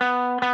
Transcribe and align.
Welkom 0.00 0.49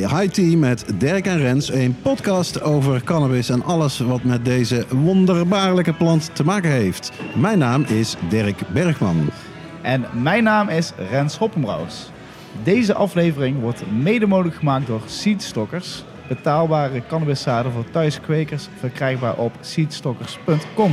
bij 0.00 0.20
High 0.20 0.32
Tea 0.32 0.56
met 0.56 0.84
Dirk 0.98 1.26
en 1.26 1.38
Rens, 1.38 1.72
een 1.72 1.96
podcast 2.02 2.62
over 2.62 3.04
cannabis 3.04 3.48
en 3.48 3.64
alles 3.64 3.98
wat 3.98 4.22
met 4.22 4.44
deze 4.44 4.86
wonderbaarlijke 4.90 5.92
plant 5.92 6.30
te 6.34 6.44
maken 6.44 6.70
heeft. 6.70 7.12
Mijn 7.36 7.58
naam 7.58 7.82
is 7.82 8.16
Dirk 8.28 8.60
Bergman. 8.72 9.30
En 9.82 10.04
mijn 10.22 10.44
naam 10.44 10.68
is 10.68 10.92
Rens 11.10 11.36
Hoppenbrouwers. 11.36 12.10
Deze 12.62 12.94
aflevering 12.94 13.60
wordt 13.60 13.82
mede 13.90 14.26
mogelijk 14.26 14.56
gemaakt 14.56 14.86
door 14.86 15.02
Seedstockers. 15.06 16.04
Betaalbare 16.28 17.02
cannabiszaden 17.08 17.72
voor 17.72 17.90
thuiskwekers, 17.90 18.68
verkrijgbaar 18.78 19.36
op 19.36 19.52
seedstockers.com. 19.60 20.92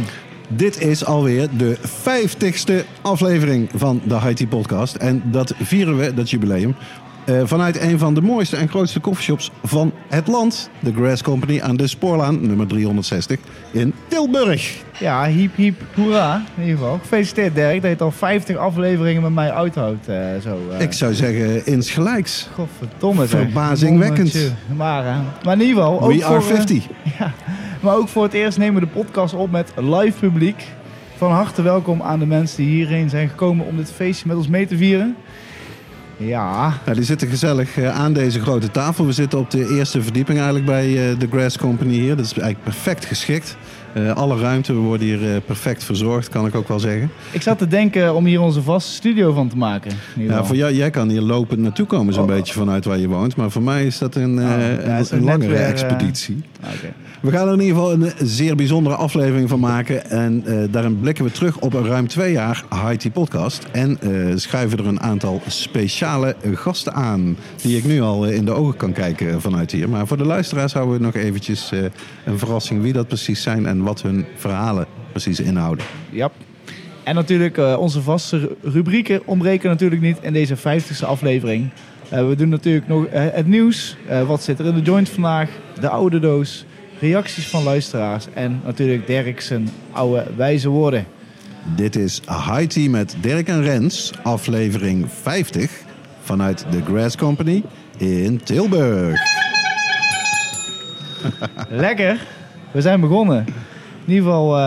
Dit 0.49 0.81
is 0.81 1.05
alweer 1.05 1.47
de 1.57 1.77
vijftigste 1.81 2.85
aflevering 3.01 3.69
van 3.73 4.01
de 4.03 4.19
High 4.19 4.33
Tea 4.33 4.47
podcast. 4.47 4.95
En 4.95 5.23
dat 5.25 5.53
vieren 5.57 5.97
we, 5.97 6.13
dat 6.13 6.29
jubileum, 6.29 6.75
eh, 7.25 7.41
vanuit 7.43 7.81
een 7.81 7.99
van 7.99 8.13
de 8.13 8.21
mooiste 8.21 8.55
en 8.55 8.69
grootste 8.69 9.01
coffeeshops 9.01 9.51
van 9.63 9.91
het 10.07 10.27
land. 10.27 10.69
De 10.79 10.93
Grass 10.93 11.23
Company 11.23 11.61
aan 11.61 11.77
de 11.77 11.87
Spoorlaan, 11.87 12.47
nummer 12.47 12.67
360 12.67 13.39
in 13.71 13.93
Tilburg. 14.07 14.83
Ja, 14.99 15.25
hiep 15.27 15.55
hiep 15.55 15.81
hoera 15.95 16.43
in 16.55 16.63
ieder 16.63 16.77
geval. 16.77 16.97
Gefeliciteerd 17.01 17.55
Dirk 17.55 17.73
dat 17.73 17.81
je 17.83 17.87
het 17.87 18.01
al 18.01 18.11
50 18.11 18.55
afleveringen 18.57 19.21
met 19.21 19.33
mij 19.33 19.51
uithoudt. 19.51 20.07
eh, 20.07 20.17
zo, 20.43 20.57
eh. 20.71 20.79
Ik 20.81 20.93
zou 20.93 21.13
zeggen 21.13 21.65
insgelijks. 21.65 22.49
Godverdomme 22.53 23.27
zeg. 23.27 23.39
Verbazingwekkend. 23.41 24.33
Momentje. 24.33 24.55
Maar, 24.75 25.03
maar 25.43 25.53
in 25.53 25.61
ieder 25.61 25.75
geval... 25.75 26.01
ook 26.01 26.11
We 26.13 26.25
are 26.25 26.41
voor, 26.41 26.51
eh, 26.51 26.55
50. 26.55 26.83
Ja, 27.19 27.33
maar 27.79 27.95
ook 27.95 28.07
voor 28.07 28.23
het 28.23 28.33
eerst 28.33 28.57
nemen 28.57 28.81
we 28.81 28.87
de 28.87 28.93
podcast 28.93 29.33
op 29.33 29.51
met 29.51 29.71
live 29.75 30.19
publiek. 30.19 30.63
Van 31.17 31.31
harte 31.31 31.61
welkom 31.61 32.01
aan 32.01 32.19
de 32.19 32.25
mensen 32.25 32.57
die 32.57 32.67
hierheen 32.75 33.09
zijn 33.09 33.29
gekomen 33.29 33.65
om 33.65 33.77
dit 33.77 33.91
feestje 33.91 34.27
met 34.27 34.37
ons 34.37 34.47
mee 34.47 34.67
te 34.67 34.77
vieren. 34.77 35.15
Ja, 36.17 36.73
Ja, 36.85 36.93
die 36.93 37.03
zitten 37.03 37.27
gezellig 37.27 37.77
eh, 37.77 37.99
aan 37.99 38.13
deze 38.13 38.39
grote 38.41 38.71
tafel. 38.71 39.05
We 39.05 39.11
zitten 39.11 39.39
op 39.39 39.51
de 39.51 39.75
eerste 39.77 40.01
verdieping 40.01 40.37
eigenlijk 40.37 40.65
bij 40.67 40.85
eh, 41.11 41.19
de 41.19 41.27
Grass 41.31 41.57
Company 41.57 41.93
hier. 41.93 42.15
Dat 42.15 42.25
is 42.25 42.31
eigenlijk 42.33 42.63
perfect 42.63 43.05
geschikt. 43.05 43.57
Eh, 43.93 44.11
alle 44.11 44.37
ruimte, 44.39 44.73
we 44.73 44.79
worden 44.79 45.07
hier 45.07 45.41
perfect 45.41 45.83
verzorgd, 45.83 46.29
kan 46.29 46.45
ik 46.45 46.55
ook 46.55 46.67
wel 46.67 46.79
zeggen. 46.79 47.09
ik 47.31 47.41
zat 47.41 47.57
te 47.57 47.67
denken 47.67 48.15
om 48.15 48.25
hier 48.25 48.41
onze 48.41 48.61
vaste 48.61 48.91
studio 48.91 49.33
van 49.33 49.47
te 49.49 49.57
maken. 49.57 49.91
Ja, 50.15 50.43
voor 50.45 50.55
jou, 50.55 50.73
jij 50.73 50.89
kan 50.89 51.09
hier 51.09 51.21
lopend 51.21 51.59
naartoe 51.59 51.85
komen, 51.85 52.13
zo'n 52.13 52.23
Oh. 52.23 52.29
beetje 52.29 52.53
vanuit 52.53 52.85
waar 52.85 52.97
je 52.97 53.07
woont. 53.07 53.35
Maar 53.35 53.51
voor 53.51 53.61
mij 53.63 53.85
is 53.85 53.97
dat 53.97 54.15
een, 54.15 54.33
ja, 54.41 54.57
een- 55.09 55.23
langere 55.23 55.51
weer, 55.51 55.61
expeditie. 55.65 56.43
Oké. 56.75 56.93
We 57.21 57.31
gaan 57.31 57.47
er 57.47 57.53
in 57.53 57.59
ieder 57.59 57.75
geval 57.75 57.91
een 57.93 58.11
zeer 58.27 58.55
bijzondere 58.55 58.95
aflevering 58.95 59.49
van 59.49 59.59
maken. 59.59 60.09
En 60.09 60.43
eh, 60.45 60.57
daarin 60.71 60.99
blikken 60.99 61.23
we 61.25 61.31
terug 61.31 61.59
op 61.59 61.73
een 61.73 61.85
ruim 61.85 62.07
twee 62.07 62.31
jaar 62.31 62.63
High 62.69 62.95
Tea 62.95 63.11
podcast. 63.11 63.63
En 63.71 63.97
eh, 64.01 64.09
schuiven 64.35 64.77
er 64.77 64.87
een 64.87 64.99
aantal 65.01 65.41
speciale 65.47 66.35
gasten 66.53 66.93
aan. 66.93 67.37
Die 67.61 67.77
ik 67.77 67.83
nu 67.85 68.01
al 68.01 68.25
eh, 68.25 68.35
in 68.35 68.45
de 68.45 68.51
ogen 68.51 68.77
kan 68.77 68.91
kijken 68.93 69.41
vanuit 69.41 69.71
hier. 69.71 69.89
Maar 69.89 70.07
voor 70.07 70.17
de 70.17 70.25
luisteraars 70.25 70.73
houden 70.73 70.97
we 70.97 71.03
nog 71.03 71.15
eventjes 71.15 71.71
eh, 71.71 71.79
een 72.25 72.37
verrassing 72.39 72.81
wie 72.81 72.93
dat 72.93 73.07
precies 73.07 73.41
zijn. 73.41 73.65
En 73.65 73.83
wat 73.83 74.01
hun 74.01 74.25
verhalen 74.35 74.85
precies 75.11 75.39
inhouden. 75.39 75.85
Ja. 76.09 76.31
En 77.03 77.15
natuurlijk, 77.15 77.57
eh, 77.57 77.75
onze 77.79 78.01
vaste 78.01 78.39
ru- 78.39 78.69
rubrieken 78.71 79.21
ontbreken 79.25 79.69
natuurlijk 79.69 80.01
niet 80.01 80.17
in 80.21 80.33
deze 80.33 80.55
50ste 80.57 81.05
aflevering. 81.05 81.69
Eh, 82.09 82.27
we 82.27 82.35
doen 82.35 82.49
natuurlijk 82.49 82.87
nog 82.87 83.05
eh, 83.05 83.23
het 83.31 83.47
nieuws. 83.47 83.97
Eh, 84.07 84.27
wat 84.27 84.43
zit 84.43 84.59
er 84.59 84.65
in 84.65 84.73
de 84.73 84.81
joint 84.81 85.09
vandaag? 85.09 85.49
De 85.79 85.89
oude 85.89 86.19
doos. 86.19 86.65
Reacties 86.99 87.47
van 87.47 87.63
luisteraars. 87.63 88.25
En 88.33 88.61
natuurlijk 88.63 89.07
Dirk 89.07 89.41
zijn 89.41 89.69
oude 89.91 90.25
wijze 90.35 90.69
woorden. 90.69 91.05
Dit 91.75 91.95
is 91.95 92.21
High 92.27 92.65
Tea 92.65 92.89
met 92.89 93.15
Dirk 93.21 93.47
en 93.47 93.61
Rens. 93.61 94.11
Aflevering 94.23 95.05
50 95.09 95.71
vanuit 96.21 96.65
de 96.69 96.81
Grass 96.81 97.17
Company 97.17 97.63
in 97.97 98.43
Tilburg. 98.43 99.19
Lekker. 101.69 102.27
We 102.71 102.81
zijn 102.81 102.99
begonnen. 103.01 103.45
In 104.05 104.13
ieder 104.13 104.23
geval, 104.23 104.57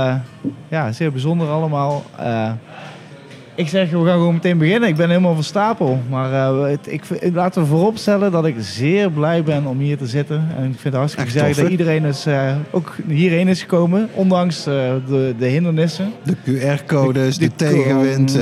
ja, 0.69 0.93
zeer 0.93 1.12
bijzonder 1.12 1.48
allemaal. 1.48 2.04
Ik 3.58 3.69
zeg, 3.69 3.91
we 3.91 3.96
gaan 4.04 4.06
gewoon 4.19 4.34
meteen 4.34 4.58
beginnen. 4.58 4.88
Ik 4.88 4.96
ben 4.96 5.08
helemaal 5.08 5.34
van 5.34 5.42
stapel. 5.44 6.00
Maar 6.10 6.32
eh, 6.32 6.62
het- 6.70 6.92
ik, 6.92 7.02
laten 7.34 7.62
we 7.62 7.69
vooropstellen 7.69 8.30
dat 8.32 8.46
ik 8.46 8.54
zeer 8.58 9.10
blij 9.10 9.42
ben 9.42 9.66
om 9.66 9.78
hier 9.78 9.96
te 9.98 10.06
zitten. 10.06 10.36
En 10.56 10.62
ik 10.64 10.70
vind 10.70 10.82
het 10.82 10.94
hartstikke 10.94 11.30
gezellig 11.30 11.56
dat 11.56 11.68
iedereen 11.68 12.04
is, 12.04 12.26
eh, 12.26 12.52
ook 12.70 12.94
hierheen 13.08 13.48
is 13.48 13.60
gekomen. 13.60 14.08
Ondanks 14.14 14.66
eh, 14.66 14.74
de, 15.08 15.34
de 15.38 15.47
hindernissen. 15.47 16.12
De 16.24 16.34
QR-codes, 16.44 17.38
de, 17.38 17.47
De- 17.47 17.54
tegenwind, 17.54 18.38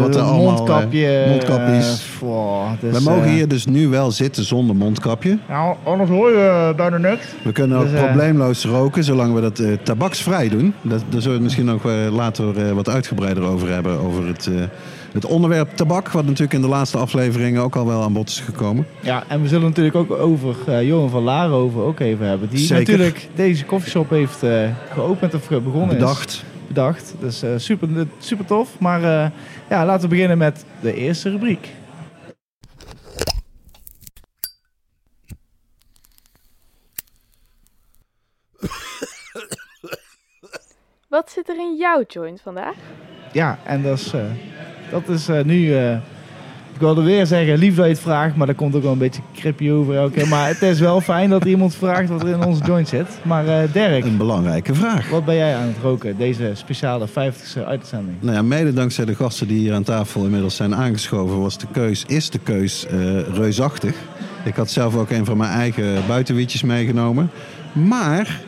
wat 0.00 0.14
er 0.14 0.20
allemaal... 0.22 0.52
Mondkapje. 0.54 1.24
mondkapjes. 1.28 2.06
wow, 2.20 2.66
dus, 2.80 2.98
We 3.04 3.10
mogen 3.10 3.30
hier 3.30 3.48
dus 3.48 3.66
nu 3.66 3.88
wel 3.88 4.10
zitten 4.10 4.44
zonder 4.44 4.76
mondkapje. 4.76 5.38
Nou, 5.48 5.76
anders 5.84 6.10
hoor 6.10 6.30
je 6.30 6.72
bijna 6.76 6.96
niks. 6.98 7.26
We 7.42 7.52
kunnen 7.52 7.78
ook 7.78 7.90
Dus, 7.90 8.00
probleemloos 8.00 8.64
roken, 8.64 9.04
zolang 9.04 9.34
we 9.34 9.40
dat 9.40 9.62
tabaksvrij 9.84 10.48
doen. 10.48 10.74
Dat, 10.82 11.02
daar 11.08 11.20
zullen 11.22 11.24
we 11.24 11.32
het 11.32 11.42
misschien 11.42 11.70
ook 11.70 11.84
eh, 11.84 12.14
later 12.14 12.74
wat 12.74 12.88
uitgebreider 12.88 13.42
over 13.44 13.68
hebben. 13.72 13.98
Over 13.98 14.26
het, 14.26 14.50
het 15.12 15.24
onderwerp 15.24 15.76
tabak, 15.76 16.08
wat 16.08 16.24
natuurlijk 16.24 16.52
in 16.52 16.60
de 16.60 16.68
laatste 16.68 16.98
afleveringen 16.98 17.62
ook 17.62 17.76
al 17.76 17.86
wel 17.86 18.02
aan 18.02 18.12
bod 18.12 18.28
is 18.28 18.40
gekomen. 18.40 18.86
Ja, 19.00 19.24
en 19.28 19.42
we 19.42 19.48
zullen 19.48 19.68
natuurlijk 19.68 19.96
ook 19.96 20.10
over 20.10 20.56
eh, 20.66 20.86
Johan 20.86 21.10
van 21.10 21.22
Laarhoven 21.22 21.82
ook 21.82 22.00
even 22.00 22.26
hebben. 22.26 22.48
Die 22.48 22.58
Zeker. 22.58 22.92
natuurlijk 22.92 23.28
deze 23.34 23.64
koffieshop 23.64 24.10
heeft 24.10 24.42
eh, 24.42 24.68
geopend 24.92 25.34
of 25.34 25.48
begonnen 25.48 25.88
Bedacht. 25.88 26.30
is. 26.30 26.44
Bedacht. 26.70 27.14
Dus 27.20 27.42
eh, 27.42 27.50
super, 27.56 28.06
super 28.18 28.44
tof. 28.44 28.78
Maar 28.78 29.02
eh, 29.02 29.30
ja, 29.68 29.84
laten 29.86 30.02
we 30.02 30.08
beginnen 30.08 30.38
met 30.38 30.64
de 30.80 30.94
eerste 30.94 31.30
rubriek. 31.30 31.68
Wat 41.08 41.30
zit 41.30 41.48
er 41.48 41.56
in 41.56 41.76
jouw 41.76 42.04
joint 42.06 42.40
vandaag? 42.40 42.76
Ja, 43.32 43.58
en 43.64 43.82
dat 43.82 43.98
is, 43.98 44.12
eh, 44.12 44.20
dat 44.90 45.08
is 45.08 45.28
eh, 45.28 45.44
nu... 45.44 45.74
eh, 45.76 45.92
ik 46.74 46.86
wilde 46.86 47.02
weer 47.02 47.26
zeggen, 47.26 47.58
lief 47.58 47.74
dat 47.74 47.84
je 47.84 47.90
het 47.90 48.00
vraagt, 48.00 48.36
maar 48.36 48.46
dat 48.46 48.56
komt 48.56 48.74
ook 48.74 48.82
wel 48.82 48.92
een 48.92 48.98
beetje 48.98 49.22
creepy 49.34 49.70
over 49.70 49.96
elke 49.96 50.12
keer. 50.12 50.28
Maar 50.28 50.48
het 50.48 50.62
is 50.62 50.80
wel 50.80 51.00
fijn 51.00 51.30
dat 51.30 51.44
iemand 51.44 51.74
vraagt 51.74 52.08
wat 52.08 52.22
er 52.22 52.28
in 52.28 52.44
onze 52.44 52.64
joint 52.64 52.88
zit. 52.88 53.06
Maar 53.22 53.44
Dirk, 53.72 54.04
Een 54.04 54.16
belangrijke 54.16 54.74
vraag. 54.74 55.08
wat 55.10 55.24
ben 55.24 55.34
jij 55.34 55.56
aan 55.56 55.66
het 55.66 55.76
roken, 55.82 56.16
deze 56.16 56.50
speciale 56.54 57.08
50ste 57.08 57.64
uitzending? 57.66 58.16
Nou 58.20 58.34
ja, 58.36 58.42
mede 58.42 58.72
dankzij 58.72 59.04
de 59.04 59.14
gasten 59.14 59.46
die 59.48 59.58
hier 59.58 59.74
aan 59.74 59.82
tafel 59.82 60.24
inmiddels 60.24 60.56
zijn 60.56 60.74
aangeschoven, 60.74 61.40
was 61.40 61.58
de 61.58 61.66
keus, 61.72 62.04
is 62.06 62.30
de 62.30 62.38
keus 62.38 62.86
reusachtig. 63.34 63.94
Ik 64.44 64.54
had 64.56 64.70
zelf 64.70 64.96
ook 64.96 65.10
een 65.10 65.24
van 65.24 65.36
mijn 65.36 65.52
eigen 65.52 66.06
buitenwietjes 66.06 66.62
meegenomen. 66.62 67.30
Maar 67.72 68.40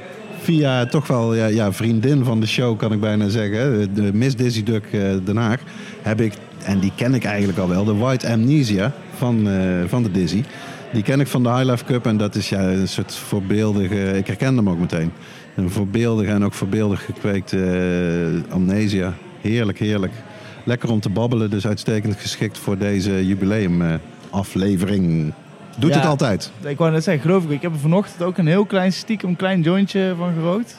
via 0.43 0.87
toch 0.87 1.07
wel 1.07 1.35
ja, 1.35 1.47
ja, 1.47 1.73
vriendin 1.73 2.25
van 2.25 2.41
de 2.41 2.47
show, 2.47 2.79
kan 2.79 2.93
ik 2.93 3.01
bijna 3.01 3.29
zeggen, 3.29 3.95
de 3.95 4.11
Miss 4.13 4.37
Dizzy 4.37 4.63
Duck 4.63 4.85
eh, 4.93 5.01
Den 5.25 5.37
Haag, 5.37 5.61
heb 6.03 6.21
ik, 6.21 6.33
en 6.65 6.79
die 6.79 6.93
ken 6.97 7.15
ik 7.15 7.25
eigenlijk 7.25 7.59
al 7.59 7.69
wel, 7.69 7.85
de 7.85 7.95
White 7.95 8.29
Amnesia 8.29 8.93
van, 9.17 9.49
eh, 9.49 9.55
van 9.87 10.03
de 10.03 10.11
Dizzy. 10.11 10.43
Die 10.93 11.03
ken 11.03 11.21
ik 11.21 11.27
van 11.27 11.43
de 11.43 11.49
High 11.49 11.71
Life 11.71 11.85
Cup 11.85 12.07
en 12.07 12.17
dat 12.17 12.35
is 12.35 12.49
ja, 12.49 12.61
een 12.61 12.89
soort 12.89 13.15
voorbeeldige, 13.15 14.19
ik 14.19 14.27
herken 14.27 14.57
hem 14.57 14.69
ook 14.69 14.79
meteen. 14.79 15.13
Een 15.57 15.71
voorbeeldige 15.71 16.31
en 16.31 16.45
ook 16.45 16.53
voorbeeldig 16.53 17.05
gekweekte 17.05 17.57
eh, 17.57 18.53
amnesia. 18.53 19.15
Heerlijk, 19.41 19.79
heerlijk. 19.79 20.13
Lekker 20.65 20.91
om 20.91 21.01
te 21.01 21.09
babbelen, 21.09 21.51
dus 21.51 21.67
uitstekend 21.67 22.17
geschikt 22.17 22.59
voor 22.59 22.79
deze 22.79 23.27
jubileumaflevering. 23.27 25.33
Doet 25.79 25.91
Ja. 25.91 25.97
het 25.97 26.07
altijd. 26.07 26.53
Ik 26.65 26.79
wou 26.79 26.91
net 26.91 27.05
zeggen, 27.05 27.23
geloof 27.23 27.45
ik, 27.45 27.51
ik 27.51 27.63
heb 27.63 27.73
er 27.73 27.79
vanochtend 27.79 28.23
ook 28.23 28.39
een 28.39 28.47
heel 28.47 28.65
klein 28.65 28.93
stiekem 28.93 29.37
klein 29.37 29.61
jointje 29.61 30.15
van 30.19 30.33
gerookt. 30.35 30.77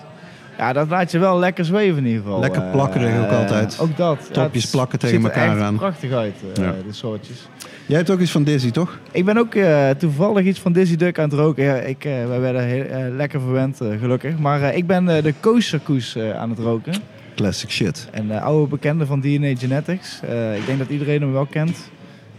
Ja, 0.57 0.73
dat 0.73 0.89
laat 0.89 1.11
je 1.11 1.19
wel 1.19 1.39
lekker 1.39 1.65
zweven 1.65 1.97
in 1.97 2.05
ieder 2.05 2.21
geval. 2.21 2.39
Lekker 2.39 2.61
plakkerig 2.61 3.17
ook 3.19 3.31
eh, 3.31 3.39
altijd. 3.39 3.77
Ook 3.81 3.97
dat. 3.97 4.29
Topjes 4.33 4.69
plakken 4.69 4.99
tegen 4.99 5.23
elkaar 5.23 5.61
aan. 5.61 5.75
prachtig 5.75 6.11
uit, 6.11 6.35
eh, 6.55 6.63
Ja. 6.63 6.71
de 6.87 6.93
soortjes. 6.93 7.47
Jij 7.85 7.97
hebt 7.97 8.09
ook 8.09 8.19
iets 8.19 8.31
van 8.31 8.43
Dizzy, 8.43 8.71
toch? 8.71 8.99
Ik 9.11 9.25
ben 9.25 9.37
ook 9.37 9.55
eh, 9.55 9.89
toevallig 9.89 10.45
iets 10.45 10.59
van 10.59 10.71
Dizzy 10.71 10.95
Duck 10.95 11.19
aan 11.19 11.29
het 11.29 11.39
roken. 11.39 11.63
Ja, 11.63 11.75
ik, 11.75 12.05
eh, 12.05 12.11
wij 12.27 12.39
werden 12.39 12.63
heel, 12.63 13.11
lekker 13.11 13.41
verwend, 13.41 13.79
gelukkig. 13.99 14.37
Maar 14.37 14.75
ik 14.75 14.87
ben 14.87 15.05
de 15.05 15.33
Koos 15.39 16.15
eh 16.15 16.35
aan 16.39 16.49
het 16.49 16.59
roken. 16.59 16.93
Classic 17.35 17.69
shit. 17.69 18.07
Een 18.11 18.31
oude 18.31 18.67
bekende 18.69 19.05
van 19.05 19.21
DNA 19.21 19.55
Genetics. 19.55 20.19
Ik 20.55 20.65
denk 20.65 20.79
dat 20.79 20.89
iedereen 20.89 21.21
hem 21.21 21.31
wel 21.33 21.45
kent. 21.45 21.77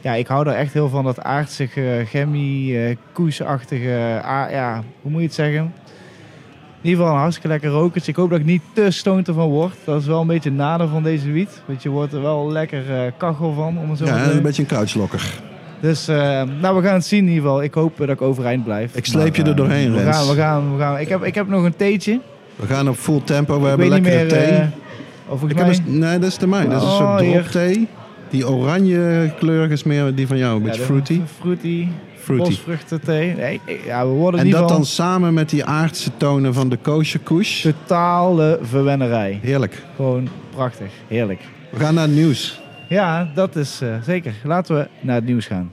Ja, 0.05 0.15
ik 0.15 0.27
hou 0.27 0.49
er 0.49 0.55
echt 0.55 0.73
heel 0.73 0.89
van 0.89 1.05
dat 1.05 1.23
aardsige, 1.23 2.03
chemie, 2.07 2.79
eh 2.79 2.97
koesachtige, 3.13 4.21
ja, 4.51 4.83
hoe 5.03 5.11
moet 5.11 5.21
je 5.21 5.27
het 5.27 5.35
zeggen? 5.35 5.63
In 6.83 6.91
ieder 6.91 6.99
geval 6.99 7.13
een 7.15 7.21
hartstikke 7.21 7.49
lekker 7.49 7.71
rokertje. 7.71 8.11
Ik 8.11 8.17
hoop 8.17 8.31
dat 8.31 8.39
ik 8.39 8.45
niet 8.45 8.63
te 8.73 8.91
stoned 8.91 9.29
ervan 9.29 9.49
word. 9.49 9.75
Dat 9.85 10.01
is 10.01 10.07
wel 10.07 10.21
een 10.21 10.27
beetje 10.27 10.49
het 10.49 10.59
nadeel 10.59 10.89
van 10.89 11.03
deze 11.03 11.31
wiet. 11.31 11.63
Want 11.67 11.83
je 11.83 11.89
wordt 11.89 12.13
er 12.13 12.23
wel 12.23 12.51
lekker 12.53 12.95
eh, 13.05 13.13
kachel 13.17 13.53
van, 13.53 13.79
om 13.79 13.89
het 13.91 13.99
zo 13.99 14.05
Ja, 14.05 14.31
een 14.31 14.43
beetje 14.43 14.63
een 14.63 14.69
couchlokker. 14.69 15.41
Dus 15.81 16.09
eh, 16.09 16.43
nou, 16.61 16.77
we 16.77 16.83
gaan 16.87 16.95
het 16.95 17.07
zien 17.07 17.19
in 17.23 17.29
ieder 17.29 17.43
geval. 17.43 17.63
Ik 17.63 17.75
hoop 17.75 17.97
dat 17.97 18.09
ik 18.09 18.23
overeind 18.23 18.65
blijf. 18.65 18.95
Ik 18.95 19.07
sleep 19.07 19.37
je 19.37 19.43
er 19.43 19.57
doorheen, 19.57 19.93
we 19.95 20.03
Rens. 20.03 20.17
gaan, 20.17 20.29
we 20.29 20.35
gaan, 20.35 20.73
we 20.73 20.79
gaan. 20.79 20.99
Ik, 20.99 21.09
heb, 21.09 21.23
ik 21.25 21.35
heb 21.35 21.49
nog 21.49 21.65
een 21.65 21.77
theetje. 21.77 22.21
We 22.57 22.67
gaan 22.67 22.89
op 22.89 22.97
full 22.97 23.21
tempo. 23.25 23.61
We 23.61 23.71
ik 23.73 23.79
hebben 23.79 24.03
meer... 24.03 24.29
thee. 24.29 24.63
of 25.29 25.43
ik 25.43 25.55
mij... 25.55 25.65
heb 25.65 25.75
een, 25.87 25.99
nee, 25.99 26.19
dat 26.19 26.29
is 26.31 26.39
de 26.39 26.47
mijne. 26.47 26.69
Dat 26.71 26.83
is 26.83 26.89
een 26.89 26.95
Oh, 26.95 27.19
soort 27.19 27.31
drop 27.33 27.47
thee. 27.47 27.89
Die 28.35 28.49
oranje 28.49 29.33
kleurig 29.39 29.71
is 29.71 29.83
meer 29.83 30.15
die 30.15 30.27
van 30.27 30.37
jou. 30.37 30.57
Een 30.57 30.63
beetje 30.63 30.83
fruity. 30.83 31.21
Fruity. 31.41 31.89
fruity. 32.15 32.49
Bosvruchten 32.49 33.01
thee. 33.01 33.35
Nee, 33.35 33.61
ja, 33.85 34.07
we 34.07 34.13
worden 34.13 34.41
En 34.41 34.51
dat 34.51 34.69
dan 34.69 34.85
samen 34.85 35.35
met 35.35 35.51
die 35.51 35.65
aardse 35.65 36.11
tonen 36.17 36.55
van 36.55 36.69
de 36.69 36.77
kosher 36.77 37.21
kush. 37.21 37.63
totale 37.63 38.59
verwennerij. 38.63 39.39
Heerlijk. 39.43 39.83
Gewoon 39.97 40.29
prachtig. 40.55 40.93
Heerlijk. 41.09 41.41
We 41.71 41.79
gaan 41.79 41.95
naar 41.95 42.07
het 42.07 42.15
nieuws. 42.15 42.61
Ja, 42.89 43.31
dat 43.35 43.57
is 43.57 43.81
eh, 43.81 43.89
zeker. 44.03 44.35
Laten 44.45 44.77
we 44.77 44.89
naar 45.01 45.15
het 45.17 45.27
nieuws 45.27 45.47
gaan. 45.47 45.73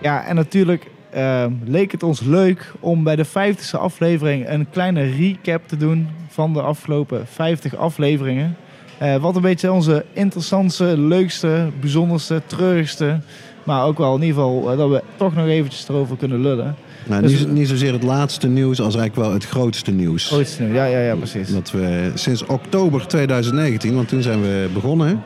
Ja, 0.00 0.24
en 0.24 0.34
natuurlijk 0.34 0.90
ehm, 1.14 1.52
leek 1.64 1.92
het 1.92 2.02
ons 2.02 2.20
leuk 2.20 2.72
om 2.80 3.02
bij 3.02 3.16
de 3.16 3.24
50ste 3.26 3.78
aflevering 3.78 4.48
een 4.48 4.66
kleine 4.70 5.02
recap 5.02 5.68
te 5.68 5.76
doen 5.76 6.08
van 6.28 6.52
de 6.52 6.60
afgelopen 6.62 7.26
50 7.26 7.76
afleveringen. 7.76 8.56
Eh, 8.98 9.16
wat 9.16 9.36
een 9.36 9.42
beetje 9.42 9.72
onze 9.72 10.04
interessantste, 10.12 10.98
leukste, 10.98 11.66
bijzonderste, 11.80 12.42
treurigste, 12.46 13.20
maar 13.62 13.84
ook 13.84 13.98
wel 13.98 14.14
in 14.14 14.22
ieder 14.22 14.34
geval 14.34 14.70
eh, 14.70 14.78
dat 14.78 14.90
we 14.90 15.02
toch 15.16 15.34
nog 15.34 15.46
eventjes 15.46 15.88
erover 15.88 16.16
kunnen 16.16 16.40
lullen. 16.40 16.74
Nou, 17.06 17.22
Dus- 17.22 17.38
niet, 17.38 17.52
niet 17.52 17.68
zozeer 17.68 17.92
het 17.92 18.02
laatste 18.02 18.48
nieuws 18.48 18.80
als 18.80 18.96
eigenlijk 18.96 19.26
wel 19.26 19.34
het 19.34 19.44
grootste 19.46 19.90
nieuws. 19.90 20.26
Grootste 20.26 20.62
nieuws. 20.62 20.74
Ja, 20.74 20.84
ja, 20.84 21.00
ja, 21.00 21.14
precies. 21.14 21.52
Dat 21.52 21.70
we 21.70 22.10
sinds 22.14 22.46
oktober 22.46 23.06
2019, 23.06 23.94
want 23.94 24.08
toen 24.08 24.22
zijn 24.22 24.42
we 24.42 24.68
begonnen. 24.72 25.22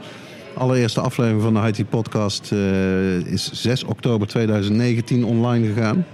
Allereerste 0.58 1.00
aflevering 1.00 1.42
van 1.42 1.54
de 1.54 1.68
IT 1.68 1.88
Podcast 1.88 2.52
eh, 2.52 3.16
is 3.16 3.50
6 3.52 3.84
oktober 3.84 4.26
2019 4.26 5.24
online 5.24 5.66
gegaan. 5.66 6.06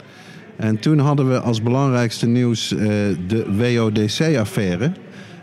En 0.57 0.79
toen 0.79 0.99
hadden 0.99 1.29
we 1.29 1.41
als 1.41 1.63
belangrijkste 1.63 2.27
nieuws 2.27 2.73
eh, 2.73 2.87
de 3.27 3.47
WODC-affaire. 3.57 4.93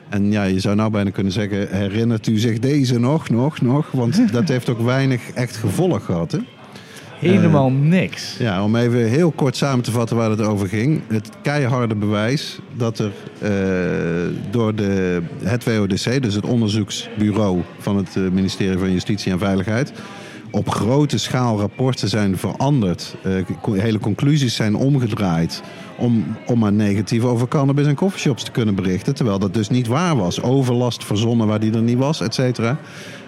En 0.09 0.31
ja, 0.31 0.43
je 0.43 0.59
zou 0.59 0.75
nou 0.75 0.91
bijna 0.91 1.09
kunnen 1.09 1.31
zeggen, 1.31 1.67
herinnert 1.69 2.27
u 2.27 2.37
zich 2.37 2.59
deze 2.59 2.99
nog, 2.99 3.29
nog, 3.29 3.61
nog? 3.61 3.91
Want 3.91 4.21
dat 4.33 4.47
heeft 4.47 4.69
ook 4.69 4.81
weinig 4.81 5.31
echt 5.31 5.55
gevolg 5.55 6.05
gehad, 6.05 6.31
hè? 6.31 6.39
Helemaal 7.21 7.71
niks. 7.71 8.35
Ja, 8.39 8.63
om 8.63 8.75
even 8.75 9.09
heel 9.09 9.31
kort 9.31 9.55
samen 9.55 9.83
te 9.83 9.91
vatten 9.91 10.17
waar 10.17 10.29
het 10.29 10.41
over 10.41 10.67
ging. 10.67 11.01
Het 11.07 11.29
keiharde 11.41 11.95
bewijs 11.95 12.59
dat 12.73 12.99
er 12.99 13.11
eh, 13.39 13.51
door 14.51 14.75
de, 14.75 15.21
het 15.43 15.63
WODC, 15.63 16.21
dus 16.21 16.33
het 16.33 16.45
onderzoeksbureau 16.45 17.61
van 17.79 17.97
het 17.97 18.15
eh, 18.15 18.23
ministerie 18.31 18.77
van 18.77 18.91
Justitie 18.91 19.31
en 19.31 19.39
Veiligheid, 19.39 19.93
op 20.51 20.69
grote 20.69 21.17
schaal 21.17 21.59
rapporten 21.59 22.09
zijn 22.09 22.37
veranderd. 22.37 23.15
eh, 23.23 23.81
hele 23.81 23.99
conclusies 23.99 24.55
zijn 24.55 24.75
omgedraaid. 24.75 25.61
Om, 25.97 26.35
om 26.45 26.59
maar 26.59 26.73
negatief 26.73 27.23
over 27.23 27.47
cannabis 27.47 27.87
en 27.87 27.95
coffeeshops 27.95 28.43
te 28.43 28.51
kunnen 28.51 28.75
berichten. 28.75 29.15
Terwijl 29.15 29.39
dat 29.39 29.53
dus 29.53 29.69
niet 29.69 29.87
waar 29.87 30.15
was. 30.15 30.41
Overlast 30.41 31.03
verzonnen 31.05 31.47
waar 31.47 31.59
die 31.59 31.73
er 31.73 31.81
niet 31.81 31.97
was, 31.97 32.21
et 32.21 32.33
cetera. 32.33 32.77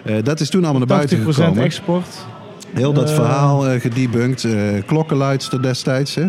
Eh, 0.02 0.16
dat 0.22 0.40
is 0.40 0.50
toen 0.50 0.64
allemaal 0.64 0.86
naar 0.86 0.96
buiten 0.96 1.18
80% 1.18 1.22
gekomen. 1.34 1.62
export. 1.64 2.26
Heel 2.74 2.92
dat 2.92 3.08
Eh. 3.08 3.14
verhaal 3.14 3.68
eh 3.68 3.80
gedebunked. 3.80 4.44
eh 4.44 4.52
klokkenluidster 4.86 5.62
destijds. 5.62 6.14
Hè. 6.14 6.26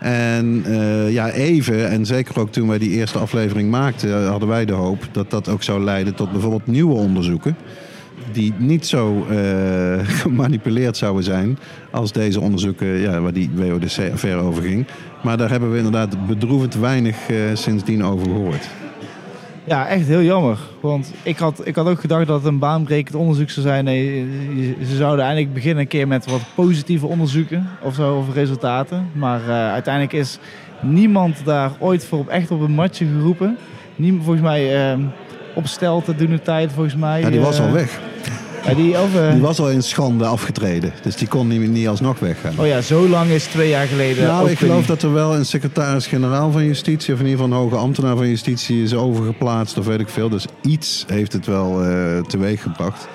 En 0.00 0.64
ja, 1.08 1.30
even, 1.30 1.88
en 1.88 2.06
zeker 2.06 2.40
ook 2.40 2.52
toen 2.52 2.68
wij 2.68 2.78
die 2.78 2.90
eerste 2.90 3.18
aflevering 3.18 3.70
maakten, 3.70 4.26
hadden 4.26 4.48
wij 4.48 4.64
de 4.64 4.72
hoop 4.72 5.08
dat 5.12 5.30
dat 5.30 5.48
ook 5.48 5.62
zou 5.62 5.84
leiden 5.84 6.14
tot 6.14 6.32
bijvoorbeeld 6.32 6.66
nieuwe 6.66 6.94
onderzoeken. 6.94 7.56
Die 8.32 8.54
niet 8.58 8.86
zo 8.86 9.26
gemanipuleerd 10.22 10.96
zouden 10.96 11.24
zijn 11.24 11.58
als 11.90 12.12
deze 12.12 12.40
onderzoeken 12.40 12.86
ja, 12.86 13.20
waar 13.20 13.32
die 13.32 13.50
WODC-affaire 13.54 14.40
over 14.40 14.62
ging. 14.62 14.86
Maar 15.22 15.36
daar 15.36 15.50
hebben 15.50 15.70
we 15.70 15.76
inderdaad 15.76 16.26
bedroevend 16.26 16.74
weinig 16.74 17.16
sindsdien 17.54 18.04
over 18.04 18.26
gehoord. 18.26 18.68
Ja, 19.64 19.88
echt 19.88 20.06
heel 20.06 20.22
jammer. 20.22 20.58
Want 20.80 21.12
ik 21.22 21.38
had, 21.38 21.66
ik 21.66 21.74
had 21.74 21.86
ook 21.86 22.00
gedacht 22.00 22.26
dat 22.26 22.36
het 22.36 22.46
een 22.46 22.58
baanbrekend 22.58 23.16
onderzoek 23.16 23.50
zou 23.50 23.66
zijn. 23.66 23.84
Nee, 23.84 24.26
ze 24.88 24.96
zouden 24.96 25.24
eigenlijk 25.24 25.54
beginnen 25.54 25.82
een 25.82 25.88
keer 25.88 26.08
met 26.08 26.26
wat 26.26 26.40
positieve 26.54 27.06
onderzoeken 27.06 27.68
of 27.82 27.94
zo, 27.94 28.16
of 28.16 28.34
resultaten. 28.34 29.10
Maar 29.12 29.40
eh, 29.42 29.72
uiteindelijk 29.72 30.14
is 30.14 30.38
niemand 30.80 31.44
daar 31.44 31.70
ooit 31.78 32.04
voor 32.04 32.18
op, 32.18 32.28
echt 32.28 32.50
op 32.50 32.60
een 32.60 32.74
matje 32.74 33.06
geroepen. 33.06 33.56
Niemand, 33.96 34.24
volgens 34.24 34.44
mij, 34.44 34.90
eh, 34.92 34.98
op 35.54 35.66
stelte 35.66 36.14
doen 36.14 36.30
de 36.30 36.42
tijd, 36.42 36.72
volgens 36.72 36.96
mij. 36.96 37.20
Ja, 37.20 37.30
die 37.30 37.40
was 37.40 37.58
eh, 37.58 37.66
al 37.66 37.72
weg. 37.72 38.00
Ja, 38.66 38.74
die, 38.74 39.00
of, 39.00 39.16
eh, 39.16 39.32
Die 39.32 39.40
was 39.40 39.58
al 39.58 39.70
in 39.70 39.82
schande 39.82 40.24
afgetreden. 40.26 40.92
Dus 41.02 41.16
die 41.16 41.28
kon 41.28 41.48
niet, 41.48 41.70
niet 41.70 41.88
alsnog 41.88 42.18
weggaan. 42.18 42.52
Oh 42.58 42.66
ja, 42.66 42.80
zo 42.80 43.08
lang 43.08 43.30
is 43.30 43.44
twee 43.44 43.68
jaar 43.68 43.86
geleden. 43.86 44.26
Nou, 44.26 44.50
ik 44.50 44.58
geloof 44.58 44.86
dat 44.86 45.02
er 45.02 45.12
wel 45.12 45.34
een 45.34 45.46
secretaris-generaal 45.46 46.50
van 46.52 46.64
Justitie, 46.64 47.14
of 47.14 47.20
in 47.20 47.26
ieder 47.26 47.40
geval 47.40 47.56
een 47.56 47.62
hoge 47.62 47.76
ambtenaar 47.76 48.16
van 48.16 48.28
Justitie, 48.28 48.82
is 48.82 48.94
overgeplaatst, 48.94 49.78
of 49.78 49.86
weet 49.86 50.00
ik 50.00 50.08
veel. 50.08 50.28
Dus 50.28 50.46
iets 50.62 51.04
heeft 51.08 51.32
het 51.32 51.46
wel 51.46 51.82
eh 51.82 52.18
teweeg 52.22 52.62
gebracht. 52.62 53.08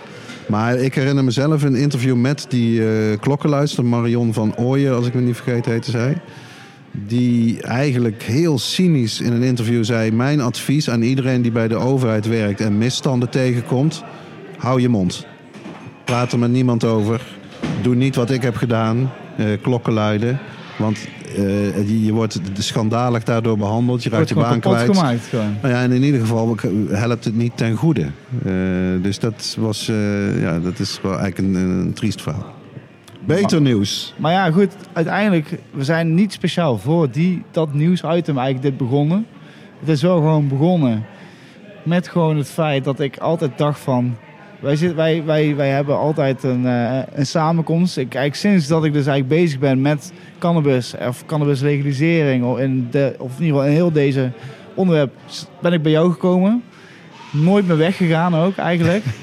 Maar 0.48 0.76
ik 0.76 0.96
herinner 0.96 1.24
mezelf 1.24 1.64
een 1.64 1.76
interview 1.76 2.16
met 2.16 2.46
die 2.50 2.88
eh 2.88 3.20
klokkenluister, 3.20 3.86
Marion 3.86 4.34
van 4.34 4.56
Ooyen, 4.58 4.96
als 4.96 5.08
ik 5.08 5.14
me 5.14 5.22
niet 5.22 5.36
vergeet 5.36 5.66
heette 5.66 5.92
zij. 5.92 6.18
Die 6.92 7.62
eigenlijk 7.62 8.24
heel 8.24 8.60
cynisch 8.60 9.22
in 9.22 9.34
een 9.34 9.44
interview 9.44 9.84
zei: 9.84 10.12
Mijn 10.12 10.42
advies 10.42 10.90
aan 10.90 11.02
iedereen 11.02 11.42
die 11.42 11.52
bij 11.52 11.68
de 11.68 11.76
overheid 11.76 12.28
werkt 12.28 12.62
en 12.62 12.78
misstanden 12.78 13.30
tegenkomt, 13.30 14.04
hou 14.58 14.82
je 14.82 14.90
mond. 14.90 15.26
Praat 16.08 16.32
er 16.32 16.40
met 16.40 16.52
niemand 16.52 16.84
over. 16.84 17.22
Doe 17.82 17.96
niet 17.96 18.16
wat 18.16 18.30
ik 18.30 18.42
heb 18.42 18.56
gedaan. 18.56 19.12
eh 19.38 19.46
klokken 19.62 19.94
luiden. 19.94 20.40
Want 20.78 21.08
eh, 21.36 22.06
je, 22.06 22.14
wordt 22.14 22.40
schandalig 22.54 23.24
daardoor 23.24 23.58
behandeld. 23.58 24.04
Je 24.04 24.10
raakt 24.10 24.30
je 24.30 24.36
baan 24.36 24.60
kwijt. 24.60 24.96
gemaakt 24.96 25.26
gewoon. 25.26 25.58
Nou 25.62 25.74
ja, 25.74 25.82
en 25.82 25.92
in 25.92 26.04
ieder 26.04 26.20
geval 26.20 26.58
helpt 26.90 27.26
het 27.26 27.36
niet 27.36 27.58
ten 27.58 27.76
goede. 27.76 28.02
Eh, 28.02 28.52
dus 29.02 29.20
dat, 29.20 29.56
was, 29.60 29.86
ja, 30.40 30.60
dat 30.60 30.80
is 30.80 31.00
wel 31.02 31.20
eigenlijk 31.20 31.56
een, 31.56 31.70
een 31.70 31.94
triest 31.94 32.22
verhaal. 32.22 32.54
Beter 33.26 33.62
nieuws. 33.62 34.14
Maar 34.18 34.32
ja, 34.32 34.52
goed, 34.52 34.76
uiteindelijk, 34.94 35.60
we 35.72 35.84
zijn 35.84 36.14
niet 36.14 36.34
speciaal 36.34 36.78
voor 36.78 37.12
die, 37.12 37.44
dat 37.52 37.74
nieuwsitem 37.74 38.38
eigenlijk 38.38 38.62
dit 38.62 38.78
begonnen. 38.78 39.26
Het 39.80 39.90
is 39.90 40.02
wel 40.02 40.16
gewoon 40.16 40.48
begonnen 40.48 41.06
met 41.84 42.08
gewoon 42.08 42.38
het 42.38 42.50
feit 42.50 42.84
dat 42.84 43.00
ik 43.00 43.18
altijd 43.18 43.58
dacht 43.58 43.80
van... 43.80 44.16
Wij, 44.60 44.76
zit, 44.76 44.96
wij, 44.96 45.24
wij, 45.26 45.56
wij 45.56 45.70
hebben 45.70 45.98
altijd 45.98 46.44
een, 46.44 46.66
eh, 46.66 47.00
een 47.14 47.26
samenkomst. 47.26 47.98
Ik, 47.98 48.16
eigenlijk 48.16 48.36
sinds 48.36 48.68
dat 48.68 48.86
ik 48.86 48.94
dus 48.94 49.06
eigenlijk 49.06 49.42
bezig 49.42 49.60
ben 49.60 49.82
met 49.82 50.14
cannabis 50.40 50.94
of 51.08 51.26
cannabis 51.26 51.62
legalisering... 51.62 52.46
Of 52.46 52.60
in, 52.60 52.88
de, 52.92 53.16
of 53.18 53.38
in 53.38 53.46
ieder 53.46 53.56
geval 53.56 53.66
in 53.66 53.76
heel 53.76 53.92
deze 53.92 54.32
onderwerp 54.74 55.14
ben 55.62 55.74
ik 55.74 55.82
bij 55.82 55.92
jou 55.92 56.12
gekomen. 56.12 56.64
Nooit 57.32 57.68
meer 57.68 57.78
weggegaan 57.78 58.36
ook 58.36 58.58
eigenlijk. 58.58 59.04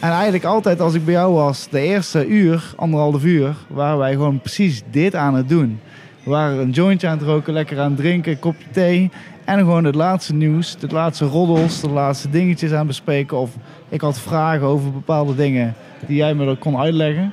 En 0.00 0.10
eigenlijk 0.10 0.44
altijd 0.44 0.80
als 0.80 0.94
ik 0.94 1.04
bij 1.04 1.14
jou 1.14 1.32
was, 1.34 1.68
de 1.70 1.80
eerste 1.80 2.26
uur, 2.26 2.72
anderhalf 2.76 3.24
uur, 3.24 3.54
waren 3.68 3.98
wij 3.98 4.12
gewoon 4.12 4.40
precies 4.40 4.82
dit 4.90 5.14
aan 5.14 5.34
het 5.34 5.48
doen. 5.48 5.80
We 6.22 6.30
waren 6.30 6.58
een 6.58 6.70
jointje 6.70 7.08
aan 7.08 7.18
het 7.18 7.26
roken, 7.26 7.52
lekker 7.52 7.80
aan 7.80 7.90
het 7.90 7.96
drinken, 7.96 8.32
een 8.32 8.38
kopje 8.38 8.66
thee. 8.70 9.10
En 9.44 9.58
gewoon 9.58 9.84
het 9.84 9.94
laatste 9.94 10.34
nieuws, 10.34 10.76
de 10.76 10.86
laatste 10.90 11.24
roddels, 11.24 11.80
de 11.80 11.90
laatste 11.90 12.30
dingetjes 12.30 12.72
aan 12.72 12.86
bespreken. 12.86 13.38
Of 13.38 13.50
ik 13.88 14.00
had 14.00 14.18
vragen 14.18 14.66
over 14.66 14.92
bepaalde 14.92 15.34
dingen 15.34 15.74
die 16.06 16.16
jij 16.16 16.34
me 16.34 16.44
dan 16.44 16.58
kon 16.58 16.78
uitleggen. 16.78 17.32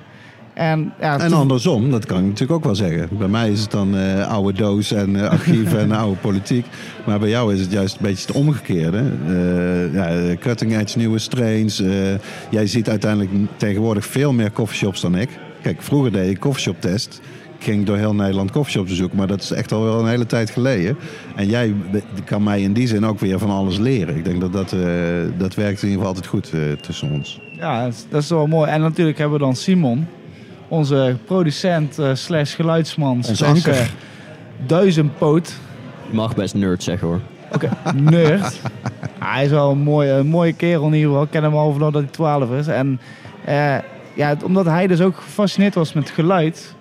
En, 0.53 0.93
ja, 0.99 1.19
En 1.19 1.33
andersom, 1.33 1.91
dat 1.91 2.05
kan 2.05 2.17
ik 2.17 2.23
natuurlijk 2.23 2.51
ook 2.51 2.63
wel 2.63 2.75
zeggen. 2.75 3.17
Bij 3.17 3.27
mij 3.27 3.51
is 3.51 3.61
het 3.61 3.71
dan 3.71 3.97
eh, 3.97 4.27
oude 4.27 4.57
doos 4.57 4.91
en 4.91 5.15
eh, 5.15 5.29
archieven 5.37 5.79
en 5.79 5.91
oude 5.91 6.17
politiek. 6.17 6.65
Maar 7.05 7.19
bij 7.19 7.29
jou 7.29 7.53
is 7.53 7.59
het 7.59 7.71
juist 7.71 7.95
een 7.95 8.01
beetje 8.01 8.27
het 8.27 8.35
omgekeerde. 8.35 9.03
Eh, 9.27 9.93
ja, 9.93 10.35
cutting 10.39 10.77
edge 10.77 10.97
nieuwe 10.97 11.19
strains. 11.19 11.83
Jij 12.49 12.67
ziet 12.67 12.89
uiteindelijk 12.89 13.31
tegenwoordig 13.55 14.05
veel 14.05 14.33
meer 14.33 14.51
coffeeshops 14.51 15.01
dan 15.01 15.15
ik. 15.15 15.29
Kijk, 15.61 15.81
vroeger 15.81 16.11
deed 16.11 16.29
ik 16.29 16.39
coffeeshop 16.39 16.81
test. 16.81 17.21
Ik 17.61 17.67
ging 17.67 17.85
door 17.85 17.97
heel 17.97 18.15
Nederland 18.15 18.51
coffeeshops 18.51 18.89
bezoeken, 18.89 19.17
maar 19.17 19.27
dat 19.27 19.41
is 19.41 19.51
echt 19.51 19.71
al 19.71 19.83
wel 19.83 19.99
een 19.99 20.07
hele 20.07 20.25
tijd 20.25 20.49
geleden. 20.49 20.97
En 21.35 21.47
jij 21.47 21.73
kan 22.25 22.43
mij 22.43 22.61
in 22.61 22.73
die 22.73 22.87
zin 22.87 23.05
ook 23.05 23.19
weer 23.19 23.39
van 23.39 23.49
alles 23.49 23.77
leren. 23.77 24.15
Ik 24.15 24.25
denk 24.25 24.41
dat 24.41 24.53
dat, 24.53 24.71
eh, 24.73 24.79
dat 25.37 25.55
werkt 25.55 25.81
in 25.81 25.89
ieder 25.89 26.03
geval 26.03 26.07
altijd 26.07 26.25
goed 26.25 26.51
eh, 26.53 26.59
tussen 26.81 27.11
ons. 27.11 27.39
Ja, 27.57 27.83
dat 27.83 27.93
is, 27.93 28.05
dat 28.09 28.21
is 28.21 28.29
wel 28.29 28.47
mooi. 28.47 28.69
En 28.71 28.81
natuurlijk 28.81 29.17
hebben 29.17 29.39
we 29.39 29.43
dan 29.43 29.55
Simon, 29.55 30.07
onze 30.67 31.17
producent 31.25 31.99
eh, 31.99 32.09
slash 32.13 32.55
geluidsman 32.55 33.15
Ons 33.15 33.37
slash 33.37 33.49
anker. 33.49 33.93
duizendpoot. 34.65 35.53
Je 36.09 36.15
mag 36.15 36.35
best 36.35 36.53
nerd 36.53 36.83
zeggen 36.83 37.07
hoor. 37.07 37.19
Oké, 37.53 37.69
nerd. 37.93 38.61
hij 39.19 39.43
is 39.45 39.49
wel 39.49 39.71
een 39.71 39.77
mooie, 39.77 40.11
een 40.11 40.27
mooie 40.27 40.53
kerel 40.53 40.85
in 40.87 40.93
ieder 40.93 41.07
geval. 41.07 41.23
Ik 41.23 41.31
ken 41.31 41.43
hem 41.43 41.55
al 41.55 41.73
vanaf 41.73 41.91
dat 41.91 42.01
hij 42.01 42.11
12 42.11 42.51
is. 42.51 42.67
En 42.67 42.99
eh, 43.45 43.77
ja, 44.13 44.35
omdat 44.43 44.65
hij 44.65 44.87
dus 44.87 45.01
ook 45.01 45.15
gefascineerd 45.15 45.75
was 45.75 45.93
met 45.93 46.09
geluid, 46.09 46.75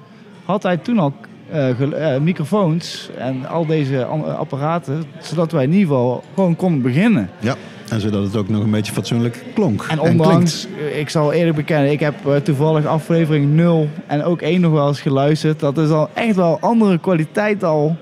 had 0.50 0.62
hij 0.62 0.76
toen 0.76 0.98
al 0.98 1.12
eh, 1.50 2.14
eh, 2.14 2.20
microfoons 2.22 3.10
en 3.18 3.46
al 3.48 3.66
deze 3.66 4.04
an- 4.04 4.36
apparaten, 4.38 5.04
zodat 5.20 5.52
wij 5.52 5.64
in 5.64 5.72
ieder 5.72 5.86
geval 5.86 6.24
gewoon 6.34 6.56
konden 6.56 6.82
beginnen. 6.82 7.30
Ja, 7.38 7.54
en 7.88 8.00
zodat 8.00 8.22
het 8.22 8.36
ook 8.36 8.48
nog 8.48 8.62
een 8.62 8.70
beetje 8.70 8.92
fatsoenlijk 8.92 9.44
klonk. 9.54 9.86
En 9.88 10.00
ondanks, 10.00 10.66
eh, 10.92 10.98
ik 11.00 11.08
zal 11.08 11.32
eerlijk 11.32 11.56
bekennen, 11.56 11.90
ik 11.90 12.00
heb 12.00 12.14
eh, 12.26 12.34
toevallig 12.36 12.86
aflevering 12.86 13.54
0 13.54 13.88
en 14.06 14.24
ook 14.24 14.40
1 14.42 14.60
nog 14.60 14.72
wel 14.72 14.88
eens 14.88 15.00
geluisterd. 15.00 15.60
Dat 15.60 15.78
is 15.78 15.90
al 15.90 16.08
echt 16.14 16.36
wel 16.36 16.58
andere 16.60 16.98
kwaliteit 16.98 17.64
al 17.64 17.96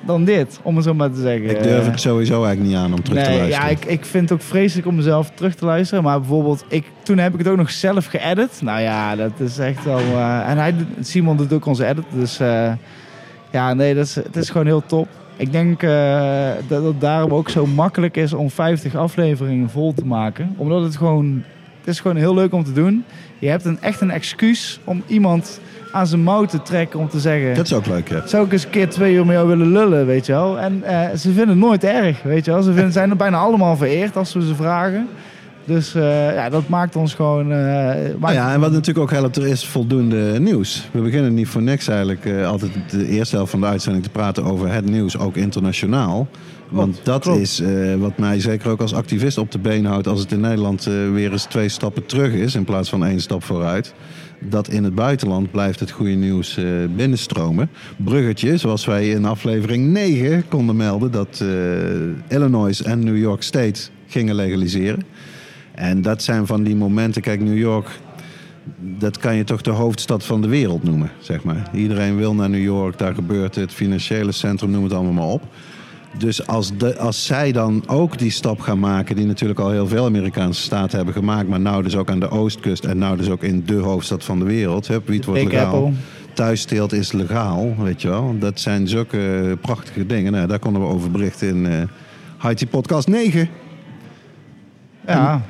dan 0.00 0.24
dit, 0.24 0.60
om 0.62 0.76
het 0.76 0.84
zo 0.84 0.94
maar 0.94 1.10
te 1.10 1.20
zeggen. 1.20 1.50
Ik 1.50 1.62
durf 1.62 1.86
het 1.86 2.00
sowieso 2.00 2.44
eigenlijk 2.44 2.70
niet 2.74 2.76
aan 2.76 2.92
om 2.92 3.02
terug 3.02 3.22
te 3.22 3.28
nee, 3.28 3.38
luisteren. 3.38 3.68
Ja, 3.68 3.72
ik, 3.76 3.84
ik 3.84 4.04
vind 4.04 4.28
het 4.28 4.38
ook 4.38 4.44
vreselijk 4.44 4.86
om 4.86 4.94
mezelf 4.94 5.30
terug 5.34 5.54
te 5.54 5.64
luisteren. 5.64 6.04
Maar 6.04 6.18
bijvoorbeeld, 6.18 6.64
ik, 6.68 6.84
toen 7.02 7.18
heb 7.18 7.32
ik 7.32 7.38
het 7.38 7.48
ook 7.48 7.56
nog 7.56 7.70
zelf 7.70 8.06
geëdit. 8.06 8.60
Nou 8.62 8.80
ja, 8.80 9.16
dat 9.16 9.32
is 9.36 9.58
echt 9.58 9.84
wel... 9.84 9.98
eh, 9.98 10.48
en 10.48 10.58
hij, 10.58 10.74
Simon 11.00 11.36
doet 11.36 11.52
ook 11.52 11.66
onze 11.66 11.86
edit. 11.86 12.04
Dus 12.12 12.40
eh, 12.40 12.72
ja, 13.50 13.74
nee, 13.74 13.94
dat 13.94 14.04
is, 14.04 14.14
het 14.14 14.36
is 14.36 14.50
gewoon 14.50 14.66
heel 14.66 14.82
top. 14.86 15.08
Ik 15.36 15.52
denk 15.52 15.82
eh, 15.82 16.50
dat 16.68 16.84
het 16.84 17.00
daarom 17.00 17.34
ook 17.34 17.48
zo 17.48 17.66
makkelijk 17.66 18.16
is 18.16 18.32
om 18.32 18.50
50 18.50 18.94
afleveringen 18.94 19.70
vol 19.70 19.94
te 19.94 20.04
maken. 20.06 20.54
Omdat 20.56 20.82
het 20.82 20.96
gewoon... 20.96 21.42
Het 21.78 21.88
is 21.88 22.00
gewoon 22.00 22.16
heel 22.16 22.34
leuk 22.34 22.52
om 22.52 22.64
te 22.64 22.72
doen. 22.72 23.04
Je 23.38 23.48
hebt 23.48 23.64
een, 23.64 23.80
echt 23.80 24.00
een 24.00 24.10
excuus 24.10 24.80
om 24.84 25.02
iemand 25.06 25.60
aan 25.92 26.06
zijn 26.06 26.22
mouw 26.22 26.44
te 26.44 26.62
trekken 26.62 26.98
om 26.98 27.08
te 27.08 27.20
zeggen... 27.20 27.54
Dat 27.54 27.66
is 27.66 27.72
ook 27.72 27.86
leuk, 27.86 28.08
ja. 28.08 28.26
Zou 28.26 28.46
ik 28.46 28.52
eens 28.52 28.64
een 28.64 28.70
keer 28.70 28.88
twee 28.88 29.14
uur 29.14 29.26
met 29.26 29.34
jou 29.34 29.48
willen 29.48 29.72
lullen, 29.72 30.06
weet 30.06 30.26
je 30.26 30.32
wel? 30.32 30.58
En 30.58 30.82
eh, 30.82 31.08
ze 31.10 31.28
vinden 31.28 31.48
het 31.48 31.58
nooit 31.58 31.84
erg, 31.84 32.22
weet 32.22 32.44
je 32.44 32.50
wel? 32.50 32.62
Ze 32.62 32.72
vinden, 32.72 32.92
zijn 32.92 33.10
er 33.10 33.16
bijna 33.16 33.36
allemaal 33.38 33.76
vereerd 33.76 34.16
als 34.16 34.32
we 34.32 34.46
ze 34.46 34.54
vragen. 34.54 35.08
Dus 35.64 35.94
eh, 35.94 36.34
ja, 36.34 36.48
dat 36.48 36.68
maakt 36.68 36.96
ons 36.96 37.14
gewoon... 37.14 37.52
eh, 37.52 37.94
maakt- 38.18 38.34
ja, 38.34 38.52
en 38.52 38.60
wat 38.60 38.70
natuurlijk 38.72 38.98
ook 38.98 39.18
helpt, 39.18 39.36
er 39.36 39.46
is 39.46 39.66
voldoende 39.66 40.40
nieuws. 40.40 40.88
We 40.90 41.00
beginnen 41.00 41.34
niet 41.34 41.48
voor 41.48 41.62
niks 41.62 41.88
eigenlijk 41.88 42.44
altijd 42.46 42.72
de 42.90 43.08
eerste 43.08 43.36
helft 43.36 43.50
van 43.50 43.60
de 43.60 43.66
uitzending 43.66 44.04
te 44.04 44.10
praten 44.10 44.44
over 44.44 44.72
het 44.72 44.90
nieuws, 44.90 45.18
ook 45.18 45.36
internationaal. 45.36 46.28
Want 46.68 47.00
dat 47.02 47.22
klopt. 47.22 47.40
is 47.40 47.62
wat 47.98 48.18
mij 48.18 48.40
zeker 48.40 48.70
ook 48.70 48.80
als 48.80 48.94
activist 48.94 49.38
op 49.38 49.50
de 49.50 49.58
been 49.58 49.84
houdt 49.84 50.06
als 50.06 50.20
het 50.20 50.32
in 50.32 50.40
Nederland 50.40 50.84
weer 51.12 51.32
eens 51.32 51.44
twee 51.44 51.68
stappen 51.68 52.06
terug 52.06 52.32
is 52.32 52.54
in 52.54 52.64
plaats 52.64 52.88
van 52.88 53.04
één 53.04 53.20
stap 53.20 53.44
vooruit. 53.44 53.94
Dat 54.48 54.68
in 54.68 54.84
het 54.84 54.94
buitenland 54.94 55.50
blijft 55.50 55.80
het 55.80 55.90
goede 55.90 56.14
nieuws 56.14 56.56
eh, 56.56 56.64
binnenstromen. 56.96 57.70
Bruggetje, 57.96 58.56
zoals 58.56 58.84
wij 58.84 59.08
in 59.08 59.24
aflevering 59.24 59.92
9 59.92 60.48
konden 60.48 60.76
melden 60.76 61.10
dat 61.10 61.40
eh, 61.42 62.36
Illinois 62.36 62.82
en 62.82 63.04
New 63.04 63.18
York 63.18 63.42
State 63.42 63.80
gingen 64.06 64.34
legaliseren. 64.34 65.02
En 65.74 66.02
dat 66.02 66.22
zijn 66.22 66.46
van 66.46 66.62
die 66.62 66.76
momenten, 66.76 67.22
kijk, 67.22 67.40
New 67.40 67.58
York, 67.58 67.88
dat 68.98 69.18
kan 69.18 69.36
je 69.36 69.44
toch 69.44 69.60
de 69.60 69.70
hoofdstad 69.70 70.24
van 70.24 70.40
de 70.40 70.48
wereld 70.48 70.82
noemen, 70.82 71.10
zeg 71.18 71.42
maar. 71.42 71.70
Iedereen 71.74 72.16
wil 72.16 72.34
naar 72.34 72.50
New 72.50 72.62
York, 72.62 72.98
daar 72.98 73.14
gebeurt 73.14 73.54
het, 73.54 73.72
financiële 73.72 74.32
centrum, 74.32 74.70
noem 74.70 74.84
het 74.84 74.92
allemaal 74.92 75.12
maar 75.12 75.32
op. 75.32 75.42
Dus 76.18 76.46
als, 76.46 76.76
de, 76.76 76.98
als 76.98 77.26
zij 77.26 77.52
dan 77.52 77.82
ook 77.86 78.18
die 78.18 78.30
stap 78.30 78.60
gaan 78.60 78.78
maken, 78.78 79.16
die 79.16 79.26
natuurlijk 79.26 79.60
al 79.60 79.70
heel 79.70 79.86
veel 79.86 80.04
Amerikaanse 80.04 80.62
staten 80.62 80.96
hebben 80.96 81.14
gemaakt, 81.14 81.48
maar 81.48 81.60
nou 81.60 81.82
dus 81.82 81.96
ook 81.96 82.10
aan 82.10 82.20
de 82.20 82.30
oostkust 82.30 82.84
en 82.84 82.98
nou 82.98 83.16
dus 83.16 83.28
ook 83.30 83.42
in 83.42 83.62
de 83.66 83.74
hoofdstad 83.74 84.24
van 84.24 84.38
de 84.38 84.44
wereld, 84.44 84.86
hè, 84.88 84.98
wiet 85.04 85.24
wordt 85.24 85.42
legaal, 85.44 85.74
Apple. 85.74 85.92
thuisteelt 86.34 86.92
is 86.92 87.12
legaal, 87.12 87.74
weet 87.78 88.02
je 88.02 88.08
wel. 88.08 88.36
Dat 88.38 88.60
zijn 88.60 88.88
zulke 88.88 89.56
prachtige 89.60 90.06
dingen. 90.06 90.32
Nou, 90.32 90.46
daar 90.46 90.58
konden 90.58 90.82
we 90.82 90.88
over 90.88 91.10
berichten 91.10 91.48
in 91.48 91.66
eh 91.66 91.82
Haiti 92.36 92.66
Podcast 92.66 93.08
9. 93.08 93.48
Ja, 95.06 95.42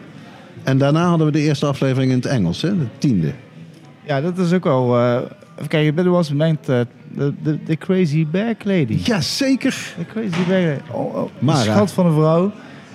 En 0.62 0.79
daarna 0.79 1.09
hadden 1.09 1.26
we 1.26 1.33
de 1.33 1.40
eerste 1.40 1.67
aflevering 1.67 2.11
in 2.11 2.17
het 2.17 2.26
Engels, 2.26 2.62
hè, 2.62 2.79
de 2.79 2.87
tiende. 2.99 3.33
ja, 4.07 4.21
dat 4.21 4.38
is 4.38 4.52
ook 4.52 4.64
wel... 4.64 4.99
eh 4.99 5.21
even 5.61 5.69
kijken, 5.69 6.11
was 6.11 6.31
bedenkt 6.31 6.69
eh, 6.69 6.81
de, 7.14 7.33
de, 7.43 7.59
de 7.64 7.76
Crazy 7.76 8.26
Bag 8.31 8.55
Lady. 8.64 8.99
Ja, 9.05 9.21
zeker. 9.21 9.95
De 9.99 10.05
Crazy 10.07 10.38
Bag 10.49 10.49
Lady. 10.49 10.81
Oh, 10.90 11.14
oh, 11.17 11.31
Mara. 11.38 11.59
schat 11.62 11.93
van 11.93 12.07
een 12.07 12.12
vrouw. 12.14 12.52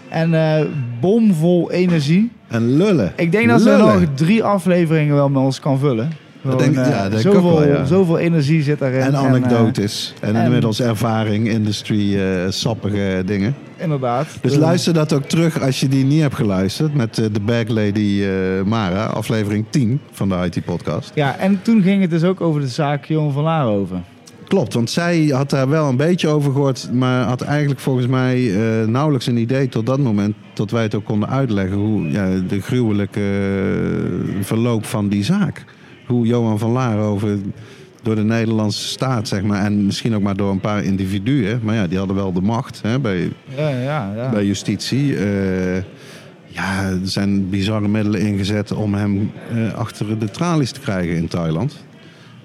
En 0.09 0.33
eh, 0.33 0.65
bomvol 0.99 1.71
energie. 1.71 2.31
En 2.47 2.77
lullen. 2.77 3.13
Ik 3.15 3.31
denk 3.31 3.47
dat 3.49 3.61
ze 3.61 3.75
nog 3.77 4.01
drie 4.13 4.43
afleveringen 4.43 5.15
wel 5.15 5.29
met 5.29 5.41
ons 5.43 5.59
kan 5.59 5.79
vullen. 5.79 6.09
Dat 6.41 6.61
Gewoon, 6.61 6.73
denk- 6.73 6.85
eh, 6.87 6.91
ja, 7.11 7.17
zoveel, 7.17 7.59
wel, 7.59 7.67
ja. 7.67 7.85
zoveel 7.85 8.17
energie 8.17 8.63
zit 8.63 8.79
daarin. 8.79 9.01
En 9.01 9.15
anekdotes. 9.15 10.13
En, 10.21 10.35
en- 10.35 10.43
inmiddels 10.45 10.81
ervaring, 10.81 11.47
industry, 11.49 12.19
eh, 12.19 12.23
sappige 12.49 13.23
dingen. 13.25 13.55
Inderdaad. 13.77 14.27
Dus 14.41 14.53
Eh, 14.53 14.59
luister 14.59 14.93
dat 14.93 15.13
ook 15.13 15.23
terug 15.23 15.61
als 15.61 15.79
je 15.79 15.87
die 15.87 16.05
niet 16.05 16.21
hebt 16.21 16.35
geluisterd. 16.35 16.93
Met 16.93 17.17
eh, 17.17 17.25
de 17.31 17.39
Bag 17.39 17.67
Lady 17.67 18.21
eh, 18.23 18.63
Mara, 18.65 19.05
aflevering 19.05 19.65
10 19.69 19.99
van 20.11 20.29
de 20.29 20.35
IT-podcast. 20.51 21.11
Ja, 21.15 21.37
en 21.37 21.61
toen 21.61 21.81
ging 21.81 22.01
het 22.01 22.09
dus 22.09 22.23
ook 22.23 22.41
over 22.41 22.61
de 22.61 22.67
zaak 22.67 23.05
Johan 23.05 23.31
van 23.31 23.43
Laar 23.43 23.67
over. 23.67 23.97
Klopt, 24.47 24.73
want 24.73 24.89
zij 24.89 25.25
had 25.25 25.49
daar 25.49 25.69
wel 25.69 25.89
een 25.89 25.97
beetje 25.97 26.27
over 26.27 26.51
gehoord. 26.51 26.89
Maar 26.93 27.23
had 27.23 27.41
eigenlijk 27.41 27.79
volgens 27.79 28.07
mij 28.07 28.51
nauwelijks 28.87 29.27
een 29.27 29.37
idee 29.37 29.69
tot 29.69 29.85
dat 29.85 29.99
moment. 29.99 30.35
Tot 30.53 30.71
wij 30.71 30.83
het 30.83 30.95
ook 30.95 31.05
konden 31.05 31.29
uitleggen. 31.29 31.77
Hoe 31.77 32.11
ja, 32.11 32.29
de 32.47 32.61
gruwelijke 32.61 33.21
verloop 34.41 34.85
van 34.85 35.07
die 35.07 35.23
zaak. 35.23 35.63
Hoe 36.07 36.25
Johan 36.25 36.59
van 36.59 36.71
Laar 36.71 36.99
over 36.99 37.37
door 38.05 38.15
de 38.15 38.23
Nederlandse 38.23 38.87
staat, 38.87 39.27
zeg 39.27 39.41
maar. 39.41 39.63
En 39.63 39.85
misschien 39.85 40.15
ook 40.15 40.21
maar 40.21 40.35
door 40.35 40.51
een 40.51 40.59
paar 40.59 40.83
individuen. 40.83 41.59
Maar 41.63 41.75
ja, 41.75 41.87
die 41.87 41.97
hadden 41.97 42.15
wel 42.15 42.33
de 42.33 42.41
macht 42.41 42.81
hè, 42.81 42.99
bij, 42.99 43.31
Ja, 43.57 43.69
ja, 43.69 44.13
ja. 44.15 44.29
bij 44.29 44.45
justitie. 44.45 45.17
Eh, 45.17 45.75
ja, 46.45 46.83
er 46.83 46.99
zijn 47.03 47.49
bizarre 47.49 47.87
middelen 47.87 48.21
ingezet 48.21 48.71
om 48.71 48.93
hem 48.93 49.31
eh, 49.49 49.73
achter 49.73 50.19
de 50.19 50.31
tralies 50.31 50.71
te 50.71 50.79
krijgen 50.79 51.15
in 51.15 51.27
Thailand. 51.27 51.83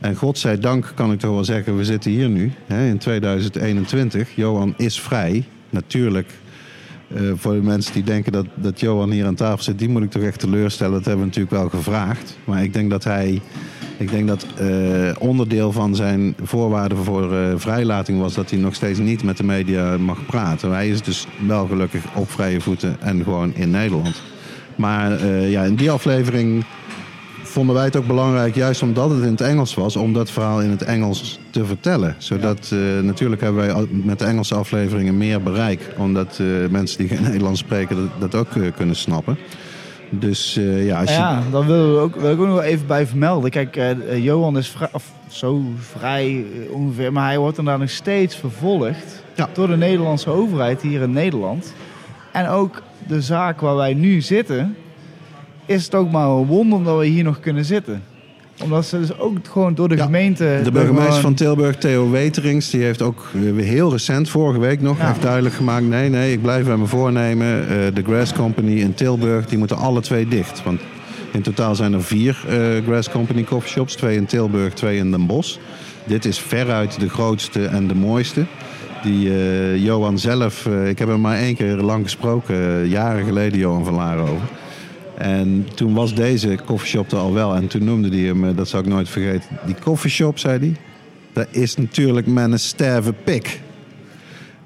En 0.01 0.15
godzijdank 0.17 0.93
kan 0.95 1.13
ik 1.13 1.19
toch 1.19 1.35
wel 1.35 1.45
zeggen, 1.45 1.77
we 1.77 1.85
zitten 1.85 2.11
hier 2.11 2.29
nu 2.29 2.53
hè, 2.67 2.89
in 2.89 2.99
2021. 2.99 4.29
Johan 4.35 4.75
is 4.77 5.01
vrij. 5.01 5.45
Natuurlijk, 5.71 6.31
eh, 7.15 7.23
voor 7.35 7.53
de 7.53 7.63
mensen 7.63 7.93
die 7.93 8.05
denken 8.05 8.33
dat, 8.33 8.47
dat 8.55 8.81
Johan 8.81 9.11
hier 9.11 9.27
aan 9.27 9.35
tafel 9.35 9.63
zit, 9.63 9.79
die 9.79 9.89
moet 9.89 10.03
ik 10.03 10.11
toch 10.11 10.23
echt 10.23 10.39
teleurstellen. 10.39 10.93
Dat 10.93 11.05
hebben 11.05 11.21
we 11.23 11.27
natuurlijk 11.27 11.57
wel 11.57 11.69
gevraagd. 11.69 12.39
Maar 12.45 12.63
ik 12.63 12.73
denk 12.73 12.91
dat 12.91 13.05
hij. 13.05 13.41
Ik 14.01 14.11
denk 14.11 14.29
dat 14.29 14.47
eh, 14.57 14.69
onderdeel 15.19 15.73
van 15.73 15.95
zijn 15.95 16.35
voorwaarden 16.43 16.99
voor 16.99 17.35
eh, 17.35 17.53
vrijlating 17.57 18.21
was 18.21 18.35
dat 18.35 18.51
hij 18.51 18.59
nog 18.59 18.75
steeds 18.75 18.99
niet 18.99 19.23
met 19.23 19.37
de 19.37 19.45
media 19.45 19.99
mag 19.99 20.27
praten. 20.27 20.71
Hij 20.71 20.89
is 20.89 21.03
dus 21.03 21.27
wel 21.47 21.67
gelukkig 21.67 22.05
op 22.15 22.31
vrije 22.31 22.61
voeten 22.61 22.97
en 23.01 23.23
gewoon 23.23 23.55
in 23.55 23.71
Nederland. 23.71 24.23
Maar 24.77 25.13
eh, 25.13 25.51
ja, 25.51 25.63
in 25.63 25.75
die 25.75 25.91
aflevering 25.91 26.65
vonden 27.43 27.75
wij 27.75 27.85
het 27.85 27.97
ook 27.97 28.07
belangrijk, 28.07 28.55
juist 28.55 28.83
omdat 28.83 29.11
het 29.11 29.23
in 29.23 29.31
het 29.31 29.41
Engels 29.41 29.75
was, 29.75 29.97
om 29.97 30.13
dat 30.13 30.31
verhaal 30.31 30.63
in 30.63 30.71
het 30.71 30.83
Engels 30.83 31.39
te 31.51 31.65
vertellen. 31.65 32.15
Zodat 32.19 32.75
natuurlijk 33.03 33.41
hebben 33.41 33.67
wij 33.67 33.87
met 33.91 34.19
de 34.19 34.25
Engelse 34.25 34.55
afleveringen 34.55 35.17
meer 35.17 35.43
bereik, 35.43 35.81
omdat 35.97 36.39
eh, 36.41 36.47
mensen 36.71 36.99
die 36.99 37.09
geen 37.09 37.23
Nederlands 37.31 37.61
spreken 37.61 37.97
dat, 37.97 38.31
dat 38.31 38.41
ook 38.41 38.75
kunnen 38.77 38.97
snappen. 38.97 39.39
Dus 40.11 40.57
eh, 40.57 40.87
ja, 40.87 41.01
als 41.01 41.11
je. 41.11 41.17
Ja, 41.17 41.43
dan 41.51 41.67
willen 41.67 41.95
we 41.95 42.01
ook, 42.01 42.15
wil 42.17 42.33
ik 42.33 42.41
ook 42.41 42.47
nog 42.47 42.63
even 42.63 42.87
bij 42.87 43.07
vermelden. 43.07 43.51
Kijk, 43.51 43.77
eh, 43.77 43.91
eh, 43.91 44.25
Johan 44.25 44.59
is 44.59 44.69
vrij, 44.69 44.89
of 44.93 45.13
zo 45.29 45.63
vrij 45.79 46.45
ongeveer, 46.71 47.13
maar 47.13 47.27
hij 47.27 47.39
wordt 47.39 47.59
inderdaad 47.59 47.83
nog 47.83 47.91
steeds 47.91 48.37
vervolgd 48.37 49.23
Ja. 49.35 49.49
door 49.53 49.67
de 49.67 49.77
Nederlandse 49.77 50.31
overheid 50.31 50.83
hier 50.83 51.01
in 51.03 51.13
Nederland. 51.13 51.75
En 52.33 52.49
ook 52.49 52.83
de 53.07 53.21
zaak 53.23 53.61
waar 53.61 53.77
wij 53.77 53.95
nu 53.95 54.21
zitten, 54.21 54.77
is 55.67 55.85
het 55.85 55.95
ook 55.95 56.11
maar 56.11 56.27
een 56.29 56.47
wonder 56.47 56.85
dat 56.85 56.99
we 56.99 57.07
hier 57.07 57.25
nog 57.25 57.41
kunnen 57.41 57.65
zitten. 57.65 58.03
Omdat 58.63 58.87
ze 58.87 58.99
dus 59.01 59.19
ook 59.19 59.37
gewoon 59.51 59.75
door 59.75 59.89
de 59.89 59.97
Ja, 59.97 60.05
gemeente... 60.05 60.61
De 60.65 60.71
burgemeester 60.71 61.07
gewoon- 61.07 61.21
van 61.21 61.35
Tilburg, 61.35 61.77
Theo 61.77 62.11
Weterings, 62.11 62.71
die 62.71 62.83
heeft 62.83 63.03
ook 63.03 63.27
heel 63.57 63.91
recent, 63.91 64.29
vorige 64.29 64.61
week 64.61 64.81
nog, 64.81 64.99
Ja. 64.99 65.15
duidelijk 65.21 65.55
gemaakt: 65.55 65.85
nee, 65.87 66.09
nee, 66.09 66.33
ik 66.33 66.43
blijf 66.43 66.65
bij 66.67 66.77
mijn 66.77 66.89
voornemen. 66.89 67.61
Eh, 67.69 67.77
De 67.95 68.03
Grass 68.03 68.33
Company 68.33 68.81
in 68.81 68.95
Tilburg, 68.95 69.47
die 69.47 69.59
moeten 69.59 69.77
alle 69.77 70.01
twee 70.01 70.29
dicht. 70.29 70.63
Want 70.63 70.81
in 71.33 71.43
totaal 71.43 71.75
zijn 71.75 71.93
er 71.93 72.03
vier 72.03 72.45
eh, 72.49 72.57
Grass 72.87 73.11
Company 73.11 73.45
coffeeshops: 73.45 73.95
twee 73.95 74.17
in 74.17 74.27
Tilburg, 74.27 74.73
twee 74.75 74.99
in 74.99 75.11
Den 75.11 75.27
Bosch. 75.27 75.57
Dit 76.05 76.25
is 76.25 76.39
veruit 76.39 77.01
de 77.01 77.09
grootste 77.09 77.65
en 77.67 77.87
de 77.89 77.95
mooiste. 77.95 78.45
Die 79.03 79.29
eh, 79.31 79.85
Johan 79.85 80.19
zelf, 80.19 80.67
eh, 80.67 80.89
ik 80.89 80.99
heb 80.99 81.09
hem 81.09 81.21
maar 81.21 81.37
één 81.39 81.55
keer 81.55 81.77
lang 81.77 82.03
gesproken, 82.05 82.89
jaren 82.89 83.25
geleden, 83.25 83.59
Johan 83.59 83.85
van 83.85 83.95
Laren 83.95 84.23
over. 84.23 84.49
En 85.21 85.67
toen 85.75 85.95
was 85.95 86.15
deze 86.15 86.59
koffieshop 86.65 87.13
er 87.13 87.19
al 87.19 87.33
wel. 87.33 87.55
En 87.55 87.67
toen 87.67 87.85
noemde 87.85 88.09
hij 88.09 88.27
hem, 88.27 88.45
eh, 88.45 88.57
dat 88.57 88.69
zou 88.69 88.83
ik 88.83 88.89
nooit 88.89 89.09
vergeten. 89.09 89.49
Die 89.67 89.75
koffieshop, 89.75 90.39
zei 90.39 90.59
hij, 90.59 90.77
dat 91.33 91.47
is 91.51 91.77
natuurlijk 91.77 92.27
mijn 92.27 92.59
sterve 92.59 93.13
pik. 93.13 93.61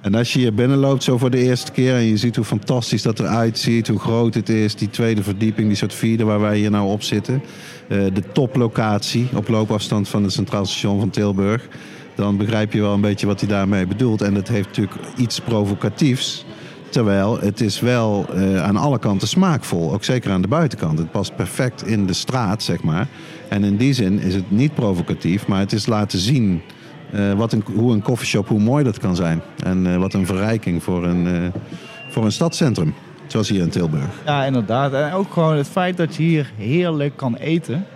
En 0.01 0.15
als 0.15 0.33
je 0.33 0.39
hier 0.39 0.55
binnenloopt 0.55 1.03
zo 1.03 1.19
voor 1.19 1.31
de 1.31 1.39
eerste 1.39 1.73
keer... 1.73 1.95
en 1.95 2.05
je 2.05 2.17
ziet 2.17 2.37
hoe 2.37 2.45
fantastisch 2.45 3.03
dat 3.03 3.21
eruit 3.21 3.59
ziet, 3.59 3.89
hoe 3.89 3.99
groot 3.99 4.35
het 4.35 4.49
is... 4.49 4.75
die 4.75 4.91
tweede 4.91 5.23
verdieping, 5.23 5.69
die 5.69 5.77
soort 5.77 5.95
vierde 5.95 6.25
waar 6.25 6.41
wij 6.41 6.59
hier 6.59 6.71
nou 6.71 6.91
op 6.91 7.03
zitten... 7.03 7.43
eh, 7.89 8.05
de 8.15 8.23
toplocatie 8.33 9.29
op 9.35 9.49
loopafstand 9.49 10.09
van 10.09 10.23
het 10.23 10.33
Centraal 10.33 10.67
Station 10.67 10.99
van 11.01 11.11
Tilburg... 11.11 11.69
dan 12.15 12.37
begrijp 12.37 12.73
je 12.73 12.81
wel 12.81 12.95
een 12.95 13.01
beetje 13.01 13.27
wat 13.27 13.41
hij 13.41 13.49
daarmee 13.49 13.87
bedoelt. 13.87 14.23
En 14.23 14.35
dat 14.35 14.49
heeft 14.49 14.67
natuurlijk 14.67 14.97
iets 15.17 15.41
provocatiefs 15.41 16.45
Terwijl 16.95 17.39
het 17.41 17.61
is 17.61 17.81
wel 17.81 18.27
eh, 18.35 18.63
aan 18.63 18.77
alle 18.77 18.99
kanten 18.99 19.29
smaakvol. 19.29 19.93
Ook 19.93 20.05
zeker 20.05 20.31
aan 20.31 20.43
de 20.43 20.49
buitenkant. 20.49 20.99
Het 20.99 21.11
past 21.11 21.37
perfect 21.37 21.87
in 21.87 22.07
de 22.07 22.13
straat, 22.13 22.63
zeg 22.63 22.83
maar. 22.83 23.07
En 23.49 23.65
in 23.65 23.77
die 23.77 23.93
zin 23.93 24.21
is 24.21 24.35
het 24.35 24.51
niet 24.51 24.75
provocatief, 24.75 25.47
maar 25.47 25.59
het 25.59 25.73
is 25.73 25.87
laten 25.87 26.19
zien 26.19 26.63
eh, 27.13 27.33
wat 27.33 27.53
een, 27.53 27.65
hoe 27.75 27.93
een 27.93 28.03
koffieshop, 28.03 28.49
hoe 28.49 28.61
mooi 28.61 28.85
dat 28.85 28.99
kan 28.99 29.17
zijn. 29.17 29.43
En 29.65 29.87
eh, 29.87 29.97
wat 29.97 30.15
een 30.15 30.27
verrijking 30.27 30.83
voor 30.83 31.05
een, 31.05 31.53
voor 32.09 32.25
een 32.25 32.33
stadscentrum. 32.33 32.95
Zoals 33.27 33.49
hier 33.49 33.61
in 33.61 33.71
Tilburg. 33.71 34.11
Ja, 34.25 34.45
inderdaad. 34.45 34.93
En 34.93 35.13
ook 35.13 35.33
gewoon 35.33 35.57
het 35.57 35.69
feit 35.69 35.97
dat 35.97 36.15
je 36.15 36.23
hier 36.23 36.53
heerlijk 36.57 37.17
kan 37.17 37.37
eten, 37.37 37.87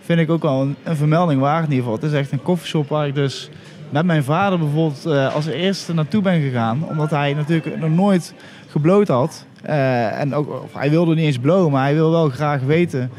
vind 0.00 0.20
ik 0.20 0.30
ook 0.30 0.42
wel 0.42 0.60
een, 0.62 0.76
een 0.82 0.96
vermelding 0.96 1.40
waard 1.40 1.64
in 1.64 1.70
ieder 1.70 1.84
geval. 1.84 2.00
Het 2.00 2.12
is 2.12 2.18
echt 2.18 2.32
een 2.32 2.42
koffieshop 2.42 2.88
waar 2.88 3.06
ik 3.06 3.14
dus 3.14 3.50
met 3.90 4.04
mijn 4.04 4.24
vader 4.24 4.58
bijvoorbeeld 4.58 5.06
eh, 5.06 5.34
als 5.34 5.46
eerste 5.46 5.94
naartoe 5.94 6.22
ben 6.22 6.40
gegaan. 6.40 6.88
Omdat 6.88 7.10
hij 7.10 7.34
natuurlijk 7.34 7.78
nog 7.78 7.90
nooit 7.90 8.34
gebloot 8.68 9.08
had. 9.08 9.44
Eh, 9.62 10.20
en 10.20 10.34
ook, 10.34 10.62
of 10.62 10.74
hij 10.74 10.90
wilde 10.90 11.14
niet 11.14 11.24
eens 11.24 11.38
blowen, 11.38 11.70
maar 11.72 11.82
hij 11.82 11.94
wil 11.94 12.10
wel 12.10 12.28
graag 12.28 12.60
weten 12.62 13.10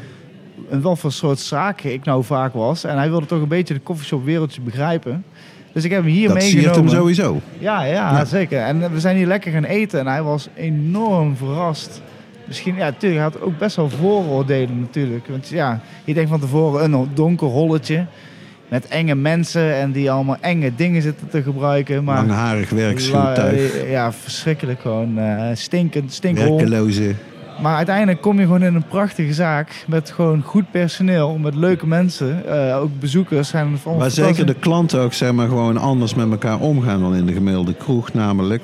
wat 0.68 0.98
voor 0.98 1.12
soort 1.12 1.38
zaken 1.38 1.92
ik 1.92 2.04
nou 2.04 2.24
vaak 2.24 2.54
was. 2.54 2.84
En 2.84 2.96
hij 2.96 3.10
wilde 3.10 3.26
toch 3.26 3.42
een 3.42 3.48
beetje 3.48 3.74
de 3.74 3.80
koffieshop 3.80 4.24
wereldje 4.24 4.60
begrijpen. 4.60 5.24
Dus 5.72 5.84
ik 5.84 5.90
heb 5.90 6.02
hem 6.02 6.12
hier 6.12 6.28
dat 6.28 6.36
meegenomen. 6.36 6.74
hem 6.74 6.88
sowieso. 6.88 7.40
Ja, 7.58 7.82
ja, 7.84 7.92
Ja. 7.92 8.24
zeker. 8.24 8.60
En 8.60 8.92
we 8.92 9.00
zijn 9.00 9.16
hier 9.16 9.26
lekker 9.26 9.52
gaan 9.52 9.64
eten 9.64 10.00
en 10.00 10.06
hij 10.06 10.22
was 10.22 10.48
enorm 10.54 11.36
verrast. 11.36 12.02
Misschien, 12.46 12.74
ja, 12.74 12.84
natuurlijk, 12.84 13.22
hij 13.22 13.30
had 13.32 13.40
ook 13.40 13.58
best 13.58 13.76
wel 13.76 13.88
vooroordelen 13.90 14.80
natuurlijk. 14.80 15.26
Want 15.26 15.48
ja, 15.48 15.80
je 16.04 16.14
denkt 16.14 16.30
van 16.30 16.40
tevoren 16.40 16.92
een 16.92 17.08
donker 17.14 17.46
holletje 17.46 18.06
met 18.72 18.88
enge 18.88 19.14
mensen 19.14 19.74
en 19.74 19.92
die 19.92 20.10
allemaal 20.10 20.36
enge 20.40 20.74
dingen 20.76 21.02
zitten 21.02 21.28
te 21.28 21.42
gebruiken. 21.42 22.04
Maar 22.04 22.16
Langharig 22.16 22.70
werkschuwtuig. 22.70 23.90
ja, 23.90 24.12
verschrikkelijk 24.12 24.80
gewoon. 24.80 25.18
eh 25.18 25.48
stinkend, 25.54 26.12
stinkhol. 26.12 26.56
Werkeloze. 26.56 27.14
Maar 27.60 27.76
uiteindelijk 27.76 28.20
kom 28.20 28.38
je 28.38 28.44
gewoon 28.44 28.62
in 28.62 28.74
een 28.74 28.86
prachtige 28.88 29.32
zaak 29.32 29.84
met 29.86 30.10
gewoon 30.10 30.42
goed 30.42 30.70
personeel, 30.70 31.38
met 31.38 31.54
leuke 31.54 31.86
mensen. 31.86 32.46
Eh, 32.68 32.78
ook 32.80 32.90
bezoekers 33.00 33.48
zijn 33.48 33.66
allemaal 33.66 33.96
Maar 33.96 34.10
zeker 34.10 34.46
de 34.46 34.54
klanten 34.54 35.00
ook 35.00 35.12
zeg 35.12 35.32
maar, 35.32 35.48
gewoon 35.48 35.76
anders 35.76 36.14
met 36.14 36.30
elkaar 36.30 36.58
omgaan 36.58 37.00
dan 37.00 37.14
in 37.14 37.26
de 37.26 37.32
gemiddelde 37.32 37.74
kroeg. 37.74 38.12
Namelijk 38.12 38.62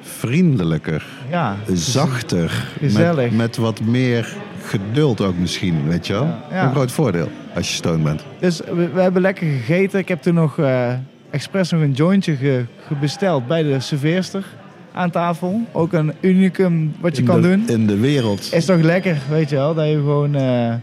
vriendelijker, 0.00 1.04
Ja, 1.30 1.56
zachter. 1.72 2.66
Gezellig. 2.78 3.30
Met, 3.30 3.36
met 3.36 3.56
wat 3.56 3.80
meer 3.80 4.36
geduld 4.66 5.20
ook 5.20 5.36
misschien, 5.38 5.88
weet 5.88 6.06
je 6.06 6.12
wel. 6.12 6.22
Ja, 6.24 6.38
ja. 6.50 6.64
Een 6.64 6.70
groot 6.72 6.92
voordeel 6.92 7.28
als 7.54 7.68
je 7.68 7.74
stoned 7.74 8.02
bent. 8.04 8.24
Dus 8.40 8.60
we, 8.74 8.88
we 8.94 9.00
hebben 9.00 9.22
lekker 9.22 9.46
gegeten. 9.46 9.98
Ik 9.98 10.08
heb 10.08 10.22
toen 10.22 10.34
nog 10.34 10.58
eh 10.58 10.92
expres 11.30 11.70
nog 11.70 11.80
een 11.80 11.92
jointje 11.92 12.36
ge, 12.36 12.64
ge- 12.86 12.94
besteld 13.00 13.46
bij 13.46 13.62
de 13.62 13.80
serveerster 13.80 14.44
aan 14.92 15.10
tafel. 15.10 15.60
Ook 15.72 15.92
een 15.92 16.12
unicum 16.20 16.94
wat 17.00 17.16
je 17.16 17.22
in 17.22 17.28
kan 17.28 17.42
de, 17.42 17.48
doen. 17.48 17.68
In 17.68 17.86
de 17.86 17.96
wereld. 17.98 18.52
Is 18.52 18.64
toch 18.64 18.80
lekker, 18.80 19.16
weet 19.30 19.50
je 19.50 19.56
wel. 19.56 19.74
Dat 19.74 19.86
je 19.88 19.94
gewoon... 19.94 20.34
eh, 20.34 20.74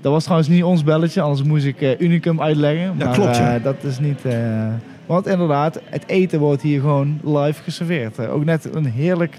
dat 0.00 0.12
was 0.12 0.22
trouwens 0.22 0.48
niet 0.50 0.62
ons 0.64 0.84
belletje, 0.84 1.20
anders 1.20 1.42
moest 1.42 1.64
ik 1.64 1.80
eh, 1.80 2.00
unicum 2.00 2.40
uitleggen. 2.42 2.94
Ja, 2.98 3.04
Maar 3.04 3.14
klopt, 3.14 3.36
ja. 3.36 3.58
dat 3.58 3.76
is 3.82 3.98
niet... 3.98 4.20
want 5.06 5.26
inderdaad, 5.26 5.80
het 5.84 6.04
eten 6.06 6.38
wordt 6.38 6.62
hier 6.62 6.80
gewoon 6.80 7.20
live 7.24 7.62
geserveerd. 7.62 8.28
Ook 8.28 8.44
net 8.44 8.74
een 8.74 8.86
heerlijk 8.86 9.38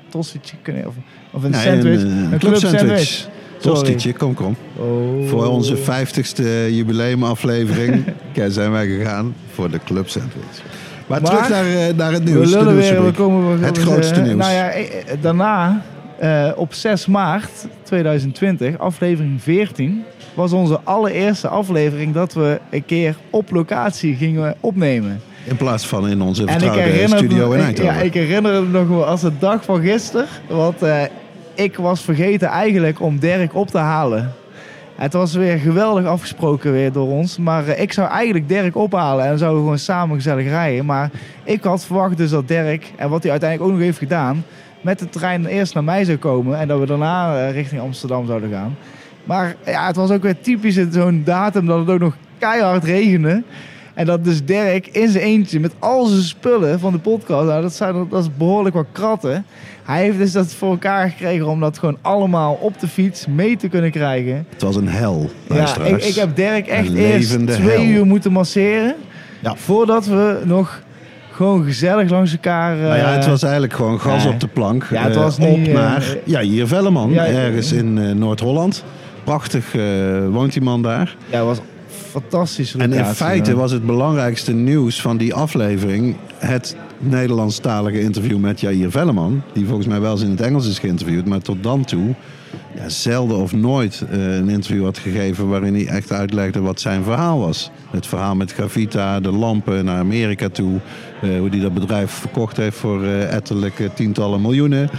kunnen- 0.61 0.87
of, 0.87 0.93
of 1.31 1.43
een 1.43 1.53
sandwich. 1.53 2.01
een, 2.01 2.07
Een, 2.09 2.17
een 2.33 2.39
club 2.39 2.39
club 2.39 2.55
sandwich. 2.55 2.79
sandwich. 2.79 3.27
Sorry. 3.61 3.79
Tostietje, 3.79 4.13
kom 4.13 4.33
kom. 4.33 4.55
Oh. 4.75 5.27
Voor 5.29 5.45
onze 5.47 5.77
50ste 5.77 6.69
jubileumaflevering 6.69 8.03
zijn 8.47 8.71
wij 8.71 8.87
gegaan 8.87 9.35
voor 9.53 9.71
de 9.71 9.79
club 9.85 10.09
sandwich. 10.09 10.43
Maar, 11.07 11.21
Maar- 11.21 11.31
terug 11.31 11.49
naar, 11.49 11.65
eh, 11.65 11.95
naar 11.95 12.11
het 12.11 12.23
We 12.23 12.29
nieuws. 12.29 12.51
de 12.51 12.57
lullen 12.57 12.75
weer, 12.75 13.05
we 13.05 13.11
komen 13.11 13.59
we 13.59 13.65
Het 13.65 13.77
we- 13.77 13.83
grootste 13.83 14.13
eh, 14.13 14.23
nieuws. 14.23 14.37
Nou 14.37 14.53
ja, 14.53 14.69
eh, 14.69 14.85
daarna, 15.21 15.81
op 16.55 16.73
6 16.73 17.05
maart 17.05 17.49
2020, 17.83 18.77
aflevering 18.77 19.41
14, 19.41 20.03
was 20.33 20.51
onze 20.53 20.79
allereerste 20.83 21.47
aflevering 21.47 22.13
dat 22.13 22.33
we 22.33 22.59
een 22.69 22.85
keer 22.85 23.15
op 23.29 23.51
locatie 23.51 24.15
gingen 24.15 24.55
opnemen. 24.59 25.21
In 25.43 25.55
plaats 25.55 25.87
van 25.87 26.07
in 26.09 26.21
onze 26.21 26.43
vertrouwde 26.47 27.07
studio 27.07 27.51
in 27.51 27.59
Eindhoven. 27.59 27.93
ja, 27.93 27.99
ik 28.01 28.13
herinner 28.13 28.53
het 28.53 28.71
nog 28.71 28.87
wel 28.87 29.05
als 29.05 29.21
de 29.21 29.31
dag 29.39 29.63
van 29.63 29.81
gisteren. 29.81 30.25
Want 30.49 30.75
ik 31.53 31.77
was 31.77 32.01
vergeten 32.01 32.47
eigenlijk 32.47 33.01
om 33.01 33.19
Dirk 33.19 33.55
op 33.55 33.67
te 33.67 33.77
halen. 33.77 34.33
Het 34.95 35.13
was 35.13 35.33
weer 35.33 35.57
geweldig 35.57 36.05
afgesproken 36.05 36.71
weer 36.71 36.91
door 36.91 37.07
ons. 37.07 37.37
Maar 37.37 37.67
eh, 37.67 37.81
ik 37.81 37.93
zou 37.93 38.09
eigenlijk 38.09 38.47
Dirk 38.47 38.75
ophalen 38.75 39.25
en 39.25 39.37
zouden 39.37 39.59
we 39.59 39.63
gewoon 39.63 39.79
samen 39.79 40.15
gezellig 40.15 40.47
rijden. 40.47 40.85
Maar 40.85 41.09
ik 41.43 41.63
had 41.63 41.85
verwacht 41.85 42.17
dus 42.17 42.29
dat 42.29 42.47
Dirk, 42.47 42.91
en 42.97 43.09
wat 43.09 43.21
hij 43.21 43.31
uiteindelijk 43.31 43.69
ook 43.69 43.75
nog 43.77 43.85
heeft 43.85 43.97
gedaan... 43.97 44.43
met 44.81 44.99
de 44.99 45.09
trein 45.09 45.45
eerst 45.45 45.73
naar 45.73 45.83
mij 45.83 46.03
zou 46.03 46.17
komen 46.17 46.59
en 46.59 46.67
dat 46.67 46.79
we 46.79 46.85
daarna 46.85 47.37
eh, 47.37 47.53
richting 47.53 47.81
Amsterdam 47.81 48.25
zouden 48.25 48.51
gaan. 48.51 48.75
Maar 49.23 49.55
ja, 49.65 49.87
het 49.87 49.95
was 49.95 50.11
ook 50.11 50.23
weer 50.23 50.41
typisch 50.41 50.77
in 50.77 50.91
zo'n 50.91 51.21
datum 51.25 51.65
dat 51.65 51.79
het 51.79 51.89
ook 51.89 51.99
nog 51.99 52.15
keihard 52.37 52.83
regende. 52.83 53.43
En 53.93 54.05
dat 54.05 54.23
dus 54.23 54.45
Dirk 54.45 54.87
in 54.87 55.09
zijn 55.09 55.23
eentje 55.23 55.59
met 55.59 55.71
al 55.79 56.05
zijn 56.05 56.21
spullen 56.23 56.79
van 56.79 56.91
de 56.91 56.99
podcast, 56.99 57.47
nou, 57.47 57.61
dat, 57.61 57.73
zijn, 57.73 58.07
dat 58.09 58.23
is 58.23 58.29
behoorlijk 58.37 58.75
wat 58.75 58.85
kratten. 58.91 59.45
Hij 59.83 60.01
heeft 60.03 60.17
dus 60.17 60.31
dat 60.31 60.53
voor 60.53 60.69
elkaar 60.69 61.09
gekregen 61.09 61.47
om 61.47 61.59
dat 61.59 61.77
gewoon 61.77 61.97
allemaal 62.01 62.57
op 62.61 62.79
de 62.79 62.87
fiets 62.87 63.25
mee 63.27 63.57
te 63.57 63.67
kunnen 63.67 63.91
krijgen. 63.91 64.45
Het 64.49 64.61
was 64.61 64.75
een 64.75 64.87
hel, 64.87 65.29
Ja, 65.49 65.77
ik, 65.77 66.03
ik 66.03 66.15
heb 66.15 66.35
Dirk 66.35 66.67
echt 66.67 66.93
eerst 66.93 67.47
twee 67.47 67.77
hel. 67.77 67.83
uur 67.83 68.05
moeten 68.05 68.31
masseren. 68.31 68.95
Ja. 69.41 69.55
Voordat 69.55 70.05
we 70.05 70.41
nog 70.45 70.81
gewoon 71.31 71.63
gezellig 71.63 72.09
langs 72.09 72.31
elkaar... 72.31 72.75
Nou 72.77 72.97
ja, 72.97 73.09
het 73.11 73.23
eh, 73.23 73.29
was 73.29 73.43
eigenlijk 73.43 73.73
gewoon 73.73 73.99
gas 73.99 74.23
nee. 74.23 74.33
op 74.33 74.39
de 74.39 74.47
plank. 74.47 74.87
Ja, 74.91 75.03
het 75.03 75.15
Eh, 75.15 75.21
was 75.21 75.37
op 75.39 75.57
niet, 75.57 75.67
eh, 75.67 75.73
naar 75.73 76.15
ja, 76.23 76.39
hier 76.39 76.67
Velleman, 76.67 77.11
Ja, 77.11 77.25
ergens 77.25 77.71
in 77.71 78.17
Noord-Holland. 78.19 78.83
Prachtig 79.23 79.65
woont 80.29 80.53
die 80.53 80.61
man 80.61 80.81
daar. 80.81 81.15
Ja, 81.29 81.37
het 81.37 81.45
was 81.45 81.59
fantastisch. 82.11 82.75
En 82.75 82.93
in 82.93 83.05
feite 83.05 83.55
was 83.55 83.71
het 83.71 83.85
belangrijkste 83.85 84.53
nieuws 84.53 85.01
van 85.01 85.17
die 85.17 85.33
aflevering... 85.33 86.15
het 86.37 86.75
Nederlandstalige 86.99 88.01
interview 88.01 88.37
met 88.37 88.59
Jair 88.59 88.91
Velleman. 88.91 89.41
Die 89.53 89.65
volgens 89.65 89.87
mij 89.87 89.99
wel 89.99 90.11
eens 90.11 90.21
in 90.21 90.29
het 90.29 90.41
Engels 90.41 90.67
is 90.67 90.79
geïnterviewd. 90.79 91.25
Maar 91.25 91.41
tot 91.41 91.63
dan 91.63 91.85
toe 91.85 92.15
ja, 92.75 92.89
zelden 92.89 93.37
of 93.37 93.53
nooit 93.53 94.03
eh, 94.09 94.35
een 94.35 94.49
interview 94.49 94.83
had 94.83 94.97
gegeven... 94.97 95.47
waarin 95.47 95.73
hij 95.73 95.87
echt 95.87 96.11
uitlegde 96.11 96.59
wat 96.59 96.79
zijn 96.79 97.03
verhaal 97.03 97.39
was. 97.39 97.71
Het 97.91 98.07
verhaal 98.07 98.35
met 98.35 98.53
Gravita, 98.53 99.19
de 99.19 99.31
lampen 99.31 99.85
naar 99.85 99.99
Amerika 99.99 100.49
toe... 100.49 100.79
eh, 101.21 101.39
hoe 101.39 101.49
hij 101.49 101.59
dat 101.59 101.73
bedrijf 101.73 102.11
verkocht 102.11 102.57
heeft 102.57 102.77
voor 102.77 103.03
eh 103.03 103.33
etterlijke 103.33 103.89
tientallen 103.93 104.41
miljoenen... 104.41 104.89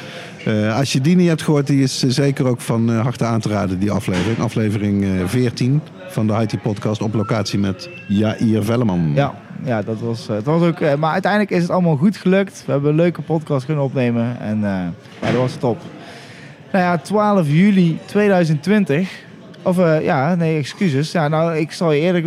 Eh, 0.44 0.76
als 0.76 0.92
je 0.92 1.00
die 1.00 1.16
niet 1.16 1.28
hebt 1.28 1.42
gehoord, 1.42 1.66
die 1.66 1.82
is 1.82 2.04
eh, 2.04 2.10
zeker 2.10 2.46
ook 2.46 2.60
van 2.60 2.90
eh, 2.90 3.00
harte 3.00 3.24
aan 3.24 3.40
te 3.40 3.48
raden, 3.48 3.78
die 3.78 3.90
aflevering. 3.90 4.38
Aflevering 4.38 5.04
eh, 5.04 5.10
14 5.26 5.80
van 6.08 6.26
de 6.26 6.32
IT-podcast 6.32 7.02
op 7.02 7.14
locatie 7.14 7.58
met 7.58 7.88
Jair 8.08 8.64
Velleman. 8.64 9.12
Ja, 9.14 9.34
ja 9.64 9.82
dat 9.82 10.00
was, 10.00 10.26
het 10.26 10.44
was 10.44 10.62
ook... 10.62 10.80
maar 10.98 11.12
uiteindelijk 11.12 11.52
is 11.52 11.62
het 11.62 11.70
allemaal 11.70 11.96
goed 11.96 12.16
gelukt. 12.16 12.62
We 12.66 12.72
hebben 12.72 12.90
een 12.90 12.96
leuke 12.96 13.22
podcast 13.22 13.66
kunnen 13.66 13.84
opnemen. 13.84 14.40
En 14.40 14.60
ja, 14.60 14.92
dat 15.20 15.34
was 15.34 15.54
top. 15.54 15.80
Nou 16.72 16.84
ja, 16.84 16.98
12 16.98 17.48
juli 17.48 17.98
2020. 18.04 19.24
Of 19.62 19.76
ja, 20.02 20.34
nee, 20.34 20.58
excuses. 20.58 21.12
Ja, 21.12 21.28
nou, 21.28 21.56
ik 21.56 21.72
zal 21.72 21.92
je 21.92 22.00
eerlijk... 22.00 22.26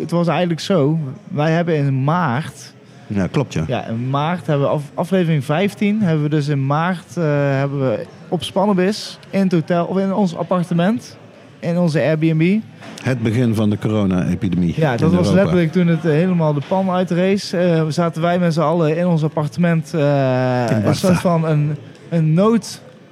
Het 0.00 0.10
was 0.10 0.26
eigenlijk 0.26 0.60
zo. 0.60 0.98
Wij 1.28 1.50
hebben 1.50 1.76
in 1.76 2.04
maart... 2.04 2.74
Ja, 3.06 3.26
klopt 3.26 3.52
ja. 3.52 3.64
Ja, 3.66 3.86
in 3.86 4.10
maart 4.10 4.46
hebben 4.46 4.66
we 4.66 4.72
af, 4.72 4.82
aflevering 4.94 5.44
15 5.44 6.02
hebben 6.02 6.22
we 6.22 6.28
dus 6.28 6.48
in 6.48 6.66
maart 6.66 7.16
eh, 7.16 7.24
hebben 7.50 7.80
we 7.80 8.06
op 8.28 8.42
Spannenbis 8.42 9.18
in 9.30 9.40
het 9.40 9.52
hotel 9.52 9.86
of 9.86 9.98
in 9.98 10.14
ons 10.14 10.36
appartement 10.36 11.16
in 11.60 11.78
onze 11.78 12.00
Airbnb. 12.00 12.58
Het 13.02 13.22
begin 13.22 13.54
van 13.54 13.70
de 13.70 13.78
corona-epidemie. 13.78 14.74
Ja, 14.76 14.96
dat 14.96 15.00
was 15.00 15.12
Europa. 15.12 15.34
letterlijk 15.34 15.72
toen 15.72 15.86
het 15.86 16.04
eh, 16.04 16.10
helemaal 16.10 16.52
de 16.52 16.62
pan 16.68 16.90
uitrace. 16.90 17.58
Eh 17.58 17.84
zaten 17.88 18.22
wij 18.22 18.38
met 18.38 18.54
z'n 18.54 18.60
allen 18.60 18.96
in 18.96 19.06
ons 19.06 19.24
appartement 19.24 19.92
In 19.92 20.00
een 20.00 20.94
soort 20.94 21.18
van 21.18 21.46
een, 21.46 21.76
een 22.08 22.34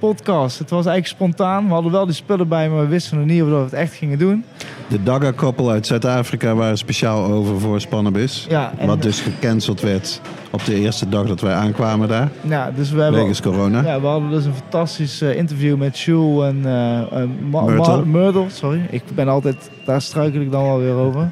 noodpodcast. 0.04 0.58
Het 0.58 0.70
was 0.70 0.86
eigenlijk 0.86 1.16
spontaan. 1.16 1.66
We 1.66 1.72
hadden 1.72 1.92
wel 1.92 2.06
die 2.06 2.14
spullen 2.14 2.48
bij, 2.48 2.68
maar 2.68 2.80
we 2.80 2.86
wisten 2.88 3.18
nog 3.18 3.26
niet 3.26 3.42
of 3.42 3.48
we 3.48 3.54
het 3.54 3.72
echt 3.72 3.94
gingen 3.94 4.18
doen. 4.18 4.44
De 4.88 5.02
Daga-koppel 5.02 5.70
uit 5.70 5.86
Zuid-Afrika 5.86 6.54
waren 6.54 6.78
speciaal 6.78 7.24
over 7.24 7.60
voor 7.60 7.80
Spannenbis. 7.80 8.46
Ja, 8.48 8.72
en, 8.78 8.86
Wat 8.86 9.02
dus 9.02 9.20
gecanceld 9.20 9.80
werd 9.80 10.20
op 10.50 10.64
de 10.64 10.74
eerste 10.74 11.08
dag 11.08 11.26
dat 11.26 11.40
wij 11.40 11.52
aankwamen 11.52 12.08
daar. 12.08 12.30
ja, 12.40 12.70
dus 12.76 12.90
we 12.90 13.00
hebben 13.00 13.20
Wegens 13.20 13.42
corona. 13.42 13.82
Ja, 13.82 14.00
we 14.00 14.06
hadden 14.06 14.30
dus 14.30 14.44
een 14.44 14.54
fantastisch 14.54 15.20
eh, 15.20 15.36
interview 15.36 15.76
met 15.76 15.98
Jules 15.98 16.48
en 16.48 16.60
Ma- 17.50 17.60
Myrtle. 17.64 18.04
Myrtle. 18.06 18.44
Sorry, 18.48 18.80
ik 18.90 19.02
ben 19.14 19.28
altijd, 19.28 19.70
daar 19.84 20.02
struikel 20.02 20.40
ik 20.40 20.50
dan 20.50 20.62
wel 20.62 20.78
weer 20.78 20.94
over. 20.94 21.30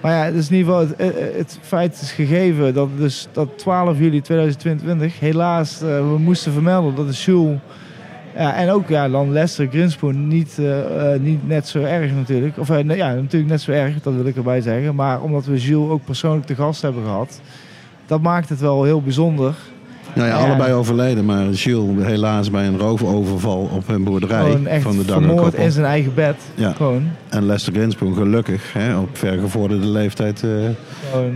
Maar 0.00 0.12
ja, 0.26 0.30
dus 0.32 0.50
in 0.50 0.56
ieder 0.56 0.72
geval, 0.72 0.88
het, 0.88 1.16
eh, 1.16 1.38
het 1.38 1.58
feit 1.62 2.00
is 2.02 2.12
gegeven 2.12 2.74
dat 2.74 2.88
dus 2.96 3.28
dat 3.32 3.58
12 3.58 3.98
juli 3.98 4.20
2022 4.20 5.20
helaas 5.20 5.78
we 5.80 6.16
moesten 6.18 6.52
vermelden 6.52 6.94
dat 6.94 7.06
de 7.08 7.14
Jules 7.14 7.58
ja, 8.36 8.54
en 8.54 8.70
ook 8.70 8.88
ja, 8.88 9.08
dan 9.08 9.32
Lester 9.32 9.66
Grinspoon 9.70 10.28
niet, 10.28 10.58
eh, 10.58 11.14
eh, 11.14 11.20
niet 11.20 11.48
net 11.48 11.68
zo 11.68 11.82
erg 11.82 12.12
natuurlijk. 12.14 12.58
Of 12.58 12.70
eh, 12.70 12.96
ja, 12.96 13.14
natuurlijk 13.14 13.50
net 13.50 13.60
zo 13.60 13.70
erg, 13.72 14.02
dat 14.02 14.14
wil 14.14 14.26
ik 14.26 14.36
erbij 14.36 14.60
zeggen. 14.60 14.94
Maar 14.94 15.20
omdat 15.20 15.44
we 15.44 15.58
Jules 15.58 15.90
ook 15.90 16.04
persoonlijk 16.04 16.46
te 16.46 16.54
gast 16.54 16.82
hebben 16.82 17.02
gehad, 17.02 17.40
dat 18.06 18.22
maakt 18.22 18.48
het 18.48 18.60
wel 18.60 18.84
heel 18.84 19.02
bijzonder. 19.02 19.54
Nou 20.14 20.28
ja, 20.28 20.38
Ja. 20.38 20.46
allebei 20.46 20.72
overleden, 20.72 21.24
maar 21.24 21.48
Jules 21.50 22.06
helaas 22.06 22.50
bij 22.50 22.66
een 22.66 22.78
roofoverval 22.78 23.70
op 23.72 23.88
een 23.88 24.04
boerderij 24.04 24.42
Gewoon 24.50 24.66
echt 24.66 24.82
van 24.82 24.96
de 24.96 25.04
vermoord 25.04 25.42
Dagger 25.42 25.58
in 25.60 25.72
zijn 25.72 25.86
eigen 25.86 26.14
bed. 26.14 26.36
Ja. 26.54 26.72
Gewoon. 26.72 27.02
En 27.28 27.46
Lester 27.46 27.72
Grinspoon 27.72 28.14
gelukkig 28.14 28.72
hè, 28.72 28.96
op 28.98 29.08
vergevorderde 29.12 29.86
leeftijd. 29.86 30.38
Gewoon, 30.38 30.74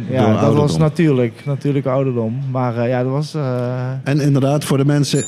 Door 0.06 0.16
ja, 0.16 0.26
dat 0.26 0.28
ouderdom. 0.28 0.56
was 0.56 0.76
natuurlijk, 0.78 1.42
natuurlijk 1.44 1.87
ouderdom. 1.87 2.38
Maar 2.50 2.88
ja, 2.88 3.02
dat 3.02 3.12
was... 3.12 3.35
En 4.04 4.20
inderdaad, 4.20 4.64
voor 4.64 4.76
de 4.78 4.85
mensen 4.85 5.24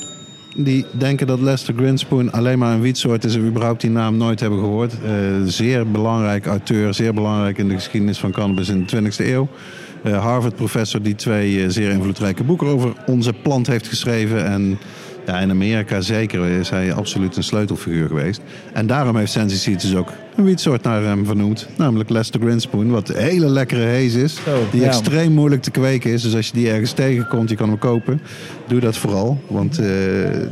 die 0.64 0.84
denken 0.92 1.26
dat 1.26 1.40
Lester 1.40 1.74
Grinspoon 1.74 2.32
alleen 2.32 2.58
maar 2.58 2.74
een 2.74 2.80
wietsoort 2.80 3.24
is 3.24 3.34
en 3.34 3.46
überhaupt 3.46 3.80
die 3.80 3.90
naam 3.90 4.16
nooit 4.16 4.40
hebben 4.40 4.58
gehoord. 4.58 4.92
eh, 4.92 5.10
zeer 5.44 5.90
belangrijk 5.90 6.46
auteur, 6.46 6.94
zeer 6.94 7.14
belangrijk 7.14 7.58
in 7.58 7.68
de 7.68 7.74
geschiedenis 7.74 8.18
van 8.18 8.32
cannabis 8.32 8.68
in 8.68 8.86
de 8.86 8.86
20e 8.86 9.26
eeuw. 9.26 9.48
Eh, 10.02 10.22
Harvard-professor 10.22 11.02
die 11.02 11.14
twee 11.14 11.62
eh, 11.62 11.68
zeer 11.68 11.90
invloedrijke 11.90 12.44
boeken 12.44 12.66
over 12.66 12.92
onze 13.06 13.32
plant 13.32 13.66
heeft 13.66 13.88
geschreven. 13.88 14.46
En 14.46 14.78
ja, 15.28 15.38
in 15.38 15.50
Amerika 15.50 16.00
zeker 16.00 16.44
is 16.44 16.70
hij 16.70 16.92
absoluut 16.92 17.36
een 17.36 17.42
sleutelfiguur 17.42 18.08
geweest. 18.08 18.40
En 18.72 18.86
daarom 18.86 19.16
heeft 19.16 19.32
Sensi 19.32 19.56
Seeds 19.56 19.84
dus 19.84 19.94
ook 19.94 20.12
een 20.36 20.44
wietsoort 20.44 20.82
naar 20.82 21.02
hem 21.02 21.26
vernoemd. 21.26 21.68
Namelijk 21.76 22.10
Lester 22.10 22.40
Grinspoon, 22.40 22.90
wat 22.90 23.08
een 23.08 23.16
hele 23.16 23.46
lekkere 23.48 23.80
hees 23.80 24.14
is. 24.14 24.38
Die 24.70 24.80
ja. 24.80 24.86
extreem 24.86 25.32
moeilijk 25.32 25.62
te 25.62 25.70
kweken 25.70 26.10
is. 26.10 26.22
Dus 26.22 26.34
als 26.34 26.46
je 26.46 26.52
die 26.52 26.70
ergens 26.70 26.92
tegenkomt, 26.92 27.50
je 27.50 27.56
kan 27.56 27.68
hem 27.68 27.78
kopen. 27.78 28.20
Doe 28.66 28.80
dat 28.80 28.96
vooral, 28.96 29.40
want 29.46 29.78
eh, 29.78 29.88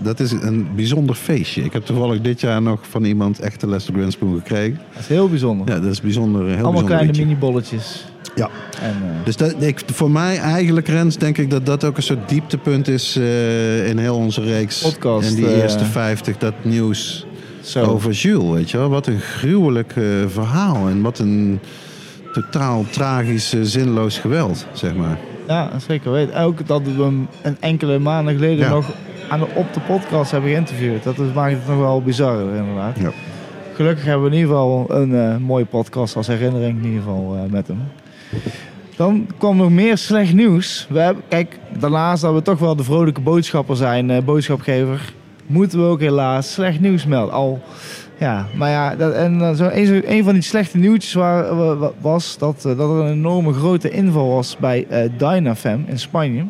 dat 0.02 0.20
is 0.20 0.30
een 0.30 0.68
bijzonder 0.74 1.14
feestje. 1.14 1.62
Ik 1.62 1.72
heb 1.72 1.84
toevallig 1.84 2.20
dit 2.20 2.40
jaar 2.40 2.62
nog 2.62 2.80
van 2.88 3.04
iemand 3.04 3.40
echte 3.40 3.68
Lester 3.68 3.94
Grinspoon 3.94 4.36
gekregen. 4.36 4.78
dat 4.92 5.02
is 5.02 5.08
heel 5.08 5.28
bijzonder. 5.28 5.68
Ja, 5.68 5.80
dat 5.80 5.90
is 5.90 6.00
bijzonder, 6.00 6.40
heel 6.40 6.52
Allemaal 6.52 6.72
bijzonder 6.72 6.96
kleine 6.96 7.18
mini-bolletjes. 7.18 8.04
Ja. 8.34 8.48
En, 8.82 8.90
eh, 8.90 9.24
Dus 9.24 9.36
dat, 9.36 9.62
ik, 9.62 9.82
voor 9.92 10.10
mij 10.10 10.38
eigenlijk, 10.38 10.88
Rens, 10.88 11.16
denk 11.16 11.38
ik 11.38 11.50
dat 11.50 11.66
dat 11.66 11.84
ook 11.84 11.96
een 11.96 12.02
soort 12.02 12.28
dieptepunt 12.28 12.88
is 12.88 13.16
eh, 13.16 13.88
in 13.88 13.98
heel 13.98 14.16
onze 14.16 14.40
reeks. 14.42 14.80
Podcast, 14.82 15.28
in 15.30 15.34
die 15.36 15.46
eh, 15.46 15.62
eerste 15.62 15.84
50, 15.84 16.38
dat 16.38 16.54
nieuws 16.62 17.26
zo. 17.60 17.84
over 17.84 18.10
Jules, 18.12 18.52
weet 18.54 18.70
je 18.70 18.78
wel. 18.78 18.88
Wat 18.88 19.06
een 19.06 19.20
gruwelijk 19.20 19.92
verhaal 20.26 20.88
en 20.88 21.02
wat 21.02 21.18
een 21.18 21.60
totaal 22.32 22.84
tragisch, 22.90 23.54
zinloos 23.62 24.18
geweld, 24.18 24.66
zeg 24.72 24.94
maar. 24.94 25.18
Ja, 25.48 25.70
zeker 25.86 26.12
weten. 26.12 26.34
En 26.34 26.42
Ook 26.42 26.66
dat 26.66 26.82
we 26.82 27.02
hem 27.02 27.28
een 27.42 27.56
enkele 27.60 27.98
maanden 27.98 28.34
geleden 28.34 28.58
Ja. 28.64 28.70
nog 28.70 28.90
aan 29.28 29.38
de, 29.38 29.46
op 29.54 29.74
de 29.74 29.80
podcast 29.80 30.30
hebben 30.30 30.50
geïnterviewd. 30.50 31.02
Dat 31.02 31.18
is- 31.18 31.32
maakt 31.34 31.52
het 31.52 31.66
nog 31.68 31.78
wel 31.78 32.02
bizar, 32.02 32.40
inderdaad. 32.40 32.98
Ja. 32.98 33.10
Gelukkig 33.74 34.04
hebben 34.04 34.22
we 34.22 34.28
in 34.30 34.36
ieder 34.40 34.50
geval 34.54 34.84
een 34.88 35.42
mooie 35.42 35.64
podcast 35.64 36.16
als 36.16 36.26
herinnering 36.26 36.78
in 36.78 36.84
ieder 36.84 36.98
geval 37.02 37.46
met 37.50 37.66
hem. 37.66 37.78
Dan 38.96 39.26
kwam 39.38 39.56
nog 39.56 39.70
meer 39.70 39.96
slecht 39.98 40.32
nieuws. 40.34 40.86
We 40.90 40.98
hebben, 40.98 41.22
kijk, 41.28 41.58
daarnaast 41.78 42.22
dat 42.22 42.34
we 42.34 42.42
toch 42.42 42.58
wel 42.58 42.76
de 42.76 42.84
vrolijke 42.84 43.20
boodschapper 43.20 43.76
zijn, 43.76 44.10
eh, 44.10 44.22
boodschapgever, 44.22 45.12
moeten 45.46 45.78
we 45.78 45.84
ook 45.84 46.00
helaas 46.00 46.52
slecht 46.52 46.80
nieuws 46.80 47.06
melden. 47.06 47.34
Al, 47.34 47.60
ja, 48.18 48.46
maar 48.56 48.70
ja, 48.70 48.96
dat, 48.96 49.12
en 49.12 49.38
dan 49.38 49.56
zo, 49.56 49.68
een, 49.72 49.86
zo- 49.86 50.00
een 50.04 50.24
van 50.24 50.32
die 50.32 50.42
slechte 50.42 50.78
nieuwtjes 50.78 51.12
waar, 51.12 51.56
wa- 51.56 51.76
wa- 51.76 51.92
was 52.00 52.38
dat, 52.38 52.56
eh, 52.56 52.62
dat 52.76 52.90
er 52.90 52.96
een 53.04 53.12
enorme 53.12 53.52
grote 53.52 53.90
inval 53.90 54.28
was 54.28 54.56
bij 54.60 54.86
eh 54.88 55.10
Dynafem 55.18 55.84
in 55.88 55.98
Spanje. 55.98 56.44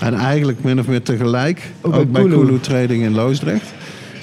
En 0.00 0.14
eigenlijk 0.14 0.62
min 0.64 0.78
of 0.80 0.86
meer 0.86 1.02
tegelijk, 1.02 1.70
Ook 1.80 1.94
ook, 1.94 2.02
bij 2.12 2.22
bij 2.22 2.22
Kulu. 2.22 2.44
Kulu 2.46 2.60
Trading 2.60 3.02
in 3.02 3.14
Loosdrecht. 3.14 3.72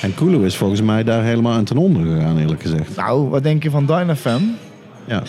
En 0.01 0.13
Kulu 0.15 0.45
is 0.45 0.58
volgens 0.58 0.82
mij 0.82 1.03
daar 1.03 1.23
helemaal 1.23 1.53
aan 1.53 1.63
ten 1.63 1.77
onder 1.77 2.06
gegaan, 2.15 2.38
eerlijk 2.38 2.62
gezegd. 2.62 2.95
Nou, 2.95 3.29
wat 3.29 3.43
denk 3.43 3.63
je 3.63 3.69
van 3.69 3.86
Dynafem? 3.86 4.56
Ja. 5.05 5.23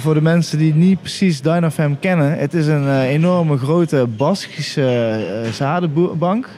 Voor 0.00 0.14
de 0.14 0.22
mensen 0.22 0.58
die 0.58 0.74
niet 0.74 1.00
precies 1.00 1.40
Dynafem 1.40 1.98
kennen, 1.98 2.38
het 2.38 2.54
is 2.54 2.66
een 2.66 2.88
eh, 2.88 3.02
enorme 3.02 3.56
grote 3.56 4.06
Baskische 4.16 4.82
eh, 5.44 5.50
zadenbank. 5.50 6.48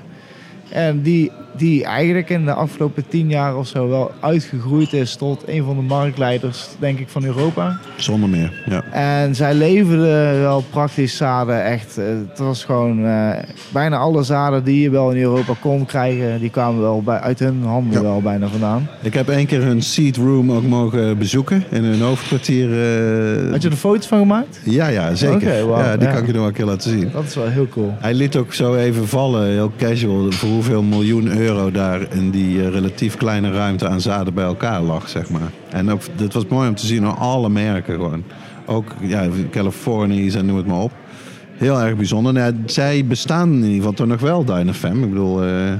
En 0.68 1.02
die, 1.02 1.32
die 1.56 1.84
eigenlijk 1.84 2.30
in 2.30 2.44
de 2.44 2.52
afgelopen 2.52 3.04
tien 3.08 3.28
jaar 3.28 3.56
of 3.56 3.66
zo 3.66 3.88
wel 3.88 4.10
uitgegroeid 4.20 4.92
is 4.92 5.16
tot 5.16 5.42
een 5.46 5.64
van 5.64 5.76
de 5.76 5.82
marktleiders, 5.82 6.68
denk 6.78 6.98
ik, 6.98 7.08
van 7.08 7.24
Europa. 7.24 7.78
Zonder 7.96 8.28
meer, 8.28 8.52
ja. 8.68 8.82
En 8.92 9.34
zij 9.34 9.54
leverden 9.54 10.40
wel 10.40 10.64
praktisch 10.70 11.16
zaden, 11.16 11.64
echt. 11.64 11.98
eh, 11.98 12.04
Het 12.28 12.38
was 12.38 12.64
gewoon 12.64 13.04
eh, 13.06 13.30
bijna 13.72 13.96
alle 13.96 14.22
zaden 14.22 14.64
die 14.64 14.80
je 14.80 14.90
wel 14.90 15.10
in 15.10 15.20
Europa 15.22 15.52
kon 15.60 15.84
krijgen, 15.86 16.40
die 16.40 16.50
kwamen 16.50 16.80
wel 16.80 17.02
bij, 17.02 17.18
uit 17.18 17.38
hun 17.38 17.62
handen 17.64 17.92
Ja. 17.92 18.02
wel 18.02 18.20
bijna 18.22 18.48
vandaan. 18.48 18.88
Ik 19.02 19.14
heb 19.14 19.28
één 19.28 19.46
keer 19.46 19.62
hun 19.62 19.82
seed 19.82 20.16
room 20.16 20.52
ook 20.52 20.62
mogen 20.66 21.18
bezoeken 21.18 21.64
in 21.70 21.84
hun 21.84 22.00
hoofdkwartier. 22.00 22.70
eh, 22.70 23.50
Had 23.50 23.62
je 23.62 23.68
er 23.70 23.76
foto's 23.76 24.06
van 24.06 24.18
gemaakt? 24.18 24.60
Ja, 24.64 24.86
ja, 24.88 25.14
zeker. 25.14 25.66
Wauw, 25.66 25.78
ja, 25.84 25.96
die 25.96 26.06
ja. 26.06 26.12
kan 26.12 26.20
ik 26.20 26.26
je 26.26 26.32
nog 26.32 26.40
wel 26.40 26.50
een 26.50 26.56
keer 26.56 26.64
laten 26.64 26.90
zien. 26.90 27.10
Dat 27.12 27.24
is 27.24 27.34
wel 27.34 27.46
heel 27.48 27.68
cool. 27.68 27.94
Hij 27.98 28.14
liet 28.14 28.36
ook 28.36 28.52
zo 28.54 28.74
even 28.74 29.08
vallen, 29.08 29.46
heel 29.50 29.72
casual, 29.78 30.30
voor 30.32 30.48
hoeveel 30.48 30.82
miljoen 30.82 31.26
euro 31.38 31.45
daar 31.54 32.12
in 32.12 32.30
die 32.30 32.62
eh, 32.62 32.68
relatief 32.68 33.16
kleine 33.16 33.52
ruimte 33.52 33.88
aan 33.88 34.00
zaden 34.00 34.34
bij 34.34 34.44
elkaar 34.44 34.80
lag, 34.80 35.08
zeg 35.08 35.30
maar. 35.30 35.50
En 35.70 35.90
ook, 35.90 36.00
dat 36.16 36.32
was 36.32 36.46
mooi 36.46 36.68
om 36.68 36.74
te 36.74 36.86
zien, 36.86 37.04
hoor, 37.04 37.14
alle 37.14 37.48
merken 37.48 37.94
gewoon. 37.94 38.24
Ook 38.66 38.94
ja, 39.00 39.28
Californisch 39.50 40.34
en 40.34 40.46
noem 40.46 40.56
het 40.56 40.66
maar 40.66 40.80
op. 40.80 40.92
Heel 41.56 41.80
erg 41.80 41.96
bijzonder. 41.96 42.32
Nou, 42.32 42.54
ja, 42.54 42.58
zij 42.66 43.04
bestaan 43.06 43.48
in 43.52 43.56
ieder 43.56 43.74
geval 43.76 43.92
toch 43.92 44.06
nog 44.06 44.20
wel, 44.20 44.44
Dynafem. 44.44 45.02
Ik 45.02 45.08
bedoel, 45.10 45.42
eh, 45.42 45.72
Ik 45.72 45.78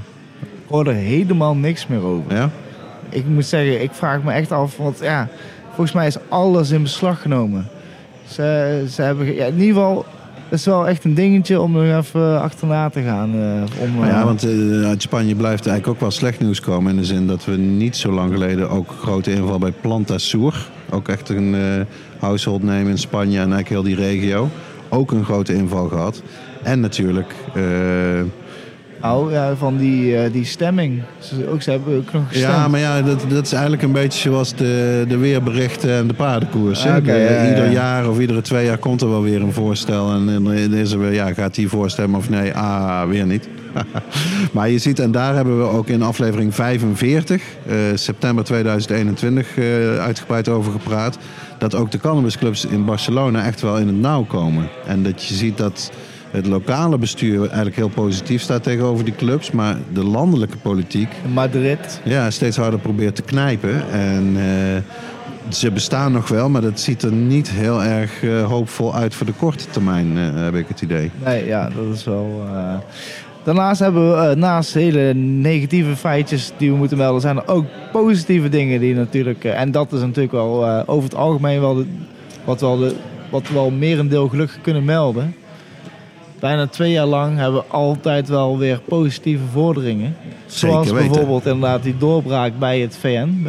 hoor 0.69 0.87
er 0.87 0.95
helemaal 0.95 1.57
niks 1.57 1.87
meer 1.87 2.03
over. 2.03 2.35
ja. 2.35 2.51
Ik 3.09 3.27
moet 3.27 3.47
zeggen, 3.47 3.83
ik 3.83 3.91
vraag 3.93 4.23
me 4.23 4.33
echt 4.33 4.53
af, 4.53 4.77
want 4.77 4.99
ja, 5.01 5.29
volgens 5.67 5.93
mij 5.93 6.07
is 6.07 6.17
alles 6.29 6.71
in 6.71 6.83
beslag 6.83 7.23
genomen. 7.23 7.69
Ze, 8.29 8.85
ze 8.91 9.03
hebben, 9.03 9.35
ja, 9.35 9.45
in 9.45 9.53
ieder 9.53 9.67
geval, 9.75 10.05
het 10.49 10.59
is 10.59 10.65
wel 10.65 10.89
echt 10.89 11.05
een 11.05 11.15
dingetje 11.15 11.61
om 11.61 11.77
er 11.77 11.99
even 11.99 12.41
achterna 12.43 12.91
te 12.91 13.03
gaan. 13.03 13.33
eh, 13.35 13.83
om, 13.83 14.05
ja, 14.05 14.19
eh, 14.19 14.25
want 14.25 14.45
eh, 14.45 14.85
uit 14.85 15.03
Spanje 15.03 15.35
blijft 15.35 15.67
eigenlijk 15.67 15.97
ook 15.97 16.01
wel 16.01 16.11
slecht 16.11 16.41
nieuws 16.41 16.61
komen. 16.61 16.91
In 16.91 16.97
de 16.97 17.05
zin 17.05 17.27
dat 17.27 17.45
we 17.45 17.57
niet 17.57 17.97
zo 17.97 18.13
lang 18.13 18.33
geleden 18.33 18.71
ook 18.71 18.95
grote 19.01 19.33
inval 19.33 19.59
bij 19.59 19.73
Planta 19.81 20.19
Sur. 20.19 20.69
Ook 20.91 21.09
echt 21.09 21.29
een 21.29 21.55
eh 21.55 21.61
household 22.19 22.63
name 22.63 22.91
in 22.91 22.99
Spanje 22.99 23.39
en 23.41 23.53
eigenlijk 23.53 23.69
heel 23.69 23.83
die 23.83 23.95
regio. 23.95 24.49
Ook 24.89 25.11
een 25.11 25.25
grote 25.25 25.55
inval 25.55 25.89
gehad. 25.89 26.23
En 26.63 26.81
natuurlijk, 26.81 27.35
eh, 27.55 27.63
ja, 29.31 29.55
van 29.57 29.77
die, 29.77 30.17
eh, 30.17 30.33
die 30.33 30.45
stemming. 30.45 31.03
Ze, 31.19 31.49
ook, 31.49 31.63
ze 31.63 31.71
hebben 31.71 31.97
ook 31.97 32.13
nog 32.13 32.23
gestemd. 32.29 32.53
ja, 32.53 32.69
maar 32.69 32.81
ja, 32.81 33.03
dat, 33.03 33.25
dat 33.29 33.45
is 33.47 33.53
eigenlijk 33.53 33.83
een 33.83 33.93
beetje 33.93 34.21
zoals 34.21 34.55
de, 34.55 35.05
de 35.09 35.17
weerberichten 35.17 35.91
en 35.91 36.07
de 36.07 36.15
paardenkoers. 36.15 36.87
Ah, 36.87 36.95
De- 37.05 37.13
ja, 37.13 37.49
Ieder 37.49 37.65
ja. 37.65 37.71
jaar 37.71 38.09
of 38.09 38.19
iedere 38.19 38.41
twee 38.41 38.65
jaar 38.65 38.79
komt 38.79 39.01
er 39.01 39.11
wel 39.11 39.23
weer 39.23 39.43
een 39.43 39.53
voorstel. 39.53 40.11
En 40.13 40.27
dan 40.27 40.53
is 40.53 40.93
er 40.93 40.99
weer, 40.99 41.13
ja, 41.13 41.33
gaat 41.33 41.55
die 41.55 41.69
voorstemmen 41.69 42.19
of 42.19 42.29
nee? 42.31 42.53
Ah, 42.55 43.09
weer 43.09 43.27
niet. 43.27 43.49
maar 44.53 44.69
je 44.71 44.79
ziet, 44.79 44.99
en 44.99 45.11
daar 45.11 45.35
hebben 45.35 45.59
we 45.59 45.65
ook 45.65 45.89
in 45.89 46.03
aflevering 46.03 46.55
45, 46.55 47.43
eh, 47.67 47.75
september 47.95 48.45
2021, 48.45 49.57
eh, 49.59 49.65
uitgebreid 49.99 50.49
over 50.49 50.73
gepraat. 50.73 51.19
Dat 51.59 51.75
ook 51.75 51.91
de 51.91 51.99
cannabisclubs 51.99 52.65
in 52.67 52.85
Barcelona 52.85 53.45
echt 53.45 53.61
wel 53.61 53.79
in 53.79 53.87
het 53.87 54.01
nauw 54.01 54.23
komen. 54.25 54.69
En 54.87 55.03
dat 55.03 55.25
je 55.25 55.35
ziet 55.35 55.57
dat 55.57 55.91
het 56.37 56.47
lokale 56.47 56.99
bestuur 56.99 57.41
eigenlijk 57.41 57.77
heel 57.77 57.89
positief 57.89 58.43
staat 58.43 58.63
tegenover 58.63 59.05
die 59.05 59.15
clubs. 59.15 59.51
Maar 59.51 59.77
de 59.93 60.05
landelijke 60.05 60.57
politiek 60.57 61.09
Madrid. 61.33 62.01
ja, 62.05 62.31
steeds 62.31 62.57
harder 62.57 62.81
probeert 62.81 63.17
te 63.17 63.23
knijpen. 63.23 63.91
En 63.91 64.37
eh, 64.37 64.83
ze 65.53 65.71
bestaan 65.71 66.13
nog 66.13 66.29
wel, 66.29 66.49
maar 66.49 66.61
dat 66.61 66.81
ziet 66.81 67.03
er 67.03 67.13
niet 67.13 67.51
heel 67.51 67.83
erg 67.83 68.23
eh, 68.23 68.45
hoopvol 68.45 68.95
uit 68.95 69.15
voor 69.15 69.27
de 69.27 69.33
korte 69.33 69.65
termijn, 69.71 70.17
eh, 70.17 70.45
heb 70.45 70.55
ik 70.55 70.69
het 70.69 70.81
idee. 70.81 71.11
Nee, 71.25 71.47
ja, 71.47 71.69
dat 71.69 71.95
is 71.95 72.05
wel... 72.05 72.43
Daarnaast 73.43 73.81
hebben 73.81 74.29
we, 74.29 74.35
naast 74.35 74.75
hele 74.75 75.15
negatieve 75.15 75.97
feitjes 75.97 76.53
die 76.57 76.71
we 76.71 76.77
moeten 76.77 76.99
melden, 76.99 77.21
zijn 77.21 77.37
er 77.37 77.49
ook 77.49 77.65
positieve 77.93 78.49
dingen 78.49 78.81
die 78.81 78.95
natuurlijk... 78.95 79.45
en 79.45 79.71
dat 79.71 79.93
is 79.93 80.01
natuurlijk 80.01 80.33
wel 80.33 80.85
over 80.87 81.05
het 81.05 81.15
algemeen 81.15 81.61
wel 81.61 81.75
de, 81.75 81.87
wat, 82.45 82.61
wel 82.61 82.77
de, 82.77 82.95
wat 83.31 83.49
we 83.49 83.55
wel 83.55 83.71
merendeel 83.71 84.29
gelukkig 84.29 84.61
kunnen 84.61 84.85
melden. 84.85 85.35
Bijna 86.41 86.67
twee 86.67 86.91
jaar 86.91 87.07
lang 87.07 87.37
hebben 87.37 87.61
we 87.61 87.67
altijd 87.69 88.29
wel 88.29 88.59
weer 88.59 88.81
positieve 88.89 89.45
vorderingen. 89.53 90.17
Zoals 90.47 90.93
bijvoorbeeld 90.93 91.47
inderdaad 91.47 91.83
die 91.83 91.97
doorbraak 91.97 92.59
bij 92.59 92.81
het 92.81 92.97
VN. 92.97 93.47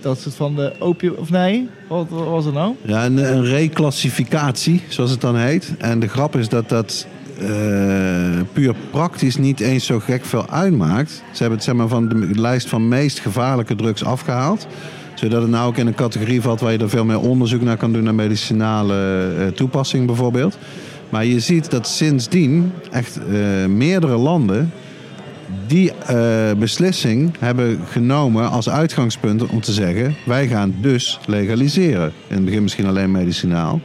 Dat 0.00 0.16
is 0.16 0.24
het 0.24 0.34
van 0.34 0.54
de 0.54 0.72
opium... 0.78 1.14
Of 1.18 1.30
nee? 1.30 1.68
Wat, 1.88 2.06
wat 2.08 2.26
was 2.26 2.44
het 2.44 2.54
nou? 2.54 2.74
Ja, 2.82 3.04
een, 3.04 3.16
een 3.16 3.44
reclassificatie, 3.44 4.82
zoals 4.88 5.10
het 5.10 5.20
dan 5.20 5.36
heet. 5.36 5.74
En 5.78 6.00
de 6.00 6.08
grap 6.08 6.36
is 6.36 6.48
dat 6.48 6.68
dat 6.68 7.06
eh, 7.38 8.40
puur 8.52 8.74
praktisch 8.90 9.36
niet 9.36 9.60
eens 9.60 9.86
zo 9.86 9.98
gek 9.98 10.24
veel 10.24 10.48
uitmaakt. 10.48 11.10
Ze 11.10 11.38
hebben 11.38 11.56
het 11.56 11.66
zeg 11.66 11.74
maar, 11.74 11.88
van 11.88 12.08
de 12.08 12.40
lijst 12.40 12.68
van 12.68 12.88
meest 12.88 13.20
gevaarlijke 13.20 13.74
drugs 13.74 14.04
afgehaald. 14.04 14.66
Zodat 15.14 15.42
het 15.42 15.50
nou 15.50 15.68
ook 15.68 15.76
in 15.76 15.86
een 15.86 15.94
categorie 15.94 16.42
valt 16.42 16.60
waar 16.60 16.72
je 16.72 16.78
er 16.78 16.88
veel 16.88 17.04
meer 17.04 17.20
onderzoek 17.20 17.62
naar 17.62 17.76
kan 17.76 17.92
doen 17.92 18.02
naar 18.02 18.14
medicinale 18.14 19.32
eh, 19.38 19.46
toepassing 19.46 20.06
bijvoorbeeld. 20.06 20.58
Maar 21.14 21.24
je 21.24 21.40
ziet 21.40 21.70
dat 21.70 21.88
sindsdien 21.88 22.72
echt 22.90 23.18
eh, 23.18 23.66
meerdere 23.66 24.16
landen 24.16 24.72
die 25.66 25.92
eh, 25.92 26.52
beslissing 26.58 27.30
hebben 27.38 27.80
genomen 27.90 28.50
als 28.50 28.68
uitgangspunt 28.68 29.46
om 29.46 29.60
te 29.60 29.72
zeggen: 29.72 30.14
wij 30.24 30.48
gaan 30.48 30.74
dus 30.80 31.20
legaliseren. 31.26 32.12
In 32.26 32.34
het 32.34 32.44
begin 32.44 32.62
misschien 32.62 32.86
alleen 32.86 33.10
medicinaal. 33.10 33.80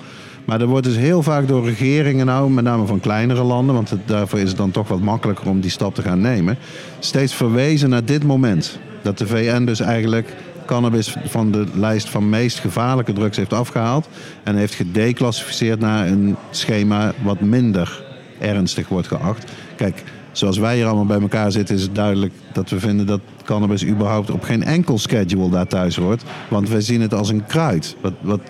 Maar 0.46 0.62
er 0.62 0.68
wordt 0.68 0.86
dus 0.86 0.96
heel 0.96 1.24
vaak 1.24 1.48
door 1.48 1.66
regeringen 1.66 2.26
nou, 2.26 2.52
met 2.52 2.64
name 2.64 2.86
van 2.86 3.00
kleinere 3.00 3.44
landen, 3.44 3.76
want 3.76 3.94
daarvoor 4.06 4.40
is 4.40 4.50
het 4.50 4.58
dan 4.58 4.72
toch 4.72 4.88
wat 4.88 5.02
makkelijker 5.02 5.50
om 5.50 5.62
die 5.62 5.72
stap 5.72 5.96
te 5.96 6.02
gaan 6.02 6.22
nemen, 6.22 6.58
steeds 7.00 7.34
verwezen 7.34 7.90
naar 7.90 8.06
dit 8.06 8.24
moment. 8.24 8.80
Dat 9.02 9.18
de 9.18 9.28
VN 9.28 9.66
dus 9.66 9.80
eigenlijk 9.80 10.36
cannabis 10.70 11.16
van 11.26 11.52
de 11.52 11.66
lijst 11.74 12.10
van 12.10 12.30
meest 12.30 12.60
gevaarlijke 12.60 13.14
drugs 13.14 13.38
heeft 13.38 13.54
afgehaald 13.54 14.08
en 14.44 14.56
heeft 14.56 14.74
gedeclassificeerd 14.74 15.80
naar 15.80 16.08
een 16.08 16.36
schema 16.50 17.14
wat 17.24 17.40
minder 17.40 18.04
ernstig 18.40 18.88
wordt 18.88 19.08
geacht. 19.08 19.52
Kijk, 19.76 20.04
zoals 20.32 20.58
wij 20.58 20.76
hier 20.76 20.86
allemaal 20.86 21.06
bij 21.06 21.22
elkaar 21.22 21.52
zitten, 21.52 21.76
is 21.76 21.82
het 21.82 21.96
duidelijk 21.96 22.34
dat 22.54 22.70
we 22.70 22.80
vinden 22.80 23.06
dat 23.06 23.22
cannabis 23.44 23.86
überhaupt 23.86 24.30
op 24.30 24.44
geen 24.44 24.64
enkel 24.64 24.98
schedule 24.98 25.50
daar 25.50 25.68
thuis 25.68 25.96
hoort. 25.96 26.24
Want 26.50 26.70
wij 26.70 26.82
zien 26.82 27.02
het 27.02 27.14
als 27.14 27.30
een 27.30 27.46
kruid, 27.46 27.96
wat, 28.02 28.14
wat 28.22 28.42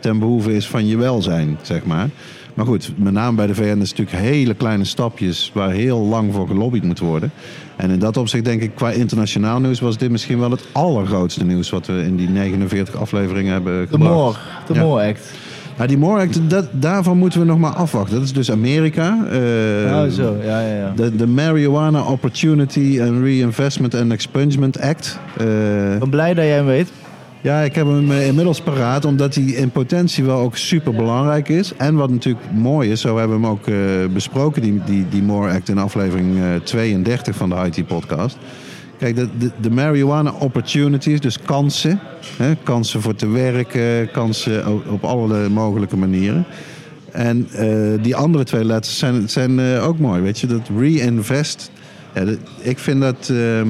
ten 0.00 0.18
behoeve 0.18 0.54
is 0.54 0.68
van 0.68 0.86
je 0.86 0.96
welzijn, 0.96 1.58
zeg 1.62 1.84
maar. 1.84 2.08
Maar 2.56 2.66
goed, 2.66 2.92
met 2.96 3.12
name 3.12 3.36
bij 3.36 3.46
de 3.46 3.54
VN 3.54 3.62
is 3.80 3.88
het 3.90 3.98
natuurlijk 3.98 4.10
hele 4.26 4.54
kleine 4.54 4.84
stapjes 4.84 5.50
waar 5.54 5.70
heel 5.70 5.98
lang 5.98 6.32
voor 6.34 6.46
gelobbyd 6.46 6.82
moet 6.84 6.98
worden. 6.98 7.30
En 7.76 7.90
in 7.90 7.98
dat 7.98 8.16
opzicht 8.16 8.44
denk 8.44 8.62
ik, 8.62 8.70
qua 8.74 8.90
internationaal 8.90 9.60
nieuws 9.60 9.80
was 9.80 9.98
dit 9.98 10.10
misschien 10.10 10.38
wel 10.38 10.50
het 10.50 10.64
allergrootste 10.72 11.44
nieuws 11.44 11.70
wat 11.70 11.86
we 11.86 12.02
in 12.02 12.16
die 12.16 12.28
49 12.28 12.96
afleveringen 12.96 13.52
hebben 13.52 13.80
De 13.80 13.86
gebracht. 13.90 14.14
More, 14.14 14.36
de 14.66 14.74
Ja. 14.74 14.80
More 14.80 15.08
Act. 15.08 15.32
Nou, 15.76 15.88
die 15.88 15.98
More 15.98 16.20
Act, 16.20 16.50
dat, 16.50 16.66
daarvan 16.70 17.18
moeten 17.18 17.40
we 17.40 17.46
nog 17.46 17.58
maar 17.58 17.74
afwachten. 17.74 18.14
Dat 18.14 18.24
is 18.24 18.32
dus 18.32 18.50
Amerika. 18.50 19.18
Oh, 19.86 20.06
zo, 20.10 20.36
ja, 20.42 20.60
ja, 20.60 20.76
ja. 20.76 20.92
De, 20.96 21.16
de 21.16 21.26
Marijuana 21.26 22.02
Opportunity 22.02 23.00
and 23.02 23.22
Reinvestment 23.22 23.94
and 23.94 24.12
Expungement 24.12 24.80
Act. 24.80 25.18
Eh, 25.38 25.92
Ik 25.92 25.98
ben 25.98 26.10
blij 26.10 26.34
dat 26.34 26.44
jij 26.44 26.54
hem 26.54 26.66
weet. 26.66 26.88
Ja, 27.46 27.60
ik 27.60 27.74
heb 27.74 27.86
hem 27.86 28.10
eh, 28.10 28.26
inmiddels 28.26 28.60
paraat, 28.60 29.04
omdat 29.04 29.34
hij 29.34 29.44
in 29.44 29.70
potentie 29.70 30.24
wel 30.24 30.38
ook 30.38 30.56
super 30.56 30.94
belangrijk 30.94 31.48
is. 31.48 31.72
En 31.76 31.94
wat 31.94 32.10
natuurlijk 32.10 32.44
mooi 32.52 32.90
is, 32.90 33.00
zo 33.00 33.18
hebben 33.18 33.40
we 33.40 33.46
hem 33.46 33.52
ook 33.52 33.66
eh, 33.66 34.12
besproken, 34.12 34.62
die, 34.62 34.80
die, 34.84 35.08
die 35.08 35.22
More 35.22 35.52
Act 35.52 35.68
in 35.68 35.78
aflevering 35.78 36.38
eh, 36.38 36.54
32 36.64 37.36
van 37.36 37.48
de 37.48 37.70
IT-podcast. 37.72 38.36
Kijk, 38.98 39.16
de, 39.16 39.28
de, 39.38 39.50
de 39.60 39.70
marijuana 39.70 40.32
opportunities, 40.38 41.20
dus 41.20 41.40
kansen. 41.40 42.00
Hè, 42.36 42.56
kansen 42.62 43.00
voor 43.00 43.14
te 43.14 43.28
werken, 43.28 44.10
kansen 44.10 44.66
op, 44.66 44.88
op 44.88 45.04
alle 45.04 45.48
mogelijke 45.48 45.96
manieren. 45.96 46.46
En 47.12 47.48
eh, 47.52 48.02
die 48.02 48.16
andere 48.16 48.44
twee 48.44 48.64
letters 48.64 48.98
zijn, 48.98 49.28
zijn 49.28 49.58
eh, 49.58 49.86
ook 49.86 49.98
mooi, 49.98 50.22
weet 50.22 50.38
je. 50.38 50.46
Dat 50.46 50.70
reinvest. 50.78 51.70
Ja, 52.14 52.24
ik 52.60 52.78
vind 52.78 53.00
dat... 53.00 53.28
ehm, 53.28 53.68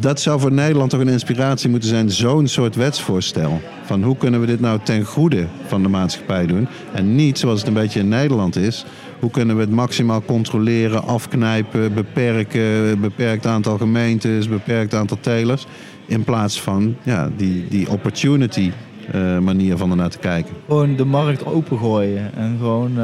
dat 0.00 0.20
zou 0.20 0.40
voor 0.40 0.52
Nederland 0.52 0.90
toch 0.90 1.00
een 1.00 1.08
inspiratie 1.08 1.70
moeten 1.70 1.88
zijn, 1.88 2.10
zo'n 2.10 2.46
soort 2.46 2.74
wetsvoorstel. 2.74 3.60
Van 3.84 4.02
hoe 4.02 4.16
kunnen 4.16 4.40
we 4.40 4.46
dit 4.46 4.60
nou 4.60 4.80
ten 4.82 5.04
goede 5.04 5.46
van 5.66 5.82
de 5.82 5.88
maatschappij 5.88 6.46
doen? 6.46 6.68
En 6.92 7.14
niet 7.14 7.38
zoals 7.38 7.58
het 7.58 7.68
een 7.68 7.74
beetje 7.74 8.00
in 8.00 8.08
Nederland 8.08 8.56
is. 8.56 8.84
Hoe 9.20 9.30
kunnen 9.30 9.56
we 9.56 9.62
het 9.62 9.70
maximaal 9.70 10.22
controleren, 10.22 11.04
afknijpen, 11.04 11.94
beperken, 11.94 13.00
beperkt 13.00 13.46
aantal 13.46 13.78
gemeentes, 13.78 14.48
beperkt 14.48 14.94
aantal 14.94 15.18
telers. 15.20 15.66
In 16.06 16.24
plaats 16.24 16.60
van 16.60 16.96
ja, 17.02 17.30
die, 17.36 17.66
die 17.68 17.90
opportunity 17.90 18.70
eh, 19.12 19.38
manier 19.38 19.76
van 19.76 19.90
ernaar 19.90 20.10
te 20.10 20.18
kijken. 20.18 20.54
Gewoon 20.68 20.96
de 20.96 21.04
markt 21.04 21.46
opengooien. 21.46 22.30
En 22.34 22.56
gewoon, 22.58 22.90
eh, 22.90 22.94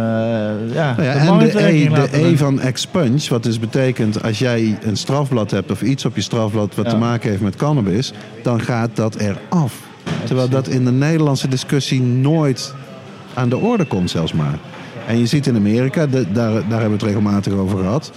ja, 0.74 0.94
Nou 0.96 1.02
ja, 1.02 1.12
de 1.12 1.18
en 1.18 1.38
de 1.38 1.68
E, 1.68 1.88
de 1.88 2.08
e 2.26 2.36
van 2.36 2.60
expunge, 2.60 3.28
wat 3.28 3.42
dus 3.42 3.58
betekent 3.58 4.22
als 4.22 4.38
jij 4.38 4.78
een 4.82 4.96
strafblad 4.96 5.50
hebt 5.50 5.70
of 5.70 5.82
iets 5.82 6.04
op 6.04 6.14
je 6.16 6.22
strafblad 6.22 6.74
wat 6.74 6.84
Ja. 6.84 6.90
te 6.90 6.96
maken 6.98 7.30
heeft 7.30 7.42
met 7.42 7.56
cannabis, 7.56 8.12
dan 8.42 8.60
gaat 8.60 8.90
dat 8.96 9.14
eraf. 9.14 9.80
Terwijl 10.24 10.48
dat 10.48 10.68
in 10.68 10.84
de 10.84 10.92
Nederlandse 10.92 11.48
discussie 11.48 12.00
nooit 12.02 12.74
aan 13.34 13.48
de 13.48 13.56
orde 13.56 13.84
komt, 13.84 14.10
zelfs 14.10 14.32
maar. 14.32 14.58
En 15.06 15.18
je 15.18 15.26
ziet 15.26 15.46
in 15.46 15.56
Amerika, 15.56 16.06
de- 16.06 16.32
daar, 16.32 16.52
daar 16.52 16.60
hebben 16.80 16.86
we 16.88 16.92
het 16.92 17.02
regelmatig 17.02 17.52
over 17.52 17.78
gehad. 17.78 18.12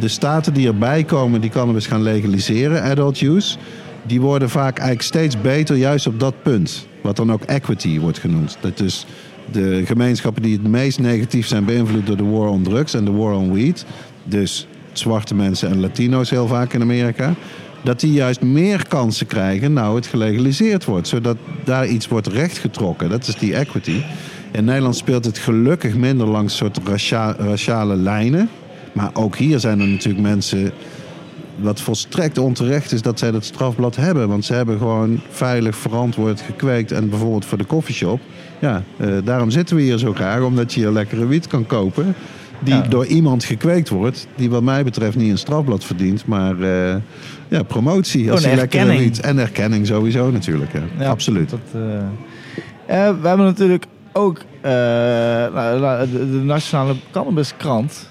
De 0.00 0.08
staten 0.08 0.54
die 0.54 0.66
erbij 0.66 1.04
komen 1.04 1.40
die 1.40 1.50
cannabis 1.50 1.86
gaan 1.86 2.02
legaliseren, 2.02 2.82
adult 2.82 3.20
use, 3.20 3.56
die 4.02 4.20
worden 4.20 4.50
vaak 4.50 4.78
eigenlijk 4.78 5.08
steeds 5.08 5.40
beter 5.40 5.76
juist 5.76 6.06
op 6.06 6.20
dat 6.20 6.34
punt. 6.42 6.86
Wat 7.02 7.16
dan 7.16 7.32
ook 7.32 7.42
equity 7.42 8.00
wordt 8.00 8.18
genoemd. 8.18 8.58
Dat 8.60 8.78
dus 8.78 9.06
de 9.52 9.82
gemeenschappen 9.86 10.42
die 10.42 10.52
het 10.52 10.68
meest 10.68 10.98
negatief 10.98 11.46
zijn 11.46 11.64
beïnvloed 11.64 12.06
door 12.06 12.16
de 12.16 12.24
war 12.24 12.48
on 12.48 12.62
drugs 12.62 12.94
en 12.94 13.04
de 13.04 13.12
war 13.12 13.34
on 13.34 13.52
weed, 13.52 13.84
dus 14.24 14.66
zwarte 14.92 15.34
mensen 15.34 15.70
en 15.70 15.80
Latino's 15.80 16.30
heel 16.30 16.46
vaak 16.46 16.72
in 16.72 16.82
Amerika, 16.82 17.34
dat 17.82 18.00
die 18.00 18.12
juist 18.12 18.40
meer 18.40 18.88
kansen 18.88 19.26
krijgen 19.26 19.72
nou 19.72 19.96
het 19.96 20.06
gelegaliseerd 20.06 20.84
wordt. 20.84 21.08
Zodat 21.08 21.36
daar 21.64 21.86
iets 21.86 22.08
wordt 22.08 22.26
rechtgetrokken. 22.26 23.08
Dat 23.08 23.26
is 23.26 23.34
die 23.34 23.54
equity. 23.54 24.02
In 24.52 24.64
Nederland 24.64 24.96
speelt 24.96 25.24
het 25.24 25.38
gelukkig 25.38 25.96
minder 25.96 26.26
langs 26.26 26.56
soort 26.56 26.78
racia- 26.84 27.36
raciale 27.38 27.96
lijnen. 27.96 28.48
Maar 28.92 29.10
ook 29.12 29.36
hier 29.36 29.58
zijn 29.58 29.80
er 29.80 29.86
natuurlijk 29.86 30.22
mensen 30.22 30.72
wat 31.62 31.80
volstrekt 31.80 32.38
onterecht 32.38 32.92
is 32.92 33.02
dat 33.02 33.18
zij 33.18 33.30
dat 33.30 33.44
strafblad 33.44 33.96
hebben. 33.96 34.28
Want 34.28 34.44
ze 34.44 34.54
hebben 34.54 34.78
gewoon 34.78 35.20
veilig, 35.30 35.76
verantwoord 35.76 36.40
gekweekt. 36.40 36.92
En 36.92 37.08
bijvoorbeeld 37.08 37.44
voor 37.44 37.58
de 37.58 37.64
koffieshop. 37.64 38.20
Ja, 38.58 38.82
eh, 38.96 39.08
daarom 39.24 39.50
zitten 39.50 39.76
we 39.76 39.82
hier 39.82 39.98
zo 39.98 40.12
graag. 40.12 40.42
Omdat 40.42 40.72
je 40.72 40.80
hier 40.80 40.90
lekkere 40.90 41.26
wiet 41.26 41.46
kan 41.46 41.66
kopen. 41.66 42.14
Die 42.62 42.74
Ja. 42.74 42.80
door 42.80 43.06
iemand 43.06 43.44
gekweekt 43.44 43.88
wordt. 43.88 44.26
Die 44.36 44.50
wat 44.50 44.62
mij 44.62 44.84
betreft 44.84 45.16
niet 45.16 45.30
een 45.30 45.38
strafblad 45.38 45.84
verdient. 45.84 46.26
Maar 46.26 46.60
eh, 46.60 46.96
ja, 47.48 47.62
promotie. 47.62 48.30
Als 48.30 48.44
je 48.44 48.54
lekkere 48.54 48.98
wiet. 48.98 49.20
En 49.20 49.38
erkenning 49.38 49.86
sowieso 49.86 50.30
natuurlijk. 50.30 50.70
Ja. 50.98 51.08
Absoluut. 51.08 51.50
Dat, 51.50 51.60
eh, 51.66 51.80
we 53.20 53.28
hebben 53.28 53.46
natuurlijk 53.46 53.84
ook 54.12 54.38
nou, 54.62 56.06
de, 56.10 56.30
de 56.30 56.40
Nationale 56.44 56.94
Cannabiskrant. 57.10 58.09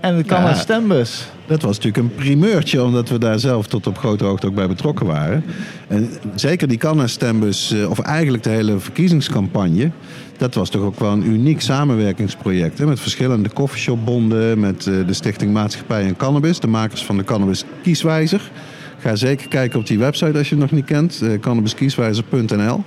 En 0.00 0.16
de 0.16 0.24
Cannabis 0.24 0.56
Ja. 0.56 0.62
Stembus. 0.62 1.26
Dat 1.46 1.62
was 1.62 1.76
natuurlijk 1.76 2.04
een 2.04 2.14
primeurtje, 2.14 2.82
omdat 2.82 3.08
we 3.08 3.18
daar 3.18 3.38
zelf 3.38 3.66
tot 3.66 3.86
op 3.86 3.98
grote 3.98 4.24
hoogte 4.24 4.46
ook 4.46 4.54
bij 4.54 4.68
betrokken 4.68 5.06
waren. 5.06 5.44
En 5.88 6.10
zeker 6.34 6.68
die 6.68 6.78
Canna-stembus, 6.78 7.72
eh, 7.72 7.90
of 7.90 7.98
eigenlijk 7.98 8.42
de 8.42 8.50
hele 8.50 8.78
verkiezingscampagne, 8.78 9.90
dat 10.36 10.54
was 10.54 10.70
toch 10.70 10.82
ook 10.82 10.98
wel 10.98 11.12
een 11.12 11.26
uniek 11.26 11.60
samenwerkingsproject. 11.60 12.78
Hè? 12.78 12.86
Met 12.86 13.00
verschillende 13.00 13.52
coffeeshopbonden, 13.52 14.60
met 14.60 14.86
eh, 14.86 14.94
de 15.06 15.12
Stichting 15.12 15.52
Maatschappij 15.52 16.04
en 16.06 16.16
Cannabis, 16.16 16.60
de 16.60 16.66
makers 16.66 17.04
van 17.04 17.16
de 17.16 17.24
Cannabis 17.24 17.64
Kieswijzer. 17.82 18.50
Ga 18.98 19.16
zeker 19.16 19.48
kijken 19.48 19.78
op 19.78 19.86
die 19.86 19.98
website 19.98 20.38
als 20.38 20.48
je 20.48 20.54
het 20.54 20.64
nog 20.64 20.72
niet 20.72 20.84
kent, 20.84 21.20
eh 21.22 21.40
cannabiskieswijzer.nl. 21.40 22.84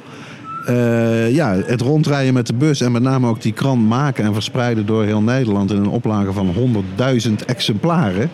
Eh, 0.65 1.33
ja, 1.33 1.55
het 1.65 1.81
rondrijden 1.81 2.33
met 2.33 2.47
de 2.47 2.53
bus 2.53 2.81
en 2.81 2.91
met 2.91 3.01
name 3.01 3.27
ook 3.27 3.41
die 3.41 3.53
krant 3.53 3.87
maken 3.87 4.25
en 4.25 4.33
verspreiden 4.33 4.85
door 4.85 5.03
heel 5.03 5.21
Nederland 5.21 5.71
in 5.71 5.77
een 5.77 5.87
oplage 5.87 6.31
van 6.31 6.53
100.000 6.53 7.45
exemplaren. 7.45 8.29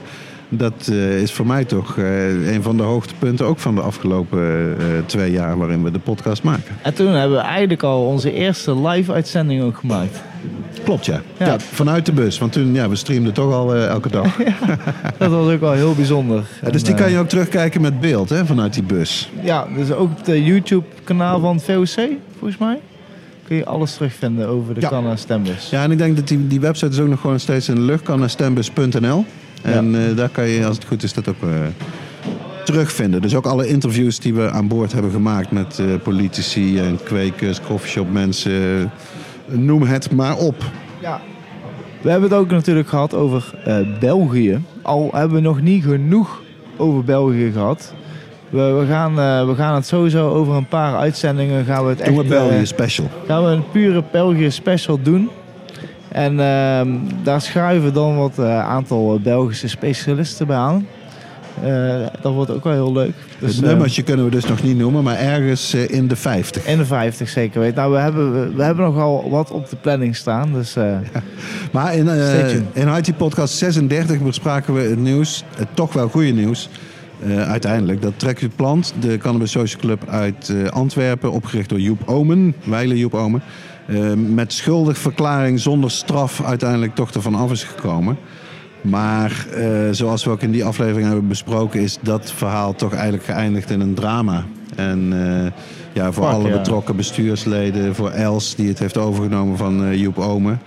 Dat 0.50 0.88
eh, 0.92 1.22
is 1.22 1.32
voor 1.32 1.46
mij 1.46 1.66
toch 1.66 1.98
eh, 1.98 2.54
een 2.54 2.64
van 2.64 2.78
de 2.78 2.84
hoogtepunten 2.84 3.46
ook 3.46 3.60
van 3.60 3.76
de 3.76 3.82
afgelopen 3.82 4.76
eh, 4.80 4.86
twee 5.06 5.32
jaar 5.32 5.58
waarin 5.58 5.84
we 5.84 5.92
de 5.92 6.00
podcast 6.00 6.44
maken. 6.44 6.76
En 6.82 6.94
toen 6.94 7.12
hebben 7.12 7.38
we 7.38 7.44
eigenlijk 7.44 7.84
al 7.84 8.06
onze 8.06 8.34
eerste 8.34 8.88
live 8.88 9.14
uitzending 9.14 9.62
ook 9.62 9.78
gemaakt. 9.78 10.22
Klopt 10.84 11.06
ja. 11.06 11.22
Ja. 11.38 11.46
ja. 11.46 11.60
vanuit 11.60 12.06
de 12.06 12.12
bus, 12.12 12.38
want 12.38 12.52
toen 12.52 12.74
ja, 12.74 12.90
we 12.90 12.96
streamden 12.96 13.34
toch 13.34 13.54
al 13.54 13.76
elke 13.76 14.10
dag. 14.10 14.38
Dat 15.18 15.32
was 15.32 15.54
ook 15.54 15.60
wel 15.60 15.72
heel 15.72 15.96
bijzonder. 15.96 16.44
Dus 16.72 16.84
die 16.84 16.94
kan 16.94 17.12
je 17.12 17.18
ook 17.18 17.30
terugkijken 17.30 17.82
met 17.82 18.00
beeld 18.00 18.30
hè, 18.30 18.46
vanuit 18.46 18.74
die 18.74 18.84
bus. 18.84 19.30
Ja, 19.44 19.68
dus 19.76 19.92
ook 19.92 20.12
op 20.12 20.26
de 20.26 20.44
YouTube 20.44 20.86
kanaal 21.04 21.40
van 21.40 21.60
VOC, 21.60 22.10
volgens 22.38 22.58
mij. 22.60 22.80
Kun 23.44 23.58
je 23.58 23.66
alles 23.66 23.94
terugvinden 23.94 24.48
over 24.48 24.74
de 24.74 24.82
Ja. 24.82 24.90
Cannabis 24.90 25.22
Stembus. 25.22 25.70
Ja, 25.70 25.84
en 25.84 25.92
ik 25.92 25.98
denk 25.98 26.16
dat 26.16 26.28
die, 26.28 26.48
die 26.48 26.60
website 26.60 26.92
is 26.92 27.00
ook 27.00 27.08
nog 27.08 27.22
gewoon 27.22 27.40
steeds 27.40 27.70
in 27.70 27.76
de 27.76 27.82
lucht. 27.82 28.04
En 29.62 29.96
eh, 29.96 30.16
daar 30.16 30.30
kan 30.30 30.48
je, 30.48 30.66
als 30.66 30.76
het 30.76 30.86
goed 30.86 31.04
is, 31.04 31.14
dat 31.14 31.28
ook 31.28 31.42
eh, 31.44 31.50
terugvinden. 32.66 33.22
Dus 33.22 33.36
ook 33.36 33.46
alle 33.46 33.68
interviews 33.68 34.20
die 34.20 34.34
we 34.34 34.52
aan 34.52 34.68
boord 34.68 34.92
hebben 34.92 35.12
gemaakt 35.12 35.52
met 35.52 35.80
eh, 35.80 35.86
politici 36.04 36.80
en 36.80 37.00
kwekers, 37.04 37.62
coffeeshopmensen. 37.62 38.92
Noem 39.48 39.82
het 39.84 40.12
maar 40.12 40.38
op. 40.38 40.64
Ja. 41.02 41.22
We 42.02 42.10
hebben 42.10 42.30
het 42.30 42.40
ook 42.40 42.50
natuurlijk 42.50 42.88
gehad 42.88 43.14
over 43.14 43.54
eh, 43.66 43.78
België. 44.00 44.62
Al 44.82 45.10
hebben 45.14 45.36
we 45.36 45.42
nog 45.42 45.62
niet 45.62 45.84
genoeg 45.84 46.42
over 46.78 47.04
België 47.04 47.52
gehad. 47.52 47.94
We, 48.50 48.62
we, 48.62 48.86
gaan, 48.86 49.20
eh, 49.20 49.48
we 49.48 49.56
gaan 49.56 49.76
het 49.76 49.86
sowieso 49.86 50.30
over 50.30 50.56
een 50.56 50.68
paar 50.68 50.96
uitzendingen 50.96 51.66
gaan 51.66 51.84
we 51.84 51.90
het 51.90 52.06
Doen 52.06 52.16
we 52.16 52.22
echt, 52.22 52.30
België 52.30 52.66
special. 52.66 53.10
gaan 53.28 53.44
we 53.44 53.50
een 53.50 53.70
pure 53.72 54.04
België 54.12 54.52
special 54.52 55.00
doen. 55.02 55.30
En 56.12 56.40
ehm, 56.40 56.90
daar 57.24 57.42
schuiven 57.42 57.94
dan 57.94 58.18
wat 58.18 58.40
eh, 58.40 58.60
aantal 58.60 59.16
eh, 59.16 59.22
Belgische 59.22 59.68
specialisten 59.68 60.48
bij 60.48 60.58
aan. 60.58 60.88
Eh, 61.64 62.06
dat 62.22 62.34
wordt 62.34 62.52
ook 62.52 62.64
wel 62.64 62.74
heel 62.74 62.94
leuk. 62.94 63.14
Dus, 63.40 63.56
het 63.56 63.64
eh, 63.64 63.70
nummertje 63.70 64.04
kunnen 64.04 64.26
we 64.26 64.32
dus 64.32 64.46
nog 64.46 64.64
niet 64.64 64.78
noemen, 64.78 65.04
maar 65.04 65.18
ergens 65.18 65.74
in 65.74 66.08
de 66.08 66.16
50. 66.16 66.66
in 66.66 66.78
de 66.78 66.86
50 66.86 67.30
zeker 67.30 67.60
weten. 67.60 67.76
Nou, 67.76 67.92
we 67.92 67.98
hebben, 67.98 68.56
we, 68.56 68.64
hebben 68.64 68.86
nogal 68.86 69.30
wat 69.30 69.52
op 69.52 69.70
de 69.70 69.76
planning 69.76 70.16
staan. 70.16 70.54
Dus 70.54 70.76
Maar 71.72 71.96
in, 71.96 72.08
in 72.74 72.88
IT 72.88 73.18
Podcast 73.18 73.54
36 73.58 74.22
bespraken 74.22 74.74
we 74.74 74.82
het 74.82 75.00
nieuws, 75.00 75.44
het 75.56 75.68
toch 75.74 75.94
wel 75.94 76.10
goede 76.10 76.32
nieuws. 76.32 76.70
uiteindelijk, 77.48 78.02
dat 78.02 78.14
Trek 78.16 78.40
je 78.40 78.50
Plant, 78.50 78.94
de 79.00 79.18
Cannabis 79.18 79.52
Social 79.52 79.82
Club 79.82 80.10
uit 80.10 80.54
Antwerpen, 80.70 81.32
opgericht 81.32 81.70
door 81.70 81.80
Joep 81.80 82.02
Omen, 82.06 82.56
Weile 82.64 82.98
Joep 82.98 83.14
Omen. 83.14 83.42
Eh, 83.90 84.14
met 84.14 84.54
schuldigverklaring 84.54 85.60
zonder 85.60 85.92
straf 85.92 86.44
uiteindelijk 86.44 86.96
toch 86.96 87.12
ervan 87.12 87.36
af 87.36 87.52
is 87.52 87.64
gekomen. 87.64 88.18
Maar 88.82 89.48
eh, 89.54 89.68
zoals 89.92 90.24
we 90.24 90.30
ook 90.30 90.42
in 90.42 90.52
die 90.52 90.66
aflevering 90.66 91.08
hebben 91.08 91.28
besproken, 91.28 91.82
is 91.82 91.98
dat 92.02 92.32
verhaal 92.32 92.76
toch 92.76 92.94
eigenlijk 92.94 93.24
geëindigd 93.24 93.70
in 93.70 93.80
een 93.80 93.94
drama. 93.94 94.46
En 94.76 95.14
eh, 95.14 95.52
ja, 95.94 96.12
voor 96.12 96.24
Fuck, 96.24 96.34
alle 96.34 96.50
ja. 96.50 96.58
betrokken 96.58 96.96
bestuursleden, 96.96 97.96
voor 97.96 98.10
Els 98.10 98.56
die 98.56 98.68
het 98.68 98.80
heeft 98.80 98.98
overgenomen 98.98 99.58
van 99.58 99.98
Joep 99.98 100.18
Omen, 100.18 100.62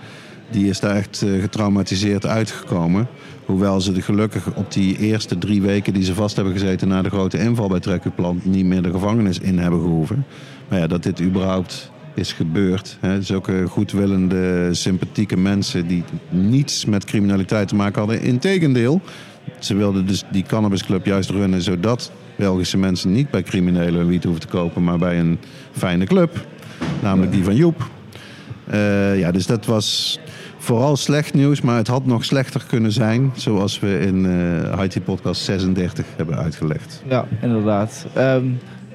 die 0.49 0.69
is 0.69 0.79
daar 0.79 0.95
echt 0.95 1.25
getraumatiseerd 1.39 2.25
uitgekomen. 2.25 3.07
Hoewel 3.45 3.81
ze 3.81 3.91
de 3.91 4.01
gelukkig 4.01 4.55
op 4.55 4.73
die 4.73 4.97
eerste 4.97 5.37
drie 5.37 5.61
weken 5.61 5.93
die 5.93 6.03
ze 6.03 6.13
vast 6.13 6.35
hebben 6.35 6.53
gezeten 6.53 6.87
na 6.87 7.01
de 7.01 7.09
grote 7.09 7.39
inval 7.39 7.67
bij 7.67 7.79
Trekkerplant 7.79 8.45
niet 8.45 8.65
meer 8.65 8.81
de 8.81 8.91
gevangenis 8.91 9.39
in 9.39 9.59
hebben 9.59 9.79
gehoeven. 9.79 10.25
Maar 10.69 10.79
ja, 10.79 10.87
dat 10.87 11.03
dit 11.03 11.21
überhaupt 11.21 11.91
is 12.13 12.31
gebeurd. 12.31 12.97
Hè. 12.99 13.21
Zulke 13.21 13.65
goedwillende, 13.67 14.69
sympathieke 14.71 15.37
mensen 15.37 15.87
die 15.87 16.03
niets 16.29 16.85
met 16.85 17.05
criminaliteit 17.05 17.67
te 17.67 17.75
maken 17.75 17.99
hadden. 17.99 18.21
Integendeel, 18.21 19.01
ze 19.59 19.75
wilden 19.75 20.07
dus 20.07 20.23
die 20.31 20.43
cannabisclub 20.43 21.05
juist 21.05 21.29
runnen 21.29 21.61
zodat 21.61 22.11
Belgische 22.35 22.77
mensen 22.77 23.11
niet 23.11 23.29
bij 23.29 23.43
criminelen 23.43 24.07
wiet 24.07 24.23
hoeven 24.23 24.41
te 24.41 24.47
kopen, 24.47 24.83
maar 24.83 24.97
bij 24.97 25.19
een 25.19 25.39
fijne 25.71 26.05
club. 26.05 26.45
Namelijk 27.01 27.31
die 27.31 27.43
van 27.43 27.55
Joep. 27.55 27.89
Eh, 28.67 29.19
ja, 29.19 29.31
dus 29.31 29.45
dat 29.45 29.65
was 29.65 30.19
vooral 30.57 30.95
slecht 30.95 31.33
nieuws, 31.33 31.61
maar 31.61 31.77
het 31.77 31.87
had 31.87 32.05
nog 32.05 32.25
slechter 32.25 32.63
kunnen 32.67 32.91
zijn. 32.91 33.31
Zoals 33.35 33.79
we 33.79 33.99
in 33.99 34.25
eh 34.25 34.83
IT 34.83 35.03
Podcast 35.03 35.41
36 35.41 36.05
hebben 36.15 36.37
uitgelegd. 36.37 37.03
Ja, 37.07 37.27
inderdaad. 37.41 38.05
Ehm, 38.13 38.45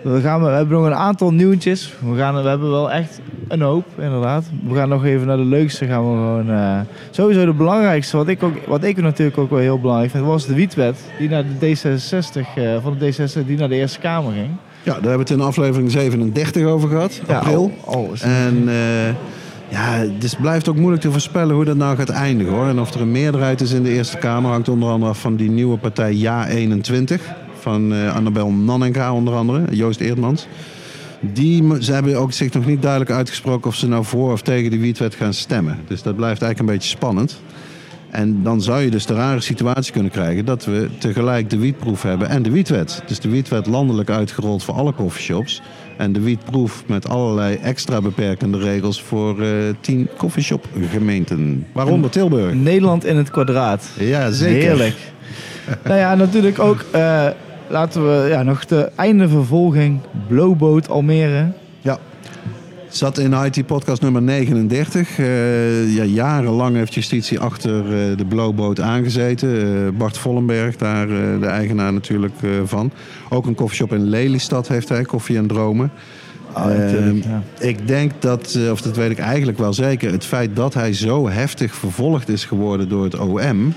we, 0.03 0.21
gaan, 0.21 0.43
we 0.45 0.49
hebben 0.51 0.77
nog 0.79 0.87
een 0.87 0.95
aantal 0.95 1.31
nieuwtjes. 1.33 1.95
We, 2.11 2.17
gaan, 2.17 2.43
we 2.43 2.49
hebben 2.49 2.71
wel 2.71 2.91
echt 2.91 3.21
een 3.49 3.61
hoop, 3.61 3.85
inderdaad. 3.99 4.45
We 4.69 4.75
gaan 4.75 4.89
nog 4.89 5.05
even 5.05 5.27
naar 5.27 5.37
de 5.37 5.43
leukste. 5.45 5.87
Gaan 5.87 6.01
we 6.11 6.17
gewoon, 6.17 6.51
eh, 6.51 6.81
sowieso 7.11 7.45
de 7.45 7.53
belangrijkste, 7.53 8.17
wat 8.17 8.29
ik, 8.29 8.43
ook, 8.43 8.55
wat 8.67 8.85
ik 8.85 8.97
natuurlijk 9.03 9.39
ook 9.39 9.51
wel 9.51 9.59
heel 9.59 9.81
belangrijk 9.81 10.11
vind, 10.11 10.25
was 10.25 10.47
de 10.47 10.55
wietwet. 10.55 10.97
Die 11.19 11.29
naar 11.29 11.45
de 11.59 11.67
D66, 11.77 12.47
eh, 12.57 12.77
van 12.83 12.97
de 12.99 13.13
D66 13.13 13.47
die 13.47 13.59
naar 13.59 13.69
de 13.69 13.75
Eerste 13.75 13.99
Kamer 13.99 14.33
ging. 14.33 14.49
Ja, 14.83 14.93
daar 14.93 14.95
hebben 14.95 15.13
we 15.13 15.19
het 15.19 15.31
in 15.31 15.41
aflevering 15.41 15.91
37 15.91 16.65
over 16.65 16.89
gehad, 16.89 17.21
april. 17.27 17.73
Ja, 17.87 17.91
al 17.93 18.11
is- 18.13 18.23
En 18.23 18.63
eh, 18.69 19.09
ja, 19.69 20.05
dus 20.19 20.31
het 20.31 20.41
blijft 20.41 20.69
ook 20.69 20.77
moeilijk 20.77 21.03
te 21.03 21.11
voorspellen 21.13 21.55
hoe 21.55 21.65
dat 21.65 21.77
nou 21.77 21.97
gaat 21.97 22.09
eindigen 22.09 22.53
hoor. 22.53 22.67
En 22.67 22.81
of 22.81 22.95
er 22.95 23.01
een 23.01 23.13
meerderheid 23.13 23.61
is 23.61 23.73
in 23.73 23.83
de 23.83 23.91
Eerste 23.91 24.17
Kamer 24.19 24.51
hangt 24.51 24.69
onder 24.69 24.89
andere 24.91 25.11
af 25.11 25.21
van 25.21 25.37
die 25.37 25.51
nieuwe 25.51 25.77
partij 25.79 26.15
Ja21. 26.15 27.23
Van 27.69 27.95
eh, 27.95 28.15
Annabel 28.15 28.51
Nannenka 28.51 29.13
onder 29.13 29.35
andere, 29.35 29.65
Joost 29.71 30.01
Eerdmans. 30.01 30.47
Die, 31.21 31.83
ze 31.83 31.93
hebben 31.93 32.17
ook 32.17 32.33
zich 32.33 32.53
nog 32.53 32.67
niet 32.67 32.83
duidelijk 32.83 33.11
uitgesproken 33.11 33.71
of 33.71 33.77
ze 33.77 33.89
nou 33.89 34.05
voor 34.05 34.33
of 34.33 34.43
tegen 34.43 34.71
de 34.71 34.79
wietwet 34.79 35.15
gaan 35.15 35.35
stemmen. 35.35 35.79
Dus 35.87 36.03
dat 36.03 36.17
blijft 36.17 36.43
eigenlijk 36.43 36.71
een 36.71 36.79
beetje 36.79 36.97
spannend. 36.97 37.41
En 38.11 38.43
dan 38.43 38.63
zou 38.63 38.83
je 38.83 38.91
dus 38.91 39.07
de 39.07 39.15
rare 39.15 39.41
situatie 39.41 39.93
kunnen 39.93 40.11
krijgen 40.11 40.45
dat 40.45 40.65
we 40.65 40.89
tegelijk 40.99 41.51
de 41.51 41.59
wietproef 41.59 42.03
hebben 42.03 42.29
en 42.29 42.43
de 42.43 42.51
wietwet. 42.51 43.03
Dus 43.07 43.21
de 43.21 43.29
wietwet 43.29 43.67
landelijk 43.67 44.11
uitgerold 44.11 44.63
voor 44.63 44.75
alle 44.75 44.95
coffeeshops. 44.95 45.63
En 45.97 46.13
de 46.13 46.21
wietproef 46.21 46.85
met 46.87 47.09
allerlei 47.09 47.57
extra 47.57 48.01
beperkende 48.01 48.59
regels 48.59 49.03
voor 49.03 49.43
eh 49.43 49.49
tien 49.81 50.09
coffeeshopgemeenten. 50.17 51.67
Waaronder 51.73 52.11
Tilburg. 52.11 52.55
Nederland 52.55 53.05
in 53.05 53.17
het 53.17 53.31
kwadraat. 53.31 53.89
Ja, 53.99 54.31
zeker. 54.31 54.69
Heerlijk. 54.69 54.97
nou 55.85 55.99
ja, 55.99 56.15
natuurlijk 56.15 56.59
ook, 56.59 56.85
eh, 56.91 57.27
laten 57.69 58.07
we 58.07 58.29
ja, 58.29 58.43
nog 58.43 58.65
de 58.65 58.91
einde 58.95 59.29
vervolging. 59.29 60.01
Blowboat 60.29 60.89
Almere. 60.89 61.53
Ja. 61.81 61.99
Zat 62.89 63.19
in 63.19 63.33
IT 63.33 63.67
podcast 63.67 64.03
nummer 64.03 64.23
39. 64.23 65.19
Eh, 65.19 65.95
ja, 65.95 66.05
jarenlang 66.05 66.77
heeft 66.77 66.95
justitie 66.95 67.39
achter 67.39 67.85
eh, 67.85 68.17
de 68.17 68.25
blowboot 68.29 68.81
aangezeten. 68.81 69.63
Eh, 69.63 69.99
Bart 69.99 70.19
Vollenberg, 70.19 70.77
daar 70.77 71.07
de 71.41 71.47
eigenaar 71.47 71.93
natuurlijk 71.93 72.35
van. 72.65 72.93
Ook 73.29 73.47
een 73.47 73.55
koffieshop 73.55 73.93
in 73.93 74.03
Lelystad 74.03 74.69
heeft 74.69 74.89
hij, 74.89 75.03
Koffie 75.03 75.37
en 75.37 75.47
Dromen. 75.47 75.91
Ah, 76.53 76.93
Ehm, 76.93 77.17
ja. 77.17 77.43
Ik 77.59 77.87
denk 77.87 78.13
dat, 78.19 78.59
of 78.71 78.81
dat 78.81 78.97
weet 78.97 79.11
ik 79.11 79.19
eigenlijk 79.19 79.59
wel 79.59 79.73
zeker, 79.73 80.13
het 80.13 80.25
feit 80.25 80.57
dat 80.57 80.75
hij 80.75 80.93
zo 80.93 81.29
heftig 81.29 81.75
vervolgd 81.75 82.29
is 82.29 82.45
geworden 82.45 82.89
door 82.89 83.05
het 83.05 83.19
OM, 83.19 83.75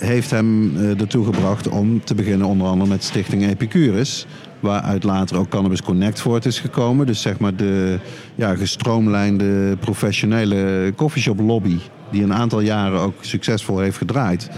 heeft 0.00 0.30
hem 0.30 0.76
eh, 0.76 1.00
ertoe 1.00 1.24
gebracht 1.24 1.68
om 1.68 2.04
te 2.04 2.14
beginnen 2.14 2.46
onder 2.46 2.66
andere 2.66 2.90
met 2.90 3.04
Stichting 3.04 3.46
Epicurus. 3.48 4.26
Waaruit 4.60 5.04
later 5.04 5.36
ook 5.36 5.48
Cannabis 5.48 5.82
Connect 5.82 6.20
voort 6.20 6.46
is 6.46 6.58
gekomen. 6.58 7.06
Dus 7.06 7.20
zeg 7.20 7.38
maar 7.38 7.56
de 7.56 7.98
ja, 8.34 8.54
gestroomlijnde 8.54 9.76
professionele 9.76 10.92
coffeeshop 10.96 11.40
lobby. 11.40 11.78
Die 12.10 12.22
een 12.22 12.34
aantal 12.34 12.60
jaren 12.60 13.00
ook 13.00 13.14
succesvol 13.20 13.78
heeft 13.78 13.96
gedraaid. 13.96 14.50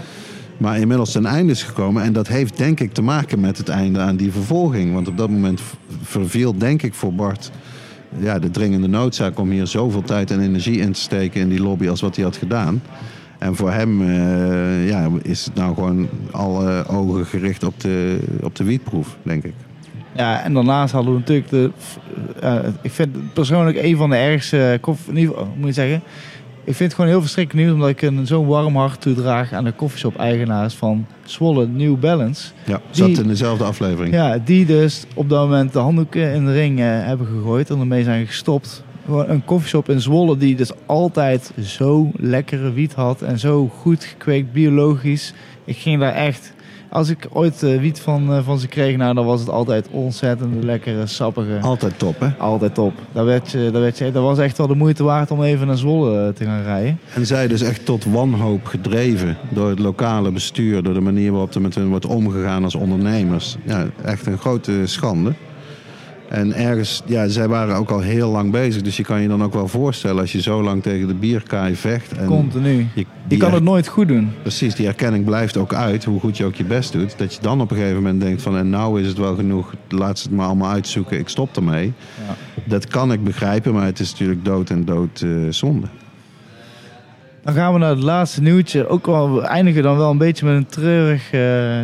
Maar 0.57 0.79
inmiddels 0.79 1.11
ten 1.11 1.25
einde 1.25 1.51
is 1.51 1.63
gekomen. 1.63 2.03
En 2.03 2.13
dat 2.13 2.27
heeft 2.27 2.57
denk 2.57 2.79
ik 2.79 2.93
te 2.93 3.01
maken 3.01 3.39
met 3.39 3.57
het 3.57 3.69
einde 3.69 3.99
aan 3.99 4.15
die 4.15 4.31
vervolging. 4.31 4.93
Want 4.93 5.07
op 5.07 5.17
dat 5.17 5.29
moment 5.29 5.61
verviel 6.01 6.57
denk 6.57 6.81
ik 6.81 6.93
voor 6.93 7.13
Bart 7.13 7.51
ja, 8.17 8.39
de 8.39 8.51
dringende 8.51 8.87
noodzaak 8.87 9.39
om 9.39 9.49
hier 9.49 9.67
zoveel 9.67 10.01
tijd 10.01 10.31
en 10.31 10.39
energie 10.39 10.79
in 10.79 10.91
te 10.91 10.99
steken 10.99 11.41
in 11.41 11.49
die 11.49 11.61
lobby 11.61 11.89
als 11.89 12.01
wat 12.01 12.15
hij 12.15 12.25
had 12.25 12.37
gedaan. 12.37 12.81
En 13.43 13.55
voor 13.55 13.71
hem 13.71 14.01
eh, 14.01 14.87
ja, 14.89 15.09
is 15.21 15.45
het 15.45 15.55
nou 15.55 15.73
gewoon 15.73 16.07
alle 16.31 16.87
ogen 16.87 17.25
gericht 17.25 17.63
op 17.63 17.79
de, 17.79 18.19
op 18.41 18.55
de 18.55 18.63
wietproef, 18.63 19.17
denk 19.23 19.43
ik. 19.43 19.53
Ja, 20.15 20.43
en 20.43 20.53
daarnaast 20.53 20.93
hadden 20.93 21.13
we 21.13 21.19
natuurlijk 21.19 21.49
de. 21.49 21.71
eh, 22.41 22.55
ik 22.81 22.91
vind 22.91 23.15
het 23.15 23.33
persoonlijk 23.33 23.77
een 23.81 23.97
van 23.97 24.09
de 24.09 24.15
ergste. 24.15 24.79
hoe 24.81 24.97
moet 25.55 25.67
je 25.67 25.71
zeggen? 25.73 26.01
Ik 26.65 26.75
vind 26.75 26.79
het 26.79 26.93
gewoon 26.93 27.09
heel 27.09 27.21
verschrikkelijk 27.21 27.65
nieuws 27.65 27.75
omdat 27.79 27.89
ik 27.89 28.01
een 28.01 28.27
zo'n 28.27 28.45
warm 28.47 28.75
hart 28.75 29.01
toedraag 29.01 29.53
aan 29.53 29.63
de 29.63 29.71
koffieshop-eigenaars 29.71 30.73
van 30.75 31.05
Zwolle 31.23 31.67
New 31.67 31.99
Balance. 31.99 32.51
Ja, 32.65 32.81
Die- 32.91 33.05
zat 33.15 33.23
in 33.23 33.27
dezelfde 33.27 33.63
aflevering. 33.63 34.13
Ja, 34.13 34.37
die 34.45 34.65
dus 34.65 35.05
op 35.15 35.29
dat 35.29 35.39
moment 35.47 35.73
de 35.73 35.79
handdoeken 35.79 36.33
in 36.33 36.45
de 36.45 36.53
ring 36.53 36.79
eh, 36.79 36.85
hebben 36.85 37.27
gegooid 37.27 37.69
en 37.69 37.79
ermee 37.79 38.03
zijn 38.03 38.25
gestopt. 38.27 38.83
Een 39.07 39.45
koffieshop 39.45 39.89
in 39.89 40.01
Zwolle 40.01 40.37
die 40.37 40.55
dus 40.55 40.71
altijd 40.85 41.51
zo 41.61 42.11
lekkere 42.15 42.73
wiet 42.73 42.93
had 42.93 43.21
en 43.21 43.39
zo 43.39 43.67
goed 43.67 44.03
gekweekt, 44.03 44.51
biologisch. 44.51 45.33
Ik 45.65 45.77
ging 45.77 45.99
daar 45.99 46.13
echt, 46.13 46.53
als 46.89 47.09
ik 47.09 47.27
ooit 47.29 47.63
eh, 47.63 47.79
wiet 47.79 47.99
van, 47.99 48.33
eh, 48.33 48.43
van 48.43 48.59
ze 48.59 48.67
kreeg, 48.67 48.97
nou, 48.97 49.13
dan 49.13 49.25
was 49.25 49.39
het 49.39 49.49
altijd 49.49 49.87
ontzettend 49.91 50.63
lekkere, 50.63 51.07
sappige. 51.07 51.59
Altijd 51.61 51.99
top, 51.99 52.19
hè? 52.19 52.29
Altijd 52.37 52.73
top. 52.73 52.93
Dat, 53.11 53.25
werd 53.25 53.51
je, 53.51 53.69
dat, 53.71 53.81
werd 53.81 53.97
je, 53.97 54.11
dat 54.11 54.23
was 54.23 54.37
echt 54.37 54.57
wel 54.57 54.67
de 54.67 54.75
moeite 54.75 55.03
waard 55.03 55.31
om 55.31 55.43
even 55.43 55.67
naar 55.67 55.77
Zwolle 55.77 56.27
eh, 56.27 56.33
te 56.33 56.45
gaan 56.45 56.63
rijden. 56.63 56.99
En 57.13 57.25
zij 57.25 57.47
dus 57.47 57.61
echt 57.61 57.85
tot 57.85 58.05
wanhoop 58.05 58.65
gedreven 58.65 59.37
door 59.49 59.69
het 59.69 59.79
lokale 59.79 60.31
bestuur, 60.31 60.83
door 60.83 60.93
de 60.93 60.99
manier 60.99 61.31
waarop 61.31 61.53
er 61.53 61.61
met 61.61 61.75
hun 61.75 61.89
wordt 61.89 62.05
omgegaan 62.05 62.63
als 62.63 62.75
ondernemers. 62.75 63.57
Ja, 63.65 63.85
echt 64.03 64.25
een 64.25 64.37
grote 64.37 64.81
schande. 64.85 65.33
En 66.33 66.53
ergens, 66.53 67.01
ja, 67.05 67.27
zij 67.27 67.47
waren 67.47 67.75
ook 67.75 67.89
al 67.89 67.99
heel 67.99 68.29
lang 68.29 68.51
bezig, 68.51 68.81
dus 68.81 68.97
je 68.97 69.03
kan 69.03 69.21
je 69.21 69.27
dan 69.27 69.43
ook 69.43 69.53
wel 69.53 69.67
voorstellen 69.67 70.21
als 70.21 70.31
je 70.31 70.41
zo 70.41 70.63
lang 70.63 70.83
tegen 70.83 71.07
de 71.07 71.13
bierkaai 71.13 71.75
vecht. 71.75 72.11
En 72.11 72.25
Continu. 72.25 72.87
je, 73.27 73.37
kan 73.37 73.53
het 73.53 73.63
nooit 73.63 73.87
goed 73.87 74.07
doen. 74.07 74.31
Precies, 74.41 74.75
die 74.75 74.87
erkenning 74.87 75.25
blijft 75.25 75.57
ook 75.57 75.73
uit, 75.73 76.03
hoe 76.03 76.19
goed 76.19 76.37
je 76.37 76.45
ook 76.45 76.55
je 76.55 76.63
best 76.63 76.91
doet. 76.91 77.17
Dat 77.17 77.33
je 77.33 77.41
dan 77.41 77.61
op 77.61 77.71
een 77.71 77.77
gegeven 77.77 77.95
moment 77.95 78.21
denkt 78.21 78.41
van, 78.41 78.57
en 78.57 78.69
nou 78.69 79.01
is 79.01 79.07
het 79.07 79.17
wel 79.17 79.35
genoeg, 79.35 79.73
laat 79.89 80.19
ze 80.19 80.27
het 80.27 80.37
maar 80.37 80.45
allemaal 80.45 80.71
uitzoeken, 80.71 81.19
ik 81.19 81.29
stop 81.29 81.55
ermee. 81.55 81.93
Ja. 82.27 82.35
Dat 82.65 82.87
kan 82.87 83.11
ik 83.11 83.23
begrijpen, 83.23 83.73
maar 83.73 83.85
het 83.85 83.99
is 83.99 84.11
natuurlijk 84.11 84.45
dood 84.45 84.69
en 84.69 84.85
dood 84.85 85.21
eh, 85.21 85.29
zonde. 85.49 85.87
Dan 87.43 87.53
gaan 87.53 87.73
we 87.73 87.79
naar 87.79 87.89
het 87.89 88.03
laatste 88.03 88.41
nieuwtje. 88.41 88.87
Ook 88.87 89.05
wel, 89.05 89.33
we 89.33 89.41
eindigen 89.41 89.83
dan 89.83 89.97
wel 89.97 90.11
een 90.11 90.17
beetje 90.17 90.45
met 90.45 90.55
een 90.55 90.65
treurig, 90.65 91.29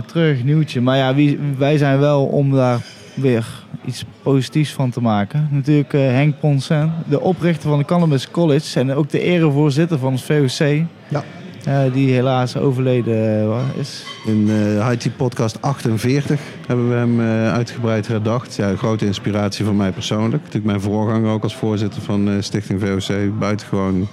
treurig 0.05 0.43
nieuwtje. 0.43 0.81
Maar 0.81 0.97
ja, 0.97 1.15
wie, 1.15 1.39
wij 1.57 1.77
zijn 1.77 1.99
wel 1.99 2.25
om 2.25 2.51
daar 2.51 2.81
weer 3.21 3.45
iets 3.85 4.05
positiefs 4.23 4.73
van 4.73 4.89
te 4.89 5.01
maken. 5.01 5.47
Natuurlijk 5.51 5.93
eh, 5.93 6.01
Henk 6.01 6.39
Ponsen, 6.39 6.93
de 7.07 7.21
oprichter 7.21 7.69
van 7.69 7.79
de 7.79 7.85
Cannabis 7.85 8.31
College 8.31 8.79
en 8.79 8.93
ook 8.93 9.09
de 9.09 9.21
erevoorzitter 9.21 9.99
van 9.99 10.13
het 10.13 10.21
VOC. 10.21 10.85
Ja. 11.07 11.23
eh, 11.65 11.93
die 11.93 12.13
helaas 12.13 12.57
overleden 12.57 13.41
eh, 13.51 13.79
is. 13.79 14.03
In 14.25 14.49
eh 14.79 14.91
IT 14.91 15.17
Podcast 15.17 15.61
48 15.61 16.39
hebben 16.67 16.89
we 16.89 16.95
hem 16.95 17.21
uitgebreid 17.51 18.07
herdacht. 18.07 18.55
Ja, 18.55 18.69
een 18.69 18.77
grote 18.77 19.05
inspiratie 19.05 19.65
van 19.65 19.75
mij 19.75 19.91
persoonlijk. 19.91 20.43
Natuurlijk 20.43 20.65
mijn 20.65 20.81
voorganger 20.81 21.31
ook 21.31 21.43
als 21.43 21.55
voorzitter 21.55 22.01
van 22.01 22.43
Stichting 22.43 22.81
VOC. 22.81 23.39
Buitengewoon 23.39 24.07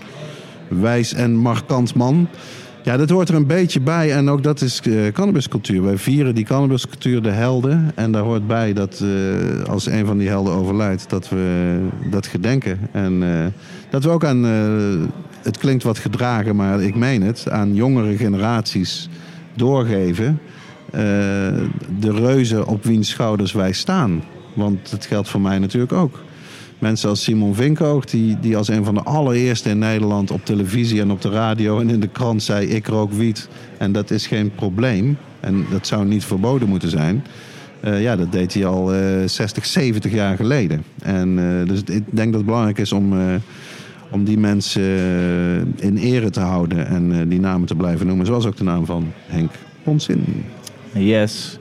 wijs 0.68 1.14
en 1.14 1.36
markant 1.36 1.94
man. 1.94 2.28
Ja, 2.86 2.96
dat 2.96 3.10
hoort 3.10 3.28
er 3.28 3.34
een 3.34 3.46
beetje 3.46 3.80
bij. 3.80 4.12
En 4.12 4.28
ook 4.28 4.42
dat 4.42 4.60
is 4.60 4.80
eh, 4.80 5.12
cannabiscultuur. 5.12 5.82
Wij 5.82 5.98
vieren 5.98 6.34
die 6.34 6.44
cannabiscultuur 6.44 7.22
de 7.22 7.30
helden. 7.30 7.92
En 7.94 8.12
daar 8.12 8.22
hoort 8.22 8.46
bij 8.46 8.72
dat 8.72 9.02
eh, 9.02 9.68
als 9.68 9.86
een 9.86 10.06
van 10.06 10.18
die 10.18 10.28
helden 10.28 10.52
overlijdt, 10.52 11.10
dat 11.10 11.28
we 11.28 11.78
dat 12.10 12.26
gedenken. 12.26 12.78
En 12.92 13.22
eh, 13.22 13.46
dat 13.90 14.04
we 14.04 14.10
ook 14.10 14.24
aan, 14.24 14.44
het 15.42 15.58
klinkt 15.58 15.82
wat 15.82 15.98
gedragen, 15.98 16.56
maar 16.56 16.82
ik 16.82 16.94
meen 16.94 17.22
het, 17.22 17.50
aan 17.50 17.74
jongere 17.74 18.16
generaties 18.16 19.08
doorgeven. 19.54 20.40
de 21.98 22.12
reuzen 22.12 22.66
op 22.66 22.84
wiens 22.84 23.08
schouders 23.08 23.52
wij 23.52 23.72
staan. 23.72 24.22
Want 24.54 24.90
dat 24.90 25.06
geldt 25.06 25.28
voor 25.28 25.40
mij 25.40 25.58
natuurlijk 25.58 25.92
ook. 25.92 26.18
Mensen 26.78 27.08
als 27.08 27.22
Simon 27.22 27.54
Vinkoog, 27.54 28.04
die, 28.04 28.36
die 28.40 28.56
als 28.56 28.68
een 28.68 28.84
van 28.84 28.94
de 28.94 29.02
allereerste 29.02 29.68
in 29.68 29.78
Nederland 29.78 30.30
op 30.30 30.44
televisie 30.44 31.00
en 31.00 31.10
op 31.10 31.22
de 31.22 31.30
radio 31.30 31.80
en 31.80 31.90
in 31.90 32.00
de 32.00 32.08
krant 32.08 32.42
zei: 32.42 32.66
Ik 32.66 32.86
rook 32.86 33.12
wiet 33.12 33.48
en 33.78 33.92
dat 33.92 34.10
is 34.10 34.26
geen 34.26 34.50
probleem. 34.54 35.18
En 35.40 35.66
dat 35.70 35.86
zou 35.86 36.04
niet 36.04 36.24
verboden 36.24 36.68
moeten 36.68 36.90
zijn. 36.90 37.24
Eh, 37.80 38.02
ja, 38.02 38.16
dat 38.16 38.32
deed 38.32 38.54
hij 38.54 38.66
al 38.66 38.94
eh 38.94 39.26
60, 39.26 39.66
70 39.66 40.12
jaar 40.12 40.36
geleden. 40.36 40.84
En 41.02 41.38
eh, 41.38 41.68
dus 41.68 41.78
ik 41.78 42.04
denk 42.10 42.28
dat 42.28 42.34
het 42.34 42.44
belangrijk 42.44 42.78
is 42.78 42.92
om, 42.92 43.12
eh, 43.12 43.34
om 44.10 44.24
die 44.24 44.38
mensen 44.38 44.82
in 45.76 45.96
ere 45.96 46.30
te 46.30 46.40
houden 46.40 46.86
en 46.86 47.28
die 47.28 47.40
namen 47.40 47.66
te 47.66 47.74
blijven 47.74 48.06
noemen. 48.06 48.26
Zoals 48.26 48.46
ook 48.46 48.56
de 48.56 48.64
naam 48.64 48.86
van 48.86 49.12
Henk 49.26 49.50
Ponsin. 49.82 50.24
Yes. 50.92 51.58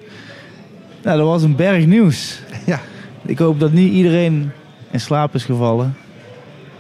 Nou, 1.04 1.18
dat 1.18 1.28
was 1.28 1.44
een 1.44 1.56
berg 1.56 1.86
nieuws. 1.86 2.40
Ja. 2.66 2.80
Ik 3.26 3.38
hoop 3.38 3.60
dat 3.60 3.72
niet 3.72 3.94
iedereen 3.94 4.52
in 4.96 5.02
slaap 5.02 5.36
is 5.36 5.44
gevallen. 5.46 5.96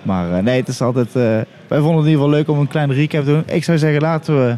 Maar 0.01 0.31
eh, 0.37 0.43
nee, 0.43 0.59
het 0.59 0.67
is 0.67 0.81
altijd... 0.81 1.07
eh, 1.07 1.21
wij 1.67 1.79
vonden 1.79 1.95
het 1.95 2.05
in 2.05 2.09
ieder 2.11 2.11
geval 2.23 2.29
leuk 2.29 2.47
om 2.49 2.59
een 2.59 2.67
kleine 2.67 2.93
recap 2.93 3.23
te 3.23 3.29
doen. 3.31 3.43
Ik 3.45 3.63
zou 3.63 3.77
zeggen, 3.77 4.01
laten 4.01 4.35
we 4.45 4.55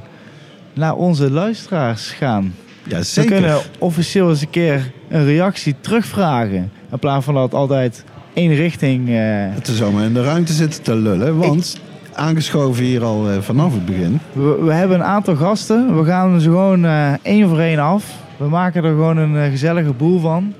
naar 0.74 0.96
onze 0.96 1.32
luisteraars 1.32 2.12
gaan. 2.12 2.54
Ja, 2.84 2.98
We 2.98 3.04
zeker. 3.04 3.32
kunnen 3.32 3.58
officieel 3.80 4.30
eens 4.30 4.42
een 4.42 4.50
keer 4.50 4.92
een 5.10 5.26
reactie 5.26 5.76
terugvragen. 5.82 6.72
In 6.92 7.00
plaats 7.00 7.26
van 7.26 7.34
dat 7.34 7.44
het 7.44 7.54
altijd 7.54 8.04
één 8.34 8.56
richting... 8.56 9.08
eh, 9.10 9.16
te 9.62 9.74
zomaar 9.76 10.04
in 10.04 10.14
de 10.14 10.24
ruimte 10.24 10.54
zitten 10.54 10.84
te 10.84 10.96
lullen. 10.96 11.38
Want 11.38 11.80
aangeschoven 12.14 12.84
hier 12.84 13.04
al 13.04 13.26
vanaf 13.42 13.74
het 13.74 13.86
begin. 13.86 14.20
we, 14.34 14.58
we 14.64 14.74
hebben 14.74 14.98
een 15.00 15.06
aantal 15.06 15.36
gasten. 15.36 15.98
We 15.98 16.06
gaan 16.06 16.40
ze 16.42 16.50
gewoon 16.50 16.86
eh, 16.86 17.14
één 17.22 17.50
voor 17.50 17.60
één 17.60 17.80
af. 17.80 18.06
We 18.38 18.48
maken 18.48 18.84
er 18.84 18.90
gewoon 18.90 19.18
een 19.18 19.52
gezellige 19.52 19.94
boel 19.94 20.20
van. 20.20 20.54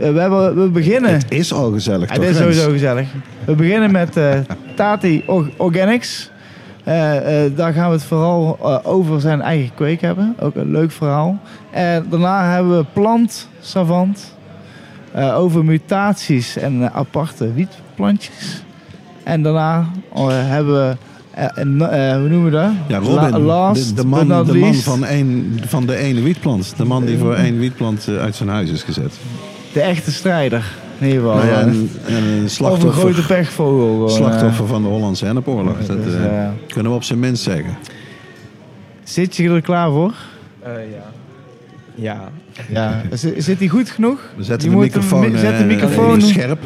Eh, 0.00 0.12
we, 0.12 0.20
hebben, 0.20 0.62
we 0.62 0.68
beginnen... 0.68 1.12
Het 1.12 1.26
is 1.28 1.52
al 1.52 1.70
gezellig, 1.72 2.10
dit 2.10 2.22
is 2.22 2.36
sowieso 2.36 2.70
gezellig. 2.70 3.08
We 3.44 3.54
beginnen 3.54 3.90
met 3.90 4.16
eh, 4.16 4.34
Tati 4.74 5.22
Or- 5.26 5.50
Organics. 5.56 6.30
Eh, 6.84 6.94
daar 7.54 7.72
gaan 7.72 7.88
we 7.88 7.94
het 7.94 8.04
vooral 8.04 8.58
over 8.84 9.20
zijn 9.20 9.40
eigen 9.40 9.74
kweek 9.74 10.00
hebben. 10.00 10.34
Ook 10.40 10.54
een 10.54 10.70
leuk 10.70 10.90
verhaal. 10.90 11.38
En 11.70 12.06
daarna 12.10 12.52
hebben 12.52 12.78
we 12.78 12.84
Plant 12.92 13.48
Savant. 13.60 14.34
over 15.34 15.64
mutaties 15.64 16.56
en 16.56 16.92
aparte 16.92 17.52
wietplantjes. 17.52 18.62
En 19.22 19.42
daarna 19.42 19.86
hebben 20.30 20.74
we... 20.74 20.96
hoe 22.18 22.28
noemen 22.28 22.44
we 22.44 22.50
dat? 22.50 22.70
Ja, 22.88 22.98
Robin, 22.98 23.38
last 23.38 23.88
de, 23.88 24.02
de 24.02 24.08
man, 24.08 24.44
de 24.44 24.54
man 24.54 24.74
van, 24.74 25.06
een, 25.06 25.60
van 25.66 25.86
de 25.86 25.96
ene 25.96 26.20
wietplant. 26.20 26.74
De 26.76 26.84
man 26.84 27.04
die 27.04 27.18
voor 27.18 27.34
één 27.34 27.58
wietplant 27.58 28.08
uit 28.20 28.34
zijn 28.34 28.48
huis 28.48 28.70
is 28.70 28.82
gezet. 28.82 29.18
De 29.76 29.82
echte 29.82 30.12
strijder. 30.12 30.64
In 30.98 31.06
ieder 31.06 31.20
geval. 31.22 31.36
Nou 31.36 31.48
ja, 31.48 31.54
eh, 31.54 31.60
en, 31.60 31.90
en 32.06 32.14
een 32.14 32.34
of 32.36 32.42
een 32.42 32.50
slachtoffer, 32.50 32.90
grote 33.00 33.26
pechvogel. 33.26 33.92
gewoon, 33.94 34.10
slachtoffer 34.10 34.66
van 34.66 34.82
de 34.82 34.88
Hollandse 34.88 35.24
hennepoorlog. 35.24 35.78
eh. 35.78 35.86
Dat 35.86 36.04
Dus, 36.04 36.14
eh, 36.14 36.42
eh, 36.44 36.48
kunnen 36.68 36.90
we 36.92 36.96
op 36.98 37.02
zijn 37.04 37.18
minst 37.18 37.42
zeggen. 37.42 37.76
Zit 39.02 39.36
je 39.36 39.50
er 39.50 39.60
klaar 39.60 39.90
voor? 39.90 40.14
Eh, 40.62 40.72
ja. 40.72 41.04
Ja. 41.94 42.28
Ja. 42.68 43.16
Zit, 43.36 43.58
hij 43.58 43.68
goed 43.68 43.90
genoeg? 43.90 44.20
We 44.36 44.42
zetten 44.44 44.68
Je 44.70 44.74
de 44.76 44.82
moet 44.82 44.92
hem 44.92 45.02
microfoon, 45.02 45.32
mi- 45.32 45.38
zet 45.38 45.56
de 45.56 45.62
eh, 45.62 45.66
microfoon 45.66 46.20
scherp. 46.22 46.58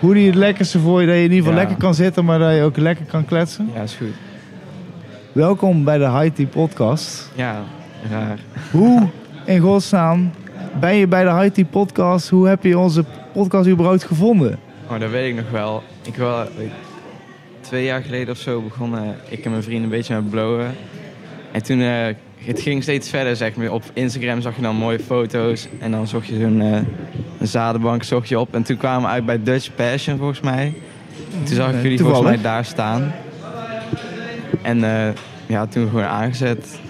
Hoe 0.00 0.14
die 0.14 0.26
het 0.26 0.34
lekkerste 0.34 0.78
voor 0.78 1.00
je, 1.00 1.06
dat 1.06 1.16
je 1.16 1.22
in 1.22 1.30
ieder 1.32 1.38
geval 1.44 1.52
Ja. 1.58 1.58
lekker 1.66 1.76
kan 1.84 1.94
zitten, 1.94 2.24
maar 2.24 2.38
dat 2.38 2.54
je 2.54 2.62
ook 2.62 2.76
lekker 2.76 3.04
kan 3.04 3.24
kletsen. 3.24 3.70
Ja, 3.74 3.82
is 3.82 3.94
goed. 3.94 4.14
Welkom 5.32 5.84
bij 5.84 5.98
de 5.98 6.10
High 6.10 6.34
Tea 6.34 6.46
Podcast. 6.46 7.30
Ja, 7.34 7.62
raar. 8.10 8.38
Hoe 8.70 9.08
in 9.44 9.60
godsnaam 9.60 10.30
ben 10.80 10.94
je 10.94 11.06
bij 11.06 11.24
de 11.24 11.30
High 11.30 11.54
Tea 11.54 11.64
Podcast? 11.64 12.28
Hoe 12.28 12.48
heb 12.48 12.64
je 12.64 12.78
onze 12.78 13.04
podcast 13.32 13.68
überhaupt 13.68 14.04
gevonden? 14.04 14.58
Oh, 14.90 15.00
dat 15.00 15.10
weet 15.10 15.28
ik 15.28 15.36
nog 15.36 15.50
wel. 15.50 15.82
Ik 16.02 16.14
wel 16.14 16.46
twee 17.60 17.84
jaar 17.84 18.02
geleden 18.02 18.34
of 18.34 18.40
zo 18.40 18.60
begonnen 18.60 19.16
ik 19.28 19.44
en 19.44 19.50
mijn 19.50 19.62
vriend 19.62 19.82
een 19.82 19.90
beetje 19.90 20.14
met 20.14 20.30
blowen. 20.30 20.74
En 21.52 21.62
toen, 21.62 21.80
eh, 21.80 22.06
het 22.36 22.60
ging 22.60 22.82
steeds 22.82 23.10
verder, 23.10 23.36
zeg 23.36 23.56
maar. 23.56 23.72
Op 23.72 23.82
Instagram 23.92 24.40
zag 24.40 24.56
je 24.56 24.62
dan 24.62 24.76
mooie 24.76 24.98
foto's. 24.98 25.68
En 25.78 25.90
dan 25.90 26.06
zocht 26.06 26.26
je 26.26 26.40
zo'n 26.40 26.60
eh, 26.60 26.80
een 27.38 27.46
zadenbank 27.46 28.02
zocht 28.02 28.28
je 28.28 28.38
op. 28.38 28.54
En 28.54 28.62
toen 28.62 28.76
kwamen 28.76 29.02
we 29.02 29.08
uit 29.08 29.26
bij 29.26 29.42
Dutch 29.42 29.74
Passion, 29.74 30.18
volgens 30.18 30.40
mij. 30.40 30.74
Toen 31.44 31.56
zag 31.56 31.72
ik 31.72 31.82
jullie 31.82 31.96
toevallig. 31.98 32.22
volgens 32.22 32.42
mij 32.42 32.52
daar 32.52 32.64
staan. 32.64 33.12
En 34.62 34.84
eh, 34.84 35.14
ja, 35.46 35.66
toen 35.66 35.88
gewoon 35.88 36.04
aangezet. 36.04 36.80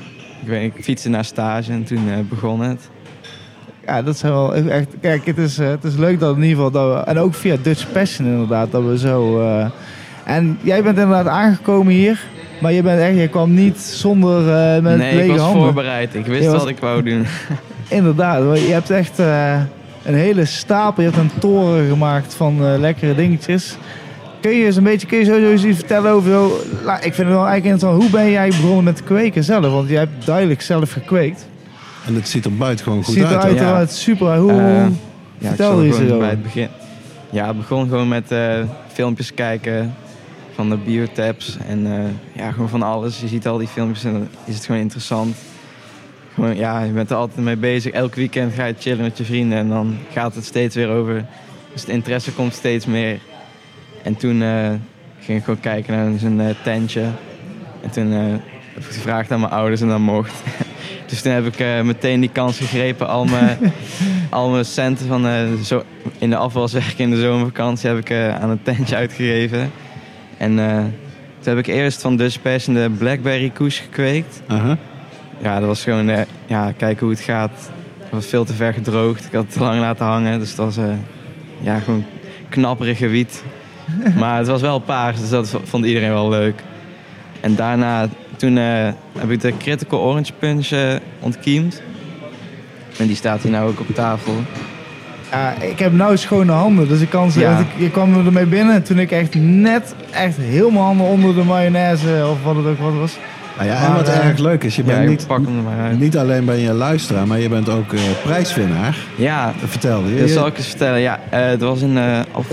Ik, 0.42 0.48
weet, 0.48 0.74
ik 0.74 0.84
fietste 0.84 1.08
naar 1.08 1.24
stage 1.24 1.72
en 1.72 1.84
toen 1.84 2.26
begon 2.28 2.60
het. 2.60 2.88
Ja, 3.88 4.02
dat 4.02 4.14
is 4.14 4.22
wel 4.22 4.54
echt. 4.54 4.86
Kijk, 5.00 5.26
het 5.26 5.38
is, 5.38 5.58
eh, 5.58 5.68
het 5.68 5.84
is 5.84 5.96
leuk 5.96 6.20
dat 6.20 6.36
in 6.36 6.42
ieder 6.42 6.56
geval 6.56 6.70
dat 6.70 6.94
we. 6.94 7.10
En 7.10 7.18
ook 7.18 7.34
via 7.34 7.56
Dutch 7.62 7.92
Passion 7.92 8.26
inderdaad, 8.28 8.70
dat 8.70 8.82
we 8.84 8.98
zo. 8.98 9.40
eh, 9.40 9.66
en 10.24 10.58
jij 10.62 10.82
bent 10.82 10.98
inderdaad 10.98 11.26
aangekomen 11.26 11.92
hier, 11.92 12.20
maar 12.60 12.72
je 12.72 12.82
bent 12.82 13.00
echt, 13.00 13.16
je 13.18 13.28
kwam 13.28 13.54
niet 13.54 13.78
zonder 13.78 14.38
eh, 14.54 14.82
met 14.82 14.96
nee, 14.98 15.10
ik 15.10 15.16
lege 15.16 15.30
was 15.32 15.40
handen. 15.40 15.62
voorbereid. 15.62 16.14
Ik 16.14 16.26
wist 16.26 16.42
Je 16.44 16.50
was- 16.50 16.60
wat 16.60 16.68
ik 16.68 16.78
wou 16.78 17.02
doen. 17.02 17.26
Inderdaad, 17.88 18.58
je 18.58 18.72
hebt 18.72 18.90
echt 18.90 19.18
een 20.04 20.14
hele 20.14 20.44
stapel, 20.44 21.02
je 21.02 21.08
hebt 21.10 21.20
een 21.22 21.38
toren 21.40 21.88
gemaakt 21.88 22.34
van 22.34 22.78
lekkere 22.80 23.14
dingetjes. 23.14 23.76
Kun 24.40 24.50
je 24.50 24.64
eens 24.66 24.76
een 24.76 24.82
beetje, 24.82 25.06
kun 25.06 25.18
je 25.18 25.24
sowieso 25.24 25.50
eens 25.50 25.64
iets 25.64 25.78
vertellen 25.78 26.10
over 26.12 26.30
zo, 26.30 26.46
ik 26.94 27.14
vind 27.14 27.16
het 27.16 27.26
wel 27.28 27.46
eigenlijk 27.46 27.64
interessant, 27.64 28.02
hoe 28.02 28.10
ben 28.10 28.30
jij 28.30 28.48
begonnen 28.48 28.84
met 28.84 29.04
kweken 29.04 29.44
zelf? 29.44 29.66
Want 29.72 29.88
jij 29.88 29.98
hebt 29.98 30.26
duidelijk 30.26 30.62
zelf 30.62 30.92
gekweekt. 30.92 31.46
En 32.08 32.14
het 32.14 32.28
ziet 32.28 32.44
er 32.44 32.56
buitengewoon 32.56 33.04
goed 33.04 33.14
Ziet 33.14 33.24
uit. 33.24 33.60
eruit 33.60 33.92
super. 33.92 34.36
Hoe, 34.36 34.52
hoe- 34.52 34.60
Ja, 34.60 35.50
ik 35.50 35.56
Vertel 35.56 35.82
er 35.82 35.92
gewoon 35.92 36.18
bij 36.18 36.28
het 36.30 36.42
begin. 36.42 36.68
Ja, 37.30 37.46
het 37.46 37.56
begon 37.56 37.88
gewoon 37.88 38.08
met 38.08 38.30
eh, 38.32 38.62
filmpjes 38.92 39.34
kijken 39.34 39.94
van 40.54 40.68
de 40.70 40.76
biotabs 40.76 41.56
en 41.68 41.86
eh, 41.86 42.42
ja, 42.42 42.50
gewoon 42.52 42.68
van 42.68 42.82
alles. 42.82 43.20
Je 43.20 43.28
ziet 43.28 43.46
al 43.46 43.58
die 43.58 43.68
filmpjes 43.68 44.04
en 44.04 44.12
dan 44.12 44.28
is 44.44 44.54
het 44.54 44.64
gewoon 44.64 44.80
interessant. 44.80 45.36
Gewoon, 46.34 46.56
ja, 46.56 46.82
je 46.82 46.92
bent 46.92 47.10
er 47.10 47.16
altijd 47.16 47.44
mee 47.44 47.56
bezig. 47.56 47.92
Elk 47.92 48.14
weekend 48.14 48.54
ga 48.54 48.64
je 48.64 48.74
chillen 48.78 49.00
met 49.04 49.18
je 49.18 49.24
vrienden 49.24 49.58
en 49.58 49.68
dan 49.68 49.96
gaat 50.12 50.34
het 50.34 50.44
steeds 50.44 50.74
weer 50.74 50.88
over. 50.88 51.24
Dus 51.72 51.80
het 51.80 51.90
interesse 51.90 52.32
komt 52.32 52.54
steeds 52.54 52.86
meer. 52.86 53.18
En 54.02 54.16
toen 54.16 54.42
eh, 54.42 54.68
ging 55.20 55.38
ik 55.38 55.44
gewoon 55.44 55.60
kijken 55.60 55.94
naar 55.96 56.18
zo'n 56.18 56.40
eh, 56.40 56.54
tentje. 56.62 57.02
En 57.82 57.90
toen 57.90 58.12
eh, 58.12 58.18
heb 58.74 58.82
ik 58.84 58.90
gevraagd 58.90 59.30
aan 59.32 59.40
mijn 59.40 59.52
ouders 59.52 59.80
en 59.80 59.88
dat 59.88 59.98
mocht. 59.98 60.32
Dus 61.08 61.22
toen 61.22 61.32
heb 61.32 61.46
ik 61.46 61.60
eh, 61.60 61.80
meteen 61.80 62.20
die 62.20 62.30
kans 62.32 62.58
gegrepen. 62.58 63.08
Al 63.08 63.24
mijn, 63.24 63.58
al 64.30 64.50
mijn 64.50 64.64
centen 64.64 65.06
van 65.06 65.26
eh, 65.26 65.52
zo, 65.64 65.82
in 66.18 66.30
de 66.30 66.36
afwaswerk 66.36 66.98
in 66.98 67.10
de 67.10 67.20
zomervakantie 67.20 67.88
heb 67.88 67.98
ik 67.98 68.10
eh, 68.10 68.40
aan 68.40 68.50
een 68.50 68.62
tentje 68.62 68.96
uitgegeven. 68.96 69.70
En 70.36 70.56
toen 71.40 71.56
heb 71.56 71.58
ik 71.58 71.66
eerst 71.66 72.00
van 72.00 72.16
Dutch 72.16 72.42
Passion 72.42 72.74
de 72.74 72.90
Blackberry 72.98 73.50
Kush 73.50 73.80
gekweekt. 73.80 74.42
Aha. 74.46 74.76
Ja, 75.42 75.58
dat 75.58 75.68
was 75.68 75.82
gewoon, 75.82 76.26
ja, 76.46 76.72
kijken 76.76 77.06
hoe 77.06 77.14
het 77.14 77.24
gaat. 77.24 77.70
Het 77.98 78.10
was 78.10 78.26
veel 78.26 78.44
te 78.44 78.54
ver 78.54 78.72
gedroogd. 78.72 79.24
Ik 79.24 79.32
had 79.32 79.44
het 79.44 79.52
te 79.52 79.60
lang 79.60 79.80
laten 79.80 80.06
hangen. 80.06 80.38
Dus 80.38 80.48
het 80.48 80.58
was, 80.58 80.76
ja, 81.60 81.78
gewoon 81.78 82.04
knapperige 82.48 83.08
wiet. 83.08 83.42
maar 84.20 84.38
het 84.38 84.46
was 84.46 84.60
wel 84.60 84.78
paars, 84.78 85.20
dus 85.20 85.30
dat 85.30 85.60
vond 85.64 85.84
iedereen 85.84 86.12
wel 86.12 86.28
leuk. 86.28 86.62
En 87.40 87.54
daarna, 87.54 88.08
toen 88.38 88.58
eh, 88.58 88.64
heb 89.18 89.30
ik 89.30 89.40
de 89.40 89.52
Critical 89.58 90.00
Orange 90.00 90.32
Punch 90.38 90.70
eh, 90.70 90.94
ontkiemd. 91.20 91.82
En 92.98 93.06
die 93.06 93.16
staat 93.16 93.42
hier 93.42 93.52
nou 93.52 93.68
ook 93.68 93.80
op 93.80 93.94
tafel. 93.94 94.32
ja, 95.30 95.54
ik 95.60 95.78
heb 95.78 95.92
nou 95.92 96.16
schone 96.16 96.52
handen, 96.52 96.88
dus 96.88 97.00
ik 97.00 97.10
kan 97.10 97.30
ze. 97.30 97.40
Ja. 97.40 97.58
ik, 97.58 97.66
je 97.76 97.90
kwam 97.90 98.26
ermee 98.26 98.46
binnen 98.46 98.82
toen 98.82 98.98
ik 98.98 99.10
echt 99.10 99.34
net, 99.34 99.94
echt 100.10 100.36
heel 100.36 100.70
mijn 100.70 100.84
handen 100.84 101.06
onder 101.06 101.34
de 101.34 101.42
mayonaise 101.42 102.26
of 102.30 102.42
wat 102.44 102.56
het 102.56 102.66
ook 102.66 102.78
wat 102.78 102.94
was. 102.94 103.16
Nou 103.56 103.70
ja, 103.70 103.86
en 103.86 103.94
wat 103.94 104.08
eh, 104.08 104.26
erg 104.26 104.38
leuk 104.38 104.64
is, 104.64 104.76
je 104.76 104.82
Ja, 104.84 104.88
bent 104.88 105.02
ik 105.02 105.08
niet, 105.08 105.26
pak 105.26 105.38
hem 105.44 105.56
er 105.56 105.62
maar 105.62 105.80
uit. 105.86 105.98
niet 106.00 106.16
alleen 106.16 106.44
ben 106.44 106.58
je 106.58 106.72
luisteraar, 106.72 107.26
maar 107.26 107.38
je 107.38 107.48
bent 107.48 107.68
ook 107.68 107.92
eh, 107.92 108.00
prijswinnaar. 108.22 108.96
Ja, 109.16 109.52
Dat 109.60 109.70
vertelde 109.70 110.14
je. 110.14 110.20
dat 110.20 110.30
zal 110.30 110.46
ik 110.46 110.56
eens 110.56 110.66
vertellen. 110.66 111.00
Ja, 111.00 111.20
eh, 111.30 111.40
het 111.46 111.60
was 111.60 111.80
in, 111.80 111.98
eh, 111.98 112.20
of, 112.32 112.46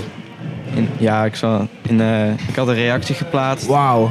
in... 0.74 0.88
Ja, 0.98 1.24
ik, 1.24 1.34
zal, 1.36 1.68
in, 1.82 2.00
eh, 2.00 2.28
ik 2.48 2.56
had 2.56 2.68
een 2.68 2.74
reactie 2.74 3.14
geplaatst. 3.14 3.66
Wauw. 3.66 4.10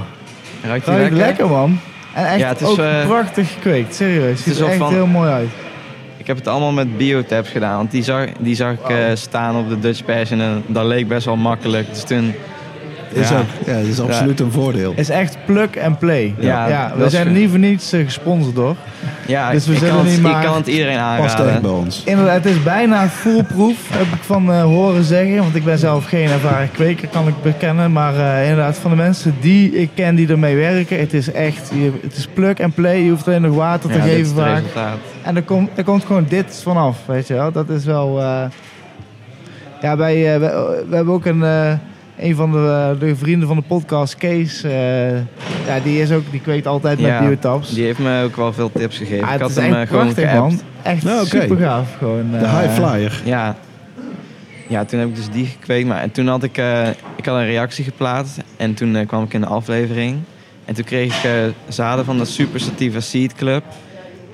Ruikt 0.67 0.87
lekker? 0.87 1.17
lekker 1.17 1.47
man. 1.47 1.79
En 2.13 2.25
echt 2.25 2.39
Ja, 2.39 2.47
het 2.47 2.61
is, 2.61 2.67
ook 2.67 2.77
eh, 2.77 3.05
prachtig 3.05 3.53
gekweekt, 3.53 3.95
serieus. 3.95 4.43
Ziet 4.43 4.59
er 4.59 4.67
echt 4.67 4.77
van- 4.77 4.93
heel 4.93 5.07
mooi 5.07 5.29
uit. 5.29 5.49
Ik 6.17 6.27
heb 6.27 6.37
het 6.37 6.47
allemaal 6.47 6.71
met 6.71 6.97
biotabs 6.97 7.49
gedaan. 7.49 7.77
Want 7.77 7.91
die 7.91 8.03
zag, 8.03 8.25
die 8.39 8.55
zag 8.55 8.71
ik 8.71 8.89
eh, 8.89 8.95
staan 9.13 9.55
op 9.55 9.69
de 9.69 9.79
Dutch 9.79 10.05
Passion. 10.05 10.41
En 10.41 10.63
dat 10.67 10.85
leek 10.85 11.07
best 11.07 11.25
wel 11.25 11.35
makkelijk. 11.35 11.89
Dus 11.93 12.03
toen... 12.03 12.33
is 13.15 13.29
ja. 13.29 13.37
ook, 13.39 13.45
ja, 13.65 13.73
dat 13.73 13.85
is 13.85 13.99
absoluut 13.99 14.39
een 14.39 14.51
voordeel. 14.51 14.93
Is 14.95 15.09
echt 15.09 15.37
plug 15.45 15.69
and 15.83 15.99
play. 15.99 16.35
Ja, 16.39 16.91
we 16.97 17.09
zijn 17.09 17.33
niet 17.33 17.49
voor 17.49 17.59
niets 17.59 17.91
eh, 17.91 18.03
gesponsord 18.05 18.55
door. 18.55 18.75
Ja, 19.27 19.51
Dus 19.51 19.65
we 19.65 19.71
ik, 19.73 19.77
zullen 19.79 19.93
kan 19.95 20.03
het, 20.03 20.13
niet 20.13 20.21
maar- 20.21 20.41
ik 20.41 20.47
kan 20.47 20.55
het 20.55 20.67
iedereen 20.67 20.97
Past 20.97 21.23
echt 21.23 21.37
bij 21.37 21.45
aanraden. 21.45 21.71
ons. 21.73 22.01
Inderdaad, 22.05 22.35
het 22.35 22.45
is 22.45 22.63
bijna 22.63 23.07
foolproof, 23.09 23.77
heb 23.91 24.01
ik 24.13 24.23
van 24.23 24.51
eh, 24.51 24.61
horen 24.63 25.03
zeggen. 25.03 25.37
Want 25.37 25.55
ik 25.55 25.63
ben 25.63 25.77
zelf 25.77 26.05
geen 26.05 26.29
ervaren 26.29 26.71
kweker, 26.71 27.07
kan 27.07 27.27
ik 27.27 27.33
bekennen. 27.41 27.91
Maar 27.91 28.15
eh, 28.15 28.41
inderdaad, 28.49 28.77
van 28.77 28.91
de 28.91 28.97
mensen 28.97 29.35
die 29.41 29.71
ik 29.71 29.89
ken 29.93 30.15
die 30.15 30.27
ermee 30.29 30.55
werken, 30.55 30.99
het 30.99 31.13
is 31.13 31.31
echt, 31.31 31.69
je, 31.73 31.91
het 32.01 32.15
is 32.17 32.27
plug 32.33 32.59
and 32.59 32.75
play. 32.75 32.99
Je 33.03 33.09
hoeft 33.09 33.27
alleen 33.27 33.41
nog 33.41 33.55
water 33.55 33.89
te 33.89 33.97
Ja, 33.97 34.03
dit 34.03 34.13
is 34.13 34.17
geven 34.27 34.35
vaak. 34.35 34.55
resultaat. 34.59 34.97
En 35.23 35.35
er 35.35 35.43
komt, 35.43 35.69
er 35.75 35.83
komt 35.83 36.05
gewoon 36.05 36.25
dit 36.29 36.59
vanaf, 36.63 36.97
weet 37.05 37.27
je 37.27 37.33
wel. 37.33 37.51
Dat 37.51 37.69
is 37.69 37.85
wel... 37.85 38.19
eh, 38.21 38.41
Ja, 39.81 39.97
wij, 39.97 40.39
we, 40.39 40.83
we 40.89 40.95
hebben 40.95 41.13
ook 41.13 41.25
een, 41.25 41.43
eh, 41.43 41.71
een 42.19 42.35
van 42.35 42.51
de, 42.51 42.89
eh, 42.93 42.99
de 42.99 43.15
vrienden 43.15 43.47
van 43.47 43.57
de 43.57 43.63
podcast, 43.67 44.15
Kees. 44.15 44.63
eh, 44.63 45.15
ja, 45.65 45.79
die, 45.83 46.01
is 46.01 46.11
ook, 46.11 46.23
die 46.31 46.41
kweekt 46.41 46.67
altijd 46.67 46.99
met 46.99 47.09
Ja, 47.09 47.19
biotaps. 47.19 47.73
Die 47.73 47.83
heeft 47.83 47.99
me 47.99 48.23
ook 48.23 48.35
wel 48.35 48.53
veel 48.53 48.71
tips 48.71 48.97
gegeven. 48.97 49.23
Ah, 49.27 49.33
ik 49.33 49.39
het 49.39 49.41
had 49.41 49.49
is 49.49 49.55
hem 49.55 49.73
echt 49.73 49.81
eh, 49.81 49.87
gewoon 49.87 50.03
prachtig, 50.03 50.29
geappt. 50.29 50.49
man. 50.51 50.59
Echt 50.83 51.03
Nou, 51.03 51.25
super 51.25 51.57
gaaf. 51.57 51.95
Gewoon, 51.97 52.31
De 52.31 52.37
high 52.37 52.69
flyer. 52.73 53.21
Ja. 53.25 53.55
ja, 54.67 54.85
toen 54.85 54.99
heb 54.99 55.07
ik 55.09 55.15
dus 55.15 55.29
die 55.29 55.45
gekweekt. 55.45 55.87
Maar 55.87 56.01
en 56.01 56.11
toen 56.11 56.27
had 56.27 56.43
ik, 56.43 56.57
eh, 56.57 56.87
ik 57.15 57.25
had 57.25 57.35
een 57.35 57.45
reactie 57.45 57.83
geplaatst. 57.83 58.37
En 58.57 58.73
toen 58.73 59.05
kwam 59.05 59.23
ik 59.23 59.33
in 59.33 59.41
de 59.41 59.47
aflevering. 59.47 60.17
En 60.65 60.73
toen 60.73 60.83
kreeg 60.83 61.23
ik 61.23 61.29
zaden 61.67 62.05
van 62.05 62.17
de 62.17 62.25
Super 62.25 62.59
Sativa 62.59 62.99
Seed 62.99 63.33
Club. 63.33 63.63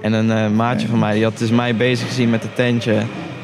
En 0.01 0.13
een 0.13 0.32
eh, 0.32 0.49
maatje 0.49 0.88
van 0.88 0.99
mij, 0.99 1.13
die 1.13 1.23
had 1.23 1.38
dus 1.38 1.49
mij 1.49 1.75
bezig 1.75 2.07
gezien 2.07 2.29
met 2.29 2.43
het 2.43 2.55
tentje. 2.55 2.95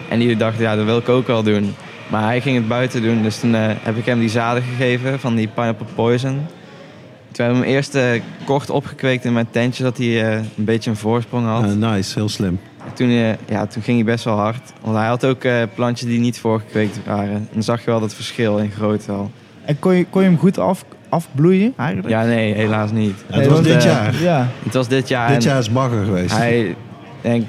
En 0.09 0.19
die 0.19 0.37
dacht, 0.37 0.59
ja, 0.59 0.75
dat 0.75 0.85
wil 0.85 0.97
ik 0.97 1.09
ook 1.09 1.27
wel 1.27 1.43
doen. 1.43 1.75
Maar 2.07 2.23
hij 2.23 2.41
ging 2.41 2.55
het 2.57 2.67
buiten 2.67 3.01
doen. 3.01 3.21
Dus 3.21 3.39
toen 3.39 3.55
eh, 3.55 3.61
heb 3.81 3.97
ik 3.97 4.05
hem 4.05 4.19
die 4.19 4.29
zaden 4.29 4.63
gegeven 4.63 5.19
van 5.19 5.35
die 5.35 5.47
Pineapple 5.47 5.85
Poison. 5.95 6.45
Toen 7.31 7.45
hebben 7.45 7.59
we 7.61 7.67
hem 7.67 7.75
eerst 7.75 7.95
eh, 7.95 8.21
kort 8.45 8.69
opgekweekt 8.69 9.25
in 9.25 9.33
mijn 9.33 9.47
tentje, 9.51 9.83
dat 9.83 9.97
hij 9.97 10.23
eh, 10.25 10.33
een 10.35 10.65
beetje 10.65 10.89
een 10.89 10.95
voorsprong 10.95 11.45
had. 11.47 11.75
Nice, 11.75 12.13
heel 12.19 12.29
slim. 12.29 12.59
En 12.85 12.93
Toen, 12.93 13.09
eh, 13.09 13.29
ja, 13.49 13.65
toen 13.65 13.81
ging 13.81 13.97
hij 13.97 14.05
best 14.13 14.23
wel 14.23 14.37
hard. 14.37 14.73
Want 14.81 14.97
hij 14.97 15.07
had 15.07 15.25
ook 15.25 15.43
eh, 15.43 15.61
plantjes 15.75 16.09
die 16.09 16.19
niet 16.19 16.39
voorgekweekt 16.39 16.99
waren. 17.05 17.33
En 17.33 17.47
dan 17.53 17.63
zag 17.63 17.79
je 17.79 17.85
wel 17.85 17.99
dat 17.99 18.13
verschil 18.13 18.57
in 18.57 18.71
grootte 18.71 19.11
al. 19.11 19.31
En 19.65 19.79
kon 19.79 19.95
je, 19.95 20.05
kon 20.09 20.21
je 20.21 20.27
hem 20.27 20.37
goed 20.37 20.57
af, 20.57 20.85
afbloeien 21.09 21.73
eigenlijk? 21.77 22.09
Ja, 22.09 22.23
nee, 22.23 22.53
helaas 22.53 22.91
niet. 22.91 23.15
Ja, 23.17 23.23
het 23.25 23.35
Nee, 23.35 23.45
was 23.45 23.53
want, 23.53 23.65
dit 23.65 23.83
jaar. 23.83 24.21
Ja. 24.21 24.47
Het 24.63 24.73
was 24.73 24.87
dit 24.87 25.07
jaar. 25.07 25.29
Dit 25.29 25.43
jaar 25.43 25.59
is 25.59 25.71
bagger 25.71 26.05
geweest. 26.05 26.37
Hij, 26.37 26.75
denk 27.21 27.45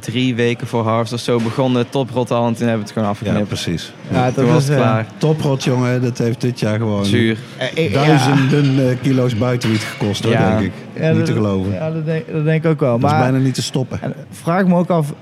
drie 0.00 0.34
weken 0.34 0.66
voor 0.66 0.82
harvest 0.84 1.12
of 1.12 1.20
zo 1.20 1.38
begon 1.38 1.74
de 1.74 1.86
toprot 1.88 2.30
al. 2.30 2.46
En 2.46 2.54
toen 2.54 2.66
hebben 2.68 2.76
we 2.76 2.82
het 2.82 2.92
gewoon 2.92 3.04
ja, 3.08 3.14
afgeknipt. 3.14 3.48
precies. 3.48 3.92
Ja, 4.10 4.30
toen 4.30 4.44
dat 4.44 4.52
was 4.54 4.62
het 4.64 4.72
eh, 4.72 4.82
klaar. 4.82 5.06
Toprot, 5.16 5.64
jongen, 5.64 6.02
dat 6.02 6.18
heeft 6.18 6.40
dit 6.40 6.60
jaar 6.60 6.78
gewoon 6.78 7.04
Zuur. 7.04 7.38
eh, 7.74 7.90
ja. 7.90 8.04
duizenden 8.04 8.88
eh, 8.90 8.96
kilo's 9.02 9.36
buitenwiet 9.36 9.80
gekost, 9.82 10.24
hoor, 10.24 10.32
Ja. 10.32 10.48
denk 10.48 10.60
ik. 10.60 10.72
Ja, 11.00 11.08
niet 11.08 11.16
dat- 11.16 11.26
te 11.26 11.32
geloven. 11.32 11.72
Ja, 11.72 11.90
dat 11.90 12.04
denk, 12.06 12.24
dat 12.32 12.44
denk 12.44 12.64
ik 12.64 12.70
ook 12.70 12.80
wel. 12.80 12.98
dat 12.98 13.10
is 13.10 13.16
Maar 13.16 13.30
bijna 13.30 13.44
niet 13.44 13.54
te 13.54 13.62
stoppen. 13.62 13.98
en 14.02 14.14
vraag 14.30 14.66
me 14.66 14.74
ook 14.76 14.90
af, 14.90 15.12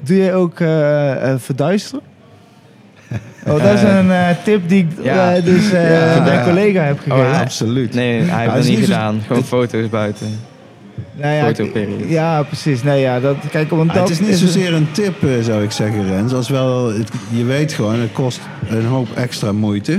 doe 0.00 0.16
jij 0.16 0.34
ook 0.34 0.60
eh, 0.60 1.30
eh, 1.32 1.38
verduisteren? 1.38 2.00
Oh, 3.46 3.62
dat 3.62 3.74
is 3.74 3.82
een 3.82 4.10
eh, 4.10 4.28
tip 4.44 4.68
die 4.68 4.78
ik 4.98 5.04
Ja. 5.04 5.34
eh, 5.34 5.44
dus 5.44 5.70
eh 5.72 6.14
Ja. 6.16 6.22
mijn 6.22 6.44
collega 6.44 6.82
heb 6.82 6.98
gegeven. 6.98 7.24
ja. 7.28 7.40
Absoluut. 7.40 7.94
Nee, 7.94 8.20
hij 8.20 8.26
Ja, 8.26 8.36
heeft 8.36 8.52
het 8.54 8.62
dat 8.62 8.70
niet 8.76 8.84
gedaan. 8.84 9.20
Gewoon 9.26 9.44
foto's 9.44 9.88
buiten. 9.88 10.26
Nou 11.12 11.34
ja. 11.34 11.52
Ja, 12.06 12.42
precies. 12.42 12.82
Nee, 12.82 13.00
ja, 13.00 13.20
dat, 13.20 13.36
kijk, 13.50 13.70
want 13.70 13.90
Ah, 13.90 13.96
dat 13.96 14.08
het 14.08 14.20
is 14.20 14.26
niet 14.26 14.36
zozeer 14.38 14.74
een 14.74 14.88
tip, 14.92 15.24
eh, 15.24 15.30
zou 15.42 15.62
ik 15.62 15.70
zeggen, 15.70 16.06
Rens. 16.06 16.32
Als 16.32 16.48
wel, 16.48 16.92
het- 16.92 17.10
je 17.28 17.44
weet 17.44 17.72
gewoon, 17.72 18.00
het 18.00 18.12
kost 18.12 18.40
een 18.68 18.84
hoop 18.86 19.08
extra 19.14 19.52
moeite. 19.52 19.98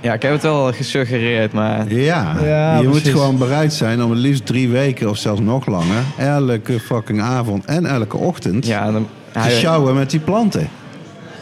Ja, 0.00 0.12
ik 0.12 0.22
heb 0.22 0.32
het 0.32 0.42
wel 0.42 0.72
gesuggereerd, 0.72 1.52
maar... 1.52 1.92
Ja, 1.92 2.36
Ja, 2.44 2.78
je 2.78 2.88
moet 2.88 3.08
gewoon 3.08 3.38
bereid 3.38 3.72
zijn 3.72 4.02
om 4.02 4.10
het 4.10 4.18
liefst 4.18 4.46
drie 4.46 4.68
weken 4.68 5.08
of 5.10 5.16
zelfs 5.16 5.40
nog 5.40 5.66
langer... 5.66 6.02
elke 6.18 6.80
fucking 6.80 7.20
avond 7.20 7.64
en 7.64 7.86
elke 7.86 8.16
ochtend 8.16 8.66
Ja, 8.66 8.90
dan, 8.92 9.08
te 9.32 9.38
hij, 9.38 9.50
sjouwen 9.50 9.94
met 9.94 10.10
die 10.10 10.20
planten. 10.20 10.68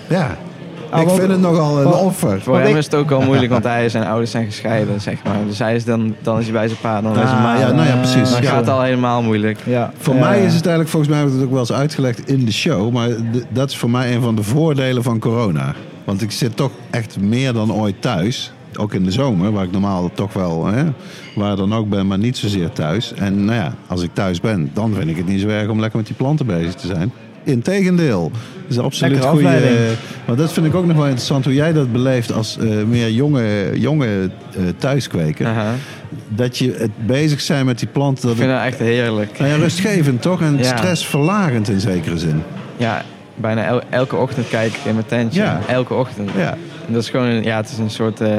Ja, 0.08 0.36
ik 0.96 1.08
vind 1.08 1.30
het 1.30 1.40
nogal 1.40 1.78
een 1.78 1.84
want- 1.84 1.96
offer. 2.02 2.40
voor 2.40 2.58
hem 2.58 2.68
ik- 2.68 2.76
is 2.76 2.84
het 2.84 2.94
ook 2.94 3.08
wel 3.08 3.20
moeilijk, 3.20 3.50
want 3.52 3.64
hij 3.64 3.82
en 3.82 3.90
zijn 3.90 4.04
ouders 4.06 4.30
zijn 4.30 4.44
gescheiden, 4.44 5.00
zeg 5.00 5.16
maar. 5.24 5.36
Dus 5.46 5.58
hij 5.58 5.74
is 5.74 5.84
dan, 5.84 6.14
dan 6.22 6.38
is 6.38 6.44
hij 6.44 6.52
bij 6.52 6.66
zijn 6.68 6.80
pa. 6.80 7.00
Dan, 7.00 7.12
is 7.12 7.18
Ah, 7.18 7.42
maar, 7.42 7.58
ja, 7.58 7.70
nou 7.72 7.86
ja, 7.88 7.96
precies. 7.96 8.30
dan 8.30 8.42
Ja. 8.42 8.48
gaat 8.48 8.60
het 8.60 8.68
al 8.68 8.82
helemaal 8.82 9.22
moeilijk. 9.22 9.58
Ja, 9.64 9.92
Voor 9.98 10.14
ja, 10.14 10.20
mij 10.20 10.38
is 10.38 10.54
het 10.54 10.66
eigenlijk, 10.66 10.88
volgens 10.88 11.10
mij 11.12 11.20
heb 11.20 11.28
ik 11.28 11.34
het 11.34 11.44
ook 11.44 11.50
wel 11.50 11.58
eens 11.58 11.72
uitgelegd 11.72 12.28
in 12.28 12.44
de 12.44 12.52
show, 12.52 12.92
maar 12.92 13.08
dat 13.48 13.70
is 13.70 13.76
voor 13.76 13.90
mij 13.90 14.14
een 14.14 14.22
van 14.22 14.34
de 14.34 14.42
voordelen 14.42 15.02
van 15.02 15.18
corona. 15.18 15.74
Want 16.04 16.22
ik 16.22 16.30
zit 16.30 16.56
toch 16.56 16.70
echt 16.90 17.20
meer 17.20 17.52
dan 17.52 17.72
ooit 17.72 17.94
thuis. 18.02 18.52
Ook 18.78 18.94
in 18.94 19.04
de 19.04 19.10
zomer, 19.10 19.52
waar 19.52 19.64
ik 19.64 19.70
normaal 19.72 20.10
toch 20.14 20.32
wel, 20.32 20.66
hè, 20.66 20.84
waar 21.34 21.56
dan 21.56 21.74
ook 21.74 21.88
ben, 21.88 22.06
maar 22.06 22.18
niet 22.18 22.36
zozeer 22.38 22.72
thuis. 22.72 23.12
En 23.14 23.44
nou 23.44 23.58
ja, 23.58 23.72
als 23.86 24.02
ik 24.02 24.10
thuis 24.14 24.40
ben, 24.40 24.70
dan 24.74 24.92
vind 24.94 25.08
ik 25.10 25.16
het 25.16 25.26
niet 25.26 25.40
zo 25.40 25.48
erg 25.48 25.68
om 25.68 25.80
lekker 25.80 25.98
met 25.98 26.06
die 26.06 26.16
planten 26.16 26.46
bezig 26.46 26.74
te 26.74 26.86
zijn. 26.86 27.12
Integendeel. 27.50 28.30
Dat 28.32 28.78
is 28.78 28.78
absoluut 28.78 29.12
Lekkere 29.12 29.32
goede. 29.32 29.46
afleiding. 29.46 29.96
Maar 30.26 30.36
dat 30.36 30.52
vind 30.52 30.66
ik 30.66 30.74
ook 30.74 30.86
nog 30.86 30.96
wel 30.96 31.04
interessant 31.04 31.44
hoe 31.44 31.54
jij 31.54 31.72
dat 31.72 31.92
beleeft 31.92 32.32
als 32.32 32.58
eh, 32.58 32.66
meer 32.88 33.10
jonge, 33.10 33.70
jonge 33.74 34.06
eh, 34.56 34.62
thuiskweker. 34.78 35.48
Dat 36.28 36.58
je 36.58 36.74
het 36.78 37.06
bezig 37.06 37.40
zijn 37.40 37.66
met 37.66 37.78
die 37.78 37.88
planten. 37.88 38.22
Dat 38.22 38.30
Ik 38.32 38.36
vind 38.38 38.50
het, 38.50 38.58
dat 38.60 38.68
echt 38.68 38.78
heerlijk. 38.78 39.38
nou 39.38 39.50
ja, 39.50 39.56
rustgevend 39.56 40.22
toch? 40.22 40.40
En 40.42 40.56
Ja. 40.58 40.76
stressverlagend 40.76 41.68
in 41.68 41.80
zekere 41.80 42.18
zin. 42.18 42.42
Ja, 42.76 43.02
bijna 43.36 43.64
el- 43.66 43.82
elke 43.90 44.16
ochtend 44.16 44.48
kijk 44.48 44.72
ik 44.74 44.84
in 44.84 44.94
mijn 44.94 45.06
tentje. 45.06 45.40
Ja. 45.42 45.60
Elke 45.68 45.94
ochtend. 45.94 46.30
Ja. 46.36 46.50
En 46.86 46.92
dat 46.92 47.02
is 47.02 47.10
gewoon, 47.10 47.26
een- 47.26 47.42
ja, 47.42 47.56
het 47.56 47.70
is 47.70 47.78
een 47.78 47.90
soort 47.90 48.20
eh, 48.20 48.32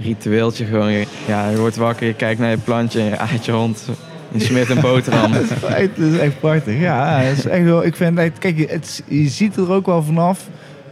ritueeltje 0.00 0.64
gewoon. 0.64 0.92
Ja, 1.26 1.48
je 1.50 1.56
wordt 1.58 1.76
wakker, 1.76 2.06
je 2.06 2.14
kijkt 2.14 2.40
naar 2.40 2.50
je 2.50 2.58
plantje, 2.58 3.02
je 3.02 3.18
aait 3.30 3.44
je 3.44 3.52
hond. 3.52 3.84
Je 4.32 4.40
smeert 4.40 4.70
een 4.70 4.80
boterham. 4.80 5.32
Het 5.64 5.90
is 5.96 6.18
echt 6.18 6.40
prachtig. 6.40 6.80
Ja, 6.80 7.18
het 7.18 7.38
is 7.38 7.46
echt 7.46 7.64
wel, 7.64 7.84
ik 7.84 7.96
vind 7.96 8.20
kijk, 8.38 8.58
je- 8.58 8.66
het, 8.70 9.02
je 9.08 9.28
ziet 9.28 9.56
er 9.56 9.72
ook 9.72 9.86
wel 9.86 10.02
vanaf 10.02 10.40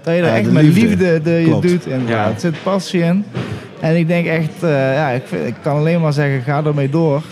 dat 0.02 0.14
je 0.14 0.20
er 0.20 0.26
Ja, 0.26 0.34
echt 0.34 0.44
de 0.44 0.52
met 0.52 0.62
liefde. 0.62 0.80
liefde, 0.86 1.20
de, 1.22 1.30
je 1.30 1.58
doet. 1.60 1.86
En 1.86 2.02
ja. 2.06 2.28
Het 2.28 2.40
zit 2.40 2.62
passie 2.62 3.00
in. 3.02 3.24
En 3.80 3.96
ik 3.96 4.08
denk 4.08 4.26
echt, 4.26 4.50
eh, 4.60 4.70
ja, 4.94 5.08
ik, 5.10 5.22
vind, 5.26 5.46
ik 5.46 5.54
kan 5.62 5.76
alleen 5.76 6.00
maar 6.00 6.12
zeggen, 6.12 6.42
ga 6.42 6.62
ermee 6.64 6.90
door. 6.90 7.22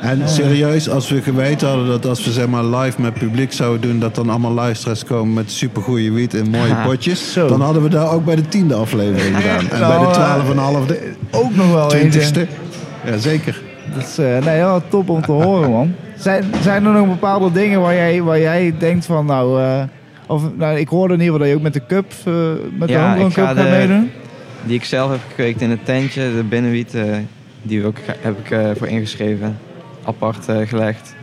En 0.00 0.28
serieus, 0.28 0.88
als 0.90 1.08
we 1.10 1.22
geweten 1.22 1.68
hadden 1.68 1.86
dat 1.86 2.06
als 2.06 2.24
we 2.24 2.30
zeg 2.32 2.46
maar 2.46 2.64
live 2.64 3.00
met 3.00 3.14
publiek 3.14 3.52
zouden 3.52 3.80
doen, 3.80 3.98
dat 4.00 4.14
dan 4.14 4.30
allemaal 4.30 4.52
luisteraars 4.52 5.04
komen 5.04 5.34
met 5.34 5.50
supergoeie 5.52 6.12
wiet 6.12 6.34
in 6.34 6.50
mooie 6.50 6.74
potjes, 6.84 7.32
Zo. 7.32 7.48
dan 7.48 7.60
hadden 7.60 7.82
we 7.82 7.88
daar 7.88 8.10
ook 8.12 8.24
bij 8.24 8.36
de 8.36 8.48
tiende 8.48 8.74
aflevering 8.74 9.36
gedaan. 9.36 9.58
En 9.70 9.80
Nou, 9.80 9.92
bij 9.92 9.98
de 9.98 10.04
eh, 10.06 10.12
twaalf 10.12 10.50
en 10.50 10.56
halfde, 10.56 10.98
Ook 11.30 11.54
nog 11.56 11.72
wel 11.72 11.82
eentje. 11.82 11.98
twintigste. 11.98 12.46
Ja, 13.04 13.16
zeker. 13.18 13.60
Dus 13.94 14.18
eh, 14.18 14.38
nee, 14.44 14.56
ja, 14.56 14.80
top 14.88 15.08
om 15.08 15.22
te 15.22 15.32
horen, 15.32 15.70
man. 15.70 15.94
Zijn, 16.16 16.44
zijn 16.62 16.84
er 16.84 16.92
nog 16.92 17.06
bepaalde 17.08 17.52
dingen 17.52 17.80
waar 17.80 17.94
jij, 17.94 18.22
waar 18.22 18.40
jij 18.40 18.74
denkt 18.78 19.06
van, 19.06 19.26
nou, 19.26 19.60
eh, 19.62 19.82
of, 20.26 20.42
nou, 20.56 20.78
ik 20.78 20.88
hoorde 20.88 21.14
in 21.14 21.20
ieder 21.20 21.32
geval 21.34 21.38
dat 21.38 21.48
je 21.48 21.54
ook 21.54 21.62
met 21.62 21.72
de 21.72 21.86
cup, 21.86 22.12
eh, 22.24 22.32
met 22.78 22.88
de 22.88 22.94
Ja, 22.94 23.14
ga 23.14 23.22
Cup 23.22 23.32
gaat 23.32 23.56
de- 23.56 23.62
meedoen? 23.62 24.10
Die 24.64 24.74
ik 24.76 24.84
zelf 24.84 25.10
heb 25.10 25.20
gekweekt 25.28 25.60
in 25.60 25.70
het 25.70 25.84
tentje, 25.84 26.34
de 26.36 26.42
binnenwiet, 26.42 26.96
die 27.62 27.84
ook, 27.86 27.96
heb 28.20 28.38
ik 28.38 28.76
voor 28.78 28.86
ingeschreven. 28.86 29.58
Apart 30.04 30.46
gelegd. 30.66 31.14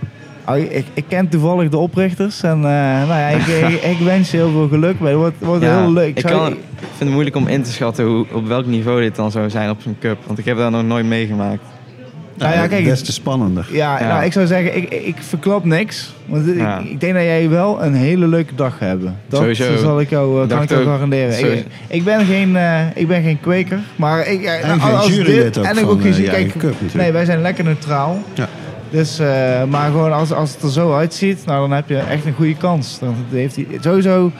Oh, 0.49 0.57
ik, 0.57 0.85
ik 0.93 1.03
ken 1.07 1.29
toevallig 1.29 1.69
de 1.69 1.77
oprichters 1.77 2.43
en 2.43 2.59
nou 2.59 3.07
ja, 3.07 3.27
ik, 3.27 3.45
ik, 3.45 3.81
ik 3.83 3.97
wens 3.99 4.31
je 4.31 4.37
heel 4.37 4.51
veel 4.51 4.67
geluk 4.67 4.99
bij. 4.99 5.09
Het 5.09 5.19
wordt, 5.19 5.35
wordt 5.39 5.63
Ja, 5.63 5.79
heel 5.81 5.91
leuk. 5.91 6.17
Ik, 6.17 6.25
kan, 6.25 6.47
ik 6.51 6.57
vind 6.79 6.99
het 6.99 7.09
moeilijk 7.09 7.35
om 7.35 7.47
in 7.47 7.63
te 7.63 7.71
schatten 7.71 8.05
hoe, 8.05 8.25
op 8.33 8.47
welk 8.47 8.65
niveau 8.65 9.01
dit 9.01 9.15
dan 9.15 9.31
zou 9.31 9.49
zijn 9.49 9.69
op 9.69 9.81
zo'n 9.81 9.95
cup. 9.99 10.17
Want 10.25 10.39
ik 10.39 10.45
heb 10.45 10.57
dat 10.57 10.71
nog 10.71 10.83
nooit 10.83 11.05
meegemaakt. 11.05 11.61
Nou 12.37 12.53
ja, 12.53 12.67
kijk, 12.67 12.85
des 12.85 13.01
te 13.03 13.11
spannender. 13.11 13.67
ja, 13.71 13.99
Ja. 13.99 14.07
Nou, 14.07 14.23
ik 14.23 14.31
zou 14.33 14.47
zeggen, 14.47 14.75
ik, 14.77 14.89
ik 14.89 15.15
verklap 15.19 15.65
niks. 15.65 16.13
Want 16.25 16.47
ik- 16.47 16.57
Ja. 16.57 16.79
ik, 16.79 16.99
denk 16.99 17.13
dat 17.13 17.23
jij 17.23 17.49
wel 17.49 17.83
een 17.83 17.93
hele 17.93 18.27
leuke 18.27 18.55
dag 18.55 18.71
gaat 18.71 18.87
hebben. 18.87 19.19
Dat 19.27 19.39
Sowieso. 19.39 19.77
zal 19.77 19.99
ik 19.99 20.09
jou, 20.09 20.37
eh, 20.37 20.43
Ik 20.43 20.49
kan 20.49 20.61
ik 20.61 20.67
dacht 20.67 20.69
jou 20.69 20.81
ook. 20.81 20.87
garanderen. 20.93 21.63
Ik, 21.87 22.03
ben 22.03 22.25
geen, 22.25 22.55
eh, 22.55 22.79
ik 22.95 23.07
ben 23.07 23.23
geen 23.23 23.39
kweker, 23.39 23.79
maar 23.95 24.27
ik, 24.27 24.43
eh, 24.43 24.63
En 24.69 24.79
als 24.79 25.05
ook 25.05 25.25
en 25.65 25.77
ik 25.77 25.87
ook 25.89 26.01
geen 26.01 26.23
kijk. 26.23 26.53
Nee, 26.93 27.11
wij 27.11 27.25
zijn 27.25 27.41
lekker 27.41 27.63
neutraal. 27.63 28.19
Ja. 28.33 28.47
Dus, 28.89 29.19
maar 29.69 29.91
gewoon 29.91 30.13
als, 30.13 30.31
als 30.33 30.51
het 30.53 30.61
er 30.63 30.69
zo 30.71 30.93
uitziet, 30.95 31.45
nou, 31.45 31.59
dan 31.67 31.71
heb 31.71 31.89
je 31.89 31.97
echt 31.97 32.25
een 32.25 32.33
goede 32.33 32.55
kans. 32.57 32.99
Dan 32.99 33.15
heeft 33.31 33.55
hij 33.55 33.65
sowieso. 33.81 34.31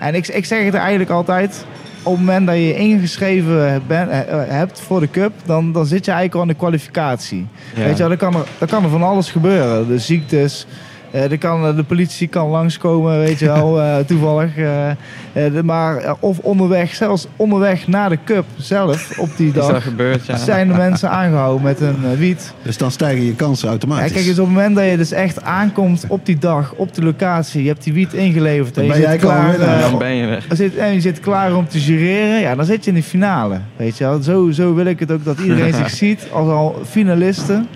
En 0.00 0.14
ik, 0.14 0.26
ik 0.28 0.44
zeg 0.44 0.64
het 0.64 0.74
eigenlijk 0.74 1.10
altijd. 1.10 1.64
Op 2.08 2.16
het 2.16 2.26
moment 2.26 2.46
dat 2.46 2.56
je 2.56 2.74
ingeschreven 2.74 3.82
bent, 3.86 4.10
eh, 4.10 4.20
eh, 4.20 4.48
hebt 4.48 4.80
voor 4.80 5.00
de 5.00 5.10
cup, 5.10 5.32
dan, 5.44 5.72
dan 5.72 5.86
zit 5.86 6.04
je 6.04 6.10
eigenlijk 6.10 6.34
al 6.34 6.42
in 6.42 6.48
de 6.48 6.54
kwalificatie. 6.54 7.46
Ja. 7.74 7.84
Weet 7.84 7.96
je 7.96 8.08
dan 8.08 8.16
kan, 8.16 8.34
er, 8.34 8.46
dan 8.58 8.68
kan 8.68 8.84
er 8.84 8.90
van 8.90 9.02
alles 9.02 9.30
gebeuren. 9.30 9.88
De 9.88 9.98
ziektes, 9.98 10.66
eh, 11.10 11.30
er 11.30 11.38
kan, 11.38 11.76
de 11.76 11.82
politie 11.84 12.28
kan 12.28 12.48
langskomen, 12.48 13.18
weet 13.18 13.38
je 13.38 13.46
wel, 13.54 13.80
eh, 13.80 13.96
toevallig. 14.06 14.56
eh, 14.56 14.90
eh, 14.90 14.96
de- 15.32 15.62
maar, 15.64 15.96
eh, 15.96 16.12
of 16.20 16.38
onderweg, 16.38 16.94
zelfs 16.94 17.26
onderweg 17.36 17.86
naar 17.88 18.08
de 18.08 18.18
cup 18.24 18.44
zelf, 18.56 19.18
op 19.18 19.28
die 19.36 19.46
Is 19.48 19.52
dat 19.54 19.70
dag, 19.70 19.82
gebeurd? 19.82 20.26
Ja. 20.26 20.36
zijn 20.36 20.68
de 20.68 20.74
mensen 20.74 21.10
aangehouden 21.10 21.62
met 21.62 21.80
een 21.80 21.96
eh, 22.12 22.18
wiet. 22.18 22.52
Dus 22.62 22.76
dan 22.76 22.90
stijgen 22.90 23.24
je 23.24 23.34
kansen 23.34 23.68
automatisch. 23.68 24.12
kijk 24.12 24.26
eens, 24.26 24.38
op 24.38 24.46
het 24.46 24.54
moment 24.54 24.76
dat 24.76 24.84
je 24.90 24.96
dus 24.96 25.12
echt 25.12 25.42
aankomt 25.42 26.04
op 26.08 26.26
die 26.26 26.38
dag, 26.38 26.72
op 26.76 26.94
de 26.94 27.02
locatie, 27.02 27.62
je 27.62 27.68
hebt 27.68 27.84
die 27.84 27.92
wiet 27.92 28.12
ingeleverd 28.12 28.74
Dan 28.74 28.84
en 28.84 28.94
je 28.94 29.00
ben 29.02 29.10
zit 29.10 29.20
klaar, 29.20 29.54
eh, 29.60 29.80
Dan 29.90 29.98
ben 29.98 30.14
je 30.14 30.26
er 30.26 30.56
zit, 30.56 30.76
en 30.76 30.92
je 30.94 31.00
zit 31.00 31.20
klaar 31.20 31.54
om 31.56 31.68
te 31.68 31.80
jureren, 31.80 32.40
ja, 32.40 32.54
dan 32.54 32.64
zit 32.64 32.84
je 32.84 32.90
in 32.90 32.96
de 32.96 33.02
finale. 33.02 33.60
Weet 33.76 33.98
je 33.98 34.04
wel? 34.04 34.22
Zo, 34.22 34.50
zo 34.50 34.74
wil 34.74 34.84
ik 34.86 35.00
het 35.00 35.12
ook 35.12 35.24
dat 35.24 35.38
iedereen 35.38 35.74
zich 35.84 35.90
ziet 35.90 36.26
als 36.32 36.48
al 36.48 36.76
finalisten. 36.88 37.66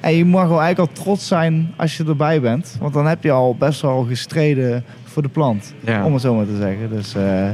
En 0.00 0.14
je 0.16 0.24
mag 0.24 0.48
wel 0.48 0.60
eigenlijk 0.60 0.90
al 0.96 1.02
trots 1.04 1.26
zijn 1.26 1.72
als 1.76 1.96
je 1.96 2.04
erbij 2.04 2.40
bent. 2.40 2.76
Want 2.80 2.92
dan 2.94 3.06
heb 3.06 3.22
je 3.22 3.30
al 3.30 3.56
best 3.58 3.80
wel 3.80 4.04
gestreden 4.08 4.84
voor 5.04 5.22
de 5.22 5.28
plant. 5.28 5.74
Ja. 5.84 6.04
Om 6.04 6.12
het 6.12 6.22
zo 6.22 6.34
maar 6.34 6.46
te 6.46 6.56
zeggen. 6.60 6.90
Dus 6.90 7.14
eh, 7.14 7.48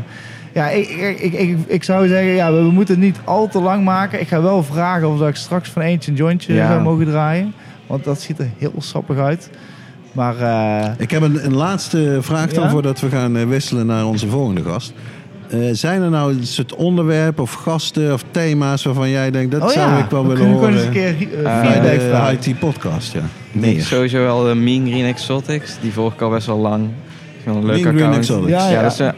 ja, 0.52 0.68
ik, 0.68 0.88
ik, 0.88 1.18
ik, 1.20 1.32
ik, 1.32 1.56
ik 1.66 1.84
zou 1.84 2.08
zeggen, 2.08 2.32
ja, 2.32 2.52
we 2.52 2.60
moeten 2.60 2.94
het 2.94 3.04
niet 3.04 3.18
al 3.24 3.48
te 3.48 3.60
lang 3.60 3.84
maken. 3.84 4.20
Ik 4.20 4.28
ga 4.28 4.42
wel 4.42 4.62
vragen 4.62 5.08
of 5.08 5.18
dat 5.18 5.28
ik 5.28 5.34
straks 5.36 5.68
van 5.70 5.82
eentje 5.82 6.10
een 6.10 6.16
jointje 6.16 6.54
Ja. 6.54 6.68
zou 6.68 6.82
mogen 6.82 7.06
draaien. 7.06 7.52
Want 7.86 8.04
dat 8.04 8.20
ziet 8.20 8.38
er 8.38 8.48
heel 8.58 8.72
sappig 8.78 9.18
uit. 9.18 9.50
Maar 10.12 10.36
eh, 10.38 10.90
Ik 10.98 11.10
heb 11.10 11.22
een, 11.22 11.44
een 11.44 11.54
laatste 11.54 12.18
vraag 12.20 12.52
dan 12.52 12.64
Ja? 12.64 12.70
voordat 12.70 13.00
we 13.00 13.08
gaan 13.10 13.36
eh, 13.36 13.44
wisselen 13.46 13.86
naar 13.86 14.06
onze 14.06 14.28
volgende 14.28 14.62
gast. 14.62 14.92
Eh, 15.50 15.58
zijn 15.72 16.02
er 16.02 16.10
nou 16.10 16.32
een 16.32 16.46
soort 16.46 16.74
onderwerpen 16.74 17.42
of 17.42 17.52
gasten 17.52 18.12
of 18.12 18.24
thema's 18.30 18.84
waarvan 18.84 19.10
jij 19.10 19.30
denkt... 19.30 19.52
dat 19.52 19.62
Oh 19.62 19.68
zou 19.68 19.90
ja, 19.90 19.98
ik 20.04 20.10
wel 20.10 20.22
we 20.26 20.28
willen 20.28 20.42
kunnen 20.42 20.58
horen 20.60 20.78
gewoon 20.78 20.94
eens 20.94 21.16
een 21.16 21.18
keer 21.28 21.44
eh, 21.44 21.52
Eh, 21.56 21.60
feedback 21.60 21.82
bij 21.82 22.00
vragen. 22.00 22.40
de 22.40 22.48
IT-podcast? 22.48 23.12
Ja. 23.12 23.20
Denk 23.52 23.80
sowieso 23.80 24.18
wel 24.18 24.44
de 24.44 24.54
Mean 24.54 24.86
Green 24.86 25.04
Exotics. 25.04 25.76
Die 25.80 25.92
volg 25.92 26.12
ik 26.14 26.20
al 26.20 26.30
best 26.30 26.46
wel 26.46 26.58
lang. 26.58 26.88
Een 27.46 27.66
leuk 27.66 27.82
Mean 27.82 27.82
Green 27.82 27.94
account. 27.96 28.16
Exotics. 28.16 28.50
Ja, 28.50 28.66
Ja, 28.68 28.70
ja. 28.74 28.82
dat 28.82 28.92
is, 28.92 29.00
eh, 29.00 29.08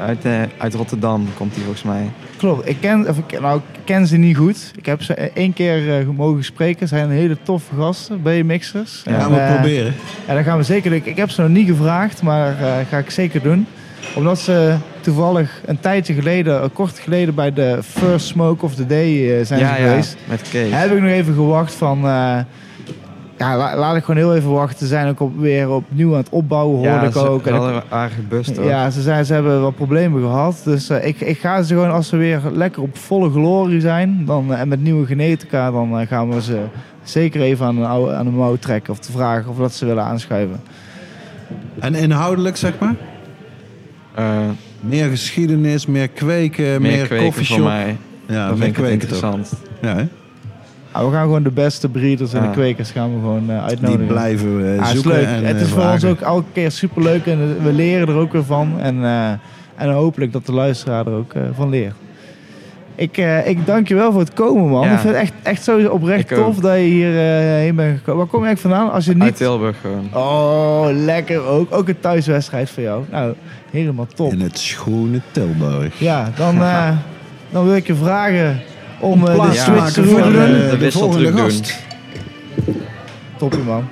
uit, 0.00 0.24
eh, 0.24 0.32
uit 0.58 0.74
Rotterdam 0.74 1.26
komt 1.36 1.54
die 1.54 1.62
volgens 1.62 1.82
mij. 1.84 2.10
Klopt, 2.36 2.68
ik 2.68 2.76
ken, 2.80 3.08
of 3.08 3.16
nou, 3.40 3.56
ik 3.72 3.80
ken 3.84 4.06
ze 4.06 4.16
niet 4.16 4.36
goed. 4.36 4.72
Ik 4.76 4.86
heb 4.86 5.02
ze 5.02 5.14
één 5.14 5.52
keer 5.52 5.98
eh, 5.98 6.06
mogen 6.16 6.44
spreken. 6.44 6.88
Ze 6.88 6.94
zijn 6.96 7.10
hele 7.10 7.36
toffe 7.42 7.74
gasten 7.78 8.22
bij 8.22 8.42
Mixers. 8.42 9.02
Ja, 9.04 9.12
En, 9.12 9.20
gaan 9.20 9.32
we 9.32 9.38
eh, 9.38 9.54
proberen. 9.54 9.94
Ja, 10.28 10.34
dat 10.34 10.44
gaan 10.44 10.56
we 10.58 10.62
zeker. 10.64 10.92
Ik, 10.92 11.06
ik 11.06 11.16
heb 11.16 11.30
ze 11.30 11.40
nog 11.40 11.50
niet 11.50 11.66
gevraagd, 11.68 12.22
maar 12.22 12.58
eh 12.60 12.72
ga 12.90 12.98
ik 12.98 13.10
zeker 13.10 13.42
doen. 13.42 13.66
Omdat 14.16 14.38
ze 14.38 14.74
toevallig 15.00 15.60
een 15.66 15.80
tijdje 15.80 16.14
geleden, 16.14 16.62
eh, 16.62 16.68
kort 16.72 16.98
geleden, 16.98 17.34
bij 17.34 17.52
de 17.52 17.78
First 17.82 18.26
Smoke 18.26 18.64
of 18.64 18.74
the 18.74 18.86
Day 18.86 19.38
eh, 19.38 19.44
zijn 19.46 19.60
ja, 19.60 19.74
ze 19.74 19.80
ja, 19.82 19.88
geweest. 19.88 20.16
met 20.28 20.42
Kees. 20.50 20.72
Heb 20.72 20.90
ik 20.90 21.00
nog 21.00 21.10
even 21.10 21.34
gewacht 21.34 21.74
van... 21.74 21.96
eh, 21.98 22.38
ja, 23.38 23.56
la- 23.56 23.76
laat 23.76 23.96
ik 23.96 24.04
gewoon 24.04 24.20
heel 24.20 24.34
even 24.36 24.50
wachten. 24.50 24.78
Ze 24.78 24.86
zijn 24.86 25.08
ook 25.08 25.20
op, 25.20 25.38
weer 25.38 25.70
opnieuw 25.70 26.10
aan 26.12 26.16
het 26.18 26.28
opbouwen, 26.28 26.76
hoorde 26.76 26.90
ja, 26.92 27.02
ik 27.02 27.12
ze, 27.12 27.28
ook. 27.28 27.42
ze 27.42 27.48
En 27.48 27.54
ik- 27.54 27.60
hadden 27.60 27.82
aardig 27.88 28.14
gebust 28.16 28.56
hoor. 28.56 28.66
ja, 28.66 28.90
ze, 28.90 29.00
zijn, 29.02 29.24
ze 29.24 29.32
hebben 29.32 29.62
wat 29.62 29.74
problemen 29.76 30.20
gehad. 30.22 30.60
Dus 30.64 30.88
eh, 30.88 31.06
ik, 31.06 31.20
ik 31.20 31.38
ga 31.38 31.62
ze 31.62 31.74
gewoon, 31.74 31.90
als 31.92 32.08
ze 32.08 32.16
weer 32.16 32.40
lekker 32.52 32.82
op 32.82 32.96
volle 32.98 33.30
glorie 33.30 33.80
zijn... 33.80 34.22
Dan, 34.26 34.54
en 34.54 34.68
met 34.68 34.82
nieuwe 34.82 35.06
genetica, 35.06 35.70
dan 35.70 36.06
gaan 36.06 36.30
we 36.30 36.42
ze 36.42 36.60
zeker 37.02 37.40
even 37.40 37.66
aan 37.66 37.76
een, 37.76 37.84
oude, 37.86 38.14
aan 38.14 38.26
een 38.26 38.34
mouw 38.34 38.56
trekken... 38.56 38.92
of 38.92 38.98
te 38.98 39.12
vragen 39.12 39.50
of 39.50 39.56
dat 39.56 39.72
ze 39.72 39.86
willen 39.86 40.04
aanschuiven. 40.04 40.60
En 41.80 41.94
inhoudelijk, 41.94 42.56
zeg 42.56 42.72
maar? 42.78 42.94
Eh, 44.14 44.38
Meer 44.80 45.08
geschiedenis, 45.08 45.86
meer 45.86 46.08
kweken, 46.08 46.64
meer, 46.64 46.80
meer 46.80 47.06
kweken 47.06 47.44
voor 47.44 47.60
mij. 47.60 47.96
Ja, 48.26 48.48
dat 48.48 48.58
vind 48.58 48.68
ik 48.70 48.76
het 48.76 48.86
kweken 48.86 49.08
toch? 49.08 49.22
interessant. 49.32 49.52
Ja, 49.82 49.88
hè? 49.96 50.04
Nou, 50.92 51.06
we 51.06 51.12
gaan 51.12 51.22
gewoon 51.22 51.42
de 51.42 51.50
beste 51.50 51.88
breeders 51.88 52.32
en 52.32 52.40
Ja. 52.42 52.46
de 52.46 52.52
kwekers 52.52 52.90
gaan 52.90 53.14
we 53.14 53.20
gewoon 53.20 53.40
eh, 53.40 53.46
Die 53.46 53.56
uitnodigen. 53.68 54.06
blijven 54.06 54.56
we 54.56 54.64
het 54.68 54.80
is 54.86 54.90
zoeken 54.92 55.10
leuk. 55.12 55.24
en 55.26 55.44
het 55.44 55.56
eh, 55.56 55.62
is 55.62 55.68
voor 55.68 55.90
ons 55.90 56.04
ook 56.04 56.20
elke 56.20 56.46
keer 56.52 56.70
superleuk 56.70 57.26
en 57.26 57.62
we 57.62 57.72
leren 57.72 58.08
er 58.08 58.14
ook 58.14 58.32
weer 58.32 58.44
van. 58.44 58.80
En, 58.80 59.04
eh, 59.04 59.30
en 59.76 59.90
hopelijk 59.92 60.32
dat 60.32 60.46
de 60.46 60.52
luisteraar 60.52 61.06
er 61.06 61.12
ook 61.12 61.32
eh, 61.34 61.42
van 61.54 61.68
leert. 61.68 61.94
Ik, 62.94 63.16
eh, 63.16 63.48
ik 63.48 63.66
dank 63.66 63.88
je 63.88 63.94
wel 63.94 64.12
voor 64.12 64.20
het 64.20 64.32
komen, 64.34 64.68
man. 64.68 64.86
Ja. 64.86 64.92
Ik 64.92 64.98
vind 64.98 65.12
het 65.14 65.22
echt, 65.22 65.32
echt 65.42 65.64
zo 65.64 65.86
oprecht 65.88 66.30
Ik 66.30 66.38
ook. 66.38 66.44
tof 66.44 66.56
dat 66.56 66.74
je 66.74 66.80
hier 66.82 67.16
eh, 67.16 67.38
heen 67.40 67.74
bent 67.74 67.98
gekomen. 67.98 68.20
Waar 68.20 68.26
kom 68.30 68.40
je 68.40 68.46
eigenlijk 68.46 68.74
vandaan? 68.76 68.94
Als 68.94 69.04
je 69.04 69.10
Uit 69.10 69.20
niet... 69.22 69.36
Tilburg 69.36 69.76
gewoon. 69.80 70.08
Oh, 70.12 70.86
lekker 70.90 71.46
ook. 71.46 71.74
Ook 71.74 71.88
een 71.88 72.00
thuiswedstrijd 72.00 72.70
voor 72.70 72.82
jou. 72.82 73.04
Nou, 73.10 73.34
helemaal 73.70 74.06
top. 74.14 74.32
In 74.32 74.40
het 74.40 74.58
schone 74.58 75.20
Tilburg. 75.30 75.98
Ja, 75.98 76.32
dan, 76.36 76.62
eh, 76.62 76.90
dan 77.50 77.64
wil 77.64 77.74
ik 77.76 77.86
je 77.86 77.94
vragen 77.94 78.60
om 79.00 79.26
eh, 79.26 79.50
de 79.50 79.56
switch 79.58 79.90
te 79.92 80.04
voor 80.04 80.22
doen. 80.22 80.32
de, 80.32 80.38
de 80.38 80.68
de 80.70 80.76
wisseltruc 80.78 80.92
volgende 80.92 81.30
doen. 81.30 81.38
gast. 81.50 81.78
Toppie, 83.36 83.62
man. 83.62 83.84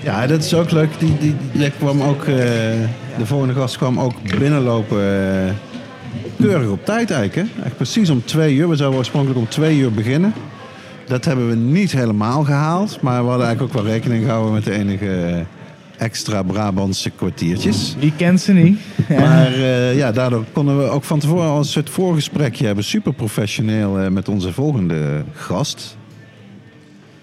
Ja, 0.00 0.26
dat 0.26 0.44
is 0.44 0.54
ook 0.54 0.70
leuk. 0.70 0.90
Die, 0.98 1.16
die, 1.18 1.36
die 1.52 1.70
kwam 1.78 2.02
ook, 2.02 2.22
eh, 2.24 2.34
de 3.18 3.26
volgende 3.26 3.54
gast 3.54 3.76
kwam 3.76 4.00
ook 4.00 4.38
binnenlopen. 4.38 5.00
Keurig 6.40 6.68
op 6.68 6.84
tijd 6.84 7.10
eigenlijk. 7.10 7.48
Hè? 7.48 7.62
Echt 7.64 7.76
precies 7.76 8.10
om 8.10 8.24
twee 8.24 8.54
uur. 8.54 8.68
We 8.68 8.76
zouden 8.76 8.98
oorspronkelijk 8.98 9.38
om 9.38 9.48
twee 9.48 9.78
uur 9.78 9.92
beginnen. 9.92 10.32
Dat 11.06 11.24
hebben 11.24 11.48
we 11.48 11.54
niet 11.54 11.92
helemaal 11.92 12.44
gehaald. 12.44 13.00
Maar 13.00 13.22
we 13.22 13.28
hadden 13.28 13.46
eigenlijk 13.46 13.76
ook 13.76 13.82
wel 13.82 13.92
rekening 13.92 14.24
gehouden 14.24 14.52
met 14.52 14.64
de 14.64 14.72
enige 14.72 15.24
eh, 15.24 15.40
extra 15.98 16.42
Brabantse 16.42 17.10
kwartiertjes. 17.10 17.96
Wie 17.98 18.12
kent 18.16 18.40
ze 18.40 18.52
niet? 18.52 18.78
Ja. 19.08 19.20
Maar 19.28 19.52
eh, 19.52 19.96
ja, 19.96 20.12
daardoor 20.12 20.44
konden 20.52 20.78
we 20.78 20.84
ook 20.84 21.04
van 21.04 21.18
tevoren 21.18 21.48
al 21.48 21.58
een 21.58 21.64
soort 21.64 21.90
voorgesprekje 21.90 22.66
hebben. 22.66 22.84
Super 22.84 23.12
professioneel 23.12 23.98
eh, 23.98 24.08
met 24.08 24.28
onze 24.28 24.52
volgende 24.52 25.24
gast. 25.32 25.96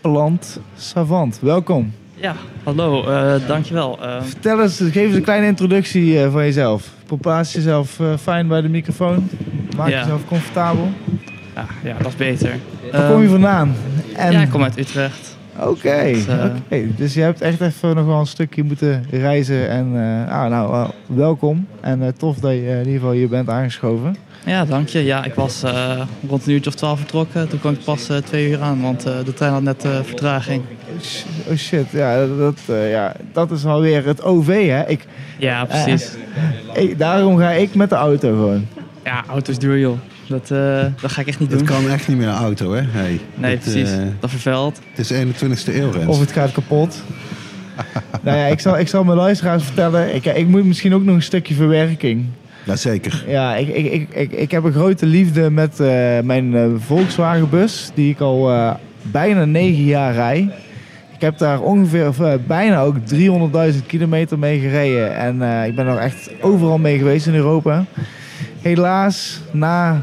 Plant 0.01 0.59
Savant, 0.77 1.39
welkom. 1.41 1.93
Ja, 2.21 2.35
hallo, 2.63 3.03
eh, 3.07 3.47
dankjewel. 3.47 3.97
Eh, 4.01 4.21
Vertel 4.23 4.61
eens, 4.61 4.77
geef 4.77 4.95
eens 4.95 5.15
een 5.15 5.21
kleine 5.23 5.45
introductie 5.47 6.21
eh, 6.23 6.31
van 6.31 6.43
jezelf. 6.43 6.89
Plaats 7.21 7.53
jezelf 7.53 7.99
fijn 8.21 8.47
bij 8.47 8.61
de 8.61 8.69
microfoon. 8.69 9.29
Maak 9.77 9.89
Ja. 9.89 9.99
jezelf 9.99 10.25
comfortabel. 10.27 10.89
ja, 11.55 11.65
ja, 11.83 11.95
dat 11.97 12.07
is 12.07 12.15
beter. 12.15 12.55
Waar 12.91 13.01
Ehm, 13.01 13.11
kom 13.11 13.21
je 13.21 13.27
vandaan? 13.29 13.75
En... 14.15 14.31
Ja, 14.31 14.41
ik 14.41 14.49
kom 14.49 14.63
uit 14.63 14.77
Utrecht. 14.77 15.37
Oké, 15.63 16.03
Dus, 16.13 16.27
eh, 16.27 16.45
oké. 16.65 16.85
dus 16.95 17.13
je 17.13 17.21
hebt 17.21 17.41
echt 17.41 17.61
even 17.61 17.95
nog 17.95 18.05
wel 18.05 18.19
een 18.19 18.25
stukje 18.27 18.63
moeten 18.63 19.05
reizen. 19.11 19.69
En 19.69 19.87
eh, 20.27 20.41
ah, 20.43 20.49
nou, 20.49 20.89
welkom. 21.05 21.67
En 21.81 22.01
eh, 22.01 22.07
tof 22.17 22.37
dat 22.37 22.51
je 22.51 22.57
in 22.69 22.77
ieder 22.77 22.93
geval 22.93 23.11
hier 23.11 23.29
bent 23.29 23.49
aangeschoven. 23.49 24.15
Ja, 24.45 24.65
dank 24.65 24.87
je. 24.87 25.03
Ja, 25.03 25.23
ik 25.23 25.33
was 25.33 25.63
rond 26.27 26.45
een 26.45 26.53
uurtje 26.53 26.69
of 26.69 26.75
twaalf 26.75 26.97
vertrokken. 26.99 27.49
Toen 27.49 27.59
kwam 27.59 27.73
ik 27.73 27.83
pas 27.83 28.09
twee 28.25 28.49
uur 28.49 28.61
aan, 28.61 28.81
want 28.81 29.01
de 29.03 29.33
trein 29.35 29.51
had 29.53 29.61
net 29.61 29.85
vertraging. 30.03 30.61
Sh- 31.01 31.23
Oh 31.49 31.55
shit, 31.55 31.85
ja 31.91 32.25
dat, 32.37 32.59
ja, 32.89 33.13
dat 33.33 33.51
is 33.51 33.65
alweer 33.65 34.05
het 34.05 34.23
OV, 34.23 34.67
hè? 34.67 34.87
Ik, 34.87 35.05
Ja, 35.37 35.65
precies. 35.65 36.11
ik, 36.73 36.97
daarom 36.99 37.37
ga 37.37 37.49
ik 37.51 37.75
met 37.75 37.89
de 37.89 37.95
auto 37.95 38.29
gewoon. 38.29 38.65
Ja, 39.03 39.23
auto 39.29 39.51
is 39.51 39.57
duur, 39.57 39.79
joh. 39.79 39.97
Dat, 40.29 40.51
eh, 40.51 40.85
dat 41.01 41.11
ga 41.11 41.21
ik 41.21 41.27
echt 41.27 41.39
niet 41.39 41.49
doen. 41.49 41.63
kan 41.63 41.89
echt 41.89 42.07
niet 42.07 42.17
meer 42.17 42.27
auto, 42.27 42.71
hè? 42.73 42.81
Hey, 42.87 43.19
Nee, 43.35 43.51
het, 43.51 43.59
precies. 43.59 43.91
eh, 43.91 43.97
Dat 44.19 44.29
vervuilt. 44.29 44.79
het 44.93 44.99
is 44.99 45.11
21ste 45.11 45.75
eeuw, 45.75 45.91
Rens. 45.91 46.05
Of 46.07 46.19
het 46.19 46.31
gaat 46.31 46.51
kapot. 46.51 47.03
nou 48.23 48.37
ja, 48.37 48.45
ik 48.45 48.59
zal, 48.59 48.79
ik 48.79 48.87
zal 48.87 49.03
mijn 49.03 49.17
luisteraars 49.17 49.63
vertellen. 49.63 50.15
Ik, 50.15 50.25
ik 50.25 50.47
moet 50.47 50.65
misschien 50.65 50.93
ook 50.93 51.03
nog 51.03 51.15
een 51.15 51.21
stukje 51.21 51.53
verwerking. 51.53 52.25
Jazeker. 52.63 53.23
Ja, 53.27 53.55
ik, 53.55 53.67
ik, 53.67 53.91
ik, 53.91 54.09
ik, 54.13 54.31
ik 54.31 54.51
heb 54.51 54.63
een 54.63 54.71
grote 54.71 55.05
liefde 55.05 55.49
met 55.49 55.79
eh, 55.79 55.87
mijn 56.23 56.55
eh, 56.55 56.65
Volkswagen 56.77 57.49
bus. 57.49 57.91
Die 57.93 58.09
ik 58.09 58.19
al 58.19 58.49
eh, 58.51 58.73
bijna 59.01 59.45
negen 59.45 59.83
jaar 59.83 60.13
rij. 60.13 60.49
Ik 61.13 61.21
heb 61.25 61.37
daar 61.37 61.59
ongeveer 61.61 62.07
of, 62.07 62.17
bijna 62.47 62.81
ook 62.81 62.95
300.000 63.13 63.85
kilometer 63.87 64.39
mee 64.39 64.59
gereden. 64.59 65.15
En 65.17 65.41
eh, 65.41 65.67
ik 65.67 65.75
ben 65.75 65.87
er 65.87 65.97
echt 65.97 66.29
overal 66.41 66.77
mee 66.77 66.97
geweest 66.97 67.27
in 67.27 67.35
Europa. 67.35 67.85
Helaas, 68.61 69.41
na 69.51 70.01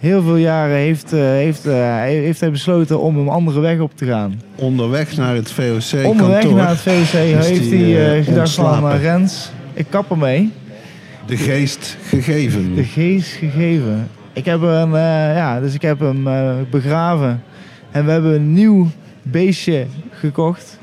heel 0.00 0.22
veel 0.22 0.36
jaren 0.36 0.76
heeft, 0.76 1.12
eh, 1.12 1.20
heeft, 1.20 1.66
eh, 1.66 2.00
heeft 2.02 2.40
hij 2.40 2.50
besloten 2.50 3.00
om 3.00 3.18
een 3.18 3.28
andere 3.28 3.60
weg 3.60 3.78
op 3.78 3.96
te 3.96 4.06
gaan. 4.06 4.40
Onderweg 4.54 5.16
naar 5.16 5.34
het 5.34 5.50
VOC-kantoor. 5.50 6.10
Onderweg 6.10 6.50
naar 6.50 6.68
het 6.68 6.80
VOC 6.80 7.20
heeft 7.20 7.70
die, 7.70 7.94
hij 7.94 8.18
eh, 8.18 8.24
gedacht 8.24 8.54
van 8.54 8.90
Rens, 8.90 9.50
ik 9.72 9.86
kap 9.88 10.10
ermee. 10.10 10.52
De 11.26 11.36
geest 11.36 11.96
gegeven. 12.02 12.74
De 12.74 12.84
geest 12.84 13.32
gegeven. 13.32 14.08
Ik 14.32 14.44
heb 14.44 14.60
hem, 14.60 14.96
ja, 14.96 15.60
dus 15.60 15.74
ik 15.74 15.82
heb 15.82 16.00
hem 16.00 16.28
begraven. 16.70 17.42
En 17.90 18.04
we 18.04 18.10
hebben 18.10 18.34
een 18.34 18.52
nieuw 18.52 18.88
beestje 19.22 19.86
gekocht. 20.10 20.78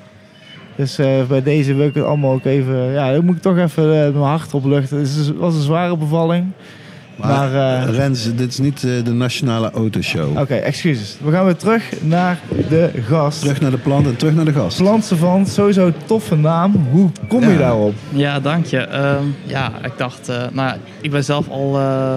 Dus 0.75 0.95
bij 1.27 1.43
deze 1.43 1.73
wil 1.73 1.87
ik 1.87 1.93
het 1.93 2.03
allemaal 2.03 2.33
ook 2.33 2.45
even... 2.45 2.91
Ja, 2.91 3.11
dan 3.11 3.25
moet 3.25 3.35
ik 3.35 3.41
toch 3.41 3.57
even 3.57 3.87
mijn 3.89 4.15
hart 4.15 4.53
opluchten. 4.53 4.97
Het 4.97 5.37
was 5.37 5.55
een 5.55 5.61
zware 5.61 5.97
bevalling. 5.97 6.45
Maar, 7.17 7.49
Maar, 7.51 7.87
eh, 7.87 7.95
Rens, 7.95 8.35
dit 8.35 8.51
is 8.51 8.57
niet 8.57 8.83
eh, 8.83 8.91
de 9.03 9.11
nationale 9.11 9.71
autoshow. 9.71 10.37
Oké, 10.37 10.53
excuses. 10.55 11.17
We 11.23 11.31
gaan 11.31 11.45
weer 11.45 11.55
terug 11.55 11.83
naar 12.01 12.39
de 12.69 12.89
gast. 13.07 13.39
Terug 13.39 13.61
naar 13.61 13.71
de 13.71 13.77
plant 13.77 14.05
en 14.05 14.15
terug 14.15 14.33
naar 14.33 14.45
de 14.45 14.53
gast. 14.53 14.77
Plantse 14.77 15.15
sowieso 15.45 15.85
een 15.85 15.93
toffe 16.05 16.35
naam. 16.35 16.87
Hoe 16.91 17.09
kom 17.27 17.49
je 17.51 17.57
daarop? 17.57 17.93
Ja, 18.09 18.39
dank 18.39 18.65
je. 18.65 18.77
Ehm, 18.77 19.23
ja, 19.45 19.71
ik 19.83 19.91
dacht, 19.97 20.29
eh, 20.29 20.43
nou 20.51 20.77
ik 21.01 21.11
ben 21.11 21.23
zelf 21.23 21.49
al 21.49 21.77
eh, 21.79 22.15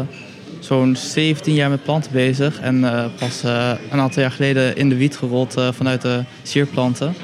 zo'n 0.58 0.96
17 0.96 1.54
jaar 1.54 1.70
met 1.70 1.82
planten 1.82 2.12
bezig. 2.12 2.60
En 2.60 2.84
eh, 2.84 3.04
pas 3.18 3.42
eh, 3.44 3.70
een 3.90 4.00
aantal 4.00 4.22
jaar 4.22 4.30
geleden 4.32 4.76
in 4.76 4.88
de 4.88 4.96
wiet 4.96 5.16
gerold 5.16 5.56
eh, 5.56 5.68
vanuit 5.72 6.02
de 6.02 6.20
sierplanten. 6.42 7.14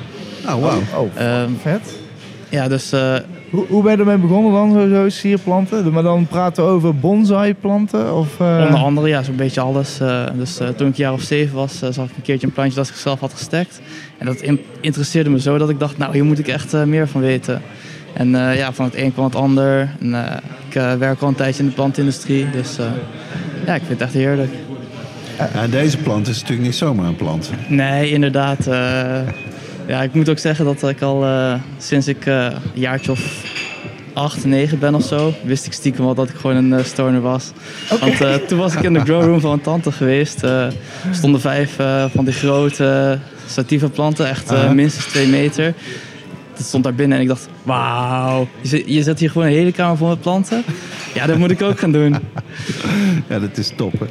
Oh, 0.47 0.61
wauw. 0.63 0.81
Oh, 0.97 1.11
Ehm, 1.17 1.51
vet. 1.63 1.95
ja, 2.49 2.69
dus 2.69 2.93
eh, 2.93 3.15
Hoe, 3.51 3.65
hoe 3.69 3.83
ben 3.83 3.93
je 3.93 3.99
ermee 3.99 4.17
begonnen 4.17 4.53
dan, 4.53 4.73
sowieso, 4.73 5.09
sierplanten? 5.09 5.93
Maar 5.93 6.03
dan 6.03 6.27
praten 6.27 6.65
we 6.65 6.71
over 6.71 6.95
bonsai-planten? 6.97 8.15
Of, 8.15 8.41
eh, 8.41 8.63
onder 8.65 8.81
andere 8.81 9.09
ja, 9.09 9.23
zo'n 9.23 9.37
beetje 9.37 9.61
alles. 9.61 10.01
eh, 10.01 10.25
dus 10.39 10.59
eh, 10.59 10.69
toen 10.69 10.87
ik 10.87 10.93
een 10.97 11.03
jaar 11.03 11.13
of 11.13 11.23
zeven 11.23 11.55
was, 11.55 11.79
zag 11.79 12.05
ik 12.11 12.17
een 12.17 12.23
keertje 12.23 12.47
een 12.47 12.53
plantje 12.53 12.77
dat 12.77 12.89
ik 12.89 12.95
zelf 12.95 13.21
had 13.21 13.33
gestekt. 13.33 13.81
En 14.19 14.27
dat 14.27 14.37
in- 14.41 14.61
interesseerde 14.81 15.31
me 15.31 15.41
zo 15.41 15.59
dat 15.59 15.71
ik 15.71 15.79
dacht, 15.79 15.99
nou 15.99 16.13
hier 16.13 16.25
moet 16.25 16.39
ik 16.39 16.49
echt 16.49 16.73
meer 16.87 17.09
van 17.09 17.21
weten. 17.21 17.63
En 18.13 18.35
eh, 18.51 18.57
ja, 18.57 18.73
van 18.73 18.85
het 18.85 18.95
een 18.97 19.13
kwam 19.13 19.25
het 19.25 19.35
ander. 19.37 19.91
En, 20.01 20.15
eh, 20.15 20.37
ik 20.69 20.75
eh, 20.75 20.93
werk 20.95 21.21
al 21.23 21.29
een 21.29 21.35
tijdje 21.35 21.63
in 21.63 21.69
de 21.69 21.75
plantindustrie, 21.75 22.51
dus 22.51 22.79
eh, 22.79 22.85
ja, 23.67 23.75
ik 23.75 23.83
vind 23.87 23.91
het 23.93 24.01
echt 24.01 24.13
heerlijk. 24.13 24.53
Ja, 25.55 25.67
deze 25.67 25.97
plant 25.99 26.29
is 26.29 26.41
natuurlijk 26.41 26.67
niet 26.69 26.77
zomaar 26.77 27.07
een 27.07 27.17
plant. 27.17 27.51
Nee, 27.69 28.11
inderdaad. 28.11 28.69
Ja, 29.87 30.03
ik 30.03 30.15
moet 30.15 30.29
ook 30.29 30.39
zeggen 30.39 30.65
dat 30.65 30.89
ik 30.89 31.03
al 31.03 31.25
eh, 31.25 31.55
sinds 31.79 32.09
ik 32.09 32.27
eh, 32.27 32.45
een 32.45 32.81
jaartje 32.81 33.11
of 33.11 33.43
acht, 34.13 34.45
negen 34.45 34.79
ben 34.79 34.95
of 34.95 35.03
zo, 35.05 35.33
wist 35.45 35.67
ik 35.67 35.73
stiekem 35.73 36.05
wel 36.05 36.15
dat 36.15 36.29
ik 36.29 36.35
gewoon 36.37 36.57
een 36.57 36.73
eh, 36.79 36.85
stoner 36.85 37.21
was. 37.21 37.53
Want 38.01 38.49
toen 38.49 38.59
was 38.59 38.75
ik 38.75 38.83
in 38.83 38.93
de 38.93 39.01
growroom 39.01 39.41
van 39.41 39.53
een 39.53 39.61
tante 39.61 39.93
geweest. 39.93 40.43
Er 40.43 40.73
stonden 41.11 41.41
vijf 41.41 41.77
van 42.15 42.25
die 42.25 42.35
grote 42.35 43.19
sativa 43.47 43.89
planten, 43.89 44.29
echt 44.29 44.53
Aha. 44.53 44.73
minstens 44.73 45.05
twee 45.07 45.27
meter. 45.29 45.75
dat 46.57 46.67
stond 46.67 46.85
daar 46.85 46.95
binnen 46.95 47.17
en 47.17 47.23
ik 47.23 47.29
dacht, 47.29 47.49
wauw, 47.63 48.49
je, 48.61 48.69
zet- 48.69 48.83
je 48.87 49.03
zet 49.03 49.19
hier 49.19 49.31
gewoon 49.31 49.47
een 49.47 49.53
hele 49.53 49.73
kamer 49.73 49.97
vol 49.97 50.09
met 50.09 50.21
planten. 50.21 50.63
Ja, 51.15 51.27
dat 51.27 51.39
moet 51.39 51.51
ik 51.51 51.63
ook 51.63 51.79
gaan 51.79 51.93
doen. 51.93 52.17
Ja, 53.29 53.39
dat 53.39 53.59
is 53.59 53.73
top. 53.77 53.93
Hè? 54.01 54.07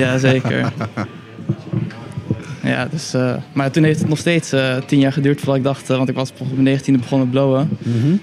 Ja, 0.00 0.18
zeker. 0.18 0.72
Ja, 2.66 2.88
dus, 2.90 3.14
eh, 3.14 3.34
maar 3.52 3.70
toen 3.70 3.84
heeft 3.84 3.98
het 3.98 4.08
nog 4.08 4.18
steeds 4.18 4.52
eh, 4.52 4.74
tien 4.86 4.98
jaar 4.98 5.12
geduurd 5.12 5.38
voordat 5.38 5.56
ik 5.56 5.62
dacht, 5.62 5.90
eh, 5.90 5.96
want 5.96 6.08
ik 6.08 6.14
was 6.14 6.30
op 6.38 6.46
mijn 6.50 6.62
negentiende 6.62 6.98
begonnen 7.00 7.26
met 7.28 7.36
blowen. 7.36 7.68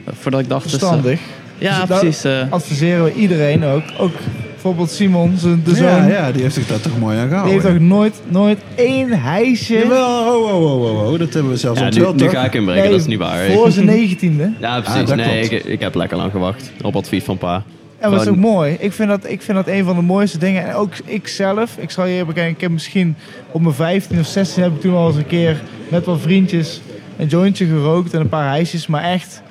Eh, 0.06 0.14
voordat 0.20 0.40
ik 0.42 0.50
dacht, 0.50 0.64
dus, 0.64 0.74
eh, 0.74 0.80
Verstandig. 0.80 1.20
ja, 1.58 1.86
Dus 1.86 2.00
precies. 2.00 2.24
eh, 2.24 2.32
Adviseren 2.52 3.04
we 3.04 3.14
iedereen 3.14 3.64
ook. 3.64 3.84
Ook 3.98 4.12
bijvoorbeeld 4.52 4.92
Simon, 4.92 5.34
zijn- 5.38 5.62
de 5.66 5.76
zoon. 5.76 5.86
Ja, 5.86 6.08
ja, 6.08 6.32
die 6.32 6.42
heeft 6.42 6.54
zich 6.54 6.68
daar 6.68 6.80
toch 6.82 7.00
mooi 7.00 7.16
aan 7.18 7.22
Die 7.22 7.30
gehouden. 7.30 7.62
heeft 7.62 7.76
ook 7.76 7.80
nooit, 7.82 8.22
nooit 8.30 8.60
één 8.76 9.12
hijsje. 9.22 9.74
Jawel, 9.78 10.36
oh, 10.36 10.54
oh, 10.54 10.64
oh, 10.64 10.84
oh, 10.84 11.12
oh, 11.12 11.20
dat 11.20 11.34
hebben 11.34 11.52
we 11.52 11.58
zelfs 11.58 11.80
Ja, 11.80 11.86
nu, 11.90 11.90
onthuld, 12.04 12.16
nu 12.22 12.30
ga 12.38 12.46
ik 12.46 12.54
inbreken, 12.54 12.82
Nee, 12.84 12.92
dat 12.92 13.00
is 13.00 13.06
niet 13.08 13.18
waar. 13.20 13.46
Voor 13.52 13.72
zijn 13.72 13.86
negentiende. 13.86 14.52
Ja, 14.60 14.76
Ah, 14.76 14.84
precies. 14.84 15.16
nee, 15.16 15.40
klopt. 15.48 15.52
ik, 15.52 15.64
ik 15.64 15.80
heb 15.80 15.96
lekker 15.96 16.18
lang 16.18 16.32
gewacht. 16.32 16.72
Op 16.82 16.96
advies 16.96 17.24
van 17.24 17.38
pa. 17.38 17.64
En 18.04 18.12
dat 18.12 18.22
is 18.22 18.28
ook 18.28 18.36
mooi. 18.36 18.76
Ik 18.80 18.94
vind, 18.94 19.10
dat, 19.10 19.30
ik 19.30 19.42
vind 19.42 19.58
dat 19.58 19.68
een 19.68 19.84
van 19.86 19.96
de 19.96 20.02
mooiste 20.02 20.38
dingen. 20.38 20.68
En 20.68 20.74
ook 20.76 20.94
ik 21.06 21.28
zelf, 21.28 21.78
ik 21.78 21.92
zal 21.92 22.06
je 22.06 22.22
even 22.22 22.34
kijken, 22.34 22.54
ik 22.54 22.62
heb 22.62 22.72
misschien 22.72 23.16
op 23.52 23.62
mijn 23.62 23.74
15 23.76 24.20
of 24.20 24.26
16 24.26 24.64
heb 24.64 24.74
ik 24.76 24.82
toen 24.82 24.96
al 24.96 25.08
eens 25.08 25.16
een 25.16 25.28
keer 25.28 25.62
met 25.88 26.06
wat 26.06 26.20
vriendjes 26.22 26.82
een 27.18 27.28
jointje 27.28 27.66
gerookt 27.66 28.14
en 28.14 28.20
een 28.20 28.30
paar 28.30 28.50
hijsjes. 28.50 28.88
Maar 28.88 29.04
echt, 29.04 29.42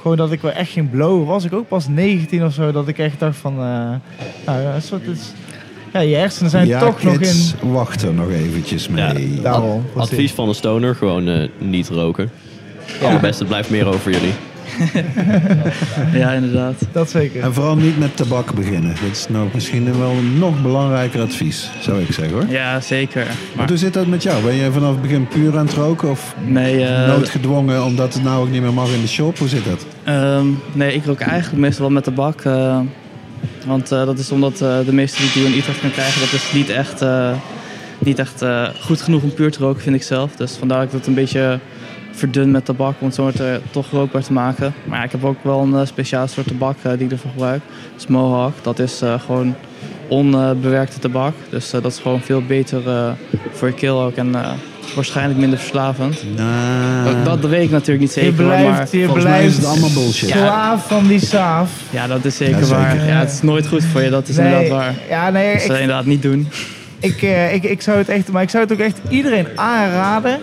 gewoon 0.00 0.16
dat 0.16 0.32
ik 0.32 0.40
wel 0.40 0.52
echt 0.52 0.70
ging 0.70 0.90
blowen. 0.90 1.26
Was 1.26 1.44
ik 1.44 1.52
ook 1.52 1.68
pas 1.68 1.88
19 1.88 2.44
of 2.44 2.52
zo, 2.52 2.72
dat 2.72 2.88
ik 2.88 2.98
echt 2.98 3.18
dacht 3.20 3.36
van, 3.36 3.52
eh, 3.52 3.58
nou 4.46 4.62
ja, 4.62 4.74
een 4.74 4.82
soort, 4.82 5.06
het 5.06 5.16
is- 5.16 5.32
ja, 5.92 6.00
je 6.00 6.16
hersenen 6.16 6.50
zijn 6.50 6.66
ja, 6.66 6.78
toch 6.80 7.02
nog 7.02 7.20
in... 7.20 7.70
wacht 7.72 8.02
er 8.02 8.14
nog 8.14 8.30
eventjes 8.30 8.88
mee. 8.88 9.34
Ja. 9.34 9.42
Daarom. 9.42 9.84
Advies 9.96 10.32
van 10.32 10.48
een 10.48 10.54
stoner, 10.54 10.94
gewoon 10.94 11.28
eh, 11.28 11.48
niet 11.58 11.88
roken. 11.88 12.30
Ja. 13.00 13.06
Allerbeste, 13.06 13.38
het 13.38 13.48
blijft 13.48 13.70
meer 13.70 13.86
over 13.86 14.12
jullie. 14.12 14.32
ja, 16.22 16.32
inderdaad. 16.32 16.74
Dat 16.92 17.10
zeker. 17.10 17.42
En 17.42 17.54
vooral 17.54 17.76
niet 17.76 17.98
met 17.98 18.16
tabak 18.16 18.54
beginnen. 18.54 18.94
Dat 19.02 19.10
is 19.12 19.26
nou 19.28 19.48
misschien 19.54 19.98
wel 19.98 20.10
een 20.10 20.38
nog 20.38 20.62
belangrijker 20.62 21.20
advies, 21.20 21.70
zou 21.80 22.00
ik 22.02 22.12
zeggen 22.12 22.34
hoor. 22.34 22.46
Ja, 22.48 22.80
zeker. 22.80 23.24
Maar 23.24 23.34
Maar 23.56 23.68
hoe 23.68 23.76
zit 23.76 23.94
dat 23.94 24.06
met 24.06 24.22
jou? 24.22 24.42
Ben 24.44 24.54
je 24.54 24.72
vanaf 24.72 24.90
het 24.90 25.02
begin 25.02 25.28
puur 25.28 25.58
aan 25.58 25.66
het 25.66 25.74
roken 25.74 26.10
of 26.10 26.34
nee, 26.46 26.84
eh, 26.84 27.06
noodgedwongen 27.08 27.84
omdat 27.84 28.14
het 28.14 28.22
nou 28.22 28.42
ook 28.42 28.50
niet 28.50 28.62
meer 28.62 28.72
mag 28.72 28.88
in 28.94 29.00
de 29.00 29.08
shop? 29.08 29.38
Hoe 29.38 29.48
zit 29.48 29.64
dat? 29.64 29.86
Ehm, 30.04 30.46
nee, 30.72 30.94
ik 30.94 31.04
rook 31.04 31.20
eigenlijk 31.20 31.62
meestal 31.62 31.84
wel 31.84 31.94
met 31.94 32.04
tabak. 32.04 32.40
eh, 32.40 32.78
want 33.66 33.92
eh, 33.92 34.04
dat 34.06 34.18
is 34.18 34.30
omdat 34.32 34.60
eh, 34.60 34.78
de 34.84 34.92
meeste 34.92 35.22
die 35.32 35.42
je 35.42 35.48
in 35.48 35.58
Utrecht 35.58 35.80
kan 35.80 35.90
krijgen, 35.90 36.20
dat 36.20 36.32
is 36.32 36.52
niet 36.52 36.68
echt, 36.70 37.02
eh, 37.02 37.30
niet 37.98 38.18
echt 38.18 38.42
eh, 38.42 38.68
goed 38.80 39.00
genoeg 39.00 39.22
om 39.22 39.34
puur 39.34 39.50
te 39.50 39.58
roken, 39.58 39.82
vind 39.82 39.96
ik 39.96 40.02
zelf. 40.02 40.36
Dus 40.36 40.52
vandaar 40.52 40.78
dat 40.78 40.86
ik 40.86 40.92
het 40.92 41.06
een 41.06 41.14
beetje 41.14 41.58
verdun 42.16 42.50
met 42.50 42.64
tabak, 42.64 42.94
om 42.98 43.06
het 43.06 43.14
zo 43.14 43.30
te, 43.30 43.44
eh, 43.44 43.70
toch 43.70 43.90
rookbaar 43.90 44.22
te 44.22 44.32
maken. 44.32 44.74
Maar 44.84 44.98
ja, 44.98 45.04
ik 45.04 45.10
heb 45.10 45.24
ook 45.24 45.38
wel 45.42 45.60
een 45.60 45.72
uh, 45.72 45.80
speciaal 45.84 46.28
soort 46.28 46.46
tabak 46.46 46.76
uh, 46.86 46.92
die 46.92 47.04
ik 47.04 47.12
ervoor 47.12 47.30
gebruik. 47.30 47.62
Dat 47.92 48.00
is 48.00 48.06
Mohawk. 48.06 48.52
Dat 48.62 48.78
is 48.78 49.02
uh, 49.02 49.20
gewoon 49.20 49.54
onbewerkte 50.08 50.98
tabak. 50.98 51.34
Dus 51.48 51.74
uh, 51.74 51.82
dat 51.82 51.92
is 51.92 51.98
gewoon 51.98 52.20
veel 52.20 52.42
beter 52.42 52.82
voor 53.52 53.68
je 53.68 53.74
keel 53.74 54.02
ook 54.02 54.16
en 54.16 54.34
waarschijnlijk 54.94 55.38
minder 55.38 55.58
verslavend. 55.58 56.22
Nah. 56.36 57.24
Dat, 57.24 57.42
dat, 57.42 57.50
weet 57.50 57.62
ik 57.62 57.70
natuurlijk 57.70 58.00
niet 58.00 58.12
zeker. 58.12 58.30
Je 58.30 58.36
blijft, 58.36 58.92
maar 58.92 59.00
je 59.00 59.06
blijft 59.06 59.24
mij 59.24 59.46
is 59.46 59.56
het 59.56 59.64
allemaal 59.64 59.92
bullshit. 59.92 60.28
slaaf 60.28 60.86
van 60.86 61.06
die 61.06 61.20
saaf. 61.20 61.70
Ja, 61.90 62.06
dat 62.06 62.24
is 62.24 62.36
zeker, 62.36 62.58
Ja, 62.58 62.64
zeker. 62.64 62.82
waar. 62.82 63.06
Ja, 63.06 63.18
het 63.18 63.32
is 63.32 63.42
nooit 63.42 63.66
goed 63.66 63.84
voor 63.84 64.02
je, 64.02 64.10
dat 64.10 64.28
is 64.28 64.36
Nee, 64.36 64.46
inderdaad 64.46 64.70
waar. 64.78 64.94
Ja, 65.08 65.30
nee, 65.30 65.52
Dat 65.52 65.60
zou 65.60 65.72
je 65.72 65.78
ik, 65.78 65.80
inderdaad 65.80 66.06
niet 66.06 66.22
doen. 66.22 66.48
ik, 67.00 67.22
eh, 67.22 67.54
ik, 67.54 67.64
ik 67.64 67.82
zou 67.82 67.98
het 67.98 68.08
echt, 68.08 68.32
maar 68.32 68.42
ik 68.42 68.50
zou 68.50 68.62
het 68.64 68.72
ook 68.72 68.78
echt 68.78 68.98
iedereen 69.08 69.46
aanraden 69.54 70.38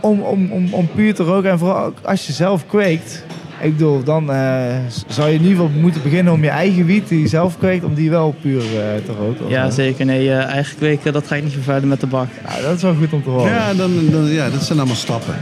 om, 0.00 0.20
om, 0.20 0.52
om, 0.52 0.74
om 0.74 0.88
puur 0.94 1.14
te 1.14 1.22
roken. 1.22 1.50
En 1.50 1.58
vooral 1.58 1.84
ook 1.84 1.98
als 2.02 2.26
je 2.26 2.32
zelf 2.32 2.66
kweekt. 2.66 3.24
Ik 3.62 3.72
bedoel, 3.72 4.02
dan 4.02 4.32
eh, 4.32 4.76
zou 5.06 5.28
je 5.28 5.34
in 5.34 5.42
ieder 5.42 5.56
geval 5.56 5.80
moeten 5.80 6.02
beginnen 6.02 6.32
om 6.32 6.42
je 6.42 6.48
eigen 6.48 6.86
wiet 6.86 7.08
die 7.08 7.20
je 7.20 7.28
zelf 7.28 7.58
kweekt, 7.58 7.84
om 7.84 7.94
die 7.94 8.10
wel 8.10 8.34
puur 8.40 8.60
eh, 8.60 9.04
te 9.04 9.12
roken. 9.18 9.48
Ja, 9.48 9.70
zeker. 9.70 10.04
Nee, 10.04 10.26
uh, 10.26 10.44
eigen 10.44 10.76
kweken, 10.76 11.12
dat 11.12 11.26
ga 11.26 11.34
ik 11.34 11.42
niet 11.42 11.52
vervuilen 11.52 11.88
met 11.88 11.98
tabak. 11.98 12.28
Ja, 12.48 12.60
dat 12.60 12.76
is 12.76 12.82
wel 12.82 12.94
goed 12.94 13.12
om 13.12 13.22
te 13.22 13.30
horen. 13.30 13.52
Ja, 13.52 13.74
dan, 13.74 14.10
dan, 14.10 14.24
ja, 14.24 14.50
dat 14.50 14.62
zijn 14.62 14.78
allemaal 14.78 14.96
stappen. 14.96 15.34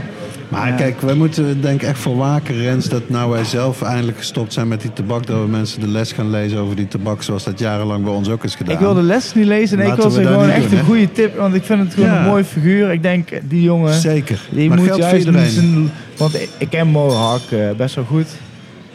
Maar 0.49 0.68
Ja. 0.68 0.74
kijk, 0.74 1.01
wij 1.01 1.14
moeten 1.14 1.61
denk 1.61 1.82
ik 1.82 1.88
echt 1.88 1.99
voor 1.99 2.16
waken, 2.16 2.57
Rens, 2.57 2.88
dat 2.88 3.09
nou 3.09 3.30
wij 3.30 3.44
zelf 3.44 3.82
eindelijk 3.82 4.18
gestopt 4.18 4.53
zijn 4.53 4.68
met 4.68 4.80
die 4.80 4.92
tabak, 4.92 5.26
dat 5.26 5.40
we 5.40 5.46
mensen 5.49 5.80
de 5.80 5.88
les 5.88 6.12
gaan 6.12 6.30
lezen 6.30 6.59
over 6.59 6.76
die 6.76 6.88
tabak, 6.88 7.22
zoals 7.22 7.44
dat 7.44 7.59
jarenlang 7.59 8.05
bij 8.05 8.12
ons 8.12 8.28
ook 8.28 8.44
is 8.44 8.55
gedaan. 8.55 8.74
Ik 8.74 8.80
wil 8.80 8.94
de 8.94 9.03
les 9.03 9.34
niet 9.34 9.46
lezen. 9.46 9.78
Nee, 9.78 9.86
ik 9.88 9.94
wil 9.94 10.11
ze 10.11 10.22
gewoon 10.22 10.49
echt 10.49 10.70
doen, 10.70 10.78
een 10.78 10.84
goede 10.84 11.12
tip. 11.12 11.36
Want 11.36 11.55
ik 11.55 11.64
vind 11.64 11.80
het 11.80 11.94
gewoon 11.94 12.09
Ja. 12.11 12.18
een 12.20 12.26
mooi 12.26 12.44
figuur. 12.44 12.90
Ik 12.92 13.03
denk, 13.03 13.28
die 13.42 13.62
jongen, 13.62 13.94
Zeker. 13.94 14.40
die 14.51 14.68
maar 14.68 14.78
moet 14.78 14.96
juist 14.96 15.24
zijn... 15.55 15.90
Want 16.16 16.34
ik, 16.59 16.70
ken 16.70 16.86
Mohawk 16.88 17.51
eh, 17.51 17.59
best 17.76 17.94
wel 17.94 18.05
goed. 18.05 18.26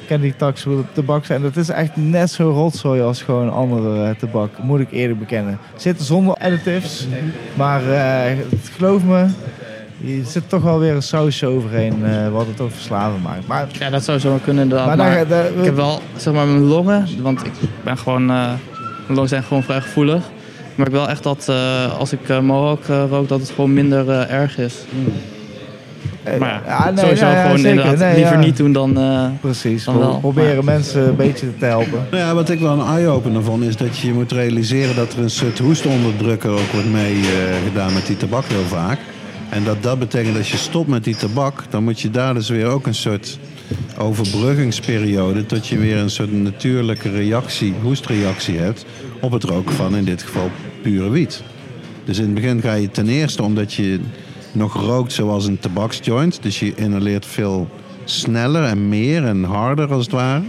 Ik 0.01 0.07
ken 0.09 0.21
die 0.21 0.35
tax 0.35 0.65
tabak 0.93 1.25
zijn. 1.25 1.41
Dat 1.41 1.57
is 1.57 1.69
echt 1.69 1.91
net 1.95 2.31
zo 2.31 2.49
rotzooi 2.51 3.01
als 3.01 3.21
gewoon 3.21 3.51
andere 3.51 4.03
eh, 4.03 4.15
tabak. 4.15 4.49
Moet 4.63 4.79
ik 4.79 4.91
eerlijk 4.91 5.19
bekennen. 5.19 5.57
Zitten 5.75 6.05
zonder 6.05 6.33
additives. 6.35 7.07
Maar 7.53 7.81
eh, 7.91 8.31
geloof 8.75 9.03
me, 9.03 9.25
je 10.05 10.21
zit 10.25 10.49
toch 10.49 10.61
wel 10.63 10.79
weer 10.79 10.95
een 10.95 11.01
sausje 11.03 11.45
overheen. 11.47 12.05
eh, 12.05 12.29
wat 12.29 12.45
het 12.47 12.61
ook 12.61 12.71
verslavend 12.71 13.23
maakt. 13.23 13.47
Maar, 13.47 13.67
Ja, 13.79 13.89
dat 13.89 14.03
zou 14.03 14.19
zo 14.19 14.29
wel 14.29 14.39
kunnen 14.43 14.67
maar, 14.67 14.85
Maar, 14.85 14.97
daar, 14.97 15.27
daar- 15.27 15.45
ik 15.57 15.63
heb 15.65 15.75
wel, 15.75 16.01
zeg 16.15 16.33
maar, 16.33 16.45
mijn 16.47 16.63
longen, 16.63 17.07
want 17.21 17.45
ik 17.45 17.51
ben 17.83 17.97
gewoon, 17.97 18.21
uh, 18.21 18.27
mijn 18.27 18.57
longen 19.07 19.27
zijn 19.29 19.43
gewoon 19.43 19.63
vrij 19.63 19.81
gevoelig. 19.81 20.23
Maar 20.75 20.85
ik 20.87 20.91
wil 20.93 21.09
echt 21.09 21.23
dat 21.23 21.47
uh, 21.49 21.99
als 21.99 22.13
ik 22.13 22.29
uh, 22.29 22.39
Mohawk 22.39 22.85
rook, 23.09 23.27
dat 23.27 23.39
het 23.39 23.49
gewoon 23.49 23.73
minder 23.73 24.09
erg 24.29 24.57
is. 24.57 24.75
eh, 26.23 26.39
Maar 26.39 26.49
ja, 26.49 26.61
ja, 26.85 26.89
nee, 26.91 27.03
sowieso 27.03 27.25
ja, 27.25 27.41
gewoon 27.41 27.57
zeker. 27.57 27.69
inderdaad 27.69 27.97
Nee, 27.99 28.15
liever 28.15 28.33
ja. 28.33 28.39
niet 28.39 28.57
doen 28.57 28.71
dan... 28.71 28.97
eh, 28.97 29.25
Precies, 29.41 29.83
Dan 29.83 29.99
wel. 29.99 30.19
proberen 30.19 30.55
Maar- 30.65 30.73
mensen 30.73 31.07
een 31.07 31.15
beetje 31.15 31.57
te 31.57 31.65
helpen. 31.65 32.05
Nou 32.11 32.23
ja, 32.23 32.33
wat 32.33 32.49
ik 32.49 32.59
wel 32.59 32.79
een 32.79 32.87
eye-opener 32.95 33.43
vond, 33.43 33.63
is 33.63 33.77
dat 33.77 33.97
je 33.97 34.13
moet 34.13 34.31
realiseren 34.31 34.95
dat 34.95 35.13
er 35.13 35.19
een 35.19 35.29
soort 35.29 35.59
hoestonderdrukker 35.59 36.51
ook 36.51 36.71
wordt 36.71 36.91
mee 36.91 37.13
eh, 37.13 37.67
gedaan 37.67 37.93
met 37.93 38.05
die 38.07 38.17
tabak 38.17 38.45
heel 38.45 38.63
vaak. 38.67 38.99
En 39.53 39.63
dat 39.63 39.83
dat 39.83 39.99
betekent 39.99 40.35
dat 40.35 40.47
je 40.47 40.57
stopt 40.57 40.87
met 40.87 41.03
die 41.03 41.15
tabak, 41.15 41.63
dan 41.69 41.83
moet 41.83 41.99
je 41.99 42.09
daar 42.09 42.33
dus 42.33 42.49
weer 42.49 42.65
ook 42.65 42.87
een 42.87 42.95
soort 42.95 43.39
overbruggingsperiode 43.97 45.45
tot 45.45 45.67
je 45.67 45.77
weer 45.77 45.97
een 45.97 46.09
soort 46.09 46.31
natuurlijke 46.31 47.09
reactie, 47.09 47.73
hoestreactie 47.81 48.57
hebt 48.57 48.85
op 49.21 49.31
het 49.31 49.43
roken 49.43 49.75
van 49.75 49.95
in 49.95 50.05
dit 50.05 50.23
geval 50.23 50.51
pure 50.81 51.09
wiet. 51.09 51.43
Dus 52.05 52.17
in 52.17 52.23
het 52.23 52.33
begin 52.33 52.61
ga 52.61 52.73
je 52.73 52.91
ten 52.91 53.09
eerste 53.09 53.43
omdat 53.43 53.73
je 53.73 53.99
nog 54.51 54.73
rookt 54.73 55.11
zoals 55.11 55.45
een 55.45 55.59
tabaksjoint, 55.59 56.43
dus 56.43 56.59
je 56.59 56.75
inhaleert 56.75 57.25
veel 57.25 57.69
sneller 58.03 58.63
en 58.63 58.89
meer 58.89 59.25
en 59.25 59.43
harder 59.43 59.91
als 59.91 60.03
het 60.03 60.13
ware. 60.13 60.43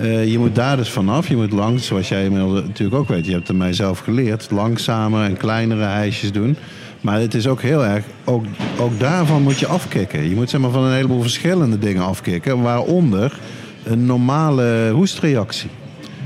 Uh, 0.00 0.30
je 0.30 0.38
moet 0.38 0.54
daar 0.54 0.76
dus 0.76 0.90
vanaf. 0.90 1.28
Je 1.28 1.36
moet 1.36 1.52
langs, 1.52 1.86
zoals 1.86 2.08
jij 2.08 2.28
natuurlijk 2.28 2.94
ook 2.94 3.08
weet, 3.08 3.26
je 3.26 3.32
hebt 3.32 3.48
het 3.48 3.56
mij 3.56 3.72
zelf 3.72 3.98
geleerd, 3.98 4.50
langzamer 4.50 5.24
en 5.24 5.36
kleinere 5.36 5.84
hijsjes 5.84 6.32
doen. 6.32 6.56
Maar 7.04 7.20
het 7.20 7.34
is 7.34 7.46
ook 7.46 7.62
heel 7.62 7.84
erg, 7.84 8.04
ook, 8.24 8.44
ook 8.78 9.00
daarvan 9.00 9.42
moet 9.42 9.58
je 9.58 9.66
afkicken. 9.66 10.28
Je 10.28 10.34
moet 10.34 10.50
zeg 10.50 10.60
maar 10.60 10.70
van 10.70 10.84
een 10.84 10.94
heleboel 10.94 11.20
verschillende 11.20 11.78
dingen 11.78 12.02
afkicken, 12.02 12.62
waaronder 12.62 13.38
een 13.84 14.06
normale 14.06 14.90
hoestreactie. 14.92 15.70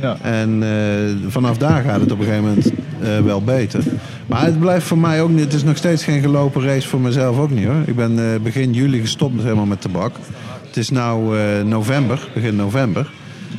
Ja. 0.01 0.17
En 0.23 0.63
uh, 0.63 1.31
vanaf 1.31 1.57
daar 1.57 1.83
gaat 1.83 2.01
het 2.01 2.13
op 2.13 2.19
een 2.19 2.25
gegeven 2.25 2.49
moment 2.49 2.73
uh, 3.03 3.21
wel 3.21 3.43
beter. 3.43 3.83
Maar 4.27 4.45
het 4.45 4.61
blijft 4.61 4.87
voor 4.87 4.99
mij 4.99 5.23
ook 5.23 5.31
niet. 5.31 5.41
Het 5.41 5.53
is 5.53 5.65
nog 5.65 5.77
steeds 5.77 6.05
geen 6.05 6.21
gelopen 6.21 6.63
race 6.63 6.89
voor 6.89 7.01
mezelf 7.01 7.39
ook 7.39 7.51
niet 7.51 7.67
hoor. 7.67 7.83
Ik 7.87 7.97
ben 7.97 8.19
uh, 8.19 8.25
begin 8.43 8.73
juli 8.73 9.01
gestopt 9.01 9.43
helemaal 9.43 9.67
met 9.67 9.81
tabak. 9.81 10.15
Het 10.67 10.77
is 10.77 10.91
nu 10.91 11.01
november, 11.65 12.29
begin 12.35 12.57
november. 12.57 13.11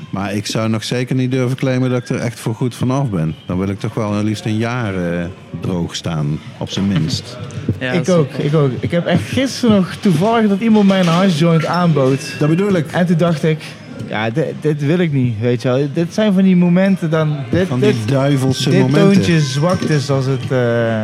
Maar 0.10 0.34
ik 0.34 0.46
zou 0.46 0.70
nog 0.70 0.84
zeker 0.84 1.16
niet 1.16 1.32
durven 1.32 1.58
claimen 1.58 1.90
dat 1.90 2.02
ik 2.02 2.10
er 2.10 2.20
echt 2.20 2.40
voor 2.40 2.56
goed 2.56 2.76
vanaf 2.76 3.10
ben. 3.10 3.36
Dan 3.46 3.58
wil 3.58 3.68
ik 3.68 3.80
toch 3.80 3.94
wel 3.94 4.24
liefst 4.24 4.46
een 4.46 4.58
jaar 4.58 4.96
uh, 4.96 5.26
droog 5.60 5.96
staan, 5.96 6.40
op 6.58 6.70
zijn 6.70 6.88
minst. 6.88 7.38
Ja, 7.80 7.92
ik 7.92 8.10
ook, 8.10 8.32
ik 8.32 8.56
ook. 8.56 8.72
Ik 8.80 8.92
heb 8.92 9.06
echt 9.06 9.24
gisteren 9.24 9.76
nog 9.76 9.96
toevallig 10.00 10.50
dat 10.50 10.60
iemand 10.60 10.88
mij 10.88 11.00
een 11.00 11.08
hashjoint 11.08 11.66
aanbood. 11.66 12.36
Dat 12.40 12.50
bedoel 12.50 12.74
ik. 12.74 12.92
En 12.92 13.06
toen 13.06 13.18
dacht 13.18 13.44
ik, 13.44 13.64
ja, 14.08 14.30
dit, 14.30 14.46
dit, 14.62 14.86
wil 14.86 14.98
ik 14.98 15.12
niet, 15.12 15.40
weet 15.40 15.62
je 15.62 15.68
wel. 15.68 15.88
Dit 15.94 16.14
zijn 16.14 16.34
van 16.34 16.44
die 16.44 16.56
momenten 16.56 17.10
dan... 17.10 17.38
Dit, 17.50 17.68
van 17.68 17.80
die 17.80 17.92
dit, 17.92 18.08
duivelse 18.08 18.70
dit 18.70 18.80
momenten. 18.80 19.14
toontje 19.14 19.40
zwakt 19.40 19.90
is 19.90 20.10
als 20.10 20.26
het... 20.26 20.44
Uh... 20.52 21.02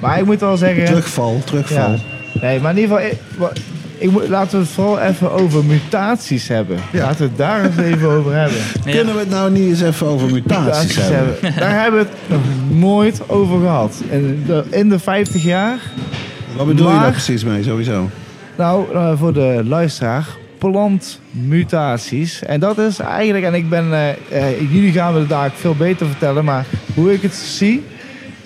Maar 0.00 0.18
ik 0.18 0.24
moet 0.24 0.40
wel 0.40 0.56
zeggen... 0.56 0.84
Terugval, 0.84 1.42
terugval. 1.44 1.90
Ja. 1.90 1.98
Nee, 2.40 2.60
maar 2.60 2.76
in 2.76 2.82
ieder 2.82 2.98
geval... 2.98 3.50
Ik, 3.98 4.10
moet, 4.10 4.28
laten 4.28 4.58
we 4.58 4.64
het 4.64 4.74
vooral 4.74 5.00
even 5.00 5.32
over 5.32 5.64
mutaties 5.64 6.48
hebben. 6.48 6.78
Ja. 6.92 7.02
Laten 7.02 7.18
we 7.18 7.24
het 7.24 7.36
daar 7.36 7.64
eens 7.64 7.76
even 7.76 8.08
over 8.10 8.34
hebben. 8.34 8.58
Ja. 8.84 8.92
Kunnen 8.96 9.14
we 9.14 9.20
het 9.20 9.30
nou 9.30 9.50
niet 9.50 9.68
eens 9.68 9.82
even 9.82 10.06
over 10.06 10.30
mutaties, 10.30 10.64
mutaties 10.64 10.96
hebben? 10.96 11.36
hebben? 11.40 11.60
Daar 11.60 11.82
hebben 11.82 12.00
we 12.00 12.06
het 12.08 12.18
nog 12.28 12.40
nooit 12.78 13.20
over 13.26 13.60
gehad. 13.60 14.02
In 14.10 14.44
de, 14.46 14.64
in 14.70 14.88
de 14.88 14.98
50 14.98 15.42
jaar. 15.42 15.78
Wat 16.56 16.66
bedoel 16.66 16.86
maar, 16.86 16.94
je 16.94 17.00
daar 17.00 17.10
precies 17.10 17.44
mee, 17.44 17.62
sowieso? 17.62 18.10
Nou, 18.56 18.92
uh, 18.92 19.12
voor 19.16 19.32
de 19.32 19.62
luisteraar. 19.64 20.26
Plantmutaties. 20.58 22.42
En 22.42 22.60
dat 22.60 22.78
is 22.78 22.98
eigenlijk, 22.98 23.44
en 23.44 23.54
ik 23.54 23.68
ben, 23.68 23.84
uh, 24.32 24.60
jullie 24.72 24.92
gaan 24.92 25.12
me 25.12 25.18
het 25.18 25.28
daar 25.28 25.50
veel 25.54 25.74
beter 25.74 26.06
vertellen, 26.06 26.44
maar 26.44 26.66
hoe 26.94 27.12
ik 27.12 27.22
het 27.22 27.34
zie, 27.34 27.84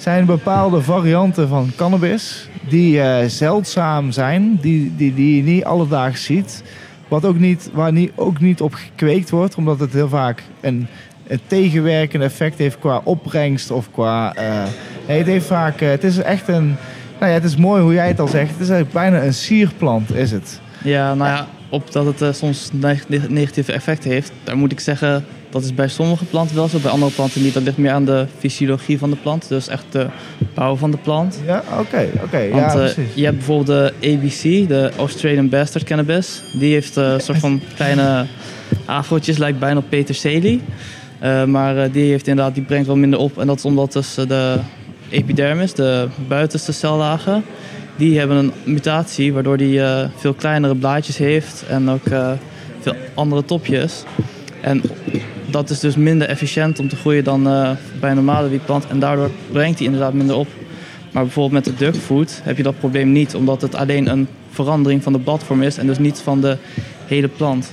zijn 0.03 0.27
bepaalde 0.27 0.83
varianten 0.83 1.49
van 1.49 1.71
cannabis 1.77 2.49
die 2.69 3.01
eh, 3.01 3.29
zeldzaam 3.29 4.11
zijn, 4.11 4.59
die, 4.61 4.93
die, 4.97 5.15
die 5.15 5.37
je 5.37 5.43
niet 5.43 5.65
alledaags 5.65 6.25
ziet. 6.25 6.63
Wat 7.09 7.25
ook 7.25 7.39
niet, 7.39 7.71
waar 7.73 7.93
niet, 7.93 8.13
ook 8.15 8.41
niet 8.41 8.61
op 8.61 8.75
gekweekt 8.75 9.31
wordt, 9.31 9.55
omdat 9.55 9.81
het 9.81 9.93
heel 9.93 10.09
vaak 10.09 10.43
een, 10.61 10.87
een 11.27 12.21
effect 12.23 12.59
heeft 12.59 12.79
qua 12.79 13.01
opbrengst 13.05 13.71
of 13.71 13.91
qua. 13.91 14.35
eh, 14.35 14.63
het 15.07 15.27
heeft 15.27 15.47
vaak. 15.47 15.81
eh, 15.81 15.89
het 15.91 16.05
is 16.05 16.19
echt 16.19 16.49
een. 16.49 16.77
Nou 17.21 17.33
ja, 17.33 17.39
het 17.39 17.45
is 17.45 17.57
mooi 17.57 17.83
hoe 17.83 17.93
jij 17.93 18.09
het 18.09 18.21
al 18.21 18.29
zegt. 18.29 18.51
Het 18.51 18.61
is 18.61 18.69
eigenlijk 18.69 18.93
bijna 18.93 19.23
een 19.27 19.35
sierplant, 19.35 20.15
is 20.15 20.31
het. 20.31 20.61
Ja, 20.85 21.15
nou 21.15 21.31
ja, 21.31 21.47
op 21.69 21.93
dat 21.93 22.19
het 22.21 22.37
soms 22.37 22.71
neg- 22.73 23.09
neg- 23.09 23.29
negatieve 23.29 23.73
effecten 23.73 24.11
heeft, 24.11 24.33
daar 24.45 24.57
moet 24.57 24.73
ik 24.73 24.81
zeggen, 24.81 25.25
dat 25.53 25.63
is 25.65 25.75
bij 25.75 25.89
sommige 25.89 26.25
planten 26.25 26.57
wel 26.57 26.69
zo, 26.69 26.79
bij 26.79 26.91
andere 26.91 27.13
planten 27.13 27.43
niet. 27.43 27.55
Dat 27.55 27.63
ligt 27.63 27.77
meer 27.77 27.91
aan 27.93 28.05
de 28.05 28.27
fysiologie 28.39 28.99
van 28.99 29.11
de 29.11 29.17
plant, 29.17 29.49
dus 29.49 29.69
echt 29.69 29.85
de 29.91 30.07
bouw 30.55 30.77
van 30.77 30.91
de 30.91 30.97
plant. 30.97 31.41
Ja, 31.47 31.63
oké, 31.79 32.09
oké. 32.25 32.39
Ja, 32.39 32.51
Want 32.51 32.73
eh, 32.73 32.79
precies. 32.79 33.15
je 33.15 33.25
hebt 33.25 33.37
bijvoorbeeld 33.37 33.67
de 34.01 34.09
ABC, 34.15 34.69
de 34.69 34.91
Australian 34.99 35.49
Bastard 35.49 35.85
Cannabis. 35.85 36.43
Die 36.53 36.73
heeft 36.73 36.97
eh, 36.97 37.13
een 37.13 37.21
soort 37.21 37.39
van 37.39 37.61
kleine 37.75 38.27
afrootjes, 38.85 39.37
lijkt 39.39 39.59
bijna 39.59 39.79
op 39.79 39.89
peterselie. 39.89 40.61
Eh, 41.19 41.45
maar 41.45 41.77
eh, 41.79 41.93
die, 41.93 42.11
heeft 42.11 42.27
inderdaad, 42.27 42.55
die 42.55 42.65
brengt 42.65 42.87
wel 42.87 42.97
minder 42.97 43.19
op. 43.19 43.39
En 43.39 43.47
dat 43.47 43.57
is 43.57 43.65
omdat 43.65 43.93
dus 43.93 44.17
eh, 44.17 44.29
de 44.29 44.59
epidermis, 45.11 45.75
de 45.75 46.09
buitenste 46.29 46.73
cellagen, 46.73 47.45
die 47.97 48.19
hebben 48.19 48.37
een 48.37 48.53
mutatie 48.65 49.33
waardoor 49.33 49.57
die 49.57 49.83
eh, 49.83 50.05
veel 50.17 50.35
kleinere 50.35 50.75
blaadjes 50.75 51.17
heeft 51.17 51.65
en 51.69 51.91
ook 51.91 52.07
eh, 52.07 52.31
veel 52.81 52.95
andere 53.15 53.45
topjes. 53.45 54.03
En 54.61 54.83
dat 55.53 55.71
is 55.71 55.81
dus 55.81 55.97
minder 55.97 56.29
efficiënt 56.29 56.79
om 56.79 56.89
te 56.89 56.97
groeien 56.97 57.25
dan 57.25 57.47
eh, 57.49 57.71
bij 58.01 58.11
een 58.11 58.17
normale 58.17 58.49
wietplant. 58.49 58.87
En 58.87 58.99
daardoor 58.99 59.31
brengt 59.53 59.77
hij 59.79 59.87
inderdaad 59.87 60.13
minder 60.13 60.37
op. 60.37 60.49
Maar 61.13 61.23
bijvoorbeeld 61.23 61.65
met 61.65 61.79
de 61.79 61.85
duckfood 61.85 62.41
heb 62.43 62.57
je 62.57 62.63
dat 62.63 62.79
probleem 62.79 63.13
niet, 63.13 63.35
omdat 63.35 63.63
het 63.63 63.75
alleen 63.75 64.09
een 64.09 64.29
verandering 64.51 65.03
van 65.03 65.13
de 65.13 65.19
bladvorm 65.19 65.63
is 65.63 65.79
en 65.79 65.87
dus 65.87 65.99
niet 65.99 66.21
van 66.25 66.41
de 66.41 66.57
hele 67.07 67.29
plant. 67.29 67.71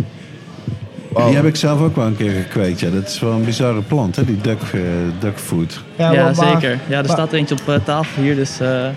Die 1.15 1.35
heb 1.35 1.45
ik 1.45 1.55
zelf 1.55 1.81
ook 1.81 1.95
wel 1.95 2.05
een 2.05 2.17
keer 2.17 2.31
gekweekt. 2.31 2.79
Ja. 2.79 2.89
Dat 2.89 3.07
is 3.07 3.19
wel 3.19 3.31
een 3.31 3.43
bizarre 3.45 3.81
plant, 3.81 4.15
hè? 4.15 4.25
die 4.25 4.37
duck, 4.41 4.61
eh, 4.73 4.79
duckfood. 5.19 5.83
Ja, 5.95 6.11
maar- 6.11 6.35
zeker. 6.35 6.69
Ja, 6.87 6.97
er 6.97 7.05
maar- 7.05 7.05
staat 7.15 7.31
er 7.31 7.37
eentje 7.37 7.55
op 7.61 7.69
eh, 7.73 7.75
tafel 7.83 8.23
hier, 8.23 8.35
dus 8.35 8.59
eh, 8.59 8.87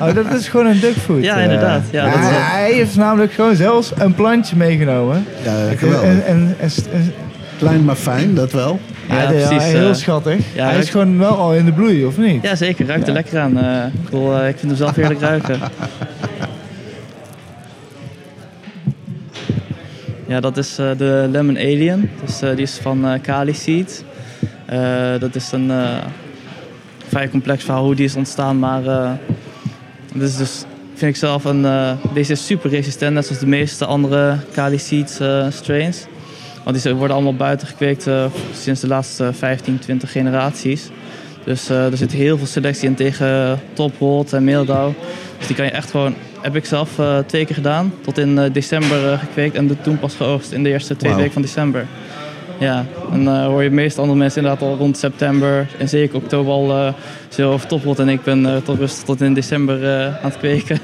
Oh, 0.00 0.14
dat 0.14 0.32
is 0.32 0.48
gewoon 0.48 0.66
een 0.66 0.80
duckfood. 0.80 1.22
Ja, 1.30 1.36
inderdaad. 1.36 1.82
Ja, 1.90 2.04
dat 2.04 2.14
is 2.14 2.20
wel- 2.20 2.38
hij 2.40 2.72
heeft 2.72 2.96
namelijk 2.96 3.32
gewoon 3.32 3.56
zelfs 3.56 3.92
een 3.98 4.14
plantje 4.14 4.56
meegenomen. 4.56 5.26
Ja, 5.44 5.52
geweldig. 5.76 6.08
En, 6.08 6.24
en, 6.26 6.56
en, 6.58 6.70
en- 6.92 7.12
Klein 7.58 7.84
maar 7.84 7.94
fijn, 7.96 8.34
dat 8.34 8.52
wel. 8.52 8.78
ja, 9.08 9.14
Ja, 9.22 9.30
ja, 9.30 9.46
precies, 9.48 9.72
heel 9.72 9.88
eh, 9.88 9.94
schattig. 9.94 10.40
ja, 10.54 10.68
hij 10.68 10.78
is 10.78 10.90
gewoon 10.90 11.18
wel 11.18 11.36
al 11.36 11.54
in 11.54 11.64
de 11.64 11.72
bloei, 11.72 12.04
of 12.04 12.18
niet? 12.18 12.42
ja, 12.42 12.54
zeker. 12.54 12.86
Ruikt 12.86 13.06
er 13.06 13.12
lekker 13.12 13.38
aan. 13.38 13.58
eh, 13.58 13.84
ik, 14.10 14.12
eh, 14.12 14.48
ik 14.48 14.56
vind 14.58 14.60
hem 14.60 14.76
zelf 14.76 14.94
heerlijk 14.94 15.20
ruiken. 15.20 15.58
Ja, 20.26 20.40
dat 20.40 20.56
is 20.56 20.78
eh, 20.78 20.90
de 20.96 21.26
Lemon 21.30 21.56
Alien. 21.56 22.10
Dus, 22.24 22.42
eh, 22.42 22.50
die 22.50 22.62
is 22.62 22.78
van 22.82 23.06
eh 23.06 23.20
Kali 23.22 23.54
Seed. 23.54 24.04
Eh, 24.66 25.18
dat 25.18 25.34
is 25.34 25.52
een 25.52 25.70
eh, 25.70 25.88
vrij 27.08 27.28
complex 27.28 27.64
verhaal 27.64 27.84
hoe 27.84 27.94
die 27.94 28.04
is 28.04 28.14
ontstaan. 28.16 28.58
Maar 28.58 28.86
eh 28.86 29.10
dit 30.14 30.28
is 30.28 30.36
dus, 30.36 30.64
vind 30.94 31.10
ik 31.10 31.16
zelf, 31.16 31.44
een, 31.44 31.64
eh, 31.64 31.90
deze 32.14 32.32
is 32.32 32.46
super 32.46 32.70
resistent. 32.70 33.14
Net 33.14 33.24
zoals 33.26 33.40
de 33.40 33.46
meeste 33.46 33.84
andere 33.84 34.36
Kali 34.52 34.78
Seed 34.78 35.20
strains. 35.48 36.06
Want 36.64 36.82
die 36.82 36.94
worden 36.94 37.16
allemaal 37.16 37.36
buiten 37.36 37.66
gekweekt 37.66 38.06
eh, 38.06 38.24
sinds 38.54 38.80
de 38.80 38.86
laatste 38.86 39.32
15, 39.32 39.78
20 39.78 40.12
generaties. 40.12 40.88
Dus 41.44 41.68
eh, 41.68 41.90
er 41.90 41.96
zit 41.96 42.12
heel 42.12 42.38
veel 42.38 42.46
selectie 42.46 42.88
in 42.88 42.94
tegen 42.94 43.60
toprot 43.72 44.32
en 44.32 44.44
meeldauw. 44.44 44.94
Dus 45.38 45.46
die 45.46 45.56
kan 45.56 45.64
je 45.64 45.70
echt 45.70 45.90
gewoon... 45.90 46.14
Heb 46.40 46.56
ik 46.56 46.64
zelf 46.64 46.98
eh, 46.98 47.18
twee 47.18 47.44
keer 47.44 47.54
gedaan. 47.54 47.94
Tot 48.00 48.18
in 48.18 48.38
eh, 48.38 48.52
december 48.52 49.12
eh, 49.12 49.18
gekweekt 49.18 49.54
en 49.54 49.66
de 49.66 49.80
toen 49.80 49.98
pas 49.98 50.14
geoogst 50.14 50.52
in 50.52 50.62
de 50.62 50.68
eerste 50.68 50.96
twee 50.96 51.14
weken 51.14 51.32
van 51.32 51.42
december. 51.42 51.86
Ja, 52.58 52.84
dan 53.10 53.28
eh, 53.28 53.46
hoor 53.46 53.62
je 53.62 53.68
de 53.68 53.74
meeste 53.74 54.00
andere 54.00 54.18
mensen 54.18 54.42
inderdaad 54.42 54.68
al 54.68 54.76
rond 54.76 54.98
september 54.98 55.68
en 55.78 55.88
zeker 55.88 56.16
oktober 56.16 56.52
al 56.52 56.70
eh 56.70 56.92
zo 57.28 57.52
over 57.52 57.68
toprot. 57.68 57.98
En 57.98 58.08
ik 58.08 58.22
ben 58.22 58.46
eh, 58.46 58.56
tot 58.56 58.78
rustig 58.78 59.04
tot 59.04 59.20
in 59.20 59.34
december 59.34 59.84
eh, 59.84 60.06
aan 60.06 60.30
het 60.30 60.38
kweken. 60.38 60.78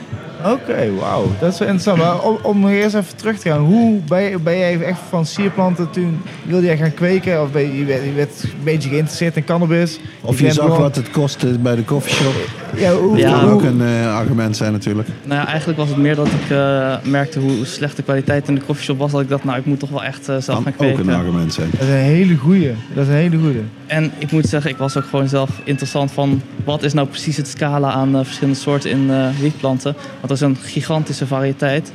Oké, 0.44 0.90
wauw. 0.98 1.26
Dat 1.40 1.52
is 1.52 1.58
wel 1.58 1.68
interessant. 1.68 1.98
Maar 1.98 2.20
om, 2.42 2.68
eerst 2.68 2.94
even 2.94 3.16
terug 3.16 3.38
te 3.38 3.48
gaan. 3.48 3.60
Hoe 3.60 4.00
ben, 4.08 4.22
je- 4.22 4.38
ben 4.38 4.58
jij 4.58 4.80
echt 4.82 4.98
van 5.08 5.26
sierplanten 5.26 5.90
toen... 5.90 6.20
Wilde 6.42 6.66
jij 6.66 6.76
gaan 6.76 6.94
kweken? 6.94 7.42
Of 7.42 7.50
ben 7.52 7.62
je, 7.62 7.78
je, 7.78 7.84
werd, 7.84 8.04
je 8.04 8.12
werd 8.12 8.42
een 8.42 8.50
beetje 8.64 8.88
geïnteresseerd 8.88 9.36
in 9.36 9.44
cannabis? 9.44 9.98
Of 10.20 10.40
Je 10.40 10.50
zag 10.52 10.64
gewoon- 10.64 10.80
wat 10.80 10.96
het 10.96 11.10
kostte 11.10 11.46
bij 11.58 11.74
de 11.76 11.82
koffieshop. 11.84 12.34
Ja, 12.76 12.92
hoe, 12.94 13.16
Ja, 13.16 13.30
Dat 13.30 13.40
kan 13.40 13.50
ook 13.50 13.62
een 13.62 13.82
eh, 13.82 14.14
argument 14.16 14.56
zijn 14.56 14.72
natuurlijk. 14.72 15.08
Nou 15.24 15.40
ja, 15.40 15.46
eigenlijk 15.46 15.78
was 15.78 15.88
het 15.88 15.96
meer 15.96 16.14
dat 16.14 16.26
ik 16.26 16.50
eh, 16.50 16.96
merkte 17.04 17.38
hoe 17.40 17.64
slecht 17.64 17.96
de 17.96 18.02
kwaliteit 18.02 18.48
in 18.48 18.54
de 18.54 18.60
koffieshop 18.60 18.98
was. 18.98 19.10
Dat 19.12 19.20
ik 19.20 19.28
dacht, 19.28 19.44
nou 19.44 19.58
ik 19.58 19.66
moet 19.66 19.78
toch 19.80 19.90
wel 19.90 20.04
echt 20.04 20.28
eh, 20.28 20.36
zelf 20.40 20.44
Kan 20.44 20.56
gaan 20.62 20.66
ook 20.72 20.76
kweken. 20.94 21.08
een 21.08 21.18
argument 21.18 21.54
zijn. 21.54 21.68
Dat 21.72 21.80
is 21.80 21.88
een 21.88 21.94
hele 21.94 22.36
goeie. 22.36 22.70
Dat 22.94 23.02
is 23.04 23.08
een 23.08 23.14
hele 23.18 23.38
goeie. 23.38 23.62
En 23.86 24.12
ik 24.18 24.32
moet 24.32 24.46
zeggen, 24.46 24.70
ik 24.70 24.76
was 24.76 24.96
ook 24.96 25.04
gewoon 25.10 25.28
zelf 25.28 25.50
interessant 25.64 26.12
van 26.12 26.42
wat 26.64 26.82
is 26.82 26.92
nou 26.92 27.08
precies 27.08 27.36
het 27.36 27.48
scala 27.48 27.90
aan 27.92 28.24
verschillende 28.24 28.58
soorten 28.58 28.90
in 28.90 29.10
eh 29.10 29.26
wietplanten. 29.40 29.94
Want 30.20 30.28
er 30.30 30.34
is 30.36 30.40
een 30.40 30.56
gigantische 30.56 31.26
variëteit. 31.26 31.92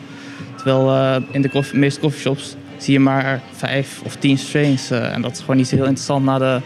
Terwijl 0.56 0.90
eh, 0.96 1.16
in 1.32 1.42
de 1.42 1.50
koff- 1.50 1.74
meeste 1.74 2.00
coffeeshops 2.00 2.56
zie 2.78 2.94
je 2.94 3.00
maar 3.00 3.42
vijf 3.56 4.02
of 4.06 4.16
tien 4.16 4.38
strains. 4.38 4.92
eh, 4.92 5.14
en 5.14 5.22
dat 5.22 5.32
is 5.32 5.40
gewoon 5.40 5.56
niet 5.56 5.68
zo 5.68 5.76
heel 5.76 5.86
interessant 5.86 6.26
na 6.26 6.38
de, 6.38 6.62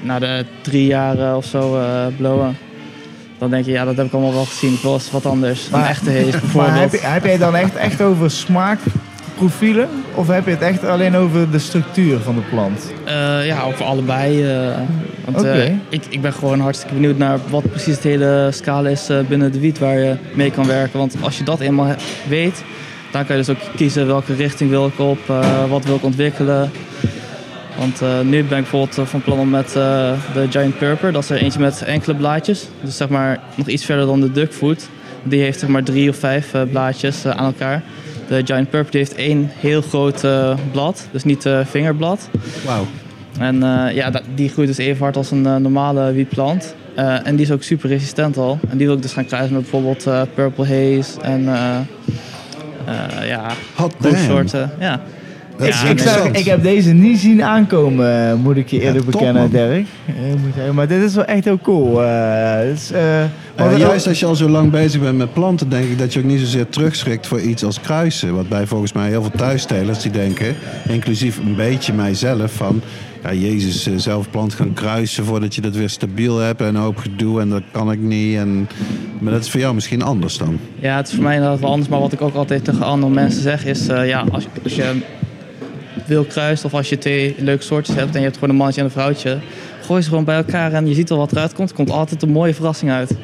na 0.00 0.18
de 0.18 0.44
drie 0.62 0.86
jaar 0.86 1.36
of 1.36 1.44
zo 1.44 1.78
eh, 1.80 2.06
blowen. 2.16 2.56
Dan 3.38 3.50
denk 3.50 3.64
je, 3.64 3.70
ja, 3.70 3.84
dat 3.84 3.96
heb 3.96 4.06
ik 4.06 4.12
allemaal 4.12 4.32
wel 4.32 4.44
gezien. 4.44 4.72
Ik 4.72 4.80
wil 4.80 4.92
eens 4.92 5.10
wat 5.10 5.26
anders. 5.26 5.68
Maar- 5.68 5.88
echte 5.88 6.10
haze 6.10 6.24
Maar 6.30 6.40
bijvoorbeeld. 6.40 6.74
heb, 6.92 6.92
je, 7.00 7.06
heb 7.06 7.24
jij 7.24 7.38
dan 7.38 7.56
echt, 7.56 7.74
echt 7.76 8.00
over 8.02 8.30
smaakprofielen? 9.48 9.88
Of 10.14 10.28
heb 10.28 10.44
je 10.44 10.50
het 10.50 10.60
echt 10.60 10.84
alleen 10.84 11.16
over 11.16 11.50
de 11.50 11.58
structuur 11.58 12.18
van 12.18 12.34
de 12.34 12.40
plant? 12.40 12.92
Eh, 13.04 13.46
ja, 13.46 13.62
over 13.62 13.84
allebei. 13.84 14.44
eh, 14.44 14.78
want, 15.24 15.44
eh, 15.46 15.64
ik, 15.88 16.02
ik 16.08 16.20
ben 16.20 16.32
gewoon 16.32 16.60
hartstikke 16.60 16.94
benieuwd 16.94 17.18
naar 17.18 17.38
wat 17.50 17.70
precies 17.70 17.94
het 17.94 18.04
hele 18.04 18.48
scala 18.52 18.88
is 18.88 19.10
binnen 19.28 19.52
de 19.52 19.60
wiet 19.60 19.78
waar 19.78 19.98
je 19.98 20.16
mee 20.34 20.50
kan 20.50 20.66
werken. 20.66 20.98
Want 20.98 21.16
als 21.20 21.38
je 21.38 21.44
dat 21.44 21.60
eenmaal 21.60 21.94
weet, 22.28 22.64
dan 23.10 23.26
kan 23.26 23.36
je 23.36 23.42
dus 23.44 23.56
ook 23.56 23.76
kiezen 23.76 24.06
welke 24.06 24.34
richting 24.34 24.70
wil 24.70 24.86
ik 24.86 24.98
op, 24.98 25.18
wat 25.68 25.84
wil 25.84 25.96
ik 25.96 26.04
ontwikkelen. 26.04 26.70
Want 27.78 28.00
nu 28.24 28.44
ben 28.44 28.58
ik 28.58 28.70
bijvoorbeeld 28.70 29.08
van 29.08 29.22
plan 29.22 29.38
om 29.38 29.50
met 29.50 29.72
de 29.72 30.46
Giant 30.50 30.78
Purper, 30.78 31.12
dat 31.12 31.22
is 31.22 31.30
er 31.30 31.36
eentje 31.36 31.60
met 31.60 31.82
enkele 31.82 32.14
blaadjes. 32.16 32.68
Dus 32.80 32.96
zeg 32.96 33.08
maar 33.08 33.38
nog 33.54 33.66
iets 33.66 33.84
verder 33.84 34.06
dan 34.06 34.20
de 34.20 34.32
Duckfoot. 34.32 34.88
Die 35.22 35.40
heeft 35.40 35.58
zeg 35.58 35.68
maar 35.68 35.82
drie 35.82 36.08
of 36.08 36.16
vijf 36.16 36.54
blaadjes 36.70 37.26
aan 37.26 37.44
elkaar. 37.44 37.82
De 38.28 38.42
Giant 38.44 38.70
Purper 38.70 38.90
die 38.90 39.00
heeft 39.00 39.14
één 39.14 39.50
heel 39.58 39.82
groot 39.82 40.24
eh, 40.24 40.56
blad, 40.72 41.08
dus 41.12 41.24
niet 41.24 41.46
eh 41.46 41.60
vingerblad. 41.64 42.28
Wauw. 42.64 42.86
En 43.38 43.62
eh, 43.62 43.94
ja, 43.94 44.12
die 44.34 44.48
groeit 44.48 44.68
dus 44.68 44.78
even 44.78 45.02
hard 45.02 45.16
als 45.16 45.30
een 45.30 45.62
normale 45.62 46.12
wietplant. 46.12 46.74
En 46.94 47.36
die 47.36 47.44
is 47.44 47.50
ook 47.50 47.62
super 47.62 47.88
resistent 47.88 48.36
al. 48.36 48.58
En 48.68 48.76
die 48.76 48.86
wil 48.86 48.96
ik 48.96 49.02
dus 49.02 49.12
gaan 49.12 49.24
kruisen 49.24 49.52
met 49.52 49.62
bijvoorbeeld 49.62 50.34
Purple 50.34 50.66
Haze 50.66 51.20
en 51.20 51.42
ja, 53.24 53.50
Hot 53.74 53.94
soorten. 54.26 54.70
Ja. 54.80 55.00
Dat 55.66 55.96
is 55.98 56.04
Ja, 56.04 56.22
ik, 56.32 56.44
heb 56.44 56.62
deze 56.62 56.92
niet 56.92 57.18
zien 57.18 57.42
aankomen, 57.42 58.28
eh, 58.28 58.34
moet 58.34 58.56
ik 58.56 58.68
je 58.68 58.76
Ja, 58.76 58.82
eerlijk 58.82 59.04
top, 59.04 59.12
bekennen, 59.12 59.42
man. 59.42 59.50
Dirk. 59.50 59.86
Eh, 60.06 60.14
moet 60.42 60.54
zeggen, 60.54 60.74
maar 60.74 60.88
dit 60.88 61.02
is 61.02 61.14
wel 61.14 61.24
echt 61.24 61.44
heel 61.44 61.58
cool. 61.62 62.02
eh, 62.02 62.70
eh, 62.70 63.22
Eh, 63.22 63.28
want- 63.56 63.78
juist 63.78 64.06
als 64.06 64.20
je 64.20 64.26
al 64.26 64.34
zo 64.34 64.48
lang 64.48 64.70
bezig 64.70 65.00
bent 65.00 65.18
met 65.18 65.32
planten, 65.32 65.68
denk 65.68 65.84
ik 65.84 65.98
dat 65.98 66.12
je 66.12 66.18
ook 66.18 66.24
niet 66.26 66.40
zozeer 66.40 66.68
terugschrikt 66.68 67.26
voor 67.26 67.40
iets 67.40 67.64
als 67.64 67.80
kruisen. 67.80 68.34
Wat 68.34 68.48
bij 68.48 68.66
volgens 68.66 68.92
mij 68.92 69.08
heel 69.08 69.22
veel 69.22 69.30
thuistelers 69.36 70.02
die 70.02 70.10
denken, 70.10 70.54
inclusief 70.88 71.38
een 71.38 71.56
beetje 71.56 71.92
mijzelf, 71.92 72.52
van 72.52 72.80
ja, 73.22 73.32
Jezus, 73.32 73.86
eh, 73.86 73.92
zelf 73.96 74.30
plant 74.30 74.54
gaan 74.54 74.72
kruisen 74.72 75.24
voordat 75.24 75.54
je 75.54 75.60
dat 75.60 75.76
weer 75.76 75.88
stabiel 75.88 76.38
hebt 76.38 76.60
en 76.60 76.66
een 76.66 76.76
hoop 76.76 76.96
gedoe 76.96 77.40
en 77.40 77.48
dat 77.48 77.62
kan 77.70 77.92
ik 77.92 77.98
niet. 78.00 78.36
En, 78.36 78.68
maar 79.18 79.32
dat 79.32 79.42
is 79.44 79.50
voor 79.50 79.60
jou 79.60 79.74
misschien 79.74 80.02
anders 80.02 80.38
dan. 80.38 80.58
ja, 80.80 80.96
het 80.96 81.08
is 81.08 81.14
voor 81.14 81.22
mij 81.22 81.34
inderdaad 81.34 81.60
wel 81.60 81.70
anders. 81.70 81.88
Maar 81.88 82.00
wat 82.00 82.12
ik 82.12 82.20
ook 82.22 82.34
altijd 82.34 82.64
tegen 82.64 82.82
andere 82.82 83.12
mensen 83.12 83.42
zeg 83.42 83.64
is... 83.64 83.88
eh, 83.88 84.08
ja, 84.08 84.24
als, 84.32 84.46
als 84.64 84.74
je 84.74 84.92
wil 86.12 86.24
kruisen 86.24 86.66
of 86.66 86.74
als 86.74 86.88
je 86.88 86.98
twee 86.98 87.34
leuke 87.38 87.62
soortjes 87.62 87.96
hebt... 87.96 88.10
en 88.10 88.18
je 88.18 88.24
hebt 88.24 88.34
gewoon 88.34 88.50
een 88.50 88.56
mannetje 88.56 88.80
en 88.80 88.86
een 88.86 88.92
vrouwtje... 88.92 89.38
gooi 89.84 90.02
ze 90.02 90.08
gewoon 90.08 90.24
bij 90.24 90.36
elkaar 90.36 90.72
en 90.72 90.86
je 90.86 90.94
ziet 90.94 91.08
wel 91.08 91.18
wat 91.18 91.32
eruit 91.32 91.52
komt. 91.52 91.70
Er 91.70 91.74
komt 91.74 91.90
altijd 91.90 92.22
een 92.22 92.30
mooie 92.30 92.54
verrassing 92.54 92.90
uit. 92.90 93.14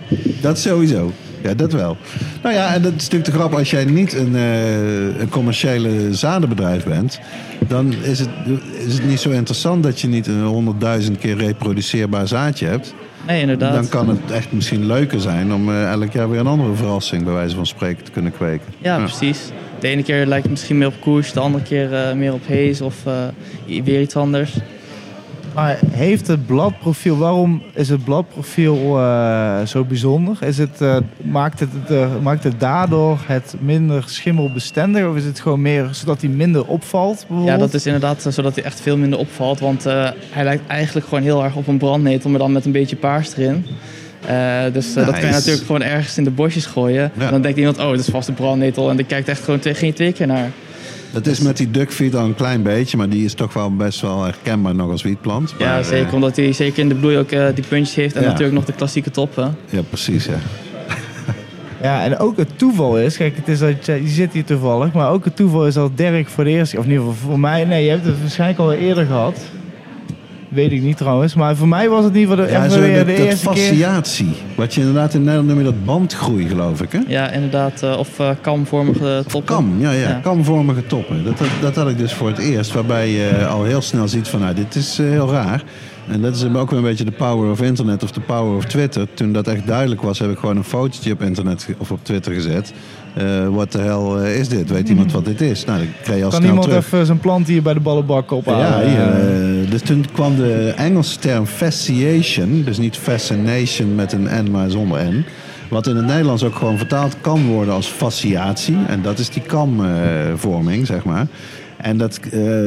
Dat 0.40 0.58
sowieso. 0.58 1.12
Ja, 1.42 1.54
dat 1.54 1.72
wel. 1.72 1.96
Nou 2.42 2.54
ja, 2.54 2.74
en 2.74 2.82
dat 2.82 2.92
is 2.92 3.02
natuurlijk 3.02 3.24
de 3.24 3.32
grap. 3.32 3.54
Als 3.54 3.70
jij 3.70 3.84
niet 3.84 4.14
een, 4.14 4.36
eh, 4.36 5.20
een 5.20 5.28
commerciële 5.28 6.14
zadenbedrijf 6.14 6.84
bent... 6.84 7.20
dan 7.68 7.94
is 8.02 8.18
het, 8.18 8.28
is 8.86 8.92
het 8.92 9.08
niet 9.08 9.20
zo 9.20 9.30
interessant 9.30 9.82
dat 9.82 10.00
je 10.00 10.08
niet 10.08 10.26
een 10.26 10.44
honderdduizend 10.44 11.18
keer 11.18 11.36
reproduceerbaar 11.36 12.28
zaadje 12.28 12.66
hebt. 12.66 12.94
Nee, 13.26 13.40
inderdaad. 13.40 13.74
Dan 13.74 13.88
kan 13.88 14.08
het 14.08 14.30
echt 14.32 14.52
misschien 14.52 14.86
leuker 14.86 15.20
zijn 15.20 15.52
om 15.52 15.68
eh, 15.68 15.90
elk 15.90 16.12
jaar 16.12 16.30
weer 16.30 16.40
een 16.40 16.46
andere 16.46 16.74
verrassing... 16.74 17.24
bij 17.24 17.32
wijze 17.32 17.56
van 17.56 17.66
spreken 17.66 18.04
te 18.04 18.10
kunnen 18.10 18.32
kweken. 18.32 18.66
Ja, 18.78 18.98
precies. 18.98 19.38
De 19.80 19.88
ene 19.88 20.02
keer 20.02 20.26
lijkt 20.26 20.42
het 20.42 20.50
misschien 20.50 20.78
meer 20.78 20.86
op 20.86 21.00
koers, 21.00 21.32
de 21.32 21.40
andere 21.40 21.64
keer 21.64 21.94
eh, 21.94 22.14
meer 22.14 22.32
op 22.32 22.48
haze 22.48 22.84
of 22.84 23.06
eh, 23.06 23.82
weer 23.84 24.00
iets 24.00 24.16
anders. 24.16 24.56
Maar 25.54 25.78
heeft 25.90 26.26
het 26.26 26.46
bladprofiel, 26.46 27.16
waarom 27.16 27.62
is 27.74 27.88
het 27.88 28.04
bladprofiel 28.04 28.98
eh, 28.98 29.62
zo 29.62 29.84
bijzonder? 29.84 30.36
Is 30.40 30.58
het, 30.58 30.80
maakt, 31.22 31.60
het, 31.60 32.22
maakt 32.22 32.44
het 32.44 32.60
daardoor 32.60 33.18
het 33.26 33.54
minder 33.60 34.04
schimmelbestendig? 34.06 35.06
Of 35.06 35.16
is 35.16 35.24
het 35.24 35.40
gewoon 35.40 35.62
meer 35.62 35.88
zodat 35.90 36.20
hij 36.20 36.30
minder 36.30 36.66
opvalt? 36.66 37.26
Ja, 37.44 37.56
dat 37.56 37.74
is 37.74 37.86
inderdaad 37.86 38.26
zodat 38.28 38.54
hij 38.54 38.64
echt 38.64 38.80
veel 38.80 38.96
minder 38.96 39.18
opvalt. 39.18 39.60
Want 39.60 39.84
hij 40.30 40.44
lijkt 40.44 40.66
eigenlijk 40.66 41.06
gewoon 41.06 41.24
heel 41.24 41.44
erg 41.44 41.54
op 41.54 41.66
een 41.66 41.78
brandnetel, 41.78 42.30
maar 42.30 42.38
dan 42.38 42.52
met 42.52 42.64
een 42.64 42.72
beetje 42.72 42.96
paars 42.96 43.36
erin. 43.36 43.64
Eh, 44.28 44.72
dus 44.72 44.88
eh, 44.94 45.04
dat 45.06 45.14
kan 45.14 45.24
je 45.26 45.30
natuurlijk 45.30 45.66
gewoon 45.66 45.82
ergens 45.82 46.18
in 46.18 46.24
de 46.24 46.30
bosjes 46.30 46.66
gooien. 46.66 47.10
Ja. 47.18 47.30
Dan 47.30 47.42
denkt 47.42 47.58
iemand, 47.58 47.78
oh, 47.78 47.90
dat 47.90 47.98
is 47.98 48.08
vast 48.08 48.28
een 48.28 48.34
brandnetel. 48.34 48.90
En 48.90 48.96
die 48.96 49.06
kijkt 49.06 49.28
echt 49.28 49.44
gewoon 49.44 49.60
twee, 49.60 49.74
geen 49.74 49.92
twee 49.92 50.12
keer 50.12 50.26
naar. 50.26 50.50
Dat 51.12 51.26
is 51.26 51.40
met 51.40 51.56
die 51.56 51.70
duckfeed 51.70 52.14
al 52.14 52.24
een 52.24 52.34
klein 52.34 52.62
beetje, 52.62 52.96
maar 52.96 53.08
die 53.08 53.24
is 53.24 53.34
toch 53.34 53.52
wel 53.52 53.76
best 53.76 54.00
wel 54.00 54.24
herkenbaar 54.24 54.74
nog 54.74 54.90
als 54.90 55.02
wietplant. 55.02 55.54
Ja, 55.58 55.66
Maar, 55.74 55.84
zeker. 55.84 56.06
eh, 56.06 56.14
Omdat 56.14 56.36
hij 56.36 56.52
zeker 56.52 56.78
in 56.78 56.88
de 56.88 56.94
bloei 56.94 57.16
ook 57.18 57.28
die 57.54 57.64
puntjes 57.68 57.94
heeft. 57.94 58.14
En 58.14 58.22
Ja. 58.22 58.26
natuurlijk 58.28 58.54
nog 58.54 58.64
de 58.64 58.72
klassieke 58.72 59.10
toppen. 59.10 59.56
ja, 59.70 59.80
precies. 59.88 60.24
Ja. 60.24 60.38
Ja, 61.82 62.04
en 62.04 62.18
ook 62.18 62.36
het 62.36 62.58
toeval 62.58 62.98
is, 62.98 63.16
kijk, 63.16 63.36
het 63.36 63.48
is 63.48 63.58
dat 63.58 63.86
je, 63.86 64.02
je 64.02 64.08
zit 64.08 64.32
hier 64.32 64.44
toevallig, 64.44 64.92
maar 64.92 65.10
ook 65.10 65.24
het 65.24 65.36
toeval 65.36 65.66
is 65.66 65.74
dat 65.74 65.96
Dirk 65.96 66.28
voor 66.28 66.44
de 66.44 66.50
eerste, 66.50 66.78
of 66.78 66.84
in 66.84 66.90
ieder 66.90 67.06
geval 67.06 67.28
voor 67.28 67.40
mij, 67.40 67.64
nee, 67.64 67.84
je 67.84 67.90
hebt 67.90 68.04
het 68.06 68.20
waarschijnlijk 68.20 68.58
al 68.60 68.72
eerder 68.72 69.06
gehad. 69.06 69.40
Weet 70.48 70.72
ik 70.72 70.82
niet 70.82 70.96
trouwens, 70.96 71.34
maar 71.34 71.56
voor 71.56 71.68
mij 71.68 71.88
was 71.88 72.04
het 72.04 72.14
in 72.14 72.20
ieder 72.20 72.36
geval 72.36 72.52
de, 72.52 72.58
Ja, 72.76 72.80
weer 72.80 72.96
dat, 72.98 73.06
de 73.06 73.12
dat 73.12 73.26
eerste 73.26 73.48
keer. 73.48 73.54
fasciatie. 73.56 74.32
Wat 74.54 74.74
je 74.74 74.80
inderdaad 74.80 75.14
in 75.14 75.20
Nederland 75.20 75.48
noem 75.48 75.58
je 75.58 75.64
dat 75.64 75.84
bandgroei, 75.84 76.48
geloof 76.48 76.82
ik. 76.82 76.92
Hè? 76.92 76.98
Ja, 77.06 77.30
inderdaad. 77.30 77.82
eh, 77.82 77.98
of 77.98 78.18
eh, 78.18 78.30
kamvormige 78.40 79.22
toppen. 79.26 79.54
Kam, 79.56 79.74
ja, 79.78 79.90
ja, 79.90 80.08
Ja. 80.08 80.20
kamvormige 80.22 80.86
toppen. 80.86 81.24
Dat, 81.24 81.38
dat, 81.38 81.48
dat 81.60 81.76
had 81.76 81.88
ik 81.88 81.98
dus 81.98 82.12
voor 82.12 82.28
het 82.28 82.38
eerst. 82.38 82.72
Waarbij 82.72 83.10
je 83.10 83.46
al 83.46 83.64
heel 83.64 83.80
snel 83.82 84.08
ziet 84.08 84.28
van, 84.28 84.40
nou, 84.40 84.54
dit 84.54 84.74
is 84.74 84.98
eh, 84.98 85.06
heel 85.08 85.30
raar. 85.30 85.62
En 86.08 86.20
dat 86.22 86.34
is 86.36 86.44
ook 86.54 86.70
weer 86.70 86.78
een 86.78 86.84
beetje 86.84 87.04
de 87.04 87.10
power 87.10 87.50
of 87.50 87.62
internet 87.62 88.02
of 88.02 88.10
de 88.12 88.20
power 88.20 88.56
of 88.56 88.64
Twitter. 88.64 89.06
Toen 89.14 89.32
dat 89.32 89.48
echt 89.48 89.66
duidelijk 89.66 90.02
was, 90.02 90.18
heb 90.18 90.30
ik 90.30 90.38
gewoon 90.38 90.56
een 90.56 90.64
fotootje 90.64 91.12
op 91.12 91.22
internet 91.22 91.68
of 91.78 91.90
op 91.90 91.98
Twitter 92.02 92.32
gezet. 92.32 92.72
Eh 93.14 93.48
wat 93.48 93.72
de 93.72 93.78
hel 93.78 94.20
eh, 94.20 94.38
is 94.38 94.48
dit? 94.48 94.70
Weet 94.70 94.88
iemand 94.88 95.12
wat 95.12 95.24
dit 95.24 95.40
is? 95.40 95.64
Nou, 95.64 95.78
dan 95.78 95.88
kreeg 96.02 96.16
je 96.16 96.24
al 96.24 96.30
Kan 96.30 96.38
snel 96.38 96.50
iemand 96.50 96.68
terug. 96.68 96.86
even 96.86 97.06
zijn 97.06 97.18
plant 97.18 97.46
hier 97.46 97.62
bij 97.62 97.74
de 97.74 97.80
ballenbak 97.80 98.30
ophalen? 98.30 98.90
Ja, 98.90 99.10
eh, 99.10 99.70
dus 99.70 99.82
toen 99.82 100.04
kwam 100.12 100.36
de 100.36 100.72
Engelse 100.76 101.18
term 101.18 101.46
fasciation, 101.46 102.62
dus 102.64 102.78
niet 102.78 102.96
fascination 102.96 103.94
met 103.94 104.12
een 104.12 104.28
N, 104.44 104.50
maar 104.50 104.70
zonder 104.70 105.04
N. 105.04 105.24
Wat 105.70 105.86
in 105.86 105.96
het 105.96 106.06
Nederlands 106.06 106.42
ook 106.42 106.54
gewoon 106.54 106.76
vertaald 106.78 107.16
kan 107.20 107.46
worden 107.46 107.74
als 107.74 107.86
fasciatie. 107.86 108.76
En 108.88 109.02
dat 109.02 109.18
is 109.18 109.28
die 109.28 109.42
kamvorming, 109.42 110.86
zeg 110.86 111.04
maar. 111.04 111.26
En 111.76 111.98
dat 111.98 112.20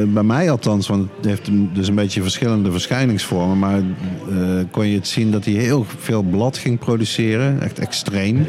bij 0.08 0.24
mij 0.24 0.52
althans, 0.52 0.88
want 0.88 1.10
het 1.16 1.26
heeft 1.26 1.50
dus 1.74 1.88
een 1.88 1.96
beetje 1.96 2.22
verschillende 2.22 2.72
verschijningsvormen. 2.72 3.60
Maar 3.60 3.82
kon 4.72 4.88
je 4.88 4.96
het 4.96 5.08
zien 5.08 5.32
dat 5.32 5.46
hij 5.46 5.54
heel 5.54 5.86
veel 5.98 6.22
blad 6.22 6.58
ging 6.58 6.80
produceren. 6.80 7.62
Echt 7.62 7.80
extreem. 7.80 8.46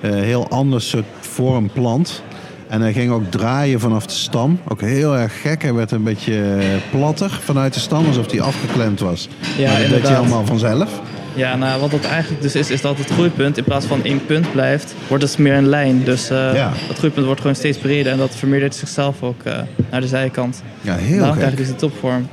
Heel 0.00 0.48
anders 0.48 0.88
soort 0.88 1.04
vorm 1.32 1.70
plant. 1.72 2.22
En 2.68 2.80
hij 2.80 2.92
ging 2.92 3.10
ook 3.10 3.30
draaien 3.30 3.80
vanaf 3.80 4.06
de 4.06 4.12
stam. 4.12 4.58
Ook 4.68 4.80
heel 4.80 5.16
erg 5.16 5.40
gek. 5.40 5.62
Hij 5.62 5.74
werd 5.74 5.90
een 5.90 6.02
beetje 6.02 6.42
eh, 6.58 6.66
platter 6.90 7.30
vanuit 7.42 7.74
de 7.74 7.80
stam, 7.80 8.06
alsof 8.06 8.30
hij 8.30 8.40
afgeklemd 8.40 9.00
was. 9.00 9.28
Ja, 9.58 9.70
maar 9.72 9.72
dat 9.72 9.76
deed 9.76 9.76
hij 9.76 9.84
inderdaad. 9.96 10.18
allemaal 10.18 10.46
vanzelf. 10.46 11.00
Ja, 11.34 11.56
nou, 11.56 11.80
wat 11.80 11.90
dat 11.90 12.04
eigenlijk 12.04 12.42
dus 12.42 12.54
is, 12.54 12.70
is 12.70 12.80
dat 12.80 12.98
het 12.98 13.10
groeipunt 13.10 13.58
in 13.58 13.64
plaats 13.64 13.86
van 13.86 14.04
één 14.04 14.26
punt 14.26 14.52
blijft, 14.52 14.94
wordt 15.08 15.24
het 15.24 15.38
meer 15.38 15.54
een 15.54 15.68
lijn. 15.68 16.04
Dus 16.04 16.30
eh 16.30 16.54
Ja. 16.54 16.70
het 16.74 16.98
groeipunt 16.98 17.26
wordt 17.26 17.40
gewoon 17.40 17.56
steeds 17.56 17.78
breder 17.78 18.12
en 18.12 18.18
dat 18.18 18.34
vermeerdert 18.34 18.74
zichzelf 18.74 19.22
ook 19.22 19.42
eh, 19.42 19.58
naar 19.90 20.00
de 20.00 20.06
zijkant. 20.06 20.62
Ja, 20.80 20.94
heel 20.96 21.18
Daarom 21.18 21.36
krijg 21.36 21.50
je 21.50 21.56
dus 21.56 21.66
de 21.68 21.74
topvorm. 21.76 22.28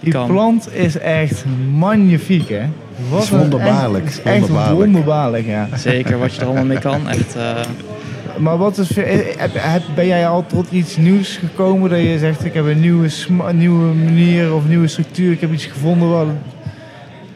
Die 0.00 0.12
Kan. 0.12 0.26
plant 0.26 0.74
is 0.74 0.98
echt 0.98 1.44
magnifiek, 1.74 2.48
hè? 2.48 2.62
Wat 3.10 3.22
Is 3.22 3.30
een- 3.30 3.38
wonderbaarlijk. 3.38 4.06
Echt, 4.06 4.22
echt 4.22 4.38
Wonderbaarlijk. 4.38 4.78
wonderbaarlijk, 4.80 5.46
ja. 5.46 5.68
Zeker 5.76 6.18
wat 6.18 6.34
je 6.34 6.40
er 6.40 6.46
allemaal 6.46 6.64
mee 6.64 6.78
kan. 6.78 7.08
Echt, 7.08 7.36
eh, 7.36 7.42
Maar 8.38 8.58
wat 8.58 8.78
is, 8.78 8.96
eh, 8.96 9.18
heb, 9.36 9.50
heb- 9.54 9.82
ben 9.94 10.06
jij 10.06 10.28
al 10.28 10.44
tot 10.46 10.70
iets 10.70 10.96
nieuws 10.96 11.36
gekomen 11.36 11.90
dat 11.90 12.00
je 12.00 12.18
zegt, 12.18 12.44
ik 12.44 12.54
heb 12.54 12.64
een 12.66 12.80
nieuwe, 12.80 13.08
nieuwe 13.52 13.94
manier 13.94 14.54
of 14.54 14.68
nieuwe 14.68 14.88
structuur, 14.88 15.32
ik 15.32 15.40
heb 15.40 15.52
iets 15.52 15.64
gevonden 15.66 16.08
wat... 16.10 16.26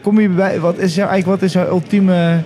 Kom 0.01 0.19
je 0.19 0.29
bij, 0.29 0.59
wat 0.59 0.77
is 0.77 0.95
jouw, 0.95 1.07
eigenlijk, 1.07 1.39
wat 1.39 1.49
is 1.49 1.53
jouw 1.53 1.67
ultieme 1.67 2.41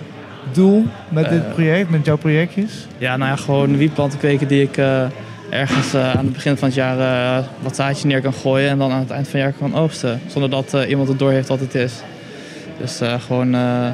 doel 0.52 0.84
met 1.08 1.28
dit 1.28 1.44
Eh. 1.44 1.52
project, 1.52 1.90
met 1.90 2.04
jouw 2.06 2.16
projectjes? 2.16 2.86
ja, 2.98 3.16
nou 3.16 3.30
ja, 3.30 3.36
gewoon 3.36 3.76
wietplanten 3.76 4.18
kweken 4.18 4.48
die 4.48 4.62
ik 4.62 4.76
eh, 4.76 5.02
ergens 5.50 5.94
eh, 5.94 6.10
aan 6.10 6.24
het 6.24 6.32
begin 6.32 6.56
van 6.56 6.68
het 6.68 6.76
jaar 6.76 6.98
eh, 7.38 7.44
wat 7.60 7.76
zaadjes 7.76 8.04
neer 8.04 8.20
kan 8.20 8.32
gooien 8.32 8.68
en 8.70 8.78
dan 8.78 8.90
aan 8.92 9.00
het 9.00 9.10
eind 9.10 9.28
van 9.28 9.40
het 9.40 9.48
jaar 9.48 9.70
kan 9.70 9.80
oogsten. 9.80 10.20
Zonder 10.26 10.50
dat 10.50 10.74
eh, 10.74 10.88
iemand 10.88 11.08
het 11.08 11.18
door 11.18 11.30
heeft 11.30 11.48
wat 11.48 11.60
het 11.60 11.74
is. 11.74 11.92
Dus 12.78 13.00
eh, 13.00 13.14
gewoon 13.20 13.54
eh, 13.54 13.86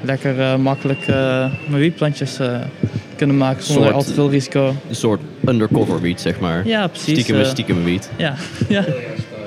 lekker 0.00 0.40
eh, 0.40 0.56
makkelijk 0.56 1.00
eh, 1.00 1.16
mijn 1.68 1.80
wietplantjes 1.80 2.38
eh, 2.38 2.48
kunnen 3.16 3.36
maken 3.36 3.62
zonder 3.64 3.82
Soort- 3.84 3.94
al 3.96 4.02
te 4.02 4.12
veel 4.14 4.30
risico. 4.30 4.74
Een 4.88 4.94
soort 4.94 5.20
undercover 5.48 6.00
wiet, 6.00 6.20
zeg 6.20 6.40
maar. 6.40 6.66
Ja, 6.66 6.86
precies. 6.86 7.20
Stiekem, 7.20 7.44
stiekem 7.44 7.84
wiet. 7.84 8.10
Ja, 8.16 8.34
ja. 8.68 8.84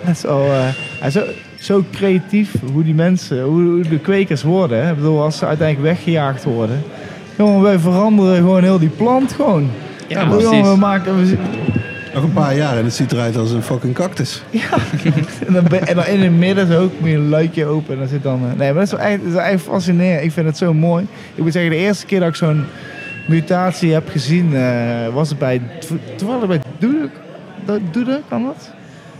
Dat 0.05 0.15
is 0.15 0.25
al, 0.25 0.43
eh, 0.45 0.59
hij 0.99 1.07
is 1.07 1.13
zo, 1.13 1.23
zo 1.59 1.83
creatief 1.91 2.53
hoe 2.73 2.83
die 2.83 2.93
mensen, 2.93 3.41
hoe, 3.43 3.61
hoe 3.63 3.81
de 3.89 3.99
kwekers 3.99 4.43
worden. 4.43 4.83
Hè? 4.83 4.89
Ik 4.89 4.95
bedoel, 4.95 5.21
als 5.21 5.37
ze 5.37 5.45
uiteindelijk 5.45 5.87
weggejaagd 5.95 6.43
worden. 6.43 6.83
Jongen, 7.37 7.61
wij 7.61 7.79
veranderen 7.79 8.35
gewoon 8.35 8.63
heel 8.63 8.79
die 8.79 8.89
plant 8.89 9.33
gewoon. 9.33 9.69
Ja 10.09 10.25
precies. 10.27 10.61
we 10.67 10.75
maken, 10.77 11.17
we, 11.25 11.37
Nog 12.13 12.23
een 12.23 12.33
paar 12.33 12.55
jaar 12.55 12.77
en 12.77 12.83
het 12.83 12.93
ziet 12.93 13.11
eruit 13.11 13.37
als 13.37 13.51
een 13.51 13.61
fucking 13.61 13.93
cactus. 13.93 14.41
En 15.47 15.53
dan, 15.53 15.63
ben- 15.69 15.87
en 15.87 15.95
dan 15.95 16.05
in 16.05 16.19
het 16.21 16.31
midden 16.37 16.67
zo 16.67 16.81
ook 16.83 16.91
moet 16.99 17.09
je 17.09 17.15
een 17.15 17.29
luikje 17.29 17.65
open. 17.65 17.93
En 17.93 17.99
dan 17.99 18.07
zit 18.07 18.23
dan... 18.23 18.39
eh, 18.51 18.57
Nee, 18.57 18.73
maar 18.73 18.73
dat 18.73 18.83
is 18.83 18.91
wel 18.91 18.99
echt, 18.99 19.17
dat 19.17 19.27
is 19.27 19.33
wel 19.33 19.41
echt 19.41 19.61
fascinerend. 19.61 20.23
Ik 20.23 20.31
vind 20.31 20.45
het 20.45 20.57
zo 20.57 20.73
mooi. 20.73 21.07
Ik 21.35 21.43
moet 21.43 21.51
zeggen, 21.51 21.71
de 21.71 21.77
eerste 21.77 22.05
keer 22.05 22.19
dat 22.19 22.29
ik 22.29 22.35
zo'n 22.35 22.63
mutatie 23.27 23.93
heb 23.93 24.09
gezien... 24.09 24.55
eh, 24.55 24.63
was 25.13 25.29
het 25.29 25.39
bij... 25.39 25.61
Toevallig 26.15 26.47
bij 26.47 26.59
Doede. 26.77 27.09
Doede, 27.91 28.21
kan 28.29 28.43
dat? 28.43 28.69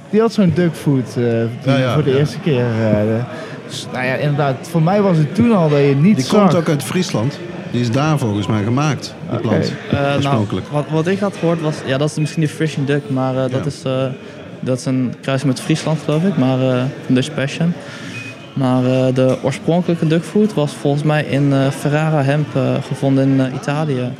Die 0.09 0.19
had 0.21 0.33
zo'n 0.33 0.51
duckfood 0.55 1.07
eh, 1.07 1.13
die- 1.15 1.71
Ja, 1.71 1.77
ja, 1.77 1.93
voor 1.93 2.03
de 2.03 2.09
ja. 2.11 2.17
eerste 2.17 2.39
keer. 2.39 2.59
eh, 2.81 3.23
dus, 3.67 3.87
nou 3.93 4.05
ja, 4.05 4.13
inderdaad. 4.13 4.55
Voor 4.61 4.81
mij 4.81 5.01
was 5.01 5.17
het 5.17 5.35
toen 5.35 5.51
al 5.55 5.69
dat 5.69 5.79
je 5.79 5.95
niet 6.01 6.15
Die 6.15 6.25
zag. 6.25 6.39
komt 6.39 6.55
ook 6.55 6.69
uit 6.69 6.83
Friesland. 6.83 7.39
Die 7.71 7.81
is 7.81 7.91
daar 7.91 8.17
volgens 8.17 8.47
mij 8.47 8.63
gemaakt, 8.63 9.13
die 9.29 9.37
Oké. 9.39 9.47
plant. 9.47 9.73
Eh, 9.91 9.99
nou, 9.99 10.15
Oorspronkelijk. 10.15 10.67
wat, 10.67 10.85
wat 10.89 11.07
ik 11.07 11.19
had 11.19 11.35
gehoord 11.37 11.61
was, 11.61 11.75
ja, 11.85 11.97
dat 11.97 12.09
is 12.09 12.17
misschien 12.17 12.41
de 12.41 12.47
Frisian 12.49 12.85
Duck, 12.85 13.09
maar 13.09 13.35
eh, 13.35 13.41
dat, 13.41 13.51
Ja. 13.51 13.65
is, 13.65 13.81
eh, 13.83 14.05
dat 14.59 14.77
is 14.79 14.85
een 14.85 15.13
kruising 15.21 15.51
met 15.51 15.61
Friesland, 15.61 15.99
geloof 16.05 16.23
ik, 16.23 16.37
maar 16.37 16.87
Dutch 17.07 17.33
Passion. 17.33 17.73
Maar 18.53 19.13
de 19.13 19.37
oorspronkelijke 19.43 20.07
duckfood 20.07 20.53
was 20.53 20.73
volgens 20.73 21.03
mij 21.03 21.23
in 21.23 21.53
Ferrara 21.71 22.23
hemp 22.23 22.47
gevonden 22.87 23.39
in 23.39 23.53
Italië. 23.55 24.11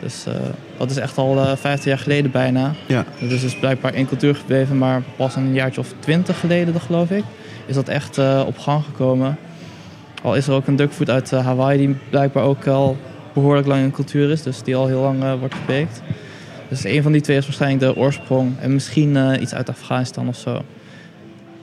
Dus 0.00 0.24
eh, 0.26 0.32
dat 0.78 0.90
is 0.90 0.96
echt 0.96 1.18
al 1.18 1.38
eh 1.38 1.52
15 1.56 1.90
jaar 1.90 1.98
geleden 2.00 2.30
bijna. 2.30 2.72
Ja. 2.86 3.04
Dat 3.20 3.30
is 3.30 3.40
dus 3.40 3.58
blijkbaar 3.58 3.94
in 3.94 4.06
cultuur 4.06 4.34
gebleven, 4.34 4.78
maar 4.78 5.02
pas 5.16 5.36
een 5.36 5.52
jaartje 5.54 5.80
of 5.80 5.92
20 5.98 6.40
geleden, 6.40 6.80
geloof 6.80 7.10
ik, 7.10 7.24
is 7.66 7.74
dat 7.74 7.88
echt 7.88 8.18
op 8.46 8.58
gang 8.58 8.84
gekomen. 8.84 9.38
Al 10.22 10.36
is 10.36 10.46
er 10.46 10.54
ook 10.54 10.66
een 10.66 10.76
duckfood 10.76 11.10
uit 11.10 11.32
eh, 11.32 11.44
Hawaii 11.44 11.78
die 11.78 11.96
blijkbaar 12.10 12.44
ook 12.44 12.66
al 12.66 12.96
behoorlijk 13.32 13.66
lang 13.66 13.82
in 13.82 13.90
cultuur 13.90 14.30
is, 14.30 14.42
dus 14.42 14.62
die 14.62 14.76
al 14.76 14.86
heel 14.86 15.00
lang 15.00 15.22
eh, 15.22 15.34
wordt 15.38 15.54
gekweekt. 15.54 16.02
Dus 16.68 16.84
een 16.84 17.02
van 17.02 17.12
die 17.12 17.20
twee 17.20 17.36
is 17.36 17.44
waarschijnlijk 17.44 17.80
de 17.80 18.00
oorsprong 18.00 18.58
en 18.58 18.72
misschien 18.72 19.16
eh, 19.16 19.40
iets 19.40 19.54
uit 19.54 19.68
Afghanistan 19.68 20.28
of 20.28 20.36
zo. 20.36 20.62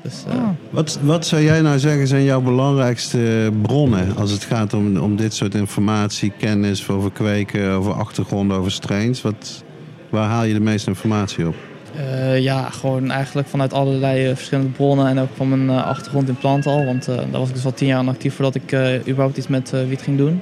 Dus, 0.02 0.24
eh, 0.28 0.36
Ah. 0.36 0.50
Wat, 0.70 1.00
wat 1.02 1.26
zou 1.26 1.42
jij 1.42 1.62
nou 1.62 1.80
zeggen 1.80 2.08
zijn 2.08 2.24
jouw 2.24 2.42
belangrijkste 2.42 3.52
bronnen 3.62 4.16
als 4.16 4.32
het 4.32 4.44
gaat 4.44 4.74
om, 4.74 4.98
om 4.98 5.16
dit 5.16 5.34
soort 5.34 5.56
informatie, 5.56 6.34
kennis 6.38 6.90
over 6.90 7.12
kweken, 7.12 7.70
over 7.72 7.94
achtergronden, 7.94 8.58
over 8.58 8.72
strains? 8.72 9.22
Wat, 9.22 9.64
waar 10.10 10.30
haal 10.30 10.44
je 10.44 10.54
de 10.54 10.60
meeste 10.60 10.90
informatie 10.90 11.48
op? 11.48 11.56
Eh, 11.96 12.40
ja, 12.40 12.70
gewoon 12.70 13.12
eigenlijk 13.12 13.48
vanuit 13.48 13.74
allerlei 13.74 14.28
eh, 14.28 14.36
verschillende 14.36 14.70
bronnen 14.70 15.08
en 15.08 15.20
ook 15.20 15.30
van 15.36 15.50
mijn 15.50 15.70
eh, 15.70 15.88
achtergrond 15.88 16.28
in 16.28 16.36
planten 16.36 16.72
al. 16.72 16.86
Want 16.86 17.06
daar 17.06 17.32
was 17.32 17.48
ik 17.48 17.54
dus 17.54 17.66
al 17.66 17.74
tien 17.74 17.88
jaar 17.88 17.98
aan 17.98 18.10
actief 18.10 18.36
voordat 18.36 18.56
ik 18.56 18.74
überhaupt 19.08 19.38
iets 19.38 19.48
met 19.48 19.70
wiet 19.88 20.02
ging 20.02 20.18
doen. 20.18 20.42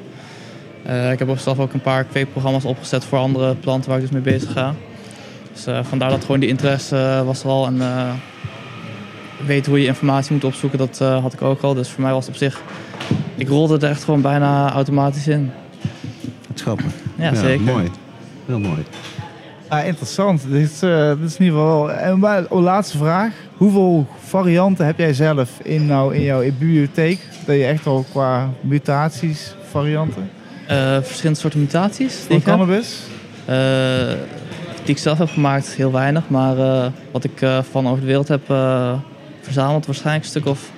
Ik 1.12 1.20
heb 1.20 1.30
ook 1.30 1.40
zelf 1.40 1.60
ook 1.60 1.74
een 1.74 1.82
paar 1.82 2.04
kweekprogramma's 2.04 2.66
opgezet 2.66 3.06
voor 3.06 3.18
andere 3.18 3.56
planten 3.56 3.90
waar 3.90 4.00
ik 4.00 4.04
dus 4.04 4.14
mee 4.14 4.34
bezig 4.34 4.52
ga. 4.52 4.74
Dus 5.54 5.66
vandaar 5.82 6.10
dat 6.10 6.22
gewoon 6.22 6.40
die 6.40 6.50
interesse 6.50 7.24
was 7.26 7.44
er 7.44 7.50
al. 7.50 7.66
En 7.66 7.82
weten 9.46 9.72
hoe 9.72 9.82
je 9.82 9.88
informatie 9.88 10.34
moet 10.34 10.44
opzoeken, 10.44 10.80
dat 10.80 11.00
had 11.00 11.34
ik 11.34 11.42
ook 11.42 11.62
al. 11.62 11.74
Dus 11.74 11.90
voor 11.90 12.02
mij 12.02 12.12
was 12.12 12.26
het 12.26 12.34
op 12.34 12.40
zich... 12.40 12.62
Ik 13.36 13.48
rolde 13.48 13.78
er 13.86 13.90
echt 13.90 14.04
gewoon 14.04 14.22
bijna 14.22 14.72
automatisch 14.72 15.28
in. 15.28 15.52
Het 16.48 16.56
is 16.56 16.62
grappig. 16.62 16.92
Ja, 17.16 17.36
zeker. 17.36 17.66
Mooi. 17.66 17.90
Heel 18.46 18.60
mooi. 18.60 18.86
Ah, 19.68 19.86
interessant. 19.86 20.42
Dit 20.50 20.72
is, 20.72 20.82
eh, 20.82 21.08
dit 21.08 21.30
is 21.30 21.38
in 21.38 21.46
ieder 21.46 21.60
geval. 21.60 21.92
En 21.92 22.20
maar, 22.20 22.44
oh, 22.50 22.62
laatste 22.62 22.98
vraag. 22.98 23.34
Hoeveel 23.58 24.08
varianten 24.26 24.86
heb 24.86 24.98
jij 24.98 25.14
zelf 25.14 25.60
in, 25.64 25.86
nou, 25.86 26.16
in 26.16 26.22
jouw 26.22 26.42
bibliotheek? 26.42 27.20
Dat 27.46 27.56
je 27.56 27.66
echt 27.66 27.88
al 27.88 28.06
qua 28.12 28.50
mutaties, 28.62 29.56
varianten 29.70 30.30
Eh, 30.68 30.98
verschillende 31.02 31.40
soorten 31.40 31.60
mutaties 31.60 32.14
van 32.14 32.42
cannabis? 32.42 33.00
Eh, 33.46 33.56
die 34.84 34.96
ik 34.96 34.98
zelf 34.98 35.18
heb 35.18 35.30
gemaakt, 35.30 35.68
heel 35.68 35.92
weinig. 35.92 36.30
Maar 36.30 36.56
wat 37.12 37.24
ik 37.24 37.46
van 37.72 37.88
over 37.88 38.00
de 38.00 38.06
wereld 38.06 38.28
heb 38.28 38.46
verzameld. 39.42 39.86
Waarschijnlijk 39.86 40.24
een 40.24 40.30
stuk 40.30 40.46
of 40.46 40.72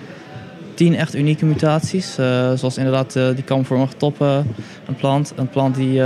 tien 0.73 0.95
echt 0.95 1.15
unieke 1.15 1.45
mutaties. 1.45 2.13
Zoals 2.55 2.77
inderdaad 2.77 3.13
die 3.13 3.43
kamvormige 3.43 3.97
toppen, 3.97 4.55
een 4.87 4.95
plant. 4.95 5.33
Een 5.35 5.49
plant 5.49 5.75
die 5.75 6.01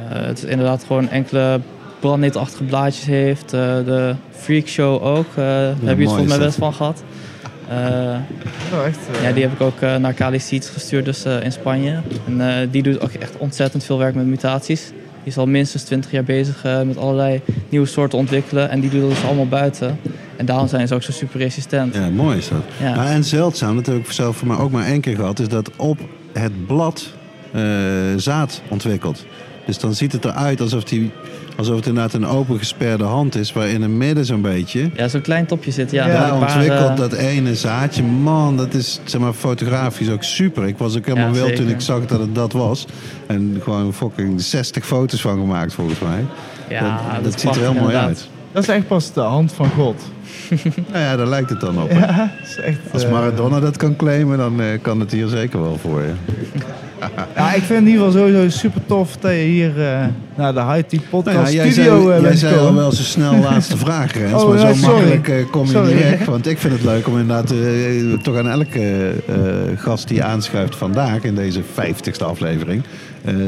het 0.00 0.38
is 0.38 0.44
inderdaad 0.44 0.84
gewoon 0.86 1.08
enkele 1.08 1.60
brandnetelachtige 2.00 2.64
blaadjes 2.64 3.04
heeft. 3.06 3.44
Eh, 3.52 3.60
de 3.84 4.14
Freak 4.30 4.66
Show 4.66 5.02
ook. 5.04 5.26
eh, 5.30 5.44
daar 5.44 5.66
heb 5.68 5.78
je 5.82 5.88
het 6.04 6.04
volgens 6.04 6.28
mij 6.28 6.38
best 6.38 6.58
van 6.58 6.72
gehad. 6.74 7.02
Eh, 7.68 7.76
Oh, 8.74 8.86
echt, 8.86 8.98
eh, 9.16 9.22
ja, 9.22 9.32
die 9.32 9.42
heb 9.42 9.52
ik 9.52 9.60
ook 9.60 9.80
eh, 9.80 9.96
naar 9.96 10.12
Kali 10.12 10.38
Seeds 10.40 10.68
gestuurd, 10.68 11.04
dus 11.04 11.24
eh, 11.24 11.42
in 11.42 11.52
Spanje. 11.52 12.00
En 12.26 12.40
eh, 12.60 12.68
die 12.70 12.82
doet 12.82 13.00
ook 13.00 13.10
echt 13.12 13.36
ontzettend 13.36 13.84
veel 13.84 13.98
werk 13.98 14.14
met 14.14 14.26
mutaties. 14.26 14.86
Die 14.88 15.32
is 15.32 15.38
al 15.38 15.46
minstens 15.46 15.82
20 15.82 16.10
jaar 16.10 16.24
bezig 16.24 16.64
eh, 16.64 16.82
met 16.82 16.96
allerlei 16.96 17.40
nieuwe 17.68 17.86
soorten 17.86 18.18
ontwikkelen. 18.18 18.70
En 18.70 18.80
die 18.80 18.90
doet 18.90 19.00
dat 19.00 19.10
dus 19.10 19.24
allemaal 19.24 19.46
buiten. 19.48 19.98
En 20.36 20.46
daarom 20.46 20.68
zijn 20.68 20.88
ze 20.88 20.94
ook 20.94 21.02
zo 21.02 21.12
super 21.12 21.40
resistent. 21.40 21.94
Ja, 21.94 22.08
mooi 22.08 22.38
is 22.38 22.48
dat. 22.48 22.62
Ja. 22.80 22.94
Nou, 22.94 23.08
en 23.08 23.24
zeldzaam, 23.24 23.74
dat 23.76 23.86
heb 23.86 23.96
ik 23.96 24.10
zelf 24.10 24.36
voor 24.36 24.48
mij 24.48 24.56
ook 24.56 24.70
maar 24.70 24.86
één 24.86 25.00
keer 25.00 25.16
gehad, 25.16 25.38
is 25.38 25.48
dat 25.48 25.70
op 25.76 25.98
het 26.32 26.66
blad 26.66 27.06
eh, 27.52 27.62
zaad 28.16 28.62
ontwikkelt. 28.68 29.24
Dus 29.68 29.78
dan 29.78 29.94
ziet 29.94 30.12
het 30.12 30.24
eruit 30.24 30.60
alsof, 30.60 30.84
die, 30.84 31.10
alsof 31.56 31.76
het 31.76 31.86
inderdaad 31.86 32.12
een 32.12 32.26
open 32.26 32.58
gesperde 32.58 33.04
hand 33.04 33.34
is, 33.34 33.52
waar 33.52 33.68
in 33.68 33.82
het 33.82 33.90
midden 33.90 34.24
zo'n 34.24 34.42
beetje. 34.42 34.90
Ja, 34.94 35.08
zo'n 35.08 35.20
klein 35.20 35.46
topje 35.46 35.70
zit. 35.70 35.90
Ja, 35.90 36.06
Ja, 36.06 36.28
paar, 36.28 36.32
ontwikkelt 36.32 36.90
eh, 36.90 36.96
dat 36.96 37.12
ene 37.12 37.54
zaadje. 37.54 38.02
Man, 38.02 38.56
dat 38.56 38.74
is 38.74 39.00
zeg 39.04 39.20
maar, 39.20 39.32
fotografisch 39.32 40.10
ook 40.10 40.22
super. 40.22 40.66
Ik 40.66 40.78
was 40.78 40.96
ook 40.96 41.06
helemaal 41.06 41.34
Ja, 41.34 41.34
wild 41.34 41.56
toen 41.56 41.68
ik 41.68 41.80
zag 41.80 42.06
dat 42.06 42.20
het 42.20 42.34
dat 42.34 42.52
was. 42.52 42.86
En 43.26 43.60
gewoon 43.62 43.94
fucking 43.94 44.40
60 44.40 44.86
foto's 44.86 45.20
van 45.20 45.38
gemaakt 45.38 45.74
volgens 45.74 45.98
mij. 45.98 46.24
ja, 46.68 46.80
dat, 46.80 47.14
dat, 47.14 47.24
dat 47.24 47.40
ziet 47.40 47.54
er 47.54 47.60
heel 47.60 47.74
mooi 47.74 47.94
uit. 47.94 48.28
Dat 48.52 48.62
is 48.62 48.68
echt 48.68 48.86
pas 48.86 49.12
de 49.12 49.20
hand 49.20 49.52
van 49.52 49.70
God. 49.70 50.02
Nou 50.92 51.04
ja, 51.04 51.16
daar 51.16 51.26
lijkt 51.26 51.50
het 51.50 51.60
dan 51.60 51.82
op. 51.82 51.90
Ja, 51.90 52.32
is 52.42 52.56
echt... 52.56 52.78
Als 52.92 53.04
eh, 53.04 53.10
Maradona 53.10 53.60
dat 53.60 53.76
kan 53.76 53.96
claimen, 53.96 54.38
dan 54.38 54.60
eh, 54.60 54.66
kan 54.82 55.00
het 55.00 55.12
hier 55.12 55.26
zeker 55.28 55.60
wel 55.60 55.78
voor 55.78 56.02
je. 56.02 56.12
Ja, 57.36 57.54
ik 57.54 57.62
vind 57.62 57.68
het 57.68 57.78
in 57.78 57.86
ieder 57.86 58.04
geval 58.04 58.20
sowieso 58.20 58.48
super 58.48 58.80
tof 58.86 59.16
dat 59.16 59.30
je 59.30 59.38
hier 59.38 59.82
eh, 59.82 60.06
naar 60.34 60.54
de 60.54 60.60
High 60.60 60.88
Tea 60.88 61.00
Podcast 61.10 61.36
Nou 61.36 61.48
ja, 61.48 61.62
jij 61.62 61.70
studio 61.70 62.00
zei, 62.02 62.06
eh, 62.06 62.12
jij 62.12 62.20
bent 62.20 62.38
zei 62.38 62.58
al 62.58 62.74
wel 62.74 62.92
zo 62.92 63.02
snel 63.02 63.38
laatste 63.50 63.76
vraag, 63.76 64.12
Rens. 64.12 64.42
Oh, 64.42 64.48
maar 64.48 64.58
zo 64.58 64.74
sorry. 64.74 64.80
makkelijk 64.80 65.28
eh, 65.28 65.50
kom 65.50 65.64
je 65.64 65.70
Sorry. 65.70 65.92
niet 65.92 66.02
weg. 66.02 66.24
Want 66.24 66.46
ik 66.46 66.58
vind 66.58 66.72
het 66.72 66.84
leuk 66.84 67.06
om 67.06 67.18
inderdaad 67.18 67.54
toch 68.22 68.36
aan 68.36 68.48
elke 68.48 69.12
gast 69.76 70.08
die 70.08 70.22
aanschuift 70.22 70.76
vandaag 70.76 71.22
in 71.22 71.34
deze 71.34 71.62
50ste 71.62 72.24
aflevering 72.24 72.82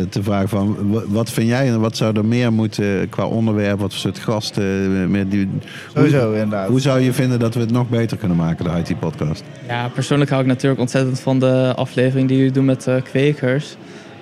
te 0.09 0.23
vragen 0.23 0.49
van 0.49 0.77
wat 1.09 1.31
vind 1.31 1.49
jij 1.49 1.69
en 1.69 1.81
wat 1.81 1.97
zou 1.97 2.17
er 2.17 2.25
meer 2.25 2.53
moeten 2.53 3.09
qua 3.09 3.27
onderwerp, 3.27 3.81
wat 3.81 3.91
voor 3.91 4.01
soort 4.01 4.19
gasten 4.19 4.65
eh, 5.03 5.07
meer 5.09 5.29
die, 5.29 5.49
Sowieso, 5.95 6.27
hoe, 6.27 6.35
inderdaad. 6.35 6.69
hoe 6.69 6.81
zou 6.81 7.01
je 7.01 7.13
vinden 7.13 7.39
dat 7.39 7.55
we 7.55 7.61
het 7.61 7.71
nog 7.71 7.89
beter 7.89 8.17
kunnen 8.17 8.37
maken, 8.37 8.65
de 8.65 8.71
IT 8.91 8.99
podcast? 8.99 9.43
Ja, 9.69 9.89
persoonlijk 9.89 10.31
hou 10.31 10.43
ik 10.43 10.49
natuurlijk 10.49 10.81
ontzettend 10.81 11.21
van 11.21 11.39
de 11.39 11.73
aflevering 11.77 12.29
die 12.29 12.37
jullie 12.37 12.53
doen 12.53 12.65
met 12.65 12.87
eh, 12.87 12.95
kwekers. 13.03 13.77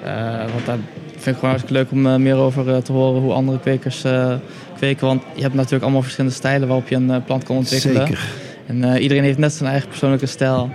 Eh, 0.04 0.38
want 0.38 0.66
daar 0.66 0.78
vind 1.10 1.26
ik 1.26 1.34
gewoon 1.34 1.50
hartstikke 1.50 1.72
leuk 1.82 1.90
om 1.90 2.06
eh, 2.06 2.16
meer 2.16 2.36
over 2.36 2.68
eh, 2.74 2.76
te 2.76 2.92
horen 2.92 3.20
hoe 3.22 3.32
andere 3.32 3.58
kwekers 3.58 4.04
eh, 4.04 4.34
kweken. 4.76 5.06
Want 5.06 5.22
je 5.34 5.42
hebt 5.42 5.54
natuurlijk 5.54 5.82
allemaal 5.82 6.02
verschillende 6.02 6.36
stijlen 6.36 6.68
waarop 6.68 6.88
je 6.88 6.94
een 6.94 7.10
eh, 7.10 7.24
plant 7.24 7.44
kan 7.44 7.56
ontwikkelen. 7.56 8.06
Zeker. 8.06 8.18
En 8.66 8.84
eh, 8.94 9.02
iedereen 9.02 9.22
heeft 9.24 9.38
net 9.38 9.52
zijn 9.52 9.70
eigen 9.70 9.88
persoonlijke 9.88 10.26
stijl. 10.26 10.70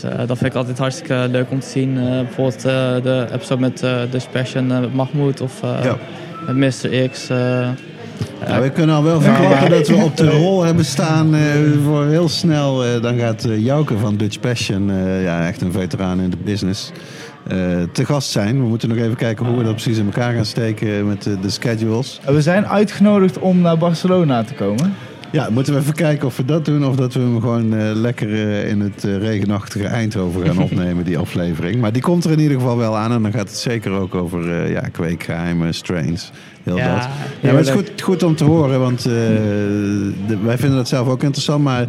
Dus 0.00 0.10
eh, 0.12 0.18
dat 0.26 0.38
vind 0.38 0.50
ik 0.50 0.54
altijd 0.54 0.78
hartstikke 0.78 1.26
leuk 1.30 1.50
om 1.50 1.60
te 1.60 1.66
zien. 1.68 1.98
Eh, 1.98 2.04
bijvoorbeeld 2.04 2.64
eh, 2.64 3.02
de 3.02 3.26
episode 3.32 3.60
met 3.60 3.82
eh 3.82 3.96
Dutch 4.10 4.30
Passion 4.30 4.72
eh, 4.72 4.80
met 4.80 4.94
Mahmoud 4.94 5.40
of 5.40 5.62
eh, 5.62 5.84
Ja. 5.84 5.96
met 6.52 6.56
Mr. 6.82 7.08
X. 7.08 7.28
Nou, 8.48 8.62
we 8.62 8.70
kunnen 8.70 8.96
al 8.96 9.02
wel 9.02 9.20
verklappen 9.20 9.70
dat 9.70 9.88
we 9.88 9.94
op 10.04 10.16
de 10.16 10.30
rol 10.30 10.62
hebben 10.62 10.84
staan 10.84 11.34
eh, 11.34 11.40
voor 11.84 12.06
heel 12.06 12.28
snel. 12.28 12.84
eh, 12.84 13.02
dan 13.02 13.18
gaat 13.18 13.44
eh, 13.44 13.64
Jouke 13.64 13.98
van 13.98 14.16
Dutch 14.16 14.40
Passion, 14.40 14.90
eh, 14.90 15.22
ja, 15.22 15.46
echt 15.46 15.60
een 15.60 15.72
veteraan 15.72 16.20
in 16.20 16.30
de 16.30 16.36
business, 16.44 16.90
eh, 17.48 17.56
te 17.92 18.04
gast 18.04 18.30
zijn. 18.30 18.60
We 18.60 18.66
moeten 18.68 18.88
nog 18.88 18.98
even 18.98 19.16
kijken 19.16 19.46
hoe 19.46 19.56
we 19.58 19.64
dat 19.64 19.72
precies 19.72 19.98
in 19.98 20.04
elkaar 20.04 20.34
gaan 20.34 20.44
steken 20.44 21.06
met 21.08 21.22
de 21.22 21.50
schedules. 21.50 22.20
We 22.26 22.42
zijn 22.42 22.66
uitgenodigd 22.66 23.38
om 23.38 23.60
naar 23.60 23.78
Barcelona 23.78 24.42
te 24.42 24.54
komen. 24.54 24.94
Ja, 25.34 25.50
moeten 25.50 25.74
we 25.74 25.80
even 25.80 25.94
kijken 25.94 26.26
of 26.26 26.36
we 26.36 26.44
dat 26.44 26.64
doen 26.64 26.86
of 26.86 26.96
dat 26.96 27.14
we 27.14 27.20
hem 27.20 27.40
gewoon 27.40 27.74
eh, 27.74 27.90
lekker 27.94 28.32
eh, 28.32 28.68
in 28.68 28.80
het 28.80 29.04
eh, 29.04 29.16
regenachtige 29.16 29.86
Eindhoven 29.86 30.46
gaan 30.46 30.62
opnemen, 30.70 31.04
die 31.04 31.18
aflevering. 31.18 31.80
Maar 31.80 31.92
die 31.92 32.02
komt 32.02 32.24
er 32.24 32.30
in 32.30 32.38
ieder 32.38 32.56
geval 32.56 32.76
wel 32.76 32.96
aan 32.96 33.12
en 33.12 33.22
dan 33.22 33.32
gaat 33.32 33.48
het 33.48 33.58
zeker 33.58 33.92
ook 33.92 34.14
over 34.14 34.70
ja, 34.70 34.80
kweekgeheimen, 34.80 35.74
strains, 35.74 36.30
heel 36.64 36.76
Ja, 36.76 36.94
dat. 36.94 37.08
Ja, 37.40 37.48
maar 37.48 37.54
het 37.58 37.66
is 37.66 37.72
goed, 37.74 38.00
goed 38.02 38.22
om 38.22 38.36
te 38.36 38.44
horen, 38.44 38.80
want 38.80 38.98
eh, 38.98 39.12
de- 40.26 40.38
wij 40.42 40.58
vinden 40.58 40.76
dat 40.78 40.88
zelf 40.88 41.08
ook 41.08 41.22
interessant. 41.22 41.62
Maar 41.64 41.86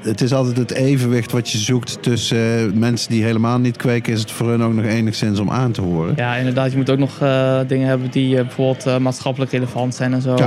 het 0.00 0.20
is 0.20 0.32
altijd 0.32 0.56
het 0.56 0.70
evenwicht 0.72 1.32
wat 1.32 1.50
je 1.50 1.58
zoekt 1.58 2.02
tussen 2.02 2.38
eh, 2.38 2.72
mensen 2.74 3.10
die 3.10 3.24
helemaal 3.24 3.58
niet 3.58 3.76
kweken. 3.76 4.12
Is 4.12 4.20
het 4.20 4.30
voor 4.30 4.48
hun 4.48 4.62
ook 4.62 4.72
nog 4.74 4.84
enigszins 4.84 5.38
om 5.38 5.50
aan 5.50 5.72
te 5.72 5.80
horen? 5.80 6.12
Ja, 6.16 6.34
inderdaad. 6.36 6.70
Je 6.70 6.76
moet 6.76 6.90
ook 6.90 6.98
nog 6.98 7.20
eh, 7.20 7.58
dingen 7.66 7.88
hebben 7.88 8.10
die 8.10 8.34
bijvoorbeeld 8.34 8.98
maatschappelijk 9.00 9.50
relevant 9.52 9.94
zijn 9.94 10.12
en 10.12 10.22
zo. 10.22 10.36
Ja. 10.36 10.44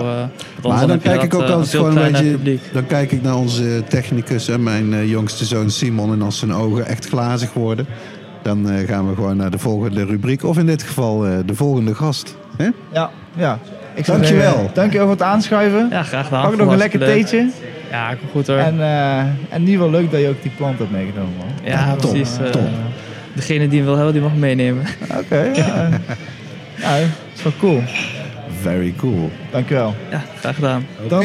eh, 0.62 0.68
Maar 0.70 0.88
dan 0.88 1.00
kijk 1.00 1.24
ik 1.24 1.32
dat, 1.32 1.42
ook 1.42 1.48
altijd 1.50 1.70
gewoon 1.70 1.98
een 1.98 2.12
beetje. 2.12 2.32
publiek. 2.32 2.62
Dan 2.74 2.86
kijk 2.86 3.12
ik 3.12 3.22
naar 3.22 3.36
onze 3.38 3.84
technicus 3.90 4.48
en 4.48 4.64
mijn 4.64 5.08
jongste 5.08 5.46
zoon 5.46 5.70
Simon. 5.70 6.12
En 6.12 6.22
als 6.22 6.40
zijn 6.40 6.54
ogen 6.54 6.86
echt 6.88 7.08
glazig 7.08 7.54
worden, 7.54 7.86
dan 8.44 8.68
gaan 8.88 9.10
we 9.10 9.16
gewoon 9.16 9.38
naar 9.38 9.52
de 9.52 9.60
volgende 9.60 10.06
rubriek. 10.06 10.44
Of 10.44 10.58
in 10.58 10.66
dit 10.66 10.84
geval 10.84 11.26
eh, 11.26 11.32
de 11.46 11.56
volgende 11.56 11.96
gast. 11.96 12.36
Hè? 12.64 12.70
Ja, 12.94 13.10
ja. 13.36 13.60
Ik 13.94 14.06
zou 14.06 14.18
Dankjewel. 14.18 14.52
zeggen, 14.52 14.70
Dankjewel 14.74 15.06
voor 15.08 15.16
het 15.16 15.26
aanschuiven. 15.26 15.88
Ja, 15.92 16.04
graag 16.04 16.26
gedaan. 16.26 16.42
Pak 16.50 16.58
nog 16.58 16.72
een 16.72 16.78
lekker 16.78 17.00
theetje. 17.00 17.50
Ja, 17.92 18.10
kom 18.10 18.30
goed 18.32 18.48
hoor. 18.48 18.58
En, 18.58 18.82
eh 18.82 19.18
en 19.50 19.60
ieder 19.60 19.74
geval 19.74 19.90
leuk 19.90 20.12
dat 20.12 20.22
je 20.22 20.28
ook 20.28 20.42
die 20.42 20.52
plant 20.58 20.80
hebt 20.80 20.92
meegenomen. 20.92 21.34
man. 21.38 21.48
ja, 21.64 21.96
top, 21.96 22.12
precies. 22.12 22.38
eh, 22.38 22.46
top. 22.46 22.62
degene 23.34 23.68
die 23.68 23.78
hem 23.78 23.86
wil 23.88 23.96
hebben, 23.96 24.14
die 24.14 24.22
mag 24.22 24.36
meenemen. 24.36 24.84
Oké, 25.20 25.42
ja. 25.56 25.90
ja, 26.84 26.98
dat 27.00 27.08
is 27.36 27.44
wel 27.44 27.54
cool. 27.60 27.82
Very 28.62 28.94
cool. 28.98 29.30
Dankjewel. 29.52 29.96
Ja, 30.12 30.22
graag 30.40 30.56
gedaan. 30.56 30.86
Oké, 31.04 31.10
Dan- 31.10 31.24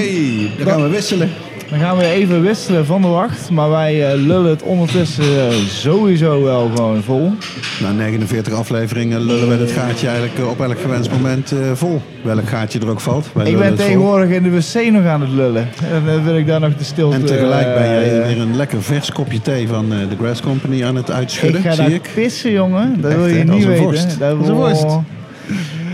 dan 0.58 0.66
gaan 0.66 0.82
we 0.82 0.88
wisselen. 0.88 1.30
Dan 1.70 1.78
gaan 1.78 1.96
we 1.96 2.04
even 2.06 2.42
wisselen 2.42 2.86
van 2.86 3.02
de 3.02 3.08
wacht. 3.08 3.50
Maar 3.50 3.70
wij 3.70 4.10
eh, 4.12 4.18
lullen 4.18 4.50
het 4.50 4.62
ondertussen 4.62 5.24
eh, 5.48 5.54
sowieso 5.68 6.42
wel 6.42 6.70
gewoon 6.74 7.02
vol. 7.02 7.32
Na 7.80 7.90
49 7.92 8.52
afleveringen 8.52 9.20
lullen 9.24 9.48
we 9.48 9.54
het 9.54 9.70
gaatje 9.72 10.06
eigenlijk 10.06 10.38
eh, 10.38 10.48
op 10.50 10.60
elk 10.60 10.80
gewenst 10.80 11.10
moment 11.10 11.52
eh, 11.52 11.58
vol. 11.74 12.00
Welk 12.22 12.48
gaatje 12.48 12.78
er 12.80 12.88
ook 12.90 13.00
valt. 13.00 13.26
Wij 13.32 13.46
Ik 13.50 13.58
ben 13.58 13.66
vol. 13.68 13.76
tegenwoordig 13.76 14.28
in 14.30 14.42
de 14.42 14.50
wc 14.50 14.90
nog 14.92 15.04
aan 15.06 15.20
het 15.20 15.30
lullen. 15.30 15.68
En 15.92 16.02
dan 16.06 16.24
wil 16.24 16.36
ik 16.36 16.46
daar 16.46 16.60
nog 16.60 16.76
de 16.76 16.84
stilte... 16.84 17.16
En 17.16 17.24
tegelijk 17.24 17.74
ben 17.74 17.84
jij 17.88 18.26
weer 18.26 18.40
een 18.40 18.56
lekker 18.56 18.82
vers 18.82 19.12
kopje 19.12 19.40
thee 19.42 19.68
van 19.68 19.92
eh, 19.92 19.98
de 20.08 20.16
Grass 20.20 20.40
Company 20.40 20.84
aan 20.84 20.96
het 20.96 21.10
uitschudden, 21.10 21.60
Ik 21.60 21.66
ga 21.66 21.72
zie 21.74 21.84
daar 21.84 21.92
ik. 21.92 22.10
pissen, 22.14 22.50
jongen. 22.52 23.00
Dat 23.00 23.10
Echt, 23.10 23.20
wil 23.20 23.28
je 23.28 23.44
niet 23.44 23.64
weten. 23.66 24.18
Dat 24.18 24.38
Als 24.38 24.48
een 24.48 24.54
vorst. 24.54 24.84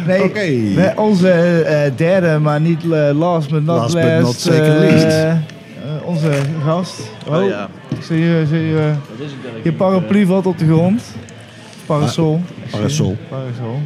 Nee, 0.07 0.23
Oké. 0.25 0.41
we- 0.75 0.93
onze 0.97 1.31
eh, 1.63 1.91
derde, 1.97 2.39
maar 2.39 2.61
niet 2.61 2.83
eh, 2.93 3.11
last 3.19 3.51
but 3.51 3.65
not 3.65 3.77
Last 3.77 3.95
but 3.95 4.21
not 4.21 4.35
second 4.41 4.67
eh, 4.67 4.79
least. 4.79 5.05
eh, 5.07 5.33
onze 6.05 6.31
gast. 6.65 7.01
Oh, 7.29 7.45
ik 7.89 8.03
zie 8.03 8.19
je, 8.19 8.45
zie 8.49 8.61
je, 8.67 8.93
je 9.63 9.73
paraplu 9.73 10.27
valt 10.27 10.47
op 10.47 10.59
de 10.59 10.67
grond. 10.67 11.03
Parasol. 11.87 12.41
Parasol. 12.71 13.17
Parasol. 13.29 13.81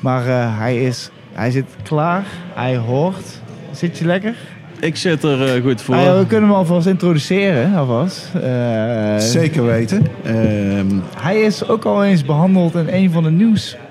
Maar 0.00 0.26
eh, 0.28 0.58
hij 0.58 0.82
is, 0.84 1.10
hij 1.32 1.50
zit 1.50 1.64
klaar. 1.82 2.24
Hij 2.54 2.76
hoort. 2.76 3.40
Zit 3.72 3.98
je 3.98 4.04
lekker? 4.06 4.34
Ik 4.80 4.96
zit 4.96 5.22
er 5.22 5.54
eh, 5.54 5.62
goed 5.62 5.82
voor. 5.82 5.94
Ah 5.94 6.02
ja, 6.02 6.18
we 6.18 6.26
kunnen 6.26 6.48
hem 6.48 6.58
alvast 6.58 6.86
introduceren, 6.86 7.74
alvast. 7.74 8.30
Eh, 8.42 9.16
Zeker 9.18 9.66
weten. 9.66 10.06
Ehm, 10.24 10.86
Hij 11.16 11.40
is 11.40 11.68
ook 11.68 11.84
al 11.84 12.04
eens 12.04 12.24
behandeld 12.24 12.74
in 12.74 12.86
een 12.90 13.10
van 13.10 13.22
de 13.22 13.30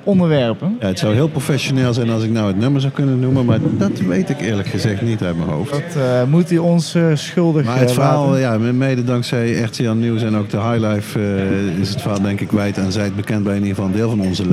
nieuwsonderwerpen. 0.06 0.78
ja, 0.80 0.88
het 0.88 1.00
zou 1.00 1.14
heel 1.14 1.28
professioneel 1.28 1.94
zijn 1.94 2.10
als 2.10 2.24
ik 2.24 2.32
nou 2.32 2.48
het 2.48 2.58
nummer 2.58 2.82
zou 2.82 2.94
kunnen 2.94 3.20
noemen, 3.20 3.46
maar 3.46 3.60
dat 3.78 4.00
weet 4.00 4.30
ik 4.30 4.40
eerlijk 4.42 4.68
gezegd 4.68 5.02
niet 5.02 5.22
uit 5.22 5.38
mijn 5.38 5.50
hoofd. 5.50 5.72
Dat 5.72 5.96
eh, 5.96 6.24
moet 6.24 6.50
hij 6.50 6.58
ons 6.58 6.96
eh, 6.96 7.06
schuldig 7.14 7.66
Maar 7.66 7.80
het 7.80 7.90
eh, 7.90 7.94
verhaal, 7.96 8.28
laten. 8.28 8.66
ja, 8.66 8.72
mede 8.74 9.04
dankzij 9.04 9.52
RTL 9.52 9.92
Nieuws 9.92 10.22
en 10.22 10.36
ook 10.36 10.50
de 10.50 10.58
Highlife 10.60 11.20
eh, 11.20 11.80
is 11.80 11.90
het 11.90 12.02
verhaal 12.02 12.22
denk 12.22 12.40
ik 12.42 12.52
wijd 12.52 12.78
en 12.78 12.92
zijd 12.92 13.16
bekend 13.16 13.44
bij 13.44 13.56
in 13.56 13.62
ieder 13.62 13.76
geval 13.76 13.90
een 13.90 13.98
deel 13.98 14.10
van 14.10 14.22
onze 14.22 14.44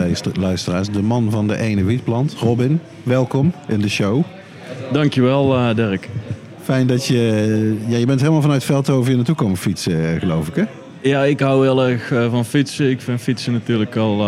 luisteraars. 0.41 0.89
De 0.89 1.03
man 1.03 1.31
van 1.31 1.47
de 1.47 1.57
ene 1.57 1.85
wietplant, 1.85 2.35
Robin, 2.39 2.81
welkom 3.03 3.53
in 3.69 3.81
de 3.81 3.89
show. 3.89 4.23
Dankjewel, 4.93 5.57
eh 5.57 5.75
Dirk. 5.75 6.09
Fijn 6.63 6.87
dat 6.87 7.07
je, 7.07 7.77
ja, 7.87 7.97
je 7.97 8.07
bent 8.07 8.21
helemaal 8.21 8.43
vanuit 8.43 8.65
Veldhoven 8.65 9.07
hier 9.07 9.17
naartoe 9.17 9.35
komen 9.35 9.57
fietsen, 9.57 10.21
geloof 10.21 10.49
ik 10.49 10.55
hè? 10.55 10.63
Ja, 11.03 11.23
ik 11.25 11.41
hou 11.41 11.63
heel 11.65 11.87
erg 11.89 12.13
eh, 12.13 12.31
van 12.31 12.45
fietsen. 12.45 12.91
Ik 12.91 13.01
vind 13.01 13.21
fietsen 13.21 13.53
natuurlijk 13.53 13.97
al... 13.97 14.21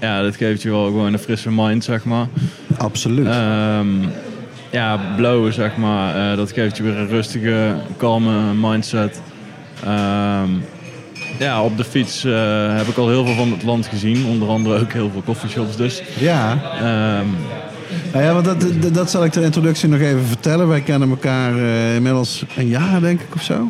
ja, 0.00 0.22
dat 0.22 0.36
geeft 0.36 0.62
je 0.62 0.70
wel 0.70 0.84
gewoon 0.84 1.12
een 1.12 1.18
frisse 1.18 1.50
mind, 1.50 1.84
zeg 1.84 2.04
maar. 2.04 2.26
Absoluut. 2.76 3.26
Ehm, 3.26 3.86
ja, 4.70 5.00
blowen, 5.16 5.52
zeg 5.52 5.76
maar. 5.76 6.30
eh, 6.30 6.36
dat 6.36 6.52
geeft 6.52 6.76
je 6.76 6.82
weer 6.82 6.96
een 6.96 7.08
rustige, 7.08 7.74
kalme 7.96 8.52
mindset. 8.54 9.20
Ehm, 9.84 10.48
ja, 11.38 11.62
op 11.62 11.76
de 11.76 11.84
fiets 11.84 12.24
eh, 12.24 12.76
heb 12.76 12.86
ik 12.86 12.96
al 12.96 13.08
heel 13.08 13.24
veel 13.24 13.34
van 13.34 13.50
het 13.52 13.62
land 13.62 13.86
gezien. 13.86 14.26
Onder 14.26 14.48
andere 14.48 14.80
ook 14.80 14.92
heel 14.92 15.10
veel 15.10 15.22
coffeeshops 15.24 15.76
dus. 15.76 16.02
ja, 16.18 16.58
Ehm, 16.80 17.26
Nou 18.12 18.24
ja, 18.24 18.32
want 18.32 18.44
dat, 18.44 18.82
dat, 18.82 18.94
dat 18.94 19.10
zal 19.10 19.24
ik 19.24 19.32
ter 19.32 19.42
introductie 19.42 19.88
nog 19.88 20.00
even 20.00 20.24
vertellen. 20.24 20.68
Wij 20.68 20.80
kennen 20.80 21.08
elkaar 21.10 21.58
eh, 21.58 21.94
inmiddels 21.94 22.44
een 22.56 22.68
jaar, 22.68 23.00
denk 23.00 23.20
ik, 23.20 23.34
of 23.34 23.42
zo. 23.42 23.68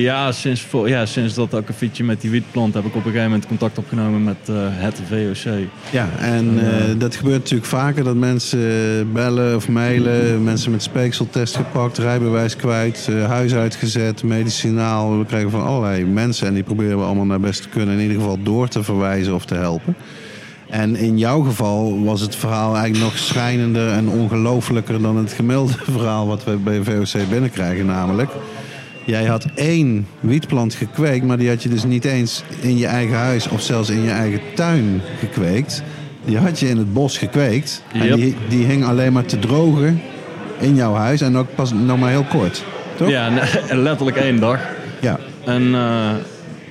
Ja, 0.00 0.32
sinds, 0.32 0.60
voor, 0.60 0.88
ja, 0.88 1.06
sinds 1.06 1.34
dat 1.34 1.54
akkefietje 1.54 2.04
met 2.04 2.20
die 2.20 2.30
wietplant 2.30 2.74
heb 2.74 2.84
ik 2.84 2.88
op 2.88 2.94
een 2.94 3.02
gegeven 3.02 3.24
moment 3.24 3.46
contact 3.46 3.78
opgenomen 3.78 4.24
met 4.24 4.36
eh, 4.46 4.54
het 4.58 5.00
VOC. 5.08 5.52
Ja, 5.90 6.08
en 6.18 6.58
eh, 6.58 6.98
dat 6.98 7.16
gebeurt 7.16 7.38
natuurlijk 7.38 7.68
vaker 7.68 8.04
dat 8.04 8.16
mensen 8.16 9.12
bellen 9.12 9.56
of 9.56 9.68
mailen. 9.68 10.44
Mensen 10.44 10.70
met 10.70 10.82
speekseltest 10.82 11.56
gepakt, 11.56 11.98
rijbewijs 11.98 12.56
kwijt, 12.56 13.08
huis 13.26 13.54
uitgezet, 13.54 14.22
medicinaal. 14.22 15.18
We 15.18 15.24
krijgen 15.24 15.50
van 15.50 15.64
allerlei 15.64 16.04
mensen 16.04 16.46
en 16.46 16.54
die 16.54 16.62
proberen 16.62 16.98
we 16.98 17.04
allemaal 17.04 17.24
naar 17.24 17.40
best 17.40 17.62
te 17.62 17.68
kunnen 17.68 17.94
in 17.94 18.00
ieder 18.00 18.16
geval 18.16 18.38
door 18.42 18.68
te 18.68 18.82
verwijzen 18.82 19.34
of 19.34 19.44
te 19.44 19.54
helpen. 19.54 19.96
En 20.68 20.96
in 20.96 21.18
jouw 21.18 21.40
geval 21.40 22.04
was 22.04 22.20
het 22.20 22.36
verhaal 22.36 22.76
eigenlijk 22.76 23.04
nog 23.04 23.18
schrijnender 23.18 23.92
en 23.92 24.08
ongelooflijker 24.08 25.02
dan 25.02 25.16
het 25.16 25.32
gemiddelde 25.32 25.72
verhaal 25.98 26.26
wat 26.26 26.44
we 26.44 26.56
bij 26.56 26.82
VOC 26.82 27.28
binnenkrijgen. 27.30 27.86
Namelijk, 27.86 28.30
jij 29.04 29.24
had 29.24 29.46
één 29.54 30.06
wietplant 30.20 30.74
gekweekt, 30.74 31.24
maar 31.24 31.38
die 31.38 31.48
had 31.48 31.62
je 31.62 31.68
dus 31.68 31.84
niet 31.84 32.04
eens 32.04 32.42
in 32.60 32.78
je 32.78 32.86
eigen 32.86 33.16
huis 33.16 33.48
of 33.48 33.62
zelfs 33.62 33.90
in 33.90 34.02
je 34.02 34.10
eigen 34.10 34.40
tuin 34.54 35.00
gekweekt. 35.18 35.82
Die 36.24 36.38
had 36.38 36.58
je 36.58 36.68
in 36.68 36.76
het 36.76 36.92
bos 36.92 37.18
gekweekt. 37.18 37.82
En 37.92 38.16
die, 38.16 38.36
die 38.48 38.64
hing 38.64 38.84
alleen 38.84 39.12
maar 39.12 39.24
te 39.24 39.38
drogen 39.38 40.00
in 40.58 40.74
jouw 40.74 40.94
huis 40.94 41.20
en 41.20 41.36
ook 41.36 41.54
pas 41.54 41.72
nog 41.72 41.98
maar 41.98 42.10
heel 42.10 42.26
kort. 42.28 42.64
Toch? 42.96 43.08
Ja, 43.08 43.30
letterlijk 43.70 44.16
één 44.16 44.40
dag. 44.40 44.60
Ja. 45.00 45.18
En 45.44 45.74
eh, 45.74 46.10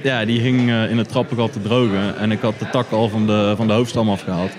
ja, 0.08 0.26
die 0.26 0.42
hing 0.42 0.70
eh, 0.70 0.90
in 0.90 0.98
het 0.98 1.10
trappengat 1.10 1.54
te 1.54 1.62
drogen. 1.62 2.18
En 2.18 2.32
ik 2.32 2.42
had 2.42 2.60
de 2.60 2.70
takken 2.70 2.98
al 2.98 3.10
van 3.10 3.28
de, 3.28 3.54
van 3.58 3.68
de 3.68 3.74
hoofdstam 3.74 4.10
afgehaald. 4.10 4.52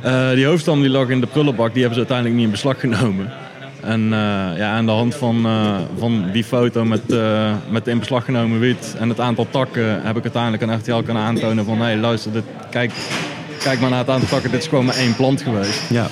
Eh, 0.00 0.30
die 0.30 0.46
hoofdstam 0.46 0.80
die 0.80 0.90
lag 0.90 1.08
in 1.08 1.20
de 1.20 1.26
prullenbak. 1.26 1.72
Die 1.72 1.82
hebben 1.82 2.00
ze 2.00 2.06
uiteindelijk 2.06 2.36
niet 2.36 2.44
in 2.44 2.50
beslag 2.50 2.80
genomen. 2.80 3.32
En 3.80 4.02
eh, 4.12 4.56
ja, 4.56 4.72
aan 4.72 4.86
de 4.86 4.92
hand 4.92 5.14
van, 5.14 5.46
van 5.98 6.30
die 6.32 6.44
foto 6.44 6.84
met, 6.84 7.02
met 7.68 7.84
de 7.84 7.90
in 7.90 7.98
beslag 7.98 8.24
genomen 8.24 8.60
wiet 8.60 8.96
en 8.98 9.08
het 9.08 9.20
aantal 9.20 9.46
takken... 9.50 10.02
heb 10.02 10.16
ik 10.16 10.22
uiteindelijk 10.22 10.62
aan 10.62 10.78
RTL 10.78 11.04
kunnen 11.04 11.22
aantonen 11.22 11.64
van... 11.64 11.78
hé, 11.78 11.84
hey, 11.84 11.96
luister, 11.96 12.32
dit, 12.32 12.44
kijk, 12.70 12.92
kijk 13.62 13.80
maar 13.80 13.90
naar 13.90 13.98
het 13.98 14.08
aantal 14.08 14.28
takken. 14.28 14.50
Dit 14.50 14.60
is 14.60 14.68
gewoon 14.68 14.84
maar 14.84 14.96
één 14.96 15.16
plant 15.16 15.42
geweest. 15.42 15.90
ja. 15.90 16.08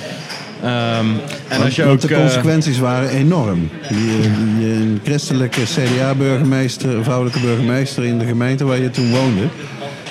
Ehm, 0.63 1.07
en 1.49 1.63
als 1.63 1.77
je 1.77 1.85
ook... 1.85 2.01
de 2.01 2.15
eh, 2.15 2.21
consequenties 2.21 2.79
waren 2.79 3.09
enorm. 3.09 3.69
Die, 3.89 4.21
die, 4.59 4.73
een 4.73 5.01
christelijke 5.05 5.63
CDA-burgemeester, 5.63 7.05
vrouwelijke 7.05 7.41
burgemeester 7.41 8.05
in 8.05 8.19
de 8.19 8.25
gemeente 8.25 8.65
waar 8.65 8.79
je 8.79 8.91
toen 8.91 9.11
woonde. 9.11 9.43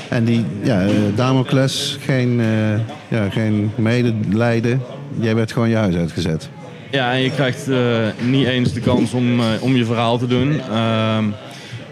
En 0.10 0.23
die, 0.23 0.45
ja, 0.64 0.82
eh, 0.82 0.90
Damocles, 1.15 1.98
geen, 2.06 2.40
eh, 2.40 3.18
ja, 3.18 3.30
geen 3.30 3.72
medelijden. 3.76 4.82
Jij 5.19 5.36
werd 5.36 5.52
gewoon 5.52 5.69
je 5.69 5.76
huis 5.76 5.95
uitgezet. 5.95 6.49
Ja, 6.91 7.14
en 7.14 7.22
je 7.22 7.32
krijgt 7.32 7.69
eh, 7.69 7.78
niet 8.19 8.48
eens 8.48 8.73
de 8.73 8.80
kans 8.80 9.14
om, 9.14 9.40
eh, 9.40 9.45
om 9.60 9.76
je 9.76 9.86
verhaal 9.86 10.18
te 10.18 10.28
doen. 10.28 10.61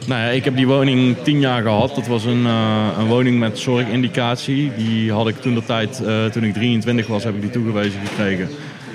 Nou 0.08 0.22
ja, 0.22 0.28
ik 0.28 0.44
heb 0.46 0.56
die 0.56 0.68
woning 0.68 1.18
tien 1.24 1.40
jaar 1.40 1.62
gehad. 1.62 1.96
Dat 1.96 2.08
was 2.08 2.26
een, 2.26 2.46
eh, 2.46 2.88
een 3.00 3.06
woning 3.08 3.40
met 3.40 3.60
zorgindicatie. 3.60 4.72
Die 4.78 5.12
had 5.12 5.28
ik 5.28 5.36
toen 5.42 5.54
de 5.54 5.64
tijd, 5.66 6.04
eh, 6.06 6.26
toen 6.26 6.44
ik 6.44 6.54
23 6.54 7.08
was, 7.08 7.24
heb 7.24 7.36
ik 7.36 7.42
die 7.42 7.50
toegewezen 7.50 8.00
gekregen. 8.06 8.50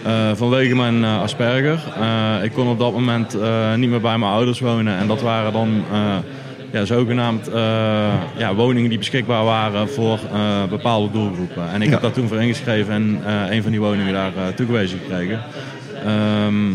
Eh, 0.04 0.30
vanwege 0.34 0.74
mijn 0.76 1.04
Asperger. 1.04 1.78
Ik 2.42 2.52
kon 2.52 2.68
op 2.68 2.78
dat 2.78 2.92
moment 2.92 3.36
niet 3.76 3.90
meer 3.90 4.00
bij 4.00 4.18
mijn 4.18 4.32
ouders 4.32 4.60
wonen. 4.60 4.98
En 4.98 5.06
dat 5.06 5.22
waren 5.22 5.52
dan 5.52 5.84
ja, 6.72 6.84
zogenaamd 6.84 7.50
ja, 8.36 8.54
woningen 8.54 8.88
die 8.88 8.98
beschikbaar 8.98 9.44
waren 9.44 9.88
voor 9.88 10.18
bepaalde 10.70 11.10
doelgroepen. 11.12 11.70
En 11.72 11.82
ik 11.82 11.86
Ja. 11.86 11.92
heb 11.92 12.02
daar 12.02 12.12
toen 12.12 12.28
voor 12.28 12.42
ingeschreven 12.42 12.92
en 12.94 13.20
een 13.50 13.62
van 13.62 13.70
die 13.70 13.80
woningen 13.80 14.12
daar 14.12 14.54
toegewezen 14.54 14.98
gekregen. 14.98 15.40
Ehm, 16.04 16.70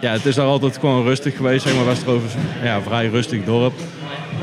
ja, 0.00 0.12
het 0.12 0.26
is 0.26 0.34
daar 0.34 0.46
altijd 0.46 0.78
gewoon 0.78 1.04
rustig 1.04 1.36
geweest, 1.36 1.66
zeg 1.66 1.74
maar. 1.74 1.84
Westerhoven 1.84 2.28
is 2.28 2.34
ja, 2.62 2.80
vrij 2.80 3.08
rustig 3.08 3.44
dorp. 3.44 3.74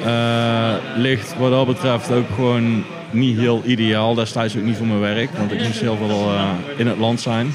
Eh, 0.06 0.74
ligt 0.96 1.36
wat 1.38 1.52
dat 1.52 1.66
betreft 1.66 2.12
ook 2.12 2.28
gewoon 2.36 2.84
niet 3.12 3.38
heel 3.38 3.62
ideaal. 3.66 4.14
Destijds 4.14 4.58
ook 4.58 4.64
niet 4.64 4.78
voor 4.78 4.88
mijn 4.88 5.00
werk, 5.00 5.30
want 5.38 5.52
ik 5.52 5.64
moest 5.64 5.80
heel 5.80 5.98
veel 5.98 6.32
eh, 6.34 6.50
in 6.78 6.88
het 6.88 6.98
land 6.98 7.22
zijn. 7.22 7.54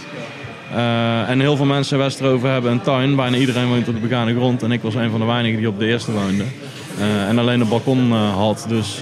Eh, 0.74 1.28
en 1.28 1.40
heel 1.40 1.56
veel 1.56 1.66
mensen 1.66 1.96
in 1.96 2.02
Westerhoven 2.02 2.50
hebben 2.50 2.70
een 2.70 2.80
tuin. 2.80 3.16
Bijna 3.16 3.36
iedereen 3.36 3.68
woont 3.68 3.88
op 3.88 3.94
de 3.94 4.08
begane 4.08 4.34
grond. 4.34 4.62
En 4.62 4.72
ik 4.72 4.82
was 4.82 4.94
een 4.94 5.10
van 5.10 5.20
de 5.20 5.26
weinigen 5.26 5.58
die 5.58 5.68
op 5.68 5.78
de 5.78 5.86
eerste 5.86 6.12
woonde. 6.12 6.44
En 7.28 7.38
alleen 7.38 7.60
een 7.60 7.68
balkon 7.68 8.12
had. 8.12 8.64
Dus 8.68 9.00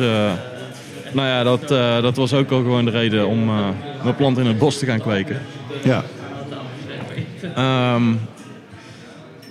nou 1.12 1.28
ja, 1.28 1.42
dat, 1.42 1.68
dat 2.02 2.16
was 2.16 2.32
ook 2.32 2.50
al 2.50 2.58
gewoon 2.58 2.84
de 2.84 2.90
reden 2.90 3.26
om 3.26 3.44
mijn 4.02 4.16
plant 4.16 4.38
in 4.38 4.46
het 4.46 4.58
bos 4.58 4.78
te 4.78 4.86
gaan 4.86 5.00
kweken. 5.00 5.42
Ja. 5.82 6.04
Ehm, 7.54 8.02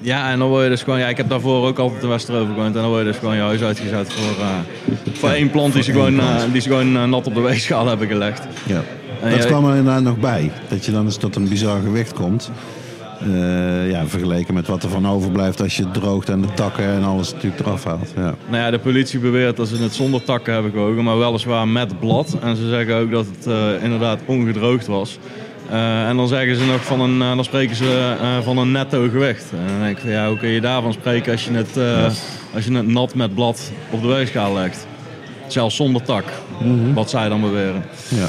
ja, 0.02 0.32
en 0.32 0.40
dan 0.40 0.48
word 0.48 0.64
je 0.64 0.70
dus 0.70 0.84
gewoon... 0.84 1.00
Ja, 1.00 1.08
ik 1.08 1.18
heb 1.18 1.30
daarvoor 1.30 1.68
ook 1.68 1.80
altijd 1.80 2.04
in 2.04 2.10
Westerhoven 2.10 2.54
gewoond. 2.54 2.76
En 2.76 2.82
dan 2.82 2.90
word 2.90 3.02
je 3.02 3.08
dus 3.08 3.18
gewoon 3.18 3.36
je 3.36 3.42
huis 3.42 3.62
uitgezet 3.62 4.14
voor, 4.14 4.44
eh, 4.44 4.50
voor 5.14 5.30
één 5.30 5.50
plant 5.50 5.74
die 5.74 5.84
ze 5.84 5.92
één 5.92 6.00
gewoon, 6.00 6.20
eh, 6.20 6.42
die 6.52 6.62
ze 6.62 6.70
gewoon 6.70 6.96
eh, 6.96 7.04
nat 7.04 7.28
op 7.28 7.34
de 7.34 7.42
weegschaal 7.42 7.88
hebben 7.88 8.08
gelegd. 8.08 8.48
ja. 8.66 8.84
En 9.22 9.30
Dat 9.32 9.44
ja, 9.44 9.46
kwam 9.46 9.66
er 9.66 9.76
inderdaad 9.76 10.04
nog 10.04 10.18
bij. 10.18 10.52
Dat 10.68 10.86
je 10.86 10.92
dan 10.92 11.06
eens 11.06 11.18
tot 11.18 11.36
een 11.36 11.50
bizar 11.50 11.82
gewicht 11.82 12.14
komt. 12.14 12.52
Ja, 13.90 14.08
vergeleken 14.08 14.54
met 14.54 14.68
wat 14.68 14.84
er 14.84 14.90
van 14.90 15.08
overblijft 15.08 15.62
als 15.62 15.78
je 15.78 15.84
het 15.84 15.94
droogt 15.94 16.30
en 16.30 16.42
de 16.42 16.54
takken 16.54 16.86
en 16.86 17.04
alles 17.04 17.34
natuurlijk 17.34 17.62
eraf 17.62 17.84
haalt. 17.84 18.14
Ja. 18.16 18.36
Nou 18.50 18.64
ja, 18.64 18.72
de 18.72 18.80
politie 18.80 19.20
beweert 19.20 19.58
dat 19.58 19.68
ze 19.68 19.78
het 19.78 19.94
zonder 19.94 20.24
takken 20.24 20.54
hebben 20.54 20.72
gewogen, 20.72 21.04
maar 21.04 21.18
weliswaar 21.20 21.68
met 21.68 22.00
blad. 22.00 22.38
En 22.42 22.56
ze 22.56 22.70
zeggen 22.70 22.96
ook 22.96 23.12
dat 23.12 23.26
het 23.40 23.54
inderdaad 23.82 24.20
ongedroogd 24.26 24.88
was. 24.88 25.20
Eh, 25.72 26.08
en 26.08 26.16
dan 26.18 26.28
zeggen 26.28 26.56
ze 26.56 26.66
nog 26.66 26.84
van 26.86 27.00
een, 27.02 27.22
eh, 27.22 27.36
dan 27.36 27.44
spreken 27.44 27.76
ze 27.76 28.16
eh, 28.22 28.28
van 28.44 28.58
een 28.58 28.72
netto 28.72 29.10
gewicht. 29.10 29.46
En 29.52 29.68
dan 29.68 29.80
denk 29.84 29.96
ik 29.98 30.02
van 30.04 30.12
ja, 30.12 30.28
hoe 30.28 30.38
kun 30.38 30.50
je 30.50 30.62
daarvan 30.62 30.94
spreken 30.94 31.32
als 31.32 31.44
je 31.46 31.52
het, 31.52 31.78
als 32.54 32.66
je 32.66 32.74
het 32.74 32.88
nat 32.88 33.16
met 33.16 33.34
blad 33.36 33.72
op 33.90 34.02
de 34.02 34.08
weegschaal 34.08 34.54
legt? 34.54 34.88
Zelfs 35.48 35.76
zonder 35.76 36.02
tak, 36.02 36.24
wat 36.94 37.10
zij 37.10 37.30
dan 37.30 37.42
beweren. 37.42 37.84
Ja. 38.10 38.28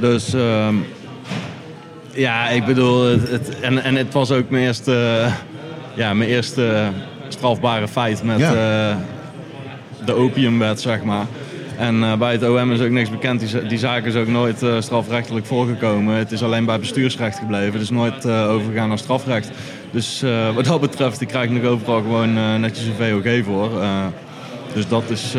Dus 0.00 0.34
ehm, 0.34 0.74
ja, 2.12 2.48
ik 2.48 2.64
bedoel, 2.64 3.02
het, 3.04 3.30
het- 3.30 3.60
en, 3.60 3.82
en 3.82 3.94
het 3.96 4.12
was 4.12 4.30
ook 4.30 4.50
mijn 4.50 4.64
eerste, 4.64 5.26
ja, 5.94 6.14
mijn 6.14 6.30
eerste 6.30 6.82
strafbare 7.28 7.88
feit 7.88 8.22
met 8.22 8.38
Ja. 8.38 8.52
de 10.04 10.12
opiumwet, 10.14 10.80
zeg 10.80 11.02
maar. 11.02 11.26
En 11.78 12.02
eh, 12.02 12.16
bij 12.16 12.32
het 12.32 12.48
OM 12.48 12.72
is 12.72 12.80
ook 12.80 12.90
niks 12.90 13.10
bekend. 13.10 13.40
Die, 13.40 13.66
die 13.66 13.78
zaak 13.78 14.04
is 14.04 14.14
ook 14.14 14.28
nooit 14.28 14.62
eh, 14.62 14.80
strafrechtelijk 14.80 15.46
voorgekomen. 15.46 16.16
Het 16.16 16.32
is 16.32 16.42
alleen 16.42 16.64
bij 16.64 16.78
bestuursrecht 16.78 17.38
gebleven. 17.38 17.72
Het 17.72 17.82
is 17.82 17.90
nooit 17.90 18.24
eh, 18.24 18.50
overgegaan 18.50 18.88
naar 18.88 18.98
strafrecht. 18.98 19.50
Dus 19.90 20.24
wat 20.54 20.64
dat 20.64 20.80
betreft, 20.80 21.20
ik 21.20 21.28
krijg 21.28 21.50
nog 21.50 21.64
overal 21.64 22.00
gewoon 22.00 22.60
netjes 22.60 22.86
een 22.86 23.22
VOG 23.22 23.44
voor. 23.44 23.70
Dus 24.74 24.88
dat 24.88 25.10
is... 25.10 25.34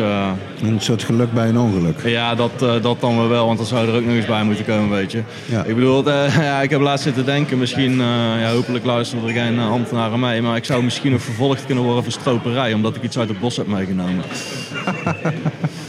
Een 0.62 0.80
soort 0.80 1.02
geluk 1.02 1.32
bij 1.32 1.48
een 1.48 1.58
ongeluk. 1.58 2.00
ja, 2.04 2.34
dat, 2.34 2.82
dat 2.82 3.00
dan 3.00 3.28
wel, 3.28 3.46
want 3.46 3.58
dat 3.58 3.66
zou 3.66 3.88
er 3.88 3.94
ook 3.94 4.04
nog 4.04 4.14
eens 4.14 4.26
bij 4.26 4.44
moeten 4.44 4.64
komen, 4.64 4.90
weet 4.90 5.12
je. 5.12 5.22
Ja. 5.44 5.64
Ik 5.64 5.74
bedoel, 5.74 6.10
ja, 6.48 6.62
ik 6.62 6.70
heb 6.70 6.80
laatst 6.80 7.04
zitten 7.04 7.24
denken, 7.24 7.58
misschien, 7.58 7.98
ja, 8.40 8.50
hopelijk 8.50 8.84
luisteren 8.84 9.26
er 9.26 9.34
geen 9.34 9.58
ambtenaren 9.58 10.20
mee, 10.20 10.42
maar 10.42 10.56
ik 10.56 10.64
zou 10.64 10.82
misschien 10.82 11.12
nog 11.12 11.22
vervolgd 11.22 11.66
kunnen 11.66 11.84
worden 11.84 12.02
voor 12.02 12.12
stroperij, 12.12 12.72
omdat 12.72 12.96
ik 12.96 13.02
iets 13.02 13.18
uit 13.18 13.28
het 13.28 13.40
bos 13.40 13.56
heb 13.56 13.66
meegenomen. 13.66 14.24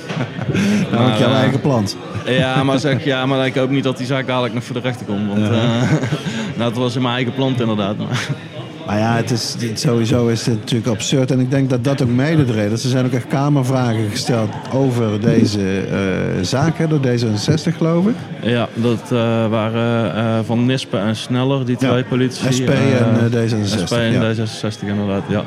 Nou, 0.91 1.11
ook 1.11 1.17
jouw 1.17 1.29
eh, 1.29 1.35
eigen 1.39 1.61
plant. 1.61 1.97
Ja, 2.25 2.63
maar 2.63 2.79
zeg, 2.79 3.03
ja, 3.03 3.25
maar 3.25 3.45
ik 3.45 3.55
hoop 3.55 3.69
niet 3.69 3.83
dat 3.83 3.97
die 3.97 4.05
zaak 4.05 4.27
dadelijk 4.27 4.53
nog 4.53 4.63
voor 4.63 4.75
de 4.75 4.81
rechter 4.81 5.05
komt, 5.05 5.27
want 5.27 5.41
eh, 5.43 5.51
nou, 6.57 6.69
het 6.69 6.77
was 6.77 6.95
in 6.95 7.01
mijn 7.01 7.13
eigen 7.13 7.33
plant 7.33 7.59
inderdaad. 7.59 7.97
Maar, 7.97 8.27
Maar 8.85 8.97
ja, 8.97 9.15
het 9.15 9.31
is, 9.31 9.55
sowieso 9.73 10.27
is 10.27 10.45
het 10.45 10.59
natuurlijk 10.59 10.89
absurd. 10.89 11.31
En 11.31 11.39
ik 11.39 11.51
denk 11.51 11.69
dat 11.69 11.83
dat 11.83 12.01
ook 12.01 12.09
mede 12.09 12.45
de 12.45 12.53
reden 12.53 12.71
is. 12.71 12.83
Er 12.83 12.89
zijn 12.89 13.05
ook 13.05 13.11
echt 13.11 13.27
kamervragen 13.27 14.09
gesteld 14.09 14.49
over 14.73 15.21
deze 15.21 15.79
eh, 15.79 16.43
zaken 16.43 16.89
door 16.89 16.99
D66, 16.99 17.77
geloof 17.77 18.05
ik. 18.05 18.15
ja, 18.41 18.67
dat 18.73 19.09
waren 19.49 20.45
Van 20.45 20.65
Nispen 20.65 21.01
en 21.01 21.15
Sneller, 21.15 21.65
die 21.65 21.75
Ja, 21.79 21.89
twee 21.89 22.03
politie. 22.03 22.51
SP 22.57 22.69
eh, 22.69 23.01
en 23.01 23.31
eh, 23.31 23.51
D66. 23.51 23.83
SP 23.89 23.91
en 23.97 24.11
ja. 24.11 24.33
D66 24.33 24.87
inderdaad, 24.87 25.23
ja. 25.29 25.43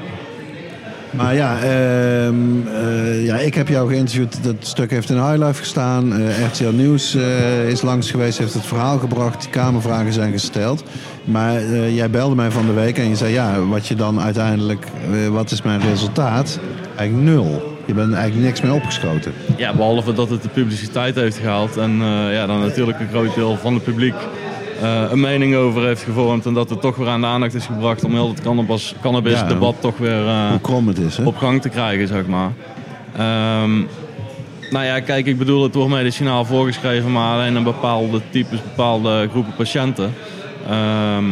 Maar 1.13 1.35
ja, 1.35 1.57
ehm, 1.57 2.67
eh, 2.67 3.25
ja, 3.25 3.37
ik 3.37 3.55
heb 3.55 3.69
jou 3.69 3.89
geïnterviewd. 3.89 4.45
Dat 4.45 4.55
stuk 4.61 4.91
heeft 4.91 5.11
in 5.11 5.17
Highlife 5.17 5.59
gestaan. 5.61 6.13
Eh, 6.13 6.47
RTL 6.47 6.69
Nieuws 6.69 7.15
eh, 7.15 7.69
is 7.69 7.83
langs 7.83 8.11
geweest, 8.11 8.39
heeft 8.39 8.55
het 8.55 8.67
verhaal 8.67 8.99
gebracht. 8.99 9.51
Kamervragen 9.51 10.13
zijn 10.13 10.33
gesteld. 10.33 10.85
Maar 11.25 11.63
jij 11.73 12.11
belde 12.11 12.35
mij 12.35 12.51
van 12.51 12.67
de 12.67 12.73
week 12.73 12.99
en 12.99 13.09
je 13.09 13.17
zei... 13.17 13.33
ja, 13.33 13.65
wat 13.65 13.87
je 13.87 13.95
dan 13.95 14.21
uiteindelijk... 14.21 14.87
wat 15.31 15.51
is 15.51 15.63
mijn 15.63 15.81
resultaat? 15.81 16.59
Eigenlijk 16.97 17.31
nul. 17.31 17.77
Je 17.87 17.95
bent 17.95 18.13
eigenlijk 18.15 18.47
niks 18.47 18.61
meer 18.61 18.73
opgeschoten. 18.73 19.33
Ja, 19.57 19.75
behalve 19.75 20.13
dat 20.13 20.31
het 20.31 20.43
de 20.43 20.49
publiciteit 20.49 21.15
heeft 21.15 21.37
gehaald 21.37 21.77
en 21.77 21.93
ja, 22.31 22.47
dan 22.47 22.61
natuurlijk 22.61 23.01
een 23.01 23.09
groot 23.09 23.35
deel 23.35 23.57
van 23.57 23.75
het 23.75 23.85
publiek 23.85 24.15
eh, 24.83 25.03
een 25.11 25.21
mening 25.21 25.55
over 25.57 25.83
heeft 25.87 26.03
gevormd 26.03 26.47
en 26.47 26.55
dat 26.55 26.71
het 26.71 26.81
toch 26.81 26.97
weer 26.97 27.09
aan 27.09 27.21
de 27.21 27.27
aandacht 27.27 27.55
is 27.55 27.67
gebracht 27.67 28.05
om 28.05 28.13
heel 28.13 28.29
het 28.29 28.41
cannabis, 28.41 28.95
cannabis 29.03 29.33
Ja. 29.41 29.47
debat 29.47 29.75
toch 29.81 29.99
weer 29.99 30.27
eh, 30.27 30.49
Hoe 30.51 30.61
krom 30.61 30.89
het 30.89 30.99
is, 30.99 31.17
hè? 31.17 31.25
op 31.25 31.37
gang 31.37 31.63
te 31.63 31.69
krijgen, 31.69 32.09
zeg 32.09 32.27
maar. 32.27 32.51
Ehm, 33.17 33.77
nou 34.71 34.85
ja, 34.85 35.01
kijk, 35.01 35.27
ik 35.27 35.39
bedoel, 35.39 35.63
het 35.63 35.75
wordt 35.75 35.91
medicinaal 35.91 36.45
voorgeschreven, 36.45 37.13
maar 37.13 37.35
alleen 37.35 37.57
aan 37.57 37.63
bepaalde 37.65 38.21
types, 38.31 38.63
bepaalde 38.63 39.29
groepen 39.31 39.55
patiënten. 39.57 40.15
Ehm, 40.69 41.25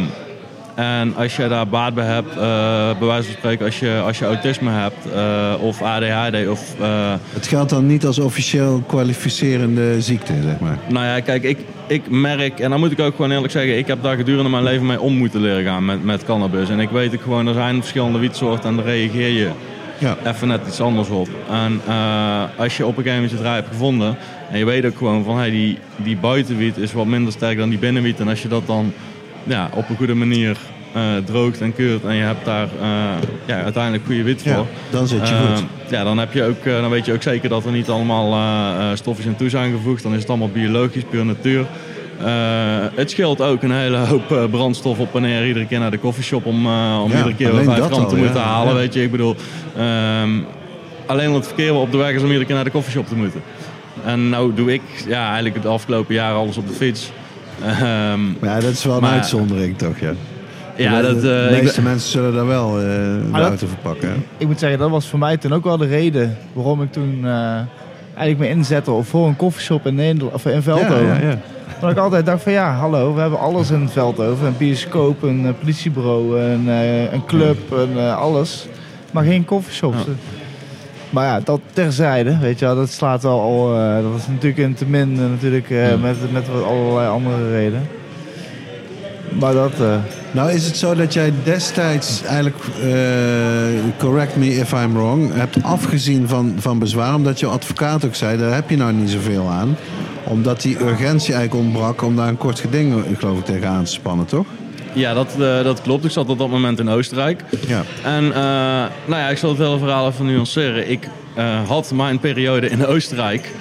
en 0.75 1.15
als 1.15 1.35
je 1.35 1.47
daar 1.47 1.67
baat 1.67 1.93
bij 1.93 2.05
hebt, 2.05 2.29
eh 2.35 2.97
bij 2.99 3.07
wijze 3.07 3.23
van 3.27 3.37
spreken, 3.37 3.65
als 3.65 3.79
je, 3.79 4.01
als 4.05 4.19
je 4.19 4.25
autisme 4.25 4.71
hebt 4.71 5.11
eh, 5.13 5.53
of 5.61 5.81
ADHD 5.81 6.47
of... 6.47 6.75
eh, 6.79 7.13
Het 7.33 7.47
geldt 7.47 7.69
dan 7.69 7.85
niet 7.85 8.05
als 8.05 8.19
officieel 8.19 8.83
kwalificerende 8.87 10.01
ziekte, 10.01 10.33
zeg 10.43 10.59
maar. 10.59 10.77
nou 10.89 11.05
ja, 11.05 11.19
kijk, 11.19 11.43
ik, 11.43 11.57
ik 11.87 12.09
merk, 12.09 12.59
en 12.59 12.69
dan 12.69 12.79
moet 12.79 12.91
ik 12.91 12.99
ook 12.99 13.15
gewoon 13.15 13.31
eerlijk 13.31 13.51
zeggen, 13.53 13.77
ik 13.77 13.87
heb 13.87 14.03
daar 14.03 14.15
gedurende 14.15 14.49
mijn 14.49 14.63
leven 14.63 14.85
mee 14.85 15.01
om 15.01 15.13
moeten 15.17 15.41
leren 15.41 15.63
gaan 15.63 15.85
met, 15.85 16.03
met 16.03 16.25
cannabis. 16.25 16.69
En 16.69 16.79
ik 16.79 16.89
weet 16.89 17.13
ook 17.13 17.21
gewoon, 17.21 17.47
er 17.47 17.53
zijn 17.53 17.79
verschillende 17.79 18.19
wietsoorten 18.19 18.69
en 18.69 18.75
daar 18.75 18.85
reageer 18.85 19.29
je 19.29 19.49
Ja. 19.97 20.17
even 20.25 20.47
net 20.47 20.61
iets 20.67 20.81
anders 20.81 21.09
op. 21.09 21.29
En 21.49 21.81
als 22.57 22.77
je 22.77 22.85
op 22.85 22.97
een 22.97 23.03
gegeven 23.03 23.13
moment 23.21 23.31
je 23.31 23.37
draai 23.37 23.55
hebt 23.55 23.67
gevonden, 23.67 24.17
en 24.51 24.57
je 24.57 24.65
weet 24.65 24.85
ook 24.85 24.97
gewoon 24.97 25.23
van, 25.23 25.37
hey, 25.37 25.49
die, 25.49 25.77
die 25.95 26.17
buitenwiet 26.17 26.77
is 26.77 26.93
wat 26.93 27.05
minder 27.05 27.33
sterk 27.33 27.57
dan 27.57 27.69
die 27.69 27.77
binnenwiet. 27.79 28.19
En 28.19 28.27
als 28.27 28.41
je 28.41 28.47
dat 28.47 28.67
dan 28.67 28.93
ja, 29.43 29.69
op 29.73 29.89
een 29.89 29.95
goede 29.95 30.13
manier 30.13 30.57
eh, 30.93 31.01
droogt 31.25 31.61
en 31.61 31.75
keurt 31.75 32.03
en 32.03 32.15
je 32.15 32.23
hebt 32.23 32.45
daar 32.45 32.67
eh, 32.81 32.89
ja, 33.45 33.61
uiteindelijk 33.63 34.05
goede 34.05 34.23
wiet 34.23 34.41
Ja, 34.43 34.55
voor. 34.55 34.65
dan 34.89 35.07
zit 35.07 35.27
je 35.27 35.33
Eh, 35.35 35.55
goed. 35.55 35.65
ja, 35.89 36.03
dan, 36.03 36.17
heb 36.17 36.33
je 36.33 36.43
ook, 36.43 36.63
dan 36.63 36.89
weet 36.89 37.05
je 37.05 37.13
ook 37.13 37.21
zeker 37.21 37.49
dat 37.49 37.65
er 37.65 37.71
niet 37.71 37.89
allemaal 37.89 38.95
stofjes 38.97 39.27
aan 39.27 39.35
toe 39.35 39.49
zijn 39.49 39.71
gevoegd. 39.71 40.03
Dan 40.03 40.13
is 40.13 40.19
het 40.19 40.29
allemaal 40.29 40.49
biologisch, 40.49 41.03
puur 41.09 41.25
natuur. 41.25 41.65
Het 42.95 43.11
scheelt 43.11 43.41
ook 43.41 43.63
een 43.63 43.71
hele 43.71 43.97
hoop 43.97 44.47
brandstof 44.51 44.99
op 44.99 45.11
wanneer 45.13 45.41
je 45.41 45.47
iedere 45.47 45.65
keer 45.67 45.79
naar 45.79 45.91
de 45.91 45.97
koffieshop 45.97 46.45
om, 46.45 46.65
om 46.65 47.11
Ja, 47.11 47.17
iedere 47.17 47.35
keer 47.35 47.49
alleen 47.51 47.65
vijf 47.65 47.77
dat 47.77 47.91
gram 47.91 48.07
te 48.07 48.15
ja. 48.15 48.21
moeten 48.21 48.41
halen. 48.41 48.75
Weet 48.75 48.93
je, 48.93 49.03
ik 49.03 49.11
bedoel, 49.11 49.35
ehm, 49.77 50.29
alleen 51.05 51.27
al 51.29 51.33
het 51.35 51.45
verkeer 51.47 51.73
op 51.73 51.91
de 51.91 51.97
weg 51.97 52.11
is 52.11 52.21
om 52.21 52.27
iedere 52.27 52.45
keer 52.45 52.55
naar 52.55 52.63
de 52.63 52.69
koffieshop 52.71 53.07
te 53.07 53.15
moeten. 53.15 53.41
En 54.05 54.29
nou 54.29 54.53
doe 54.53 54.73
ik 54.73 54.81
ja, 55.07 55.25
eigenlijk 55.25 55.55
het 55.55 55.65
afgelopen 55.65 56.13
jaar 56.13 56.33
alles 56.33 56.57
op 56.57 56.67
de 56.67 56.73
fiets. 56.73 57.11
Ehm, 57.65 58.21
Ja, 58.41 58.59
dat 58.59 58.71
is 58.71 58.83
wel 58.83 58.97
een 58.97 59.05
uitzondering 59.05 59.77
toch, 59.77 59.99
ja. 59.99 60.11
ja, 60.75 61.01
de, 61.01 61.07
dat, 61.07 61.21
de 61.21 61.47
eh, 61.49 61.55
ik 61.57 61.63
meeste 61.63 61.81
mensen 61.81 62.09
zullen 62.11 62.33
daar 62.33 62.47
wel 62.47 62.77
eh, 62.79 62.83
de 62.85 63.29
dat- 63.31 63.41
auto 63.41 63.67
verpakken. 63.67 64.09
hè. 64.09 64.15
Ik 64.37 64.47
moet 64.47 64.59
zeggen, 64.59 64.79
dat 64.79 64.89
was 64.89 65.07
voor 65.07 65.19
mij 65.19 65.37
toen 65.37 65.53
ook 65.53 65.63
wel 65.63 65.77
de 65.77 65.87
reden 65.87 66.37
waarom 66.53 66.81
ik 66.81 66.91
toen 66.91 67.19
eh, 67.23 67.31
eigenlijk 68.15 68.37
me 68.37 68.49
inzette 68.49 69.03
voor 69.03 69.27
een 69.27 69.35
koffieshop 69.35 69.85
in, 69.87 69.95
Nederland, 69.95 70.33
of 70.33 70.45
in 70.45 70.61
Veldhoven. 70.61 71.05
Ja, 71.05 71.13
ja, 71.13 71.19
ja. 71.29 71.37
Omdat 71.75 71.91
ik 71.91 72.03
altijd 72.03 72.25
dacht 72.25 72.43
van 72.43 72.51
ja, 72.51 72.73
hallo, 72.73 73.13
we 73.13 73.21
hebben 73.21 73.39
alles 73.39 73.71
in 73.71 73.89
Veldhoven. 73.89 74.47
Een 74.47 74.57
bioscoop, 74.57 75.23
een 75.23 75.45
eh, 75.45 75.51
politiebureau, 75.59 76.39
een, 76.39 76.69
eh, 76.69 77.13
een 77.13 77.25
club, 77.25 77.71
een, 77.71 77.97
eh, 77.97 78.17
alles. 78.17 78.67
Maar 79.11 79.23
geen 79.23 79.45
koffieshops. 79.45 79.97
Maar 81.11 81.25
ja, 81.25 81.39
dat 81.39 81.59
terzijde, 81.73 82.37
weet 82.37 82.59
je 82.59 82.65
wel, 82.65 82.75
dat 82.75 82.89
slaat 82.89 83.23
wel 83.23 83.39
al... 83.39 83.75
eh, 83.75 84.03
dat 84.03 84.19
is 84.19 84.27
natuurlijk 84.27 84.57
in 84.57 84.73
te 84.73 84.85
min 84.85 85.13
eh, 85.13 85.29
natuurlijk 85.29 85.69
eh, 85.69 86.01
met, 86.01 86.31
met 86.31 86.47
wat 86.47 86.63
allerlei 86.63 87.09
andere 87.09 87.51
redenen. 87.51 87.87
Maar 89.39 89.53
dat... 89.53 89.73
Nou 90.31 90.51
is 90.51 90.65
het 90.65 90.77
zo 90.77 90.95
dat 90.95 91.13
jij 91.13 91.33
destijds 91.43 92.23
eigenlijk, 92.23 92.57
correct 93.97 94.35
me 94.35 94.55
if 94.55 94.71
I'm 94.71 94.93
wrong, 94.93 95.33
hebt 95.33 95.63
afgezien 95.63 96.27
van, 96.27 96.53
van 96.57 96.79
bezwaar. 96.79 97.15
Omdat 97.15 97.39
je 97.39 97.45
advocaat 97.45 98.05
ook 98.05 98.15
zei, 98.15 98.37
daar 98.37 98.53
heb 98.53 98.69
je 98.69 98.77
nou 98.77 98.93
niet 98.93 99.09
zoveel 99.09 99.47
aan. 99.47 99.77
Omdat 100.23 100.61
die 100.61 100.79
urgentie 100.81 101.33
eigenlijk 101.33 101.65
ontbrak 101.65 102.01
om 102.01 102.15
daar 102.15 102.27
een 102.27 102.37
kort 102.37 102.59
geding, 102.59 103.05
geloof 103.17 103.37
ik, 103.37 103.45
tegen 103.45 103.67
aan 103.67 103.83
te 103.83 103.91
spannen, 103.91 104.25
toch? 104.25 104.45
Ja, 104.93 105.13
dat, 105.13 105.31
eh, 105.39 105.63
dat 105.63 105.81
klopt. 105.81 106.05
Ik 106.05 106.11
zat 106.11 106.29
op 106.29 106.37
dat 106.37 106.49
moment 106.49 106.79
in 106.79 106.89
Oostenrijk. 106.89 107.43
Ja. 107.67 107.83
En 108.03 108.23
eh, 108.23 108.41
nou 109.05 109.21
ja, 109.21 109.29
ik 109.29 109.37
zal 109.37 109.49
het 109.49 109.57
hele 109.57 109.77
verhaal 109.77 110.07
even 110.07 110.25
nuanceren. 110.25 110.89
Ik 110.89 111.07
eh, 111.35 111.67
had 111.67 111.91
mijn 111.91 112.19
periode 112.19 112.69
in 112.69 112.85
Oostenrijk 112.85 113.51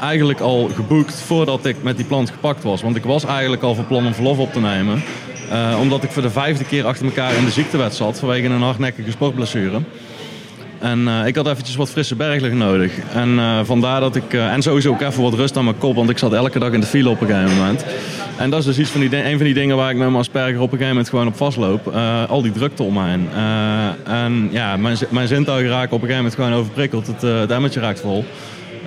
eigenlijk 0.00 0.40
al 0.40 0.70
geboekt 0.74 1.14
voordat 1.14 1.64
ik 1.64 1.82
met 1.82 1.96
die 1.96 2.06
plant 2.06 2.30
gepakt 2.30 2.62
was. 2.62 2.82
Want 2.82 2.96
ik 2.96 3.04
was 3.04 3.24
eigenlijk 3.24 3.62
al 3.62 3.74
van 3.74 3.86
plan 3.86 4.06
om 4.06 4.14
verlof 4.14 4.38
op 4.38 4.52
te 4.52 4.60
nemen. 4.60 5.02
omdat 5.80 6.02
ik 6.02 6.10
voor 6.10 6.22
de 6.22 6.30
vijfde 6.30 6.64
keer 6.64 6.86
achter 6.86 7.04
elkaar 7.04 7.34
in 7.34 7.44
de 7.44 7.50
ziektewet 7.50 7.94
zat 7.94 8.18
vanwege 8.18 8.46
een 8.46 8.62
hardnekkige 8.62 9.10
sportblessure. 9.10 9.80
En 10.78 11.08
ik 11.08 11.36
had 11.36 11.46
eventjes 11.46 11.76
wat 11.76 11.90
frisse 11.90 12.14
berglucht 12.14 12.54
nodig. 12.54 12.92
En 13.14 13.38
eh, 13.38 13.60
vandaar 13.62 14.00
dat 14.00 14.16
ik... 14.16 14.32
en 14.32 14.62
sowieso 14.62 14.90
ook 14.90 15.00
even 15.00 15.22
wat 15.22 15.34
rust 15.34 15.56
aan 15.56 15.64
mijn 15.64 15.78
kop, 15.78 15.94
want 15.94 16.10
ik 16.10 16.18
zat 16.18 16.32
elke 16.32 16.58
dag 16.58 16.72
in 16.72 16.80
de 16.80 16.86
file 16.86 17.08
op 17.08 17.20
een 17.20 17.26
gegeven 17.26 17.56
moment. 17.56 17.84
En 18.38 18.50
dat 18.50 18.58
is 18.58 18.64
dus 18.64 18.78
iets 18.78 18.90
van 18.90 19.00
die, 19.00 19.08
di- 19.10 19.16
een 19.24 19.36
van 19.36 19.44
die 19.44 19.54
dingen 19.54 19.76
waar 19.76 19.90
ik 19.90 19.96
met 19.96 20.06
mijn 20.06 20.20
Asperger 20.20 20.54
op 20.60 20.62
een 20.62 20.68
gegeven 20.70 20.88
moment 20.88 21.08
gewoon 21.08 21.26
op 21.26 21.36
vastloop. 21.36 21.94
Eh, 21.94 22.30
al 22.30 22.42
die 22.42 22.52
drukte 22.52 22.82
om 22.82 22.94
mij 22.94 23.10
heen. 23.10 23.28
Eh, 23.34 24.12
en 24.22 24.48
ja, 24.52 24.76
mijn, 24.76 24.96
mijn 25.10 25.28
zintuigen 25.28 25.70
raken 25.70 25.96
op 25.96 26.02
een 26.02 26.08
gegeven 26.08 26.16
moment 26.16 26.34
gewoon 26.34 26.52
overprikkeld. 26.52 27.06
Het, 27.06 27.24
eh 27.24 27.38
het 27.40 27.50
emmertje 27.50 27.80
raakt 27.80 28.00
vol. 28.00 28.24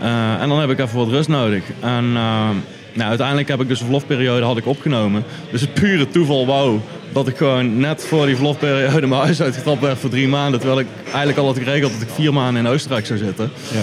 Eh, 0.02 0.41
en 0.41 0.49
dan 0.49 0.60
heb 0.60 0.69
ik 0.69 0.80
even 0.80 0.98
wat 0.98 1.07
rust 1.07 1.30
nodig. 1.30 1.64
En 1.80 2.06
eh, 2.15 2.49
nou, 2.94 3.10
uiteindelijk 3.10 3.48
heb 3.48 3.61
ik 3.61 3.68
dus 3.68 3.80
een 3.80 3.86
verlofperiode 3.86 4.45
had 4.45 4.57
ik 4.57 4.65
opgenomen. 4.65 5.23
Dus 5.52 5.61
het 5.61 5.73
pure 5.73 6.07
toeval 6.07 6.45
wou 6.45 6.80
dat 7.14 7.28
ik 7.28 7.38
gewoon 7.38 7.78
net 7.80 8.06
voor 8.07 8.26
die 8.26 8.36
verlofperiode 8.36 9.07
mijn 9.07 9.22
huis 9.22 9.41
uitgetrapt 9.41 9.82
werd 9.82 9.99
voor 9.99 10.10
drie 10.10 10.28
maanden. 10.28 10.60
Terwijl 10.60 10.80
ik 10.82 10.88
eigenlijk 11.06 11.38
al 11.38 11.45
had 11.45 11.57
geregeld 11.57 11.91
dat 11.94 12.02
ik 12.02 12.10
vier 12.14 12.34
maanden 12.34 12.65
in 12.65 12.72
Oostenrijk 12.72 13.06
zou 13.06 13.19
zitten. 13.19 13.52
Ja. 13.72 13.80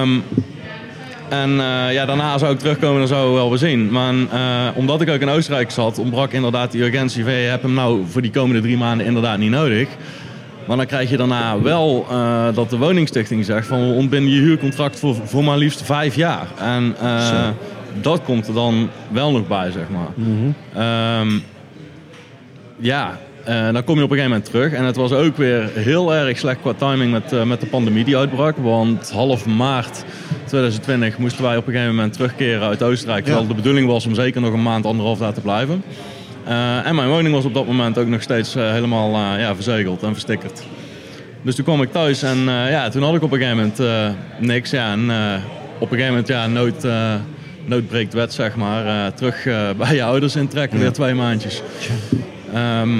Ehm, 0.00 0.10
en 1.32 1.60
eh, 1.60 1.92
ja, 1.92 2.04
daarna 2.06 2.38
zou 2.38 2.52
ik 2.52 2.58
terugkomen, 2.58 2.98
dan 2.98 3.08
zouden 3.08 3.32
we 3.32 3.38
wel 3.38 3.48
weer 3.48 3.58
zien. 3.58 3.90
Maar 3.90 4.14
eh, 4.30 4.76
omdat 4.76 5.00
ik 5.00 5.10
ook 5.10 5.20
in 5.20 5.28
Oostenrijk 5.28 5.70
zat, 5.70 5.98
ontbrak 5.98 6.32
inderdaad 6.32 6.72
die 6.72 6.82
urgentie 6.82 7.24
van... 7.24 7.32
je 7.32 7.48
hebt 7.48 7.62
hem 7.62 7.74
nou 7.74 8.02
voor 8.08 8.22
die 8.22 8.30
komende 8.30 8.62
drie 8.62 8.76
maanden 8.76 9.06
inderdaad 9.06 9.38
niet 9.38 9.50
nodig. 9.50 9.88
Maar 10.66 10.76
dan 10.76 10.86
krijg 10.86 11.10
je 11.10 11.16
daarna 11.16 11.60
wel 11.60 12.06
eh, 12.10 12.46
dat 12.54 12.70
de 12.70 12.76
woningstichting 12.76 13.44
zegt 13.44 13.66
van... 13.66 13.88
we 13.88 13.94
ontbinden 13.94 14.32
je 14.32 14.40
huurcontract 14.40 14.98
voor, 14.98 15.14
voor 15.24 15.44
maar 15.44 15.56
liefst 15.56 15.82
vijf 15.82 16.14
jaar. 16.14 16.46
En 16.58 16.96
dat 18.00 18.22
komt 18.22 18.48
er 18.48 18.54
dan 18.54 18.88
wel 19.08 19.32
nog 19.32 19.48
bij, 19.48 19.70
zeg 19.70 19.86
maar. 19.88 20.10
Ehm, 20.74 21.38
ja, 22.76 23.18
eh, 23.44 23.72
dan 23.72 23.84
kom 23.84 23.96
je 23.96 24.02
op 24.02 24.10
een 24.10 24.16
gegeven 24.16 24.30
moment 24.30 24.44
terug. 24.44 24.72
En 24.72 24.84
het 24.84 24.96
was 24.96 25.12
ook 25.12 25.36
weer 25.36 25.70
heel 25.74 26.14
erg 26.14 26.38
slecht 26.38 26.60
qua 26.60 26.72
timing 26.72 27.12
met, 27.12 27.32
eh, 27.32 27.42
met 27.42 27.60
de 27.60 27.66
pandemie 27.66 28.04
die 28.04 28.16
uitbrak. 28.16 28.56
Want 28.56 29.10
half 29.10 29.46
maart 29.46 30.04
2020 30.44 31.18
moesten 31.18 31.42
wij 31.42 31.56
op 31.56 31.66
een 31.66 31.72
gegeven 31.72 31.94
moment 31.94 32.12
terugkeren 32.12 32.68
uit 32.68 32.82
Oostenrijk. 32.82 33.24
Terwijl 33.24 33.46
de 33.46 33.54
bedoeling 33.54 33.86
was 33.86 34.06
om 34.06 34.14
zeker 34.14 34.40
nog 34.40 34.52
een 34.52 34.62
maand, 34.62 34.86
anderhalf 34.86 35.18
daar 35.18 35.32
te 35.32 35.40
blijven. 35.40 35.82
Eh, 36.44 36.86
en 36.86 36.94
mijn 36.94 37.08
woning 37.08 37.34
was 37.34 37.44
op 37.44 37.54
dat 37.54 37.66
moment 37.66 37.98
ook 37.98 38.06
nog 38.06 38.22
steeds 38.22 38.54
helemaal 38.54 39.10
ja, 39.38 39.54
verzegeld 39.54 40.02
en 40.02 40.12
verstikkerd. 40.12 40.62
Dus 41.42 41.54
toen 41.54 41.64
kwam 41.64 41.82
ik 41.82 41.92
thuis 41.92 42.22
en 42.22 42.38
ja, 42.44 42.88
toen 42.88 43.02
had 43.02 43.14
ik 43.14 43.22
op 43.22 43.32
een 43.32 43.38
gegeven 43.38 43.72
moment 43.78 44.16
niks. 44.38 44.70
Ja, 44.70 44.92
en 44.92 45.00
op 45.78 45.90
een 45.90 45.98
gegeven 45.98 46.06
moment, 46.06 46.28
ja, 46.28 46.46
nood, 46.46 46.86
nood 47.64 47.88
breekt 47.88 48.14
wet, 48.14 48.32
zeg 48.32 48.56
maar. 48.56 49.14
Terug 49.14 49.44
bij 49.76 49.94
je 49.94 50.02
ouders 50.02 50.36
intrekken, 50.36 50.78
weer 50.78 50.92
twee 50.92 51.14
maandjes. 51.14 51.62
Ehm, 52.52 52.90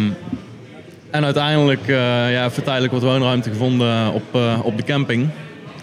en 1.11 1.25
uiteindelijk 1.25 1.81
eh 1.89 1.97
ja, 2.33 2.45
even 2.45 2.63
tijdelijk 2.65 2.93
wat 2.93 3.03
woonruimte 3.03 3.51
gevonden 3.51 4.13
op, 4.13 4.23
eh, 4.35 4.59
op 4.63 4.77
de 4.77 4.83
camping. 4.83 5.29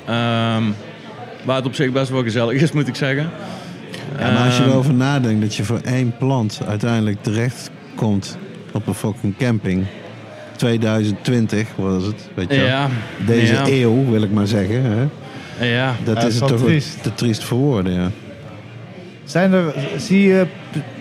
Ehm, 0.06 0.64
waar 1.44 1.56
het 1.56 1.66
op 1.66 1.74
zich 1.76 1.92
best 1.92 2.10
wel 2.10 2.24
gezellig 2.24 2.62
is, 2.62 2.72
moet 2.78 2.88
ik 2.88 2.96
zeggen. 2.96 3.30
Ja, 4.20 4.32
maar 4.32 4.46
als 4.46 4.58
je 4.58 4.64
Ehm, 4.64 4.72
erover 4.72 4.94
nadenkt 4.94 5.42
dat 5.42 5.56
je 5.56 5.64
voor 5.64 5.80
één 5.84 6.14
plant 6.18 6.60
uiteindelijk 6.68 7.24
terecht 7.24 7.70
komt 7.96 8.38
op 8.72 8.88
een 8.88 8.94
fucking 8.94 9.38
camping. 9.38 9.86
2020 10.56 11.68
was 11.76 12.04
het, 12.06 12.30
weet 12.34 12.50
je. 12.54 12.56
Ja, 12.62 12.88
Deze 13.26 13.54
ja, 13.54 13.68
eeuw, 13.68 14.10
wil 14.10 14.22
ik 14.22 14.32
maar 14.32 14.48
zeggen. 14.48 14.82
Hè? 14.84 15.66
ja. 15.66 15.96
Dat 16.04 16.16
Ja, 16.16 16.22
is 16.28 16.34
is 16.34 16.40
het 16.40 16.50
toch 16.50 16.60
te 17.02 17.14
triest 17.16 17.44
voor 17.44 17.58
woorden, 17.58 17.94
ja. 17.94 18.10
Zijn 19.30 19.54
er, 19.54 19.74
zie 19.98 20.28
je, 20.28 20.46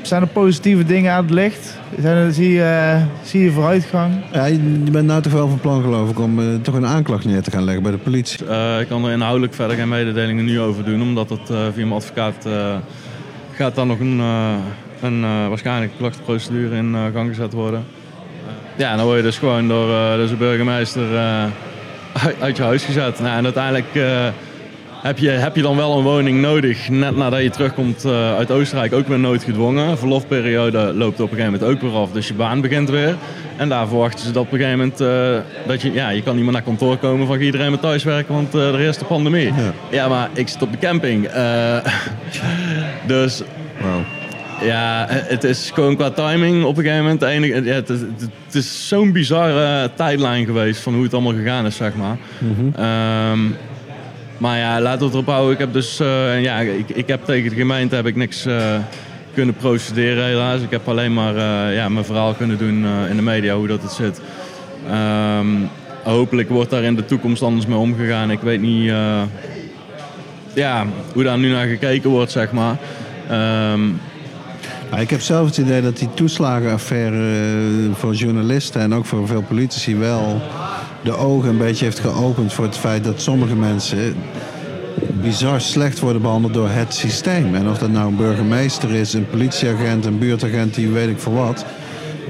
zijn 0.02 0.22
er 0.22 0.28
positieve 0.28 0.84
dingen 0.84 1.12
aan 1.12 1.22
het 1.24 1.34
licht? 1.34 1.78
Zijn 2.00 2.16
er, 2.16 2.32
zie, 2.32 2.52
je, 2.52 3.00
mijn 3.32 3.52
vooruitgang? 3.52 4.14
ja. 4.32 4.44
Je 4.44 4.90
bent 4.90 5.06
nou 5.06 5.22
toch 5.22 5.32
wel 5.32 5.48
van 5.48 5.60
plan, 5.60 5.82
geloof 5.82 6.10
ik, 6.10 6.18
om 6.18 6.40
eh, 6.40 6.46
toch 6.62 6.74
een 6.74 6.86
aanklacht 6.86 7.24
neer 7.24 7.42
te 7.42 7.50
gaan 7.50 7.64
leggen 7.64 7.82
bij 7.82 7.92
de 7.92 7.98
politie. 7.98 8.46
Eh, 8.46 8.80
ik 8.80 8.88
kan 8.88 9.04
er 9.04 9.12
inhoudelijk 9.12 9.54
verder 9.54 9.76
geen 9.76 9.88
mededelingen 9.88 10.44
nu 10.44 10.60
over 10.60 10.84
doen, 10.84 11.02
omdat 11.02 11.30
het 11.30 11.50
eh, 11.50 11.56
via 11.72 11.86
mijn 11.86 11.92
advocaat 11.92 12.46
eh, 12.46 12.76
gaat 13.52 13.74
dan 13.74 13.86
nog 13.86 14.00
een, 14.00 14.18
eh, 14.20 14.54
een 15.00 15.24
eh, 15.24 15.48
waarschijnlijk 15.48 15.92
klachtenprocedure 15.98 16.76
in 16.76 16.96
gang 17.14 17.28
gezet 17.28 17.52
worden. 17.52 17.84
ja, 18.76 18.96
dan 18.96 19.04
word 19.04 19.16
je 19.16 19.22
dus 19.22 19.38
gewoon 19.38 19.68
door 19.68 19.90
eh, 19.90 20.14
dus 20.14 20.30
de 20.30 20.36
burgemeester 20.36 21.16
eh, 21.16 21.44
uit, 22.24 22.36
uit 22.40 22.56
je 22.56 22.62
huis 22.62 22.84
gezet. 22.84 23.20
Nou, 23.20 23.36
en 23.36 23.44
uiteindelijk 23.44 23.94
eh, 23.94 24.26
heb, 25.02 25.18
je, 25.18 25.28
heb 25.30 25.56
je 25.56 25.62
dan 25.62 25.76
wel 25.76 25.96
een 25.98 26.04
woning 26.04 26.40
nodig, 26.40 26.88
net 26.88 27.16
nadat 27.16 27.42
je 27.42 27.50
terugkomt 27.50 28.04
eh, 28.04 28.34
uit 28.36 28.50
Oostenrijk, 28.50 28.92
ook 28.92 29.08
weer 29.08 29.18
noodgedwongen. 29.18 29.98
Verlofperiode 29.98 30.78
loopt 30.94 31.20
op 31.20 31.30
een 31.30 31.36
gegeven 31.36 31.52
moment 31.60 31.70
ook 31.72 31.80
weer 31.90 32.00
af, 32.00 32.10
dus 32.12 32.28
je 32.28 32.34
baan 32.34 32.60
begint 32.60 32.90
weer. 32.90 33.16
En 33.56 33.68
daar 33.68 33.86
verwachten 33.88 34.26
ze 34.26 34.32
dat 34.32 34.42
op 34.42 34.52
een 34.52 34.58
gegeven 34.58 34.78
moment 34.78 35.00
eh, 35.00 35.66
dat 35.66 35.82
je, 35.82 35.92
ja, 35.92 36.08
je 36.10 36.22
kan 36.22 36.34
niet 36.34 36.44
meer 36.44 36.52
naar 36.52 36.62
kantoor 36.62 36.96
komen 36.96 37.26
van 37.26 37.40
iedereen 37.40 37.70
maar 37.70 37.80
thuiswerken, 37.80 38.34
want 38.34 38.54
eh, 38.54 38.68
er 38.74 38.80
is 38.80 38.98
de 38.98 39.04
pandemie. 39.04 39.46
Ja. 39.46 39.72
Ja, 39.90 40.08
maar 40.08 40.28
ik 40.32 40.48
zit 40.48 40.62
op 40.62 40.72
de 40.72 40.78
camping. 40.78 41.28
dus 43.06 43.42
ja, 44.62 45.06
het 45.08 45.44
is 45.44 45.70
gewoon 45.74 45.96
qua 45.96 46.10
timing 46.10 46.64
op 46.64 46.76
een 46.76 46.82
gegeven 46.82 47.02
moment. 47.04 47.22
enige- 47.22 47.64
ja, 47.64 47.74
het, 47.74 47.88
is- 47.88 48.00
het 48.46 48.54
is 48.54 48.88
zo'n 48.88 49.12
bizarre 49.12 49.90
tijdlijn 49.94 50.44
geweest 50.44 50.80
van 50.80 50.94
hoe 50.94 51.02
het 51.02 51.12
allemaal 51.14 51.32
gegaan 51.32 51.66
is, 51.66 51.76
zeg 51.76 51.92
maar. 51.94 52.16
Ehm, 52.76 53.38
maar 54.38 54.58
ja, 54.58 54.80
laten 54.80 54.98
we 54.98 55.04
het 55.04 55.14
erop 55.14 55.26
houden. 55.26 55.52
Ik 55.52 55.58
heb 55.58 55.72
dus, 55.72 56.00
eh, 56.00 56.42
ja, 56.42 56.58
ik, 56.58 56.88
ik 56.88 57.08
heb 57.08 57.24
tegen 57.24 57.50
de 57.50 57.56
gemeente 57.56 57.94
heb 57.94 58.06
ik 58.06 58.16
niks 58.16 58.46
eh, 58.46 58.76
kunnen 59.34 59.54
procederen 59.54 60.24
helaas. 60.24 60.60
Ik 60.60 60.70
heb 60.70 60.88
alleen 60.88 61.14
maar 61.14 61.36
eh, 61.36 61.74
ja, 61.74 61.88
mijn 61.88 62.04
verhaal 62.04 62.34
kunnen 62.34 62.58
doen 62.58 62.86
in 63.10 63.16
de 63.16 63.22
media 63.22 63.56
hoe 63.56 63.66
dat 63.66 63.82
het 63.82 63.92
zit. 63.92 64.20
Ehm, 64.90 65.46
hopelijk 66.02 66.48
wordt 66.48 66.70
daar 66.70 66.82
in 66.82 66.96
de 66.96 67.04
toekomst 67.04 67.42
anders 67.42 67.66
mee 67.66 67.78
omgegaan. 67.78 68.30
Ik 68.30 68.40
weet 68.40 68.60
niet 68.60 68.92
ja, 70.52 70.86
hoe 71.12 71.22
daar 71.22 71.38
nu 71.38 71.50
naar 71.50 71.66
gekeken 71.66 72.10
wordt, 72.10 72.32
zeg 72.32 72.52
maar. 72.52 72.76
Maar 74.90 75.00
ik 75.00 75.10
heb 75.10 75.20
zelf 75.20 75.46
het 75.46 75.56
idee 75.56 75.82
dat 75.82 75.96
die 75.96 76.14
toeslagenaffaire 76.14 77.50
voor 77.92 78.14
journalisten 78.14 78.80
en 78.80 78.94
ook 78.94 79.04
voor 79.04 79.26
veel 79.26 79.42
politici 79.42 79.96
wel 79.96 80.42
de 81.02 81.16
ogen 81.16 81.48
een 81.48 81.58
beetje 81.58 81.84
heeft 81.84 81.98
geopend 81.98 82.52
voor 82.52 82.64
het 82.64 82.76
feit 82.76 83.04
dat 83.04 83.20
sommige 83.20 83.54
mensen 83.54 84.14
bizar 85.22 85.60
slecht 85.60 85.98
worden 85.98 86.22
behandeld 86.22 86.54
door 86.54 86.68
het 86.68 86.94
systeem. 86.94 87.54
En 87.54 87.68
of 87.68 87.78
dat 87.78 87.90
nou 87.90 88.08
een 88.08 88.16
burgemeester 88.16 88.90
is, 88.94 89.12
een 89.12 89.28
politieagent, 89.28 90.04
een 90.04 90.18
buurtagent, 90.18 90.74
die 90.74 90.88
weet 90.88 91.08
ik 91.08 91.18
voor 91.18 91.34
wat. 91.34 91.64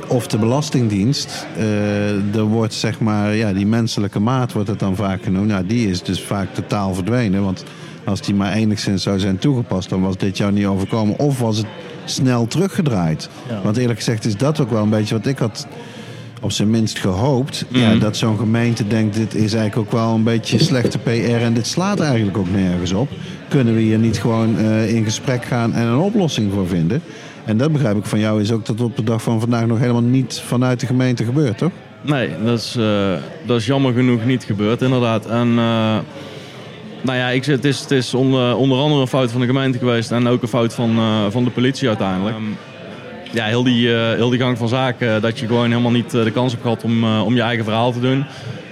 Of 0.09 0.27
de 0.27 0.39
Belastingdienst. 0.39 1.47
eh, 1.57 2.35
er 2.35 2.43
wordt 2.43 2.75
zeg 2.75 3.01
maar, 3.01 3.35
ja, 3.35 3.53
die 3.53 3.67
menselijke 3.67 4.19
maat 4.19 4.53
wordt 4.53 4.69
het 4.69 4.79
dan 4.79 4.97
vaak 4.97 5.23
genoemd. 5.23 5.49
Nou, 5.49 5.67
die 5.67 5.91
is 5.91 6.03
dus 6.03 6.23
vaak 6.23 6.55
totaal 6.55 6.95
verdwenen. 6.95 7.43
Want 7.43 7.65
als 8.05 8.21
die 8.21 8.35
maar 8.35 8.53
enigszins 8.53 9.03
zou 9.03 9.19
zijn 9.19 9.39
toegepast, 9.39 9.89
dan 9.89 10.03
was 10.03 10.17
dit 10.17 10.37
jou 10.37 10.53
niet 10.53 10.67
overkomen. 10.67 11.19
Of 11.19 11.39
was 11.39 11.57
het 11.57 11.67
snel 12.05 12.47
teruggedraaid. 12.47 13.29
Want 13.63 13.77
eerlijk 13.77 13.99
gezegd 13.99 14.25
is 14.25 14.37
dat 14.37 14.61
ook 14.61 14.71
wel 14.71 14.83
een 14.83 14.91
beetje 14.91 15.15
wat 15.15 15.27
ik 15.27 15.39
had 15.39 15.67
op 16.41 16.53
zijn 16.53 16.71
minst 16.71 16.99
gehoopt. 16.99 17.65
ja, 17.69 17.95
dat 17.95 18.17
zo'n 18.17 18.39
gemeente 18.39 18.87
denkt, 18.87 19.17
dit 19.17 19.35
is 19.35 19.55
eigenlijk 19.55 19.77
ook 19.77 20.01
wel 20.01 20.15
een 20.15 20.23
beetje 20.23 20.59
slechte 20.59 20.99
PR 20.99 21.11
en 21.11 21.55
dit 21.55 21.67
slaat 21.67 22.01
eigenlijk 22.01 22.39
ook 22.39 22.51
nergens 22.51 22.93
op. 22.93 23.09
Kunnen 23.49 23.75
we 23.75 23.81
hier 23.81 23.99
niet 23.99 24.21
gewoon 24.21 24.59
eh, 24.59 24.95
in 24.95 25.05
gesprek 25.05 25.45
gaan 25.45 25.75
en 25.75 25.87
een 25.87 25.99
oplossing 25.99 26.53
voor 26.53 26.69
vinden? 26.69 27.03
En 27.45 27.57
dat 27.57 27.73
begrijp 27.73 27.97
ik 27.97 28.05
van 28.05 28.19
jou 28.19 28.41
is 28.41 28.53
ook 28.53 28.67
dat 28.67 28.81
op 28.81 28.97
de 28.97 29.05
dag 29.05 29.23
van 29.23 29.41
vandaag 29.41 29.67
nog 29.67 29.79
helemaal 29.79 30.03
niet 30.03 30.41
vanuit 30.47 30.81
de 30.81 30.87
gemeente 30.87 31.25
gebeurt, 31.25 31.59
toch? 31.59 31.73
Nee, 32.01 32.31
dat 32.45 32.59
is, 32.59 32.77
eh, 32.77 33.13
dat 33.47 33.61
is 33.61 33.67
jammer 33.67 33.93
genoeg 33.93 34.25
niet 34.25 34.45
gebeurd, 34.45 34.83
inderdaad. 34.83 35.27
En 35.27 35.49
eh, 35.49 35.99
nou 37.01 37.19
ja, 37.19 37.29
ik, 37.29 37.45
zeg, 37.45 37.57
het 37.57 37.65
is, 37.65 37.81
het 37.81 37.91
is 37.91 38.15
onder, 38.15 38.57
onder 38.57 38.79
andere 38.79 39.01
een 39.01 39.07
fout 39.07 39.31
van 39.31 39.41
de 39.41 39.47
gemeente 39.47 39.79
geweest 39.79 40.11
en 40.11 40.27
ook 40.27 40.43
een 40.43 40.49
fout 40.49 40.75
van, 40.75 40.99
eh, 40.99 41.25
van 41.31 41.45
de 41.45 41.51
politie 41.51 41.89
uiteindelijk. 41.89 42.37
Ehm, 42.37 42.45
ja, 43.31 43.45
heel 43.45 43.63
die, 43.63 43.95
eh, 43.95 44.01
heel 44.15 44.29
die 44.31 44.39
gang 44.41 44.59
van 44.59 44.69
zaken, 44.69 45.21
dat 45.23 45.39
je 45.39 45.47
gewoon 45.47 45.69
helemaal 45.71 45.91
niet 45.91 46.15
eh, 46.15 46.25
de 46.25 46.31
kans 46.31 46.51
hebt 46.53 46.63
gehad 46.65 46.83
om, 46.85 47.05
eh, 47.05 47.23
om 47.25 47.35
je 47.35 47.41
eigen 47.43 47.65
verhaal 47.65 47.93
te 47.93 48.01
doen. 48.01 48.25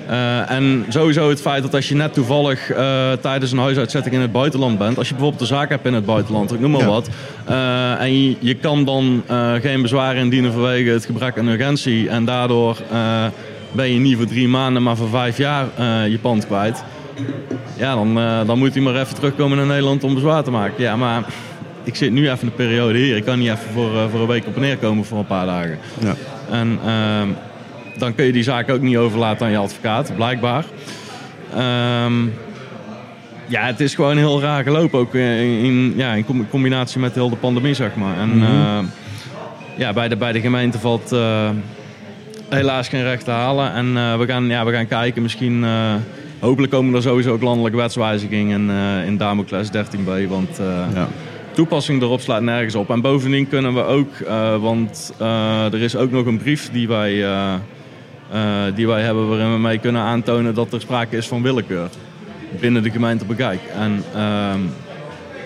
Eh, 0.08 0.50
en 0.50 0.84
sowieso 0.88 1.28
het 1.28 1.40
feit 1.40 1.62
dat 1.62 1.74
als 1.74 1.88
je 1.88 1.94
net 1.94 2.14
toevallig 2.14 2.70
eh, 2.70 3.12
tijdens 3.12 3.52
een 3.52 3.58
huisuitzetting 3.58 4.14
in 4.14 4.20
het 4.20 4.32
buitenland 4.32 4.78
bent, 4.78 4.98
als 4.98 5.06
je 5.08 5.12
bijvoorbeeld 5.14 5.42
een 5.42 5.56
zaak 5.56 5.68
hebt 5.68 5.86
in 5.86 5.94
het 5.94 6.04
buitenland, 6.06 6.52
ik 6.52 6.60
noem 6.60 6.70
maar 6.70 6.80
Ja. 6.80 6.86
wat, 6.86 7.08
eh, 7.46 8.00
en 8.00 8.22
je, 8.22 8.36
je 8.38 8.54
kan 8.54 8.84
dan 8.84 9.22
eh, 9.26 9.52
geen 9.54 9.82
bezwaar 9.82 10.16
indienen 10.16 10.52
vanwege 10.52 10.90
het 10.90 11.04
gebrek 11.04 11.38
aan 11.38 11.48
urgentie 11.48 12.08
en 12.08 12.24
daardoor 12.24 12.76
eh, 12.90 13.24
ben 13.72 13.92
je 13.92 13.98
niet 13.98 14.16
voor 14.16 14.26
drie 14.26 14.48
maanden, 14.48 14.82
maar 14.82 14.96
voor 14.96 15.08
vijf 15.08 15.36
jaar 15.36 15.66
eh, 15.76 16.08
je 16.08 16.18
pand 16.18 16.46
kwijt. 16.46 16.84
Ja, 17.76 17.94
dan, 17.94 18.18
eh, 18.18 18.40
dan 18.46 18.58
moet 18.58 18.74
hij 18.74 18.82
maar 18.82 18.94
even 18.96 19.14
terugkomen 19.14 19.56
naar 19.56 19.66
Nederland 19.66 20.04
om 20.04 20.14
bezwaar 20.14 20.42
te 20.42 20.50
maken. 20.50 20.82
Ja, 20.82 20.96
maar 20.96 21.24
ik 21.86 21.96
zit 21.96 22.12
nu 22.12 22.24
even 22.30 22.40
in 22.40 22.46
de 22.46 22.52
periode 22.64 22.98
hier. 22.98 23.16
Ik 23.16 23.24
kan 23.24 23.38
niet 23.38 23.48
even 23.48 23.70
voor, 23.72 23.96
eh, 23.96 24.04
voor 24.10 24.20
een 24.20 24.26
week 24.26 24.46
op 24.46 24.54
en 24.54 24.60
neer 24.60 24.76
komen 24.76 25.04
voor 25.04 25.18
een 25.18 25.26
paar 25.26 25.46
dagen. 25.46 25.78
Ja. 26.00 26.14
En 26.50 26.78
ehm, 26.86 27.28
dan 27.98 28.14
kun 28.14 28.24
je 28.24 28.32
die 28.32 28.42
zaak 28.42 28.70
ook 28.70 28.80
niet 28.80 28.96
overlaten 28.96 29.46
aan 29.46 29.52
je 29.52 29.58
advocaat, 29.58 30.12
blijkbaar. 30.16 30.64
Ehm, 31.54 32.12
ja, 33.46 33.62
het 33.66 33.80
is 33.80 33.94
gewoon 33.94 34.16
heel 34.16 34.40
raar 34.40 34.62
gelopen, 34.62 34.98
ook 34.98 35.14
in, 35.14 35.20
in- 35.64 35.92
ja, 35.96 36.12
in 36.12 36.24
com- 36.24 36.48
combinatie 36.48 37.00
met 37.00 37.14
heel 37.14 37.30
de 37.30 37.36
pandemie, 37.36 37.74
zeg 37.74 37.94
maar. 37.96 38.18
En 38.18 38.42
ehm, 38.42 38.84
ja, 39.76 39.92
bij 39.92 40.08
de, 40.08 40.16
bij 40.16 40.32
de 40.32 40.40
gemeente 40.40 40.78
valt 40.78 41.12
eh, 41.12 41.48
helaas 42.48 42.88
geen 42.88 43.02
recht 43.02 43.24
te 43.24 43.30
halen. 43.30 43.72
En 43.72 43.96
eh, 43.96 44.18
we, 44.18 44.26
gaan, 44.26 44.46
ja, 44.46 44.64
we 44.64 44.72
gaan 44.72 44.86
kijken, 44.86 45.22
misschien... 45.22 45.64
eh, 45.64 45.94
hopelijk 46.40 46.72
komen 46.72 46.94
er 46.94 47.02
sowieso 47.02 47.32
ook 47.32 47.42
landelijke 47.42 47.76
wetswijzigingen 47.78 48.70
eh, 48.70 49.06
in 49.06 49.16
Damocles 49.16 49.68
13b, 49.68 50.28
want... 50.28 50.58
eh, 50.58 50.66
Ja. 50.94 51.08
Toepassing 51.56 52.02
erop 52.02 52.20
slaat 52.20 52.42
nergens 52.42 52.74
op. 52.74 52.90
En 52.90 53.00
bovendien 53.00 53.48
kunnen 53.48 53.74
we 53.74 53.82
ook, 53.82 54.14
eh, 54.14 54.56
want 54.56 55.12
eh, 55.18 55.72
er 55.72 55.82
is 55.82 55.96
ook 55.96 56.10
nog 56.10 56.26
een 56.26 56.38
brief 56.38 56.70
die 56.72 56.88
wij, 56.88 57.24
eh, 57.24 57.54
die 58.74 58.86
wij 58.86 59.02
hebben 59.02 59.28
waarin 59.28 59.52
we 59.52 59.58
mee 59.58 59.78
kunnen 59.78 60.02
aantonen 60.02 60.54
dat 60.54 60.72
er 60.72 60.80
sprake 60.80 61.16
is 61.16 61.26
van 61.26 61.42
willekeur 61.42 61.88
binnen 62.60 62.82
de 62.82 62.90
gemeente 62.90 63.24
Bekijk. 63.24 63.60
En 63.78 64.04
ehm, 64.14 64.60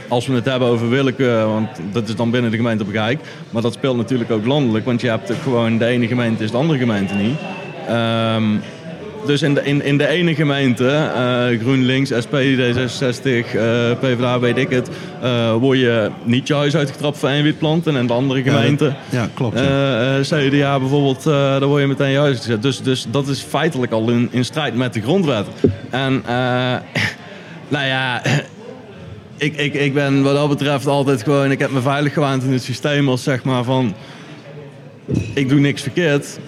als 0.08 0.26
we 0.26 0.34
het 0.34 0.44
hebben 0.44 0.68
over 0.68 0.88
willekeur, 0.88 1.46
want 1.46 1.68
dat 1.92 2.08
is 2.08 2.16
dan 2.16 2.30
binnen 2.30 2.50
de 2.50 2.56
gemeente 2.56 2.84
Bekijk, 2.84 3.20
maar 3.50 3.62
dat 3.62 3.72
speelt 3.72 3.96
natuurlijk 3.96 4.30
ook 4.30 4.46
landelijk, 4.46 4.84
want 4.84 5.00
je 5.00 5.08
hebt 5.08 5.32
gewoon 5.42 5.78
de 5.78 5.86
ene 5.86 6.06
gemeente 6.06 6.44
is 6.44 6.50
de 6.50 6.56
andere 6.56 6.78
gemeente 6.78 7.14
niet. 7.14 7.38
Dus 9.26 9.42
in 9.42 9.54
de, 9.54 9.60
in, 9.64 9.82
in 9.84 9.98
de 9.98 10.06
ene 10.06 10.34
gemeente, 10.34 10.88
eh, 10.88 11.60
GroenLinks, 11.60 12.12
SP, 12.24 12.34
D66, 12.34 13.54
eh, 13.54 13.90
PvdA, 14.00 14.38
weet 14.40 14.56
ik 14.56 14.70
het, 14.70 14.88
eh, 15.22 15.54
word 15.54 15.78
je 15.78 16.10
niet 16.24 16.46
je 16.48 16.54
huis 16.54 16.76
uitgetrapt 16.76 17.18
voor 17.18 17.28
één 17.28 17.42
witplant. 17.42 17.86
En 17.86 17.96
in 17.96 18.06
de 18.06 18.12
andere 18.12 18.42
gemeente, 18.42 18.94
Ja, 19.10 19.28
klopt. 19.34 19.58
ja. 19.58 20.16
eh, 20.18 20.20
CDA 20.48 20.78
bijvoorbeeld, 20.78 21.24
daar 21.24 21.64
word 21.66 21.80
je 21.80 21.86
meteen 21.88 22.10
je 22.10 22.18
huis 22.18 22.36
gezet. 22.36 22.62
Dus, 22.62 22.82
dus 22.82 23.06
dat 23.10 23.28
is 23.28 23.40
feitelijk 23.40 23.92
al 23.92 24.10
in, 24.10 24.28
in 24.30 24.44
strijd 24.44 24.74
met 24.74 24.92
de 24.94 25.00
grondwet. 25.00 25.46
En 25.90 26.22
nou 27.68 27.86
ja, 27.86 28.22
ik, 29.36 29.56
ik, 29.56 29.74
ik 29.74 29.94
ben 29.94 30.22
wat 30.22 30.34
dat 30.34 30.48
betreft 30.48 30.86
altijd 30.86 31.22
gewoon, 31.22 31.50
ik 31.50 31.58
heb 31.58 31.70
me 31.70 31.80
veilig 31.80 32.12
gewaand 32.12 32.42
in 32.42 32.52
het 32.52 32.62
systeem 32.62 33.08
als 33.08 33.22
zeg 33.22 33.44
maar 33.44 33.64
van, 33.64 33.94
ik 35.34 35.48
doe 35.48 35.60
niks 35.60 35.82
verkeerd. 35.82 36.38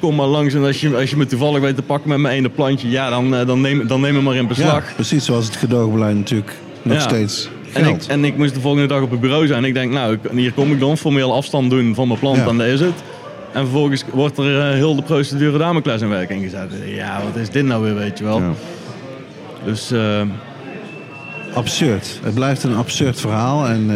Kom 0.00 0.14
maar 0.14 0.26
langs 0.26 0.54
en 0.54 0.64
als 0.64 0.80
je, 0.80 0.96
als 0.96 1.10
je 1.10 1.16
me 1.16 1.26
toevallig 1.26 1.60
weet 1.60 1.76
te 1.76 1.82
pakken 1.82 2.08
met 2.08 2.18
mijn 2.18 2.34
ene 2.36 2.48
plantje, 2.48 2.90
ja, 2.90 3.10
dan, 3.10 3.34
eh, 3.34 3.46
dan, 3.46 3.60
neem, 3.60 3.86
dan 3.86 4.00
neem 4.00 4.14
me 4.14 4.20
maar 4.20 4.34
in 4.34 4.42
ja, 4.42 4.46
beslag. 4.48 4.94
precies 4.94 5.24
zoals 5.24 5.46
het 5.46 5.56
gedoogbeleid 5.56 6.16
natuurlijk 6.16 6.52
nog 6.82 6.94
Ja. 6.96 7.00
steeds 7.00 7.48
En 7.72 7.86
ik, 7.86 8.02
en 8.02 8.24
ik 8.24 8.36
moest 8.36 8.54
de 8.54 8.60
volgende 8.60 8.86
dag 8.86 9.02
op 9.02 9.10
het 9.10 9.20
bureau 9.20 9.46
zijn. 9.46 9.58
En 9.62 9.68
ik 9.68 9.74
denk, 9.74 9.92
nou, 9.92 10.18
hier 10.32 10.52
kom 10.52 10.72
ik 10.72 10.80
dan 10.80 10.98
formeel 10.98 11.34
afstand 11.34 11.70
doen 11.70 11.94
van 11.94 12.08
mijn 12.08 12.20
plant 12.20 12.36
Ja. 12.36 12.44
dat 12.44 12.60
is 12.66 12.80
het. 12.80 12.94
En 13.52 13.62
vervolgens 13.62 14.04
wordt 14.12 14.38
er 14.38 14.60
eh, 14.60 14.74
heel 14.74 14.96
de 14.96 15.02
procedure 15.02 15.58
Damocles 15.58 16.00
in 16.00 16.08
werking 16.08 16.42
gezet. 16.42 16.70
Ja, 16.86 17.20
wat 17.32 17.42
is 17.42 17.50
dit 17.50 17.64
nou 17.64 17.82
weer, 17.82 17.94
weet 17.94 18.18
je 18.18 18.24
wel. 18.24 18.38
Ja. 18.40 18.52
Dus 19.64 19.90
eh, 19.90 20.20
Absurd. 21.54 22.20
Het 22.22 22.34
blijft 22.34 22.62
een 22.62 22.76
absurd 22.76 23.20
verhaal. 23.20 23.66
En 23.66 23.90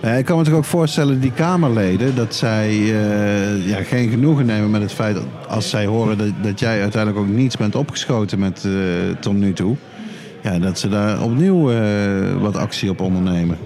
eh, 0.00 0.18
ik 0.18 0.24
kan 0.24 0.38
me 0.38 0.44
toch 0.44 0.54
ook 0.54 0.64
voorstellen, 0.64 1.20
die 1.20 1.32
Kamerleden, 1.32 2.14
dat 2.14 2.34
zij 2.34 2.68
eh, 2.68 3.66
ja, 3.66 3.82
geen 3.82 4.10
genoegen 4.10 4.46
nemen 4.46 4.70
met 4.70 4.82
het 4.82 4.92
feit 4.92 5.14
dat 5.14 5.24
als 5.48 5.70
zij 5.70 5.86
horen 5.86 6.18
dat, 6.18 6.28
dat 6.42 6.60
jij 6.60 6.80
uiteindelijk 6.80 7.22
ook 7.24 7.34
niets 7.34 7.56
bent 7.56 7.74
opgeschoten 7.74 8.38
met 8.38 8.64
eh, 8.64 8.72
tot 9.20 9.34
nu 9.34 9.52
toe. 9.52 9.76
Ja, 10.42 10.58
dat 10.58 10.78
ze 10.78 10.88
daar 10.88 11.22
opnieuw 11.22 11.72
wat 12.38 12.56
actie 12.56 12.90
op 12.90 13.00
ondernemen. 13.00 13.58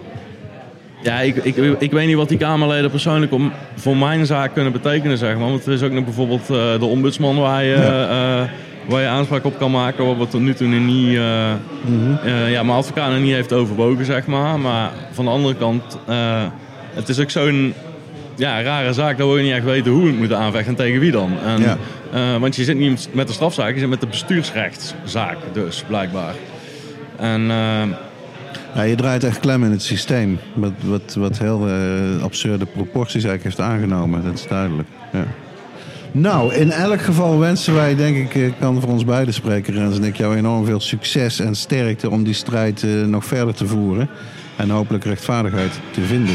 ja, 1.02 1.20
ik, 1.20 1.36
ik, 1.36 1.56
ik 1.78 1.92
weet 1.92 2.06
niet 2.06 2.16
wat 2.16 2.28
die 2.28 2.38
Kamerleden 2.38 2.90
persoonlijk 2.90 3.32
om, 3.32 3.52
voor 3.74 3.96
mijn 3.96 4.26
zaak 4.26 4.54
kunnen 4.54 4.72
betekenen, 4.72 5.18
zeg 5.18 5.38
maar. 5.38 5.48
Want 5.48 5.66
er 5.66 5.72
is 5.72 5.82
ook 5.82 5.92
nog 5.92 6.04
bijvoorbeeld 6.04 6.46
de 6.46 6.84
ombudsman 6.84 7.36
waar 7.36 7.64
je, 7.64 8.46
waar 8.88 9.00
je 9.02 9.08
aanspraak 9.08 9.44
op 9.44 9.58
kan 9.58 9.70
maken. 9.70 10.16
Wat 10.18 10.30
tot 10.30 10.40
nu 10.40 10.54
toe 10.54 10.68
niet, 10.68 11.16
eh, 11.16 11.50
eh, 11.52 12.50
ja, 12.50 12.62
mijn 12.62 12.78
advocaat 12.78 13.10
nog 13.10 13.20
niet 13.20 13.32
heeft 13.32 13.52
overwogen, 13.52 14.04
zeg 14.04 14.26
maar. 14.26 14.60
Maar 14.60 14.90
van 15.12 15.24
de 15.24 15.30
andere 15.30 15.54
kant, 15.54 15.98
eh, 16.06 16.42
het 16.94 17.08
is 17.08 17.20
ook 17.20 17.30
zo'n 17.30 17.74
ja, 18.36 18.62
rare 18.62 18.92
zaak. 18.92 19.18
Dat 19.18 19.32
we 19.32 19.40
niet 19.40 19.52
echt 19.52 19.64
weten 19.64 19.92
hoe 19.92 20.02
we 20.02 20.08
het 20.08 20.18
moeten 20.18 20.38
aanvechten 20.38 20.70
en 20.70 20.76
tegen 20.76 21.00
wie 21.00 21.10
dan. 21.12 21.32
En, 21.44 21.60
Ja. 21.60 22.38
want 22.38 22.56
je 22.56 22.64
zit 22.64 22.76
niet 22.78 23.08
met 23.12 23.26
de 23.26 23.32
strafzaak, 23.32 23.72
je 23.74 23.78
zit 23.78 23.88
met 23.88 24.00
de 24.00 24.06
bestuursrechtszaak 24.06 25.36
dus, 25.52 25.84
blijkbaar. 25.86 26.34
En 27.16 27.42
Ja, 28.74 28.82
je 28.82 28.94
draait 28.94 29.24
echt 29.24 29.40
klem 29.40 29.64
in 29.64 29.70
het 29.70 29.82
systeem. 29.82 30.38
Wat, 30.54 30.72
wat, 30.80 31.14
wat 31.18 31.38
heel 31.38 31.68
absurde 32.22 32.66
proporties 32.66 33.24
eigenlijk 33.24 33.42
heeft 33.42 33.60
aangenomen. 33.70 34.24
Dat 34.24 34.34
is 34.34 34.46
duidelijk. 34.46 34.88
Ja. 35.12 35.24
Nou, 36.16 36.54
in 36.54 36.70
elk 36.70 37.00
geval 37.00 37.38
wensen 37.38 37.74
wij, 37.74 37.94
denk 37.94 38.16
ik, 38.16 38.34
ik 38.34 38.54
kan 38.60 38.80
voor 38.80 38.90
ons 38.90 39.04
beiden 39.04 39.34
spreken, 39.34 39.74
Rens 39.74 39.96
en 39.96 40.04
ik, 40.04 40.16
jou 40.16 40.36
enorm 40.36 40.64
veel 40.64 40.80
succes 40.80 41.40
en 41.40 41.54
sterkte 41.54 42.10
om 42.10 42.24
die 42.24 42.34
strijd 42.34 42.82
eh, 42.82 42.90
nog 42.90 43.24
verder 43.24 43.54
te 43.54 43.66
voeren. 43.66 44.08
En 44.56 44.70
hopelijk 44.70 45.04
rechtvaardigheid 45.04 45.72
te 45.90 46.00
vinden. 46.00 46.34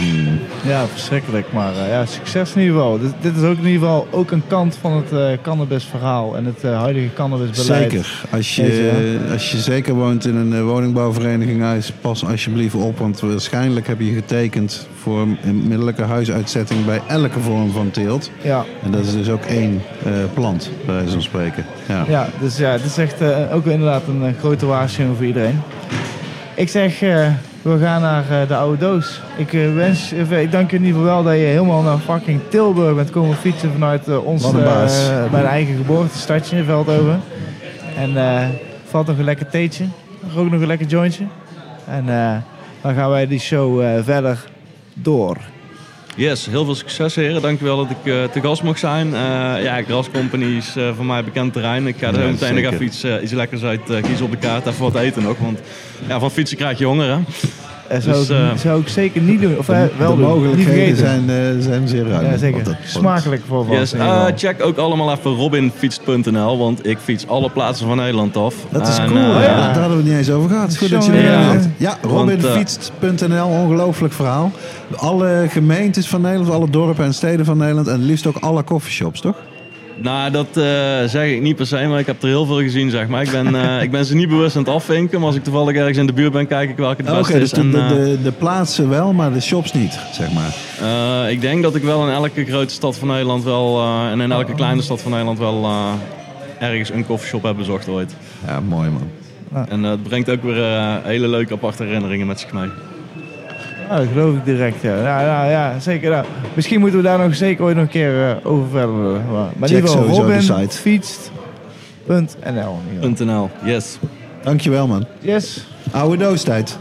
Ja, 0.65 0.85
verschrikkelijk. 0.85 1.53
Maar 1.53 1.73
eh, 1.73 1.89
ja, 1.89 2.05
succes 2.05 2.53
in 2.53 2.61
ieder 2.61 2.75
geval. 2.75 2.99
Dit, 2.99 3.11
dit 3.21 3.35
is 3.35 3.43
ook 3.43 3.57
in 3.57 3.65
ieder 3.65 3.79
geval 3.79 4.07
ook 4.11 4.31
een 4.31 4.43
kant 4.47 4.77
van 4.81 4.93
het 4.93 5.11
eh 5.11 5.41
cannabisverhaal 5.41 6.37
en 6.37 6.45
het 6.45 6.63
eh, 6.63 6.79
huidige 6.79 7.13
cannabisbeleid. 7.13 7.91
Zeker. 7.91 8.23
Als 8.31 8.55
Deze, 8.55 8.71
je, 8.71 9.19
als 9.31 9.51
je 9.51 9.57
zeker 9.57 9.93
woont 9.93 10.25
in 10.25 10.35
een 10.35 10.63
woningbouwvereniging, 10.63 11.61
huis, 11.61 11.91
pas 12.01 12.25
alsjeblieft 12.25 12.75
op. 12.75 12.97
Want 12.97 13.19
waarschijnlijk 13.19 13.87
heb 13.87 13.99
je 13.99 14.13
getekend 14.13 14.87
voor 15.01 15.21
een 15.43 15.67
middelijke 15.67 16.03
huisuitzetting 16.03 16.85
bij 16.85 17.01
elke 17.07 17.39
vorm 17.39 17.71
van 17.71 17.91
teelt. 17.91 18.31
Ja, 18.41 18.65
En 18.83 18.91
dat 18.91 19.05
is 19.05 19.13
dus 19.13 19.29
ook 19.29 19.43
één 19.43 19.81
plant, 20.33 20.69
bij 20.85 20.95
wijze 20.95 21.11
van 21.11 21.21
spreken. 21.21 21.65
Ja. 21.87 22.05
ja, 22.07 22.29
dus 22.39 22.57
ja, 22.57 22.71
het 22.71 22.83
is 22.83 22.97
echt 22.97 23.21
ook 23.51 23.65
inderdaad 23.65 24.01
een 24.07 24.35
grote 24.39 24.65
waarschuwing 24.65 25.17
voor 25.17 25.25
iedereen. 25.25 25.61
Ik 26.55 26.69
zeg, 26.69 27.01
we 27.69 27.79
gaan 27.79 28.01
naar 28.01 28.41
eh, 28.41 28.47
de 28.47 28.55
oude 28.55 28.77
doos. 28.77 29.21
Ik, 29.37 29.53
eh, 29.53 29.73
wens, 29.73 30.11
eh, 30.11 30.41
ik 30.41 30.51
dank 30.51 30.71
je 30.71 30.77
in 30.77 30.83
ieder 30.83 30.99
geval 31.01 31.15
wel 31.15 31.31
dat 31.31 31.41
je 31.41 31.45
helemaal 31.47 31.81
naar 31.81 31.97
fucking 31.97 32.41
Tilburg 32.49 32.95
bent 32.95 33.09
komen 33.09 33.35
fietsen 33.35 33.71
vanuit 33.71 34.17
ons 34.17 34.43
eh, 34.43 35.31
mijn 35.31 35.45
eigen 35.45 35.75
geboortestadje, 35.75 36.63
Veldhoven. 36.63 37.21
En 37.97 38.13
valt 38.85 39.07
nog 39.07 39.17
een 39.17 39.23
lekker 39.23 39.49
theetje, 39.49 39.85
rook 40.33 40.51
nog 40.51 40.61
een 40.61 40.67
lekker 40.67 40.87
jointje. 40.87 41.23
En 41.87 42.05
dan 42.81 42.93
gaan 42.93 43.09
wij 43.09 43.27
die 43.27 43.39
show 43.39 43.83
verder 44.03 44.45
door. 44.93 45.37
Yes, 46.19 46.45
heel 46.45 46.65
veel 46.65 46.75
succes 46.75 47.15
heren. 47.15 47.41
Dankjewel 47.41 47.77
dat 47.77 47.89
ik 47.89 48.13
eh, 48.13 48.23
te 48.23 48.41
gast 48.41 48.63
mag 48.63 48.77
zijn. 48.77 49.13
Eh, 49.13 49.63
ja, 49.63 49.83
Gras 49.83 50.11
Company 50.11 50.45
is 50.45 50.75
eh, 50.75 50.95
voor 50.95 51.05
mij 51.05 51.23
bekend 51.23 51.53
terrein. 51.53 51.87
Ik 51.87 51.95
ga 51.97 52.07
er 52.07 52.19
Ja, 52.19 52.29
meteen 52.29 52.55
nog 52.55 52.73
even 52.73 52.85
iets, 52.85 53.05
iets 53.21 53.31
lekkers 53.31 53.63
uit 53.63 53.81
kiezen 54.01 54.25
op 54.25 54.31
de 54.31 54.37
kaart. 54.37 54.65
Even 54.65 54.81
wat 54.81 54.95
eten 54.95 55.23
nog, 55.23 55.37
want 55.37 55.59
ja, 56.07 56.19
van 56.19 56.31
fietsen 56.31 56.57
krijg 56.57 56.77
je 56.77 56.85
honger 56.85 57.09
hè. 57.09 57.17
Eh, 57.89 57.99
zou, 57.99 58.15
Dus, 58.15 58.29
ik, 58.29 58.59
zou 58.59 58.81
ik 58.81 58.87
zeker 58.87 59.21
niet 59.21 59.41
doen. 59.41 59.57
Of 59.57 59.69
eh, 59.69 59.81
wel 59.97 60.15
de 60.15 60.21
mogelijkheden 60.21 60.97
zijn, 60.97 61.29
eh, 61.29 61.35
zijn 61.59 61.87
zeer 61.87 62.07
ruim. 62.07 62.25
Ja, 62.25 62.37
zeker. 62.37 62.63
Dat- 62.63 62.75
Smakelijk 62.85 63.41
voor 63.47 63.67
wat. 63.67 63.77
Yes, 63.77 63.93
check 64.35 64.63
ook 64.65 64.77
allemaal 64.77 65.11
even 65.11 65.35
robinfietst.nl, 65.35 66.57
want 66.57 66.85
ik 66.87 66.97
fiets 66.97 67.27
alle 67.27 67.49
plaatsen 67.49 67.87
van 67.87 67.97
Nederland 67.97 68.37
af. 68.37 68.55
Dat 68.69 68.87
is 68.87 68.97
En, 68.97 69.07
cool, 69.07 69.17
eh, 69.17 69.23
hè? 69.35 69.45
ja. 69.45 69.55
Daar 69.55 69.65
hadden 69.79 69.89
we 69.89 69.95
het 69.95 70.05
niet 70.05 70.13
eens 70.17 70.29
over 70.31 70.49
gehad. 70.49 70.77
Goed 70.77 70.89
dat 70.89 71.05
je 71.05 71.11
Zo, 71.11 71.17
er 71.17 71.23
ja. 71.31 71.51
bent. 71.51 71.69
Ja, 71.77 71.97
Want, 72.01 72.13
robinfietst.nl, 72.13 73.47
ongelooflijk 73.47 74.13
verhaal. 74.13 74.51
Alle 74.95 75.45
gemeentes 75.49 76.07
van 76.07 76.21
Nederland, 76.21 76.51
alle 76.51 76.69
dorpen 76.69 77.05
en 77.05 77.13
steden 77.13 77.45
van 77.45 77.57
Nederland... 77.57 77.87
en 77.87 78.03
liefst 78.05 78.27
ook 78.27 78.37
alle 78.39 78.63
coffeeshops, 78.63 79.21
toch? 79.21 79.35
Nou, 80.01 80.31
dat 80.31 80.47
eh, 80.57 80.63
zeg 81.05 81.29
ik 81.29 81.41
niet 81.41 81.55
per 81.55 81.67
se, 81.67 81.87
maar 81.87 81.99
ik 81.99 82.05
heb 82.05 82.21
er 82.21 82.27
heel 82.27 82.45
veel 82.45 82.61
gezien, 82.61 82.89
zeg 82.89 83.07
maar. 83.07 83.21
Ik 83.21 83.31
ben, 83.31 83.55
eh, 83.55 83.81
ik 83.85 83.91
ben 83.91 84.05
ze 84.05 84.15
niet 84.15 84.29
bewust 84.29 84.55
aan 84.55 84.63
het 84.63 84.73
afvinken, 84.73 85.19
maar 85.19 85.27
als 85.27 85.35
ik 85.35 85.43
toevallig 85.43 85.75
ergens 85.75 85.97
in 85.97 86.05
de 86.05 86.13
buurt 86.13 86.31
ben, 86.31 86.47
kijk 86.47 86.69
ik 86.69 86.77
welke 86.77 87.01
het 87.01 87.11
Oké, 87.11 87.19
beste 87.19 87.33
dus 87.33 87.43
is. 87.43 87.51
de, 87.51 87.59
En, 87.61 87.71
de, 87.71 87.77
eh, 87.79 87.89
de, 87.89 88.21
de 88.21 88.31
plaatsen 88.31 88.89
wel, 88.89 89.13
maar 89.13 89.33
de 89.33 89.41
shops 89.41 89.73
niet, 89.73 89.99
zeg 90.11 90.27
maar. 90.31 91.31
ik 91.31 91.41
denk 91.41 91.63
dat 91.63 91.75
ik 91.75 91.83
wel 91.83 92.07
in 92.07 92.13
elke 92.13 92.45
grote 92.45 92.73
stad 92.73 92.97
van 92.97 93.07
Nederland 93.07 93.43
wel, 93.43 93.83
en 94.11 94.21
in 94.21 94.31
elke 94.31 94.53
kleine 94.53 94.81
stad 94.81 95.01
van 95.01 95.11
Nederland 95.11 95.39
wel 95.39 95.69
ergens 96.59 96.89
een 96.89 97.05
koffieshop 97.05 97.43
heb 97.43 97.55
bezocht 97.55 97.87
ooit. 97.87 98.15
Ja, 98.47 98.59
mooi 98.59 98.89
man. 98.89 99.67
En 99.69 99.83
het 99.83 100.03
brengt 100.03 100.29
ook 100.29 100.43
weer 100.43 100.99
hele 101.03 101.27
leuke 101.27 101.53
aparte 101.53 101.83
herinneringen 101.83 102.27
met 102.27 102.39
zich 102.39 102.53
mee. 102.53 102.69
Ja, 103.89 103.97
dat 103.97 104.07
geloof 104.07 104.35
ik 104.35 104.45
direct. 104.45 104.81
Ja, 104.81 104.95
ja, 104.95 105.21
ja, 105.21 105.49
ja 105.49 105.79
zeker. 105.79 106.25
Misschien 106.55 106.79
moeten 106.79 106.97
we 106.97 107.03
daar 107.05 107.19
nog 107.19 107.35
zeker 107.35 107.63
ooit 107.63 107.75
nog 107.75 107.85
een 107.85 107.89
keer 107.91 108.29
eh, 108.29 108.45
over 108.45 108.69
verder 108.69 109.01
willen. 109.01 109.25
Maar, 109.31 109.49
maar 109.57 109.69
in 109.71 109.75
Check 109.75 109.85
de 109.85 109.91
Robin 109.91 110.69
fietst.nl. 110.69 112.79
.nl, 113.25 113.49
yes. 113.63 113.97
Dankjewel 114.41 114.87
man. 114.87 115.05
Yes. 115.19 115.67
Oude 115.91 116.17
doostijd. 116.17 116.77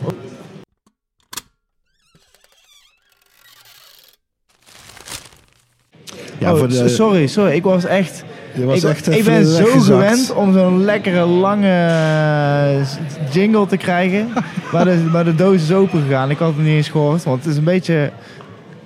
Ja, 6.39 6.52
Oh, 6.52 6.59
voor 6.59 6.68
de, 6.68 6.89
Sorry, 6.89 7.26
sorry. 7.26 7.55
Ik 7.55 7.62
was 7.62 7.85
echt... 7.85 8.24
je 8.54 8.64
was 8.64 8.82
ik, 8.82 8.88
echt 8.90 9.10
ik 9.10 9.24
ben 9.24 9.46
zo 9.46 9.64
gewend 9.64 10.32
om 10.32 10.52
zo'n 10.52 10.84
lekkere 10.84 11.24
lange 11.24 11.68
eh, 11.68 12.86
jingle 13.32 13.66
te 13.66 13.76
krijgen. 13.76 14.28
maar, 14.72 14.84
de, 14.84 15.08
maar 15.12 15.24
de 15.24 15.34
doos 15.34 15.62
is 15.62 15.72
open 15.72 16.02
gegaan. 16.02 16.30
Ik 16.30 16.38
had 16.38 16.48
het 16.48 16.58
niet 16.58 16.66
eens 16.66 16.88
gehoord. 16.88 17.24
Want 17.24 17.44
het 17.44 17.52
is 17.52 17.58
een 17.58 17.64
beetje... 17.64 18.10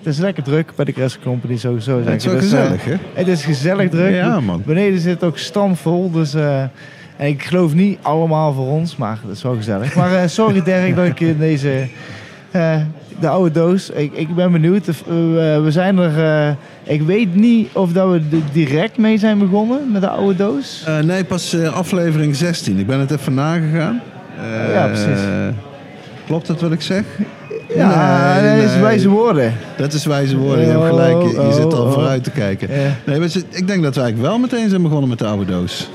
Het 0.02 0.12
is 0.12 0.18
lekker 0.18 0.42
druk 0.42 0.72
bij 0.76 0.84
de 0.84 0.92
Crest 0.92 1.18
Company 1.22 1.56
sowieso. 1.56 2.02
Het 2.04 2.08
is 2.08 2.24
wel 2.24 2.34
Dus, 2.34 2.52
eh, 2.52 2.60
gezellig, 2.60 2.84
hè? 2.84 2.94
Het 3.12 3.28
is 3.28 3.44
gezellig 3.44 3.90
druk. 3.90 4.14
Ja, 4.14 4.40
man. 4.40 4.62
Beneden 4.66 5.00
zit 5.00 5.24
ook 5.24 5.38
stamvol. 5.38 6.10
Dus 6.10 6.34
eh, 6.34 6.60
en 7.16 7.26
ik 7.26 7.42
geloof 7.42 7.74
niet 7.74 7.98
allemaal 8.02 8.52
voor 8.52 8.66
ons, 8.66 8.96
maar 8.96 9.18
dat 9.26 9.36
is 9.36 9.42
wel 9.42 9.56
gezellig. 9.56 9.94
Maar 9.94 10.30
sorry 10.30 10.62
Dirk 10.62 10.96
dat 10.96 11.06
ik 11.06 11.20
in 11.20 11.38
deze... 11.38 11.88
de 13.22 13.28
oude 13.28 13.50
doos. 13.50 13.90
Ik, 13.90 14.12
ik 14.14 14.34
ben 14.34 14.52
benieuwd. 14.52 14.88
Eh, 14.88 14.94
we- 15.06 15.60
we 15.64 15.70
zijn 15.70 15.98
er... 15.98 16.18
eh, 16.48 16.54
ik 16.94 17.02
weet 17.02 17.34
niet 17.34 17.68
of 17.72 17.92
dat 17.92 18.10
we 18.10 18.20
direct 18.52 18.98
mee 18.98 19.18
zijn 19.18 19.38
begonnen 19.38 19.92
met 19.92 20.00
de 20.00 20.08
oude 20.08 20.36
doos. 20.36 20.84
Eh, 20.86 20.98
nee, 20.98 21.24
pas 21.24 21.56
aflevering 21.74 22.36
16. 22.36 22.78
Ik 22.78 22.86
ben 22.86 22.98
het 23.00 23.10
even 23.10 23.34
nagegaan. 23.34 24.00
Ja, 24.72 24.86
precies. 24.86 25.20
Klopt 26.26 26.46
dat 26.46 26.60
wat 26.60 26.72
ik 26.72 26.80
zeg? 26.82 27.02
Ja, 27.76 28.40
Nee, 28.40 28.60
dat 28.62 28.70
is 28.70 28.78
wijze 28.80 29.08
woorden. 29.08 29.52
Dat 29.76 29.92
is 29.92 30.04
wijze 30.06 30.36
woorden. 30.36 30.64
Je 30.64 30.70
hebt 30.70 30.84
gelijk. 30.86 31.22
Je, 31.22 31.28
je 31.28 31.40
Oh, 31.40 31.52
zit 31.54 31.74
al 31.74 31.84
oh, 31.84 31.92
vooruit 31.92 32.24
te 32.24 32.30
kijken. 32.30 32.68
Nee, 33.06 33.18
maar 33.18 33.28
ik 33.50 33.66
denk 33.66 33.82
dat 33.82 33.94
we 33.94 34.00
eigenlijk 34.00 34.20
wel 34.30 34.38
meteen 34.38 34.68
zijn 34.68 34.82
begonnen 34.82 35.08
met 35.08 35.18
de 35.18 35.26
oude 35.26 35.44
doos. 35.44 35.90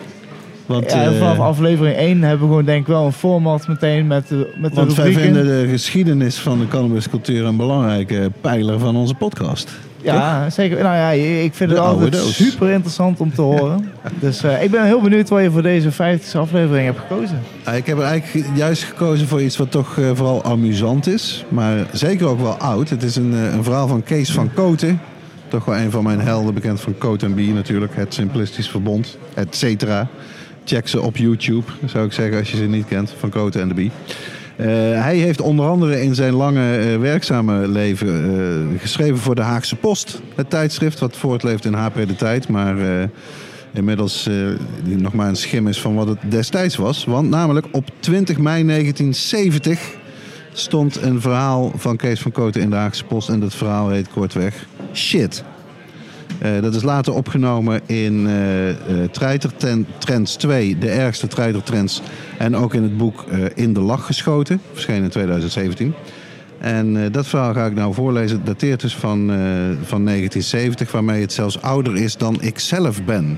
Want, 0.68 0.92
Ja, 0.92 1.02
en 1.02 1.14
eh, 1.14 1.18
vanaf 1.18 1.40
aflevering 1.40 1.96
1 1.96 2.22
hebben 2.22 2.40
we 2.40 2.46
gewoon 2.46 2.66
denk 2.66 2.82
ik 2.82 2.88
wel 2.88 3.06
een 3.06 3.12
format 3.12 3.68
meteen 3.68 4.08
met 4.08 4.28
de, 4.28 4.54
met 4.58 4.70
de 4.70 4.80
want 4.80 4.96
wij 4.96 5.12
vinden 5.12 5.46
de 5.46 5.68
geschiedenis 5.70 6.38
van 6.38 6.60
de 6.60 6.68
cannabiscultuur 6.68 7.46
een 7.46 7.58
belangrijke 7.58 8.32
pijler 8.42 8.80
van 8.80 8.96
onze 8.96 9.14
podcast. 9.14 9.72
Ja, 10.02 10.50
zeker. 10.50 10.84
Nou 10.84 10.96
ja, 10.96 11.10
ik 11.44 11.54
vind 11.54 11.70
het 11.70 11.80
De 11.80 11.86
altijd 11.86 12.16
super 12.16 12.72
interessant 12.72 13.20
om 13.20 13.34
te 13.34 13.42
horen. 13.42 13.92
dus 14.20 14.44
eh, 14.44 14.64
ik 14.64 14.72
ben 14.72 14.86
heel 14.86 15.02
benieuwd 15.02 15.30
wat 15.30 15.42
je 15.42 15.52
voor 15.52 15.62
deze 15.62 15.92
50 15.92 16.40
aflevering 16.40 16.86
hebt 16.86 17.00
gekozen. 17.00 17.40
Ja, 17.66 17.72
ik 17.72 17.86
heb 17.86 17.98
er 17.98 18.04
eigenlijk 18.04 18.48
juist 18.56 18.84
gekozen 18.84 19.28
voor 19.28 19.42
iets 19.42 19.58
wat 19.58 19.72
toch 19.72 19.98
eh, 19.98 20.10
vooral 20.14 20.44
amusant 20.44 21.08
is. 21.08 21.46
Maar 21.50 21.78
zeker 21.92 22.28
ook 22.28 22.42
wel 22.42 22.56
oud. 22.58 22.90
Het 22.90 23.04
is 23.04 23.16
een, 23.16 23.32
een 23.32 23.64
verhaal 23.64 23.88
van 23.88 24.04
Kees 24.04 24.32
van 24.32 24.54
Koten. 24.54 25.00
Toch 25.48 25.66
wel 25.66 25.76
een 25.76 25.92
van 25.92 26.04
mijn 26.04 26.20
helden, 26.20 26.54
bekend 26.54 26.82
van 26.82 26.98
Coat 26.98 27.20
B 27.36 27.38
natuurlijk. 27.38 27.96
Het 27.96 28.14
Simplistisch 28.14 28.70
Verbond, 28.70 29.18
et 29.34 29.56
cetera. 29.56 30.08
Check 30.68 30.88
ze 30.88 31.02
op 31.02 31.18
YouTube, 31.18 31.72
zou 31.86 32.06
ik 32.06 32.12
zeggen, 32.12 32.38
als 32.38 32.52
je 32.52 32.58
ze 32.58 32.64
niet 32.64 32.86
kent. 32.86 33.14
Van 33.18 33.30
Coten 33.30 33.62
en 33.62 33.68
de 33.68 33.74
Bie. 33.74 33.92
Eh, 34.56 34.66
hij 35.04 35.16
heeft 35.16 35.42
onder 35.42 35.66
andere 35.68 36.02
in 36.02 36.16
zijn 36.16 36.34
lange 36.34 36.78
eh, 36.78 37.00
werkzame 37.00 37.68
leven 37.68 38.08
eh, 38.08 38.82
geschreven 38.82 39.18
voor 39.18 39.36
de 39.36 39.42
Haagse 39.42 39.76
Post. 39.76 40.22
Het 40.36 40.50
tijdschrift 40.50 41.00
wat 41.00 41.18
voortleeft 41.18 41.66
in 41.66 41.74
HP 41.74 41.96
De 41.96 42.16
Tijd. 42.16 42.48
Maar 42.48 42.76
inmiddels 43.74 44.30
nog 44.84 45.14
maar 45.14 45.28
een 45.28 45.36
schim 45.36 45.68
is 45.68 45.82
van 45.82 45.96
wat 45.96 46.08
het 46.08 46.20
destijds 46.30 46.76
was. 46.76 47.06
Want 47.06 47.30
namelijk 47.30 47.68
op 47.72 47.90
20 48.00 48.38
mei 48.38 48.66
1970 48.66 49.80
stond 50.52 51.02
een 51.02 51.22
verhaal 51.22 51.72
van 51.76 51.98
Kees 51.98 52.22
van 52.22 52.32
Koten 52.32 52.62
in 52.62 52.70
de 52.70 52.76
Haagse 52.76 53.04
Post. 53.04 53.30
En 53.30 53.40
dat 53.40 53.56
verhaal 53.56 53.90
heet 53.90 54.10
kortweg 54.10 54.66
Shit. 54.94 55.44
Eh, 56.40 56.62
dat 56.62 56.76
is 56.76 56.84
later 56.84 57.14
opgenomen 57.14 57.82
in 57.86 58.28
Treiter 59.12 59.56
Ten- 59.56 59.88
Trends 59.98 60.36
2, 60.36 60.78
de 60.78 60.90
ergste 60.90 61.28
Treiter 61.28 61.64
Trends. 61.64 62.02
En 62.38 62.56
ook 62.56 62.74
in 62.74 62.84
het 62.84 62.98
boek 62.98 63.26
In 63.56 63.74
de 63.74 63.80
Lach 63.80 64.06
geschoten, 64.06 64.62
verschenen 64.74 65.04
in 65.04 65.10
2017. 65.10 65.94
En 66.58 67.12
dat 67.12 67.28
verhaal 67.28 67.54
ga 67.54 67.66
ik 67.66 67.74
nou 67.76 67.94
voorlezen. 67.94 68.38
Het 68.38 68.46
dateert 68.46 68.82
dus 68.82 68.96
van, 68.96 69.18
van 69.84 70.06
1970, 70.06 70.92
waarmee 70.92 71.22
het 71.22 71.34
zelfs 71.34 71.62
ouder 71.62 71.96
is 71.98 72.18
dan 72.18 72.42
ik 72.42 72.60
zelf 72.60 73.04
ben. 73.04 73.38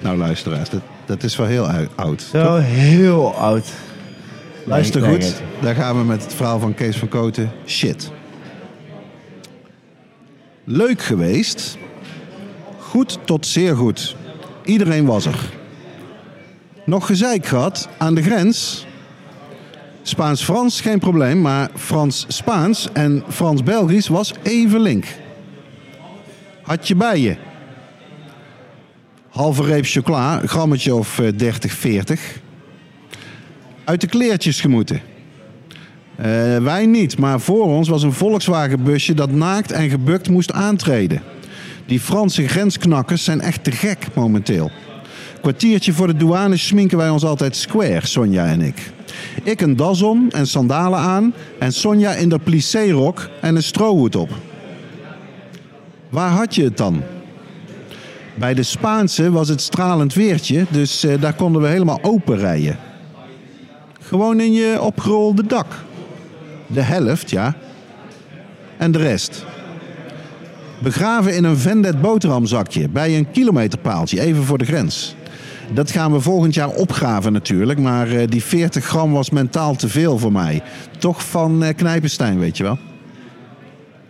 Nou 0.00 0.16
luisteraars, 0.18 0.70
dat, 0.70 0.80
dat 1.06 1.22
is 1.22 1.36
wel 1.36 1.46
heel 1.46 1.66
ou- 1.68 1.86
oud. 1.94 2.22
Zo 2.32 2.56
heel 2.56 3.34
oud. 3.34 3.68
Luister 4.64 5.02
goed, 5.02 5.42
daar 5.60 5.74
gaan 5.74 5.98
we 5.98 6.04
met 6.04 6.22
het 6.24 6.34
verhaal 6.34 6.58
van 6.58 6.74
Kees 6.74 6.96
van 6.96 7.08
Koten. 7.08 7.50
Shit. 7.66 8.10
Leuk 10.64 11.02
geweest. 11.02 11.78
Goed 12.96 13.18
tot 13.24 13.46
zeer 13.46 13.76
goed. 13.76 14.16
Iedereen 14.64 15.04
was 15.04 15.26
er. 15.26 15.50
Nog 16.84 17.06
gezeik 17.06 17.46
gehad 17.46 17.88
aan 17.98 18.14
de 18.14 18.22
grens. 18.22 18.86
Spaans-Frans 20.02 20.80
geen 20.80 20.98
probleem, 20.98 21.40
maar 21.40 21.70
Frans-Spaans 21.74 22.88
en 22.92 23.22
Frans-Belgisch 23.28 24.08
was 24.08 24.34
even 24.42 24.80
link. 24.80 25.04
Had 26.62 26.88
je 26.88 26.94
bij 26.94 27.20
je. 27.20 27.36
Halve 29.28 29.62
reep 29.62 29.84
chocola, 29.84 30.40
grammetje 30.44 30.94
of 30.94 31.18
eh, 31.18 31.28
30, 31.36 31.72
40 31.72 32.40
uit 33.84 34.00
de 34.00 34.06
kleertjes 34.06 34.60
gemoeten. 34.60 35.00
Eh, 36.16 36.24
wij 36.58 36.86
niet, 36.86 37.18
maar 37.18 37.40
voor 37.40 37.66
ons 37.66 37.88
was 37.88 38.02
een 38.02 38.12
Volkswagen-busje 38.12 39.14
dat 39.14 39.30
naakt 39.30 39.72
en 39.72 39.90
gebukt 39.90 40.30
moest 40.30 40.52
aantreden. 40.52 41.22
Die 41.86 42.00
Franse 42.00 42.48
grensknakkers 42.48 43.24
zijn 43.24 43.40
echt 43.40 43.64
te 43.64 43.72
gek 43.72 44.06
momenteel. 44.14 44.70
Kwartiertje 45.40 45.92
voor 45.92 46.06
de 46.06 46.16
douane 46.16 46.56
sminken 46.56 46.98
wij 46.98 47.10
ons 47.10 47.24
altijd 47.24 47.56
square, 47.56 48.06
Sonja 48.06 48.46
en 48.46 48.60
ik. 48.60 48.92
Ik 49.42 49.60
een 49.60 49.76
das 49.76 50.02
om 50.02 50.28
en 50.30 50.46
sandalen 50.46 50.98
aan 50.98 51.34
en 51.58 51.72
Sonja 51.72 52.12
in 52.12 52.28
de 52.28 52.38
plissé-rok 52.38 53.28
en 53.40 53.56
een 53.56 53.62
strohoed 53.62 54.16
op. 54.16 54.30
Waar 56.08 56.30
had 56.30 56.54
je 56.54 56.64
het 56.64 56.76
dan? 56.76 57.02
Bij 58.34 58.54
de 58.54 58.62
Spaanse 58.62 59.30
was 59.30 59.48
het 59.48 59.60
stralend 59.60 60.14
weertje, 60.14 60.66
dus 60.70 61.04
eh, 61.04 61.20
daar 61.20 61.34
konden 61.34 61.62
we 61.62 61.68
helemaal 61.68 61.98
open 62.02 62.38
rijden. 62.38 62.78
Gewoon 64.00 64.40
in 64.40 64.52
je 64.52 64.80
opgerolde 64.80 65.46
dak. 65.46 65.66
De 66.66 66.80
helft, 66.80 67.30
ja. 67.30 67.54
En 68.76 68.92
de 68.92 68.98
rest. 68.98 69.44
Begraven 70.78 71.34
in 71.36 71.44
een 71.44 71.56
Vendet 71.56 72.00
boterhamzakje 72.00 72.88
bij 72.88 73.16
een 73.16 73.30
kilometerpaaltje, 73.30 74.20
even 74.20 74.44
voor 74.44 74.58
de 74.58 74.64
grens. 74.64 75.14
Dat 75.72 75.90
gaan 75.90 76.12
we 76.12 76.20
volgend 76.20 76.54
jaar 76.54 76.68
opgraven 76.68 77.32
natuurlijk. 77.32 77.78
Maar 77.78 78.10
eh, 78.10 78.28
die 78.28 78.42
40 78.42 78.84
gram 78.84 79.12
was 79.12 79.30
mentaal 79.30 79.74
te 79.74 79.88
veel 79.88 80.18
voor 80.18 80.32
mij. 80.32 80.62
Toch 80.98 81.26
van 81.26 81.62
eh 81.62 81.74
Knijpenstein, 81.74 82.38
weet 82.38 82.56
je 82.56 82.62
wel. 82.62 82.78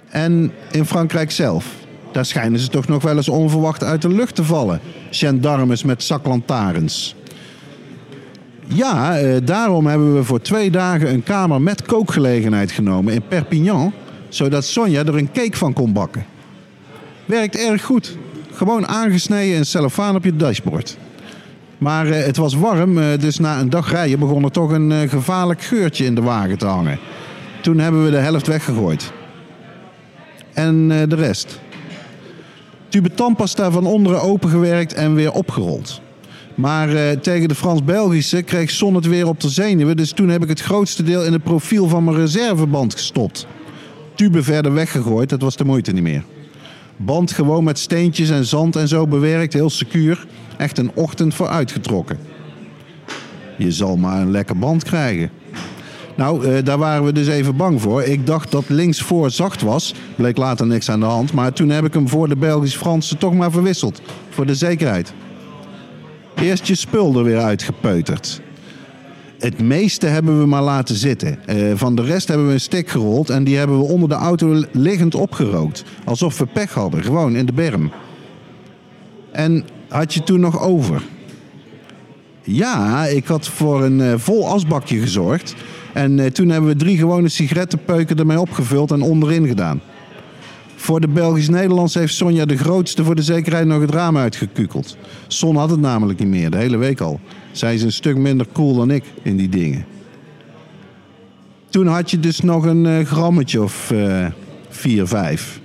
En 0.09 0.53
in 0.71 0.87
Frankrijk 0.87 1.31
zelf. 1.31 1.67
Daar 2.13 2.25
schijnen 2.25 2.61
ze 2.61 2.69
toch 2.69 2.89
nog 2.89 3.03
wel 3.03 3.17
eens 3.17 3.29
onverwacht 3.29 3.85
uit 3.85 4.03
de 4.03 4.09
lucht 4.09 4.35
te 4.35 4.45
vallen. 4.45 4.81
Gendarmes 5.11 5.83
met 5.83 6.03
zaklantaarns. 6.03 7.15
Ja, 8.67 9.19
eh, 9.19 9.37
daarom 9.45 9.87
hebben 9.87 10.15
we 10.15 10.25
voor 10.25 10.41
twee 10.41 10.71
dagen 10.71 11.13
een 11.13 11.23
kamer 11.23 11.63
met 11.63 11.83
kookgelegenheid 11.83 12.73
genomen 12.73 13.15
in 13.15 13.23
Perpignan. 13.29 13.93
Zodat 14.29 14.65
Sonja 14.65 15.05
er 15.05 15.17
een 15.17 15.33
cake 15.33 15.57
van 15.57 15.73
kon 15.73 15.93
bakken. 15.93 16.25
Werkt 17.27 17.57
erg 17.57 17.83
goed. 17.83 18.17
Gewoon 18.53 18.87
aangesneden 18.87 19.57
en 19.57 19.67
cellofaan 19.67 20.17
op 20.17 20.25
je 20.25 20.37
dashboard. 20.37 20.97
Maar 21.79 22.07
eh, 22.07 22.25
het 22.25 22.37
was 22.37 22.55
warm, 22.55 22.99
eh, 22.99 23.19
dus 23.19 23.39
na 23.39 23.61
een 23.61 23.71
dag 23.71 23.91
rijden 23.91 24.19
begon 24.19 24.45
er 24.45 24.51
toch 24.51 24.71
een 24.71 24.93
eh, 24.93 25.09
gevaarlijk 25.09 25.63
geurtje 25.63 26.05
in 26.05 26.15
de 26.15 26.23
wagen 26.23 26.59
te 26.59 26.67
hangen. 26.67 26.99
Toen 27.63 27.79
hebben 27.79 28.05
we 28.05 28.11
de 28.11 28.17
helft 28.17 28.47
weggegooid. 28.47 29.13
En 30.53 30.89
de 30.89 31.15
rest. 31.15 31.61
Tube 32.89 33.15
tandpasta 33.15 33.71
van 33.71 33.87
onderen 33.87 34.23
opengewerkt 34.23 34.95
en 34.95 35.15
weer 35.15 35.33
opgerold. 35.33 36.01
Maar 36.55 37.21
tegen 37.21 37.49
de 37.49 37.55
Frans-Belgische 37.55 38.43
kreeg 38.43 38.71
Son 38.71 38.95
het 38.95 39.07
weer 39.07 39.29
op 39.29 39.41
de 39.41 39.49
zenuwen. 39.49 39.97
Dus 39.97 40.13
toen 40.13 40.29
heb 40.29 40.43
ik 40.43 40.49
het 40.49 40.61
grootste 40.61 41.03
deel 41.03 41.25
in 41.25 41.33
het 41.33 41.43
profiel 41.43 41.89
van 41.89 42.05
mijn 42.05 42.17
reserveband 42.17 42.93
gestopt. 42.93 43.47
Tube 44.15 44.43
verder 44.43 44.73
weggegooid, 44.73 45.29
dat 45.29 45.41
was 45.41 45.57
de 45.57 45.65
moeite 45.65 45.93
niet 45.93 46.03
meer. 46.03 46.23
Band 46.97 47.33
gewoon 47.33 47.65
met 47.65 47.79
steentjes 47.79 48.31
en 48.31 48.45
zand 48.45 48.77
en 48.77 48.89
zo 48.89 49.07
bewerkt, 49.07 49.53
heel 49.53 49.71
secuur. 49.71 50.27
Echt 50.57 50.79
een 50.79 50.91
ochtend 50.95 51.35
voor 51.35 51.49
uitgetrokken. 51.49 52.19
Je 53.59 53.73
zal 53.73 53.97
maar 53.97 54.21
een 54.21 54.31
lekker 54.31 54.59
band 54.59 54.85
krijgen. 54.85 55.31
Nou, 56.17 56.47
eh, 56.47 56.65
daar 56.65 56.79
waren 56.79 57.05
we 57.05 57.13
dus 57.13 57.29
even 57.29 57.57
bang 57.57 57.81
voor. 57.81 58.03
Ik 58.03 58.27
dacht 58.27 58.51
dat 58.51 58.69
linksvoor 58.69 59.31
zacht 59.31 59.63
was. 59.63 59.95
Bleek 60.17 60.37
later 60.37 60.67
niks 60.67 60.91
aan 60.91 61.01
de 61.01 61.07
hand. 61.07 61.33
Maar 61.33 61.53
toen 61.53 61.69
heb 61.69 61.85
ik 61.85 61.95
hem 61.95 62.09
voor 62.09 62.29
de 62.29 62.37
Belgisch-Franse 62.37 63.17
toch 63.17 63.35
maar 63.35 63.51
verwisseld. 63.51 64.01
Voor 64.31 64.47
de 64.47 64.55
zekerheid. 64.55 65.13
Eerst 66.35 66.67
je 66.67 66.75
spul 66.75 67.19
er 67.19 67.25
weer 67.25 67.41
uitgepeuterd. 67.41 68.41
Het 69.39 69.61
meeste 69.61 70.07
hebben 70.07 70.41
we 70.41 70.47
maar 70.47 70.63
laten 70.63 70.95
zitten. 70.95 71.47
Eh, 71.47 71.73
van 71.75 71.95
de 71.95 72.03
rest 72.03 72.29
hebben 72.29 72.47
we 72.47 72.53
een 72.53 72.61
stik 72.61 72.89
gerold 72.89 73.31
en 73.31 73.45
die 73.45 73.57
hebben 73.57 73.79
we 73.79 73.85
onder 73.85 74.09
de 74.09 74.15
auto 74.15 74.63
liggend 74.73 75.15
opgerookt. 75.15 75.85
Alsof 76.05 76.39
we 76.39 76.47
pech 76.47 76.75
hadden, 76.75 77.03
gewoon 77.03 77.37
in 77.37 77.47
de 77.47 77.53
berm. 77.53 77.91
En 79.33 79.65
had 79.89 80.15
je 80.15 80.23
toen 80.23 80.41
nog 80.41 80.61
over? 80.61 81.03
Ja, 82.43 83.05
ik 83.05 83.27
had 83.27 83.49
voor 83.49 83.85
een 83.85 84.01
eh, 84.01 84.15
vol 84.17 84.49
asbakje 84.49 84.99
gezorgd. 84.99 85.55
En 85.93 86.19
eh, 86.19 86.27
toen 86.27 86.49
hebben 86.49 86.71
we 86.71 86.77
drie 86.77 86.97
gewone 86.97 87.29
sigarettenpeuken 87.29 88.19
ermee 88.19 88.41
opgevuld 88.41 88.91
en 88.91 89.03
onderin 89.03 89.47
gedaan. 89.47 89.81
Voor 90.77 91.01
de 91.01 91.09
Belgisch-Nederlands 91.09 91.95
heeft 91.95 92.15
Sonja 92.15 92.45
de 92.45 92.57
grootste 92.57 93.05
voor 93.05 93.15
de 93.15 93.23
zekerheid 93.23 93.67
nog 93.67 93.81
het 93.81 93.91
raam 93.91 94.17
uitgekukeld. 94.17 94.97
Son 95.27 95.57
had 95.57 95.71
het 95.71 95.81
namelijk 95.81 96.19
niet 96.19 96.29
meer, 96.29 96.51
de 96.51 96.57
hele 96.57 96.77
week 96.77 97.01
al. 97.01 97.21
Zij 97.53 97.75
is 97.75 97.83
een 97.83 97.93
stuk 97.93 98.17
minder 98.17 98.47
cool 98.53 98.75
dan 98.75 98.91
ik 98.91 99.05
in 99.23 99.37
die 99.37 99.49
dingen. 99.49 99.85
Toen 101.69 101.87
had 101.87 102.11
je 102.11 102.21
dus 102.21 102.41
nog 102.41 102.65
een 102.65 102.87
eh, 102.87 103.07
grammetje 103.07 103.63
of 103.63 103.91
eh, 103.91 104.27
vier, 104.69 105.07
vijf. 105.07 105.61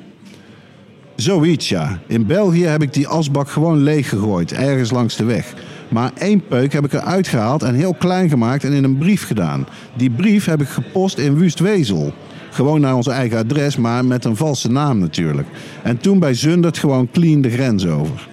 Zoiets, 1.16 1.70
ja. 1.70 2.00
In 2.08 2.26
België 2.26 2.66
heb 2.66 2.82
ik 2.82 2.94
die 2.94 3.08
asbak 3.08 3.50
gewoon 3.50 3.78
leeg 3.78 4.10
gegooid, 4.10 4.52
ergens 4.52 4.92
langs 4.92 5.16
de 5.16 5.24
weg. 5.24 5.54
Maar 5.90 6.12
één 6.18 6.44
peuk 6.48 6.74
heb 6.74 6.86
ik 6.86 6.94
eruit 6.94 7.28
gehaald 7.28 7.64
en 7.64 7.76
heel 7.76 7.94
klein 7.94 8.30
gemaakt 8.30 8.64
en 8.64 8.74
in 8.74 8.84
een 8.84 8.98
brief 8.98 9.26
gedaan. 9.26 9.68
Die 9.96 10.10
brief 10.10 10.46
heb 10.46 10.62
ik 10.62 10.68
gepost 10.68 11.18
in 11.18 11.38
Wustwezel. 11.38 12.14
Gewoon 12.52 12.82
naar 12.82 12.96
ons 12.96 13.08
eigen 13.08 13.38
adres, 13.38 13.76
maar 13.76 14.06
met 14.06 14.26
een 14.26 14.36
valse 14.36 14.72
naam 14.72 14.98
natuurlijk. 14.98 15.48
En 15.84 15.98
toen 15.98 16.20
bij 16.20 16.34
Zundert 16.34 16.78
gewoon 16.78 17.12
clean 17.12 17.42
de 17.42 17.50
grens 17.50 17.88
over. 17.88 18.30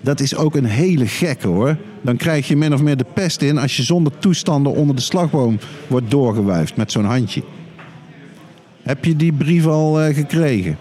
Dat 0.00 0.20
is 0.20 0.36
ook 0.36 0.54
een 0.54 0.64
hele 0.64 1.06
gekke 1.06 1.48
hoor. 1.48 1.76
Dan 2.02 2.16
krijg 2.16 2.48
je 2.48 2.56
min 2.56 2.74
of 2.74 2.82
meer 2.82 2.96
de 2.96 3.06
pest 3.14 3.42
in 3.42 3.58
als 3.58 3.76
je 3.76 3.82
zonder 3.82 4.18
toestanden 4.18 4.72
onder 4.72 4.96
de 4.96 5.02
slagboom 5.02 5.58
wordt 5.86 6.10
doorgewuifd 6.10 6.76
met 6.76 6.92
zo'n 6.92 7.04
handje. 7.04 7.42
Heb 8.82 9.04
je 9.04 9.16
die 9.16 9.32
brief 9.32 9.66
al 9.66 10.00
eh, 10.00 10.14
gekregen? 10.14 10.76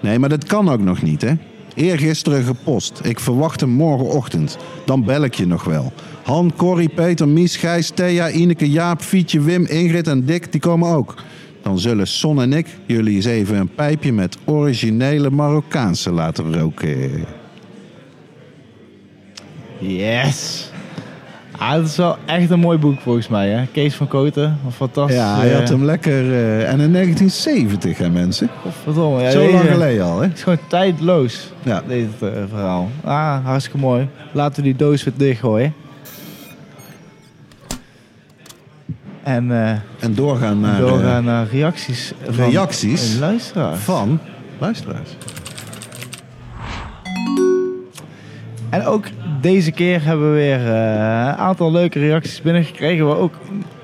Nee, 0.00 0.18
maar 0.18 0.28
dat 0.28 0.44
kan 0.44 0.68
ook 0.68 0.82
nog 0.82 1.02
niet, 1.02 1.22
hè? 1.22 1.32
Eergisteren 1.74 2.44
gepost. 2.44 3.00
Ik 3.02 3.20
verwacht 3.20 3.60
hem 3.60 3.70
morgenochtend. 3.70 4.58
Dan 4.84 5.04
bel 5.04 5.24
ik 5.24 5.34
je 5.34 5.46
nog 5.46 5.64
wel. 5.64 5.92
Han, 6.22 6.52
Corrie, 6.56 6.88
Peter, 6.88 7.28
Mies, 7.28 7.56
Gijs, 7.56 7.90
Thea, 7.90 8.30
Ineke, 8.30 8.70
Jaap, 8.70 9.00
Fietje, 9.00 9.40
Wim, 9.40 9.64
Ingrid 9.64 10.06
en 10.06 10.24
Dick, 10.24 10.52
die 10.52 10.60
komen 10.60 10.88
ook. 10.88 11.14
Dan 11.68 11.78
zullen 11.78 12.06
Son 12.06 12.40
en 12.42 12.52
ik 12.52 12.66
jullie 12.86 13.14
eens 13.14 13.24
even 13.24 13.56
een 13.56 13.74
pijpje 13.74 14.12
met 14.12 14.36
originele 14.44 15.30
Marokkaanse 15.30 16.10
laten 16.10 16.58
roken. 16.58 17.24
Yes. 19.78 20.70
Ah, 21.58 21.72
dat 21.72 21.84
is 21.84 21.96
wel 21.96 22.16
echt 22.26 22.50
een 22.50 22.58
mooi 22.60 22.78
boek 22.78 23.00
volgens 23.00 23.28
mij, 23.28 23.48
hè? 23.48 23.66
Kees 23.72 23.94
van 23.94 24.08
Koten, 24.08 24.58
een 24.64 24.72
fantastisch. 24.72 25.16
Ja, 25.16 25.36
hij 25.36 25.52
had 25.52 25.68
hem 25.68 25.84
lekker. 25.84 26.32
eh, 26.32 26.72
en 26.72 26.80
in 26.80 26.90
1970, 26.92 27.98
hè, 27.98 28.10
mensen? 28.10 28.48
Verdomme, 28.82 29.22
ja, 29.22 29.30
Zo 29.30 29.40
deze- 29.40 29.52
lang 29.52 29.68
geleden 29.68 30.04
al, 30.04 30.18
hè? 30.20 30.26
Het 30.26 30.36
is 30.36 30.42
gewoon 30.42 30.58
tijdloos, 30.68 31.52
Ja. 31.62 31.82
dit 31.88 32.08
eh, 32.20 32.28
verhaal. 32.48 32.88
Ah, 33.04 33.44
hartstikke 33.44 33.78
mooi. 33.78 34.08
Laten 34.32 34.56
we 34.56 34.62
die 34.62 34.76
doos 34.76 35.04
weer 35.04 35.14
dichtgooien. 35.16 35.74
En 39.28 39.50
eh, 39.50 39.70
En 39.98 40.14
doorgaan 40.14 40.60
naar. 40.60 40.74
eh, 40.82 40.88
doorgaan 40.88 41.24
naar 41.24 41.46
reacties. 41.50 42.12
van 42.28 42.50
reacties? 42.50 43.12
een 43.14 43.20
luisteraar. 43.20 43.76
van 43.76 44.20
luisteraars. 44.58 45.10
En 48.70 48.86
ook 48.86 49.04
deze 49.40 49.70
keer 49.70 50.04
hebben 50.04 50.28
we 50.30 50.36
weer 50.36 50.58
eh, 50.60 51.26
een 51.26 51.36
aantal 51.36 51.72
leuke 51.72 51.98
reacties 51.98 52.42
binnengekregen. 52.42 53.08
We 53.08 53.14
ook, 53.14 53.34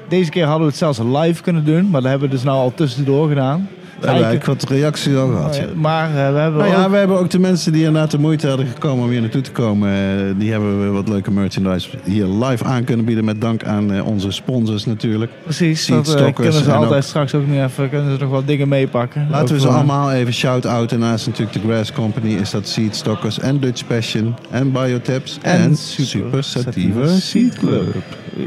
deze 0.09 0.31
keer 0.31 0.45
hadden 0.45 0.63
we 0.63 0.69
het 0.69 0.77
zelfs 0.77 0.99
live 0.99 1.43
kunnen 1.43 1.65
doen, 1.65 1.91
maar 1.91 2.01
dat 2.01 2.11
hebben 2.11 2.29
we 2.29 2.35
dus 2.35 2.45
nou 2.45 2.59
al 2.59 2.75
tussendoor 2.75 3.29
gedaan. 3.29 3.69
Eigenlijk 4.13 4.45
wat 4.45 4.63
reacties 4.69 5.15
al 5.17 5.29
gehad. 5.29 5.57
ja. 5.57 5.65
Maar 5.75 6.09
eh, 6.09 6.15
we 6.33 6.39
hebben 6.39 6.61
Nou 6.61 6.73
ja, 6.73 6.85
ook- 6.85 6.91
we 6.91 6.97
hebben 6.97 7.19
ook 7.19 7.31
de 7.31 7.39
mensen 7.39 7.73
die 7.73 7.85
inderdaad 7.85 8.11
de 8.11 8.19
moeite 8.19 8.49
hadden 8.49 8.67
gekomen 8.67 9.05
om 9.05 9.11
hier 9.11 9.21
naartoe 9.21 9.41
te 9.41 9.51
komen. 9.53 9.89
eh, 9.93 10.35
Die 10.37 10.51
hebben 10.51 10.81
we 10.83 10.87
wat 10.89 11.09
leuke 11.09 11.31
merchandise 11.31 11.89
hier 12.05 12.27
live 12.27 12.65
aan 12.65 12.85
kunnen 12.85 13.05
bieden. 13.05 13.25
Met 13.25 13.41
dank 13.41 13.65
aan 13.65 13.93
eh, 13.93 14.07
onze 14.07 14.31
sponsors 14.31 14.85
natuurlijk. 14.87 15.31
precies, 15.45 15.87
dat 15.87 16.33
kunnen 16.35 16.53
ze 16.53 16.73
altijd 16.73 16.93
ook- 17.03 17.03
straks 17.09 17.35
ook 17.35 17.47
nu 17.47 17.63
even, 17.63 17.89
kunnen 17.91 18.17
ze 18.17 18.23
nog 18.23 18.31
wat 18.33 18.47
dingen 18.47 18.69
meepakken. 18.69 19.27
Laten 19.31 19.55
we 19.55 19.61
ze 19.61 19.67
voor- 19.67 19.77
allemaal 19.77 20.13
even 20.13 20.33
shout-outen. 20.33 20.99
Naast 20.99 21.27
natuurlijk 21.27 21.63
de 21.63 21.69
Grass 21.73 21.93
Company 21.93 22.33
is 22.35 22.51
dat 22.51 22.69
Seedstockers 22.69 23.39
en 23.41 23.61
Dutch 23.61 23.87
Passion 23.87 24.35
en 24.51 24.73
Biotips 24.73 25.39
en, 25.43 25.61
En 25.61 25.77
Super, 25.77 26.45
Sativa 26.45 27.07
Seed 27.09 27.59
Club. 27.59 27.95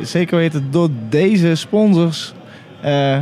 Zeker 0.02 0.38
weten, 0.38 0.68
door 0.72 0.90
deze 1.10 1.56
sponsors 1.56 2.34
eh, 2.82 3.18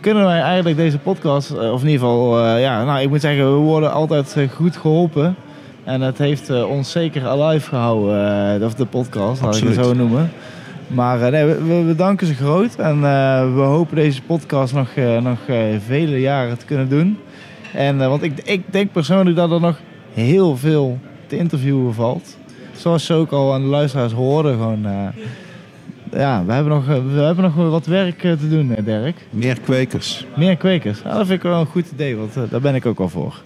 kunnen 0.00 0.24
wij 0.24 0.40
eigenlijk 0.40 0.76
deze 0.76 0.98
podcast, 0.98 1.50
eh, 1.50 1.72
of 1.72 1.82
in 1.82 1.88
ieder 1.88 2.06
geval, 2.06 2.44
eh, 2.44 2.60
ja, 2.60 2.84
nou 2.84 3.00
ik 3.00 3.08
moet 3.08 3.20
zeggen, 3.20 3.44
we 3.44 3.58
worden 3.58 3.92
altijd 3.92 4.36
eh, 4.36 4.48
goed 4.48 4.76
geholpen. 4.76 5.36
En 5.84 6.00
het 6.00 6.18
heeft 6.18 6.64
ons 6.64 6.90
zeker 6.90 7.26
alive 7.26 7.68
gehouden, 7.68 8.54
eh, 8.60 8.66
of 8.66 8.74
de 8.74 8.86
podcast, 8.86 9.42
laat 9.42 9.56
ik 9.56 9.64
het 9.64 9.74
zo 9.74 9.94
noemen. 9.94 10.30
Maar 10.86 11.30
nee, 11.30 11.44
we, 11.44 11.64
we 11.64 11.84
bedanken 11.86 12.26
ze 12.26 12.34
groot 12.34 12.76
en 12.76 13.00
we 13.54 13.60
hopen 13.60 13.96
deze 13.96 14.22
podcast 14.22 14.74
nog, 14.74 14.88
nog 15.22 15.38
vele 15.86 16.20
jaren 16.20 16.58
te 16.58 16.64
kunnen 16.64 16.88
doen. 16.88 17.18
En, 17.72 17.98
want 17.98 18.22
ik, 18.22 18.32
ik 18.44 18.62
denk 18.72 18.92
persoonlijk 18.92 19.36
dat 19.36 19.50
er 19.50 19.60
nog 19.60 19.80
heel 20.12 20.56
veel 20.56 20.98
te 21.26 21.36
interviewen 21.36 21.94
valt. 21.94 22.36
Zoals 22.76 23.04
ze 23.04 23.14
ook 23.14 23.30
al 23.30 23.52
aan 23.54 23.62
de 23.62 23.68
luisteraars 23.68 24.12
hoorden, 24.12 24.52
gewoon... 24.52 24.86
ja, 26.12 26.44
we 26.44 26.52
hebben 26.52 26.72
nog, 26.72 26.88
eh, 26.88 26.96
we 27.14 27.20
hebben 27.20 27.44
nog 27.44 27.54
wat 27.54 27.86
werk 27.86 28.24
eh, 28.24 28.32
te 28.32 28.48
doen, 28.48 28.74
eh, 28.76 28.84
Dirk. 28.84 29.16
Meer 29.30 29.60
kwekers. 29.60 30.26
Meer 30.36 30.56
kwekers. 30.56 31.02
Nou, 31.02 31.16
dat 31.16 31.26
vind 31.26 31.38
ik 31.38 31.50
wel 31.50 31.60
een 31.60 31.66
goed 31.66 31.86
idee, 31.92 32.16
want 32.16 32.34
daar 32.50 32.60
ben 32.60 32.74
ik 32.74 32.86
ook 32.86 32.98
wel 32.98 33.08
voor. 33.08 33.40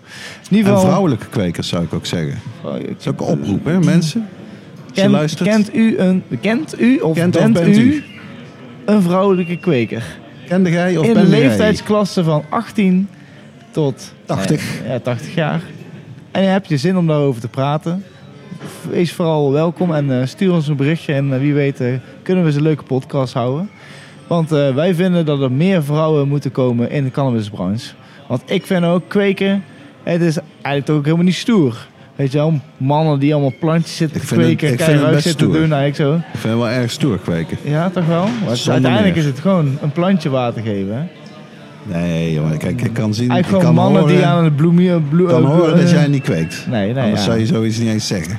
In 0.50 0.56
ieder 0.56 0.70
En 0.70 0.76
geval, 0.76 0.80
vrouwelijke 0.90 1.26
kwekers 1.26 1.68
zou 1.68 1.84
ik 1.84 1.94
ook 1.94 2.06
zeggen. 2.06 2.38
Oh, 2.64 2.72
Dat 2.72 2.80
is 2.98 3.08
ook 3.08 3.20
een 3.20 3.26
oproep, 3.26 3.64
hè, 3.64 3.78
mensen? 3.78 4.28
Ken- 4.92 5.10
luistert. 5.10 5.48
kent 5.48 5.74
u 5.74 5.98
een, 5.98 6.22
kent 6.40 6.80
u 6.80 6.98
of 6.98 7.14
Kent 7.14 7.36
of 7.36 7.52
bent, 7.52 7.66
u, 7.78 7.80
u? 7.80 8.04
een 8.84 9.02
vrouwelijke 9.02 9.56
kweker? 9.56 10.04
Kende 10.48 10.70
jij 10.70 10.96
of 10.96 11.06
In 11.06 11.14
de 11.14 11.20
jij? 11.20 11.28
leeftijdsklasse 11.28 12.24
van 12.24 12.44
18 12.48 13.08
tot 13.70 14.12
80. 14.24 14.80
eh, 14.84 14.88
ja, 14.90 14.98
80 14.98 15.34
jaar. 15.34 15.62
En 16.30 16.42
je 16.42 16.48
hebt 16.48 16.68
je 16.68 16.76
zin 16.76 16.96
om 16.96 17.06
daarover 17.06 17.40
te 17.40 17.48
praten. 17.48 18.04
Wees 18.90 19.12
vooral 19.12 19.52
welkom 19.52 19.94
en 19.94 20.20
eh, 20.20 20.26
stuur 20.26 20.52
ons 20.52 20.68
een 20.68 20.76
berichtje. 20.76 21.12
En 21.12 21.32
eh, 21.32 21.38
wie 21.38 21.54
weet 21.54 21.80
eh, 21.80 21.92
kunnen 22.22 22.42
we 22.42 22.48
eens 22.48 22.58
een 22.58 22.64
leuke 22.64 22.82
podcast 22.82 23.34
houden. 23.34 23.70
Want 24.26 24.50
wij 24.50 24.94
vinden 24.94 25.26
dat 25.26 25.40
er 25.40 25.52
meer 25.52 25.84
vrouwen 25.84 26.28
moeten 26.28 26.52
komen 26.52 26.90
in 26.90 27.04
de 27.04 27.10
cannabisbranche. 27.10 27.92
Want 28.28 28.42
ik 28.46 28.66
vind 28.66 28.84
ook 28.84 29.02
kweken, 29.08 29.64
het 30.02 30.20
is 30.20 30.38
eigenlijk 30.52 30.84
toch 30.84 30.96
ook 30.96 31.04
helemaal 31.04 31.24
niet 31.24 31.34
stoer. 31.34 31.86
Weet 32.16 32.32
je 32.32 32.38
wel, 32.38 32.60
mannen 32.76 33.18
die 33.18 33.32
allemaal 33.32 33.52
plantjes 33.60 33.96
zitten 33.96 34.20
Ik 34.20 34.26
te 34.26 34.34
kweken 34.34 34.68
en 34.68 34.72
ik 34.72 34.78
vind 34.78 34.80
het 34.80 34.88
keihard 34.88 35.22
zitten 35.22 35.30
stoer. 35.30 35.52
doen. 35.52 35.72
Eigenlijk 35.72 35.96
zo. 35.96 36.14
Ik 36.14 36.38
vind 36.40 36.52
het 36.54 36.62
wel 36.62 36.68
erg 36.68 36.90
stoer 36.90 37.18
kweken. 37.18 37.56
Ja, 37.62 37.90
toch 37.90 38.06
wel? 38.06 38.26
Maar 38.44 38.48
uiteindelijk 38.48 39.04
meer. 39.04 39.16
is 39.16 39.24
het 39.24 39.38
gewoon 39.38 39.78
een 39.82 39.92
plantje 39.92 40.28
water 40.30 40.62
geven. 40.62 40.94
Hè? 40.96 41.02
Nee, 41.98 42.32
jongen, 42.32 42.58
kijk, 42.58 42.82
ik 42.82 42.92
kan 42.92 43.14
zien... 43.14 43.24
ik 43.24 43.30
Eigenlijk 43.30 43.62
kan 43.64 43.74
gewoon 43.74 43.84
mannen 43.84 44.02
horen, 44.02 44.16
die 44.16 44.26
aan 44.26 44.44
het 44.44 44.56
bloemen... 44.56 45.08
Bloe, 45.08 45.28
kan 45.28 45.44
horen 45.44 45.76
dat 45.76 45.90
jij 45.90 46.06
niet 46.06 46.22
kweekt. 46.22 46.66
Nee, 46.70 46.92
nee, 46.92 47.02
Anders 47.02 47.20
ja. 47.20 47.26
zou 47.26 47.38
je 47.38 47.46
zoiets 47.46 47.78
niet 47.78 47.88
eens 47.88 48.06
zeggen. 48.06 48.38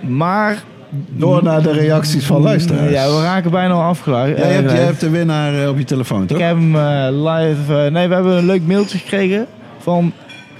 Maar... 0.00 0.62
Door 1.10 1.42
naar 1.42 1.62
de 1.62 1.72
reacties 1.72 2.24
van 2.24 2.40
luisteraars. 2.42 2.90
Ja, 2.90 3.06
we 3.16 3.22
raken 3.22 3.50
bijna 3.50 3.74
al 3.74 3.82
afgeleid. 3.82 4.36
Jij 4.38 4.52
hebt, 4.52 4.72
Eh, 4.72 4.78
hebt 4.84 5.00
de 5.00 5.10
winnaar 5.10 5.62
eh, 5.62 5.68
op 5.68 5.78
je 5.78 5.84
telefoon, 5.84 6.26
toch? 6.26 6.38
Ik 6.38 6.44
heb 6.44 6.56
hem 6.56 6.76
eh, 6.76 7.08
live... 7.10 7.90
nee, 7.90 8.08
we 8.08 8.14
hebben 8.14 8.36
een 8.36 8.46
leuk 8.46 8.62
mailtje 8.66 8.98
gekregen 8.98 9.46
van 9.78 10.12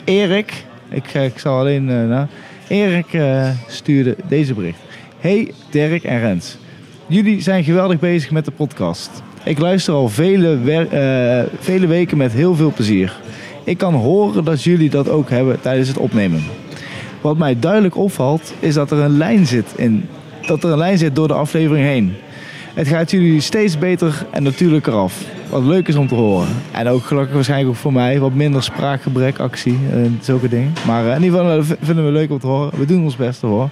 Erik. 0.05 0.65
Ik, 0.91 1.15
ik 1.15 1.39
zal 1.39 1.59
alleen... 1.59 1.89
eh, 1.91 2.07
nou, 2.09 2.27
Erik 2.69 3.19
stuurde 3.67 4.17
deze 4.29 4.55
bericht. 4.55 4.79
Hey 5.21 5.53
Dirk 5.71 6.03
en 6.05 6.21
Rens. 6.21 6.57
Jullie 7.07 7.43
zijn 7.43 7.65
geweldig 7.65 7.99
bezig 7.99 8.31
met 8.31 8.45
de 8.45 8.51
podcast. 8.51 9.11
Ik 9.45 9.59
luister 9.59 9.95
al 9.95 10.09
vele, 10.09 10.59
vele 11.61 11.87
weken 11.87 12.17
met 12.17 12.33
heel 12.33 12.55
veel 12.55 12.73
plezier. 12.73 13.17
Ik 13.65 13.79
kan 13.79 13.95
horen 13.95 14.45
dat 14.45 14.63
jullie 14.63 14.91
dat 14.91 15.09
ook 15.09 15.31
hebben 15.31 15.61
tijdens 15.61 15.89
het 15.89 15.99
opnemen. 15.99 16.43
Wat 17.21 17.39
mij 17.39 17.59
duidelijk 17.59 17.97
opvalt 17.97 18.55
is 18.59 18.75
dat 18.75 18.91
er 18.91 18.99
een 18.99 19.17
lijn 19.17 19.47
zit 19.47 19.73
in 19.77 20.09
dat 20.47 20.65
er 20.65 20.71
een 20.71 20.79
lijn 20.79 20.99
zit 20.99 21.17
door 21.17 21.29
de 21.29 21.35
aflevering 21.35 21.87
heen. 21.87 22.13
Het 22.75 22.89
gaat 22.89 23.11
jullie 23.11 23.41
steeds 23.41 23.79
beter 23.79 24.27
en 24.31 24.43
natuurlijker 24.43 24.93
af. 24.93 25.25
Wat 25.51 25.63
leuk 25.63 25.89
is 25.89 25.95
om 25.95 26.09
te 26.09 26.15
horen. 26.15 26.49
En 26.73 26.89
ook 26.89 27.05
gelukkig 27.05 27.35
waarschijnlijk 27.35 27.71
ook 27.71 27.77
voor 27.77 27.93
mij 27.93 28.19
wat 28.19 28.35
minder 28.35 28.63
spraakgebrek, 28.63 29.39
actie 29.39 29.79
en 29.93 30.19
zulke 30.23 30.49
dingen. 30.49 30.73
Maar 30.87 31.07
eh, 31.07 31.17
in 31.17 31.23
ieder 31.23 31.39
geval 31.39 31.59
eh, 31.59 31.65
vinden 31.81 32.05
we 32.05 32.11
leuk 32.11 32.31
om 32.31 32.39
te 32.39 32.47
horen. 32.47 32.79
We 32.79 32.85
doen 32.85 33.05
ons 33.05 33.17
best 33.17 33.41
hoor. 33.41 33.69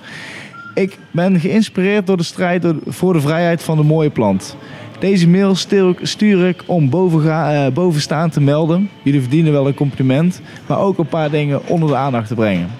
Ik 0.74 0.98
ben 1.10 1.40
geïnspireerd 1.40 2.06
door 2.06 2.16
de 2.16 2.22
strijd 2.22 2.66
voor 2.86 3.12
de 3.12 3.20
vrijheid 3.20 3.62
van 3.62 3.76
de 3.76 3.82
mooie 3.82 4.10
plant. 4.10 4.56
Deze 4.98 5.28
mail 5.28 5.54
stuur 6.02 6.46
ik, 6.46 6.62
om 6.66 6.90
eh, 6.92 7.66
bovenstaan 7.72 8.30
te 8.30 8.40
melden. 8.40 8.90
Jullie 9.02 9.20
verdienen 9.20 9.52
wel 9.52 9.66
een 9.66 9.74
compliment, 9.74 10.40
maar 10.66 10.78
ook 10.78 10.98
een 10.98 11.06
paar 11.06 11.30
dingen 11.30 11.66
onder 11.66 11.88
de 11.88 11.96
aandacht 11.96 12.28
te 12.28 12.34
brengen. 12.34 12.77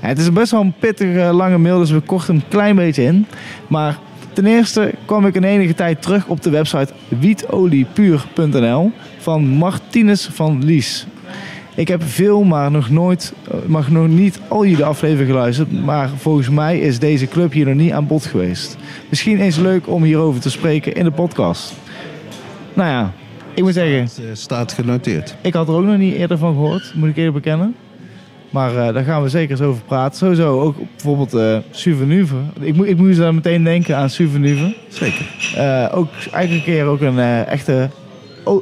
Het 0.00 0.18
is 0.18 0.32
best 0.32 0.50
wel 0.50 0.60
een 0.60 0.74
pittige 0.78 1.30
lange 1.32 1.58
mail, 1.58 1.78
dus 1.78 1.90
we 1.90 2.00
korten 2.00 2.34
hem 2.34 2.42
een 2.44 2.48
klein 2.48 2.76
beetje 2.76 3.02
in. 3.02 3.26
Maar 3.68 3.98
ten 4.32 4.46
eerste 4.46 4.94
kwam 5.04 5.26
ik 5.26 5.34
in 5.34 5.44
enige 5.44 5.74
tijd 5.74 6.02
terug 6.02 6.26
op 6.26 6.42
de 6.42 6.50
website 6.50 6.92
wietoliepuur.nl 7.08 8.92
van 9.18 9.46
Martinus 9.46 10.28
van 10.32 10.64
Lies. 10.64 11.06
Ik 11.74 11.88
heb 11.88 12.02
veel, 12.02 12.42
maar 12.42 12.70
nog 12.70 12.90
nooit, 12.90 13.32
eh, 13.50 13.56
maar 13.66 13.86
nog 13.90 14.08
niet 14.08 14.40
al 14.48 14.66
jullie 14.66 14.84
afleveringen 14.84 15.34
geluisterd. 15.34 15.84
Maar 15.84 16.08
volgens 16.16 16.48
mij 16.48 16.78
is 16.78 16.98
deze 16.98 17.28
club 17.28 17.52
hier 17.52 17.66
nog 17.66 17.74
niet 17.74 17.92
aan 17.92 18.06
bod 18.06 18.26
geweest. 18.26 18.76
Misschien 19.08 19.40
eens 19.40 19.56
leuk 19.56 19.88
om 19.88 20.02
hierover 20.02 20.40
te 20.40 20.50
spreken 20.50 20.94
in 20.94 21.04
de 21.04 21.10
podcast. 21.10 21.72
Nou 22.74 22.88
ja, 22.88 23.12
ik 23.54 23.62
moet 23.62 23.74
zeggen, 23.74 24.00
Het 24.00 24.18
eh, 24.18 24.24
staat 24.32 24.72
genoteerd. 24.72 25.36
ik 25.40 25.54
had 25.54 25.68
er 25.68 25.74
ook 25.74 25.84
nog 25.84 25.96
niet 25.96 26.14
eerder 26.14 26.38
van 26.38 26.52
gehoord, 26.52 26.92
moet 26.94 27.08
ik 27.08 27.16
eerlijk 27.16 27.34
bekennen. 27.34 27.74
Maar 28.50 28.76
eh, 28.76 28.94
daar 28.94 29.04
gaan 29.04 29.22
we 29.22 29.28
zeker 29.28 29.50
eens 29.50 29.60
over 29.60 29.82
praten. 29.82 30.18
Sowieso 30.18 30.60
ook 30.60 30.76
bijvoorbeeld 30.76 31.62
Suvenuve. 31.70 32.34
Ik, 32.60 32.74
moet, 32.74 32.86
ik 32.86 32.96
moest 32.96 33.18
daar 33.18 33.34
meteen 33.34 33.64
denken 33.64 33.96
aan 33.96 34.10
Suvenuve. 34.10 34.74
Zeker. 34.88 35.26
Eh 35.56 35.88
ook 35.94 36.08
eigenlijk 36.32 36.66
een 36.66 36.72
keer 36.72 36.84
ook 36.84 37.00
een 37.00 37.18
echte 37.46 37.88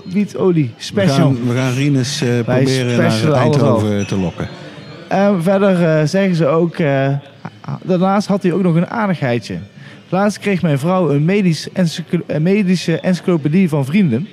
wietolie 0.05 0.71
We 0.77 0.83
special. 0.83 1.15
gaan, 1.17 1.49
we 1.49 1.55
gaan 1.55 1.73
Rinus 1.73 2.21
eh, 2.21 2.29
proberen 2.45 2.97
naar 2.97 3.33
Eindhoven 3.33 4.07
te 4.07 4.17
lokken. 4.17 4.49
En 5.09 5.43
verder 5.43 6.09
zeggen 6.09 6.35
ze 6.35 6.47
ook... 6.47 6.77
daarnaast 7.83 8.29
had 8.29 8.43
hij 8.43 8.53
ook 8.53 8.63
nog 8.63 8.75
een 8.75 8.91
aardigheidje. 8.91 9.59
Laatst 10.09 10.39
kreeg 10.39 10.63
mijn 10.63 10.79
vrouw 10.79 11.11
een, 11.11 11.25
medisch 11.25 11.69
medische 12.41 13.01
encyclopedie 13.01 13.69
van 13.69 13.85
vrienden. 13.85 14.29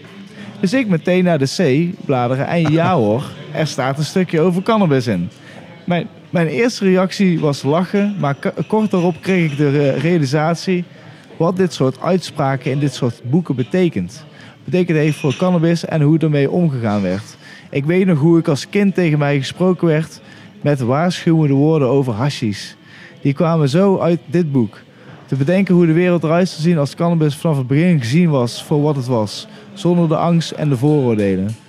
Dus 0.59 0.73
ik 0.73 0.87
meteen 0.87 1.23
naar 1.23 1.37
de 1.37 1.53
C 1.57 1.89
bladeren 2.05 2.47
en 2.47 2.71
ja 2.71 2.95
hoor, 2.95 3.23
er 3.51 3.67
staat 3.67 3.97
een 3.97 4.03
stukje 4.03 4.41
over 4.41 4.61
cannabis 4.61 5.07
in. 5.07 5.29
Mijn, 5.85 6.07
mijn 6.29 6.47
eerste 6.47 6.85
reactie 6.85 7.39
was 7.39 7.63
lachen, 7.63 8.15
maar 8.19 8.35
kort 8.67 8.91
daarop 8.91 9.15
kreeg 9.21 9.51
ik 9.51 9.57
de 9.57 9.89
realisatie 9.89 10.83
wat 11.37 11.57
dit 11.57 11.73
soort 11.73 12.01
uitspraken 12.01 12.71
in 12.71 12.79
dit 12.79 12.93
soort 12.93 13.21
boeken 13.23 13.55
betekent. 13.55 14.25
Betekent 14.63 14.97
heeft 14.97 15.17
voor 15.17 15.35
cannabis 15.35 15.85
en 15.85 16.01
hoe 16.01 16.17
ermee 16.17 16.51
omgegaan 16.51 17.01
werd. 17.01 17.37
Ik 17.69 17.85
weet 17.85 18.05
nog 18.05 18.19
hoe 18.19 18.39
ik 18.39 18.47
als 18.47 18.69
kind 18.69 18.95
tegen 18.95 19.19
mij 19.19 19.37
gesproken 19.37 19.87
werd 19.87 20.21
met 20.61 20.79
waarschuwende 20.79 21.53
woorden 21.53 21.87
over 21.87 22.13
hashies. 22.13 22.75
Die 23.21 23.33
kwamen 23.33 23.69
zo 23.69 23.99
uit 23.99 24.19
dit 24.25 24.51
boek. 24.51 24.79
Te 25.25 25.35
bedenken 25.35 25.75
hoe 25.75 25.85
de 25.85 25.93
wereld 25.93 26.23
eruit 26.23 26.49
zou 26.49 26.61
zien 26.61 26.77
als 26.77 26.95
cannabis 26.95 27.35
vanaf 27.35 27.57
het 27.57 27.67
begin 27.67 27.99
gezien 27.99 28.29
was 28.29 28.63
voor 28.63 28.81
wat 28.81 28.95
het 28.95 29.07
was. 29.07 29.47
Zonder 29.73 30.07
de 30.07 30.17
angst 30.17 30.51
en 30.51 30.69
de 30.69 30.77
vooroordelen. 30.77 31.64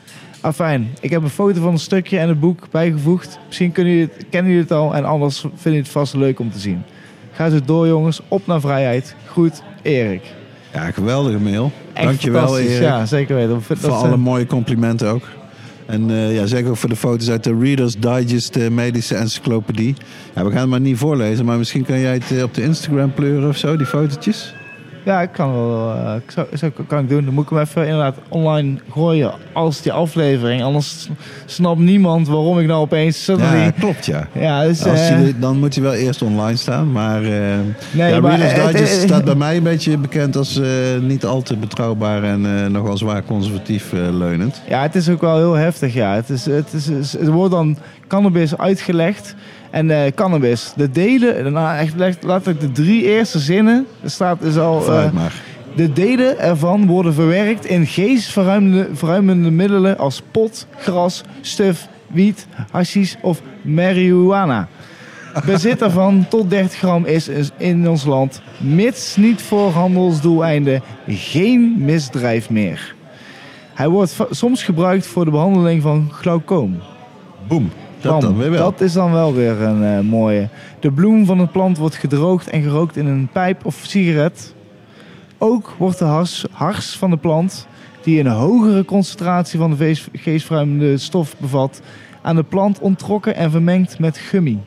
Afijn, 0.47 0.89
ik 1.01 1.11
heb 1.11 1.23
een 1.23 1.31
foto 1.31 1.61
van 1.61 1.73
een 1.73 1.79
stukje 1.79 2.19
en 2.19 2.29
het 2.29 2.41
boek 2.41 2.67
bijgevoegd. 2.71 3.39
Misschien 3.47 3.73
kunnen 3.73 3.93
jullie 3.93 4.09
het, 4.13 4.27
kennen 4.31 4.53
jullie 4.53 4.67
het 4.69 4.79
al 4.79 4.95
en 4.95 5.05
anders 5.05 5.41
vinden 5.41 5.61
jullie 5.63 5.79
het 5.79 5.89
vast 5.89 6.15
leuk 6.15 6.39
om 6.39 6.51
te 6.51 6.59
zien. 6.59 6.83
Ga 7.33 7.51
zo 7.51 7.59
door 7.65 7.87
jongens, 7.87 8.21
op 8.29 8.47
naar 8.47 8.61
vrijheid. 8.61 9.15
Groet, 9.27 9.63
Erik. 9.83 10.23
Ja, 10.73 10.91
geweldige 10.91 11.39
mail. 11.39 11.73
Echt 11.93 12.07
Dankjewel 12.07 12.59
Erik. 12.59 12.81
Ja, 12.81 13.07
zeker 13.07 13.35
weten. 13.35 13.63
Voor 13.63 13.77
dat, 13.81 13.91
alle 13.91 14.13
eh, 14.13 14.19
mooie 14.19 14.47
complimenten 14.47 15.09
ook. 15.09 15.29
En 15.87 16.11
eh, 16.11 16.35
ja, 16.35 16.47
zeker 16.47 16.71
ook 16.71 16.77
voor 16.77 16.89
de 16.89 16.97
foto's 16.97 17.31
uit 17.31 17.45
de 17.45 17.59
Reader's 17.61 17.95
Digest 17.99 18.57
eh, 18.57 18.69
medische 18.69 19.15
encyclopedie. 19.15 19.95
Ja, 20.35 20.45
we 20.45 20.51
gaan 20.51 20.61
het 20.61 20.71
maar 20.71 20.81
niet 20.81 20.99
voorlezen, 20.99 21.45
maar 21.45 21.59
misschien 21.59 21.85
kan 21.85 21.99
jij 21.99 22.21
het 22.25 22.43
op 22.43 22.55
de 22.55 22.63
Instagram 22.63 23.15
pleuren 23.15 23.49
of 23.49 23.57
zo, 23.57 23.77
die 23.77 23.87
fotootjes. 23.87 24.55
Ja, 25.07 25.21
ik 25.23 25.33
kan 25.33 25.53
wel. 25.55 25.95
eh, 25.95 26.15
ik 26.15 26.31
zou, 26.31 26.47
zou, 26.53 26.73
kan 26.87 27.03
ik 27.03 27.09
doen. 27.09 27.25
Dan 27.25 27.35
moet 27.35 27.45
ik 27.45 27.51
hem 27.51 27.59
even 27.59 27.83
inderdaad 27.83 28.17
online 28.29 28.79
gooien 28.91 29.33
als 29.53 29.83
die 29.83 29.93
aflevering. 29.93 30.63
Anders 30.63 31.09
snapt 31.45 31.79
niemand 31.79 32.29
waarom 32.29 32.59
ik 32.59 32.67
nou 32.67 32.81
opeens 32.81 33.25
suddenly... 33.25 33.59
Ja, 33.59 33.71
klopt 33.71 34.07
ja. 34.07 34.29
Ja, 34.33 34.65
dus... 34.65 34.85
Als 34.87 35.09
eh, 35.09 35.19
dan 35.37 35.59
moet 35.59 35.75
hij 35.75 35.83
wel 35.83 35.95
eerst 35.95 36.23
online 36.23 36.57
staan, 36.57 36.93
maar... 36.93 37.21
nee, 37.21 38.13
ja, 38.13 38.21
maar, 38.21 38.39
Reader's 38.39 38.73
Digest 38.73 39.01
staat 39.01 39.25
bij 39.25 39.35
mij 39.35 39.57
een 39.57 39.63
beetje 39.63 39.97
bekend 39.99 40.37
als 40.37 40.61
niet 41.01 41.25
al 41.25 41.43
te 41.43 41.57
betrouwbaar 41.57 42.23
en 42.23 42.73
nogal 42.73 42.97
zwaar 42.97 43.25
conservatief 43.25 43.93
leunend. 43.93 44.63
Ja, 44.69 44.83
het 44.83 44.95
is 44.95 45.09
ook 45.09 45.21
wel 45.21 45.37
heel 45.37 45.55
heftig, 45.55 45.95
ja. 45.95 46.15
Het, 46.15 46.29
is, 46.31 46.47
het, 46.47 46.73
is, 46.73 47.13
het 47.13 47.29
wordt 47.29 47.53
dan 47.53 47.77
cannabis 48.07 48.59
uitgelegd. 48.59 49.35
En 49.77 49.91
eh, 49.91 50.13
cannabis, 50.15 50.73
de 50.77 50.91
delen, 50.91 51.53
nou 51.53 51.77
echt 51.79 51.95
letterlijk 51.97 52.61
de 52.61 52.73
drie 52.73 53.03
eerste 53.05 53.39
zinnen, 53.39 53.87
er 54.03 54.11
staat 54.11 54.41
dus 54.41 54.57
al... 54.57 54.77
eh, 54.79 54.85
Vooruit 54.85 55.13
maar. 55.13 55.33
de 55.75 55.93
delen 55.93 56.39
ervan 56.39 56.87
worden 56.87 57.15
verwerkt 57.15 57.65
in 57.65 57.87
geestverruimende 57.87 58.89
verruimende 58.93 59.51
middelen 59.51 59.99
als 59.99 60.23
pot, 60.31 60.67
gras, 60.77 61.23
stuf, 61.41 61.89
wiet, 62.07 62.47
hashish 62.71 63.15
of 63.23 63.41
marihuana. 63.63 64.69
Bezit 65.47 65.83
ervan 65.83 66.27
tot 66.29 66.51
30 66.51 66.79
gram 66.79 67.05
is 67.05 67.29
is 67.29 67.51
in 67.57 67.89
ons 67.89 68.05
land, 68.05 68.43
mits 68.61 69.17
niet 69.17 69.43
voor 69.43 69.71
handelsdoeleinden, 69.71 70.83
geen 71.09 71.75
misdrijf 71.79 72.51
meer. 72.51 72.95
Hij 73.75 73.89
wordt 73.89 74.17
soms 74.31 74.63
gebruikt 74.65 75.07
voor 75.07 75.25
de 75.25 75.31
behandeling 75.31 75.83
van 75.83 76.09
glaucoom. 76.13 76.79
Boom. 77.49 77.71
Dat 78.01 78.13
Bam. 78.13 78.21
dan 78.21 78.37
weer 78.37 78.51
wel. 78.51 78.71
Dat 78.71 78.81
is 78.81 78.93
dan 78.93 79.13
wel 79.13 79.35
weer 79.35 79.61
een 79.63 79.85
eh, 79.85 80.01
mooie. 80.01 80.49
De 80.81 80.91
bloem 80.91 81.27
van 81.27 81.39
het 81.39 81.53
plant 81.53 81.79
wordt 81.79 81.97
gedroogd 81.97 82.49
en 82.49 82.63
gerookt 82.63 82.97
in 82.97 83.07
een 83.07 83.29
pijp 83.33 83.65
of 83.65 83.81
sigaret. 83.83 84.55
Ook 85.39 85.75
wordt 85.79 85.99
de 85.99 86.05
hars, 86.05 86.45
hars 86.51 86.97
van 86.97 87.11
de 87.11 87.17
plant, 87.17 87.67
die 88.03 88.21
een 88.21 88.27
hogere 88.27 88.85
concentratie 88.85 89.59
van 89.59 89.75
de 89.75 89.95
geestverruimende 90.13 90.99
stof 90.99 91.35
bevat, 91.39 91.81
aan 92.23 92.37
de 92.37 92.43
plant 92.43 92.79
onttrokken 92.79 93.37
en 93.37 93.51
vermengd 93.51 93.99
met 93.99 94.19
gummi. 94.19 94.59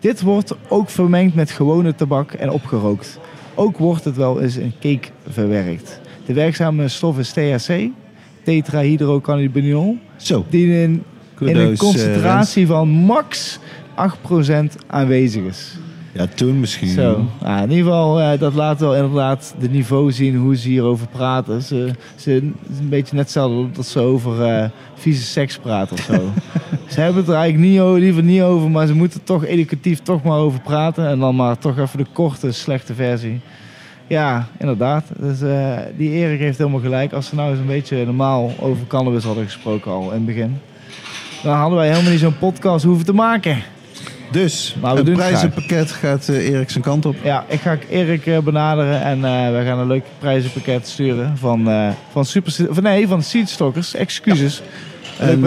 Dit 0.00 0.22
wordt 0.22 0.54
ook 0.68 0.90
vermengd 0.90 1.34
met 1.34 1.50
gewone 1.50 1.94
tabak 1.94 2.32
en 2.32 2.50
opgerookt. 2.50 3.18
Ook 3.54 3.78
wordt 3.78 4.04
het 4.04 4.16
wel 4.16 4.40
eens 4.40 4.56
in 4.56 4.72
cake 4.80 5.08
verwerkt. 5.28 6.00
De 6.26 6.32
werkzame 6.32 6.88
stof 6.88 7.18
is 7.18 7.32
THC, 7.32 7.88
tetrahydrocannabinol, 8.42 9.98
Zo, 10.16 10.44
die 10.48 10.82
in, 10.82 11.02
in 11.40 11.56
een 11.56 11.72
eh, 11.72 11.78
concentratie 11.78 12.66
van 12.66 12.88
max 12.88 13.58
8% 13.96 14.76
aanwezig 14.86 15.42
is. 15.42 15.78
Ja, 16.12 16.26
toen 16.34 16.60
misschien. 16.60 16.88
Zo. 16.88 17.24
Nou, 17.42 17.62
in 17.62 17.70
ieder 17.70 17.84
geval, 17.84 18.20
eh, 18.20 18.38
dat 18.38 18.54
laat 18.54 18.80
wel 18.80 18.94
inderdaad 18.94 19.54
de 19.58 19.68
niveau 19.68 20.12
zien 20.12 20.36
hoe 20.36 20.56
ze 20.56 20.68
hierover 20.68 21.06
praten. 21.06 21.62
Ze, 21.62 21.90
ze, 22.16 22.30
het 22.30 22.70
is 22.72 22.78
een 22.78 22.88
beetje 22.88 23.14
net 23.16 23.24
hetzelfde 23.24 23.70
dat 23.72 23.86
ze 23.86 23.98
over 23.98 24.44
eh, 24.44 24.68
vieze 24.94 25.22
seks 25.22 25.58
praten 25.58 25.96
of 25.96 26.02
zo. 26.02 26.12
ze 26.94 27.00
hebben 27.00 27.20
het 27.20 27.30
er 27.30 27.38
eigenlijk 27.38 27.72
niet, 27.72 28.00
liever 28.02 28.22
niet 28.22 28.42
over, 28.42 28.70
maar 28.70 28.86
ze 28.86 28.94
moeten 28.94 29.24
toch 29.24 29.44
educatief 29.44 30.00
toch 30.00 30.22
maar 30.22 30.38
over 30.38 30.60
praten. 30.60 31.08
En 31.08 31.18
dan 31.18 31.36
maar 31.36 31.58
toch 31.58 31.78
even 31.78 31.98
de 31.98 32.06
korte, 32.12 32.52
slechte 32.52 32.94
versie. 32.94 33.40
Ja, 34.06 34.48
inderdaad. 34.58 35.04
Dus, 35.18 35.42
eh, 35.42 35.78
die 35.96 36.10
Erik 36.10 36.38
heeft 36.38 36.58
helemaal 36.58 36.80
gelijk. 36.80 37.12
Als 37.12 37.26
ze 37.26 37.34
nou 37.34 37.50
eens 37.50 37.58
een 37.58 37.66
beetje 37.66 38.04
normaal 38.04 38.52
over 38.60 38.86
cannabis 38.86 39.24
hadden 39.24 39.44
gesproken 39.44 39.90
al 39.90 40.02
in 40.02 40.12
het 40.12 40.26
begin. 40.26 40.58
Dan 41.42 41.54
hadden 41.54 41.78
wij 41.78 41.88
helemaal 41.88 42.10
niet 42.10 42.20
zo'n 42.20 42.38
podcast 42.38 42.84
hoeven 42.84 43.06
te 43.06 43.12
maken. 43.12 43.62
Dus, 44.30 44.76
Maar 44.80 44.94
we 44.94 45.02
doen 45.02 45.14
het 45.14 45.28
prijzenpakket 45.28 45.90
gaat 45.90 46.28
eh, 46.28 46.48
Erik 46.48 46.70
zijn 46.70 46.84
kant 46.84 47.06
op. 47.06 47.16
Ja, 47.22 47.44
ik 47.48 47.60
ga 47.60 47.78
Erik 47.88 48.26
eh, 48.26 48.38
benaderen 48.38 49.02
en 49.02 49.24
eh, 49.24 49.58
we 49.58 49.62
gaan 49.64 49.78
een 49.78 49.86
leuk 49.86 50.04
prijzenpakket 50.18 50.88
sturen 50.88 51.38
van, 51.38 51.68
van 52.12 52.24
Super... 52.24 52.52
Van, 52.70 52.82
nee, 52.82 53.08
van 53.08 53.22
Seedstockers. 53.22 53.94
Excuses. 53.94 54.62
En, 55.18 55.44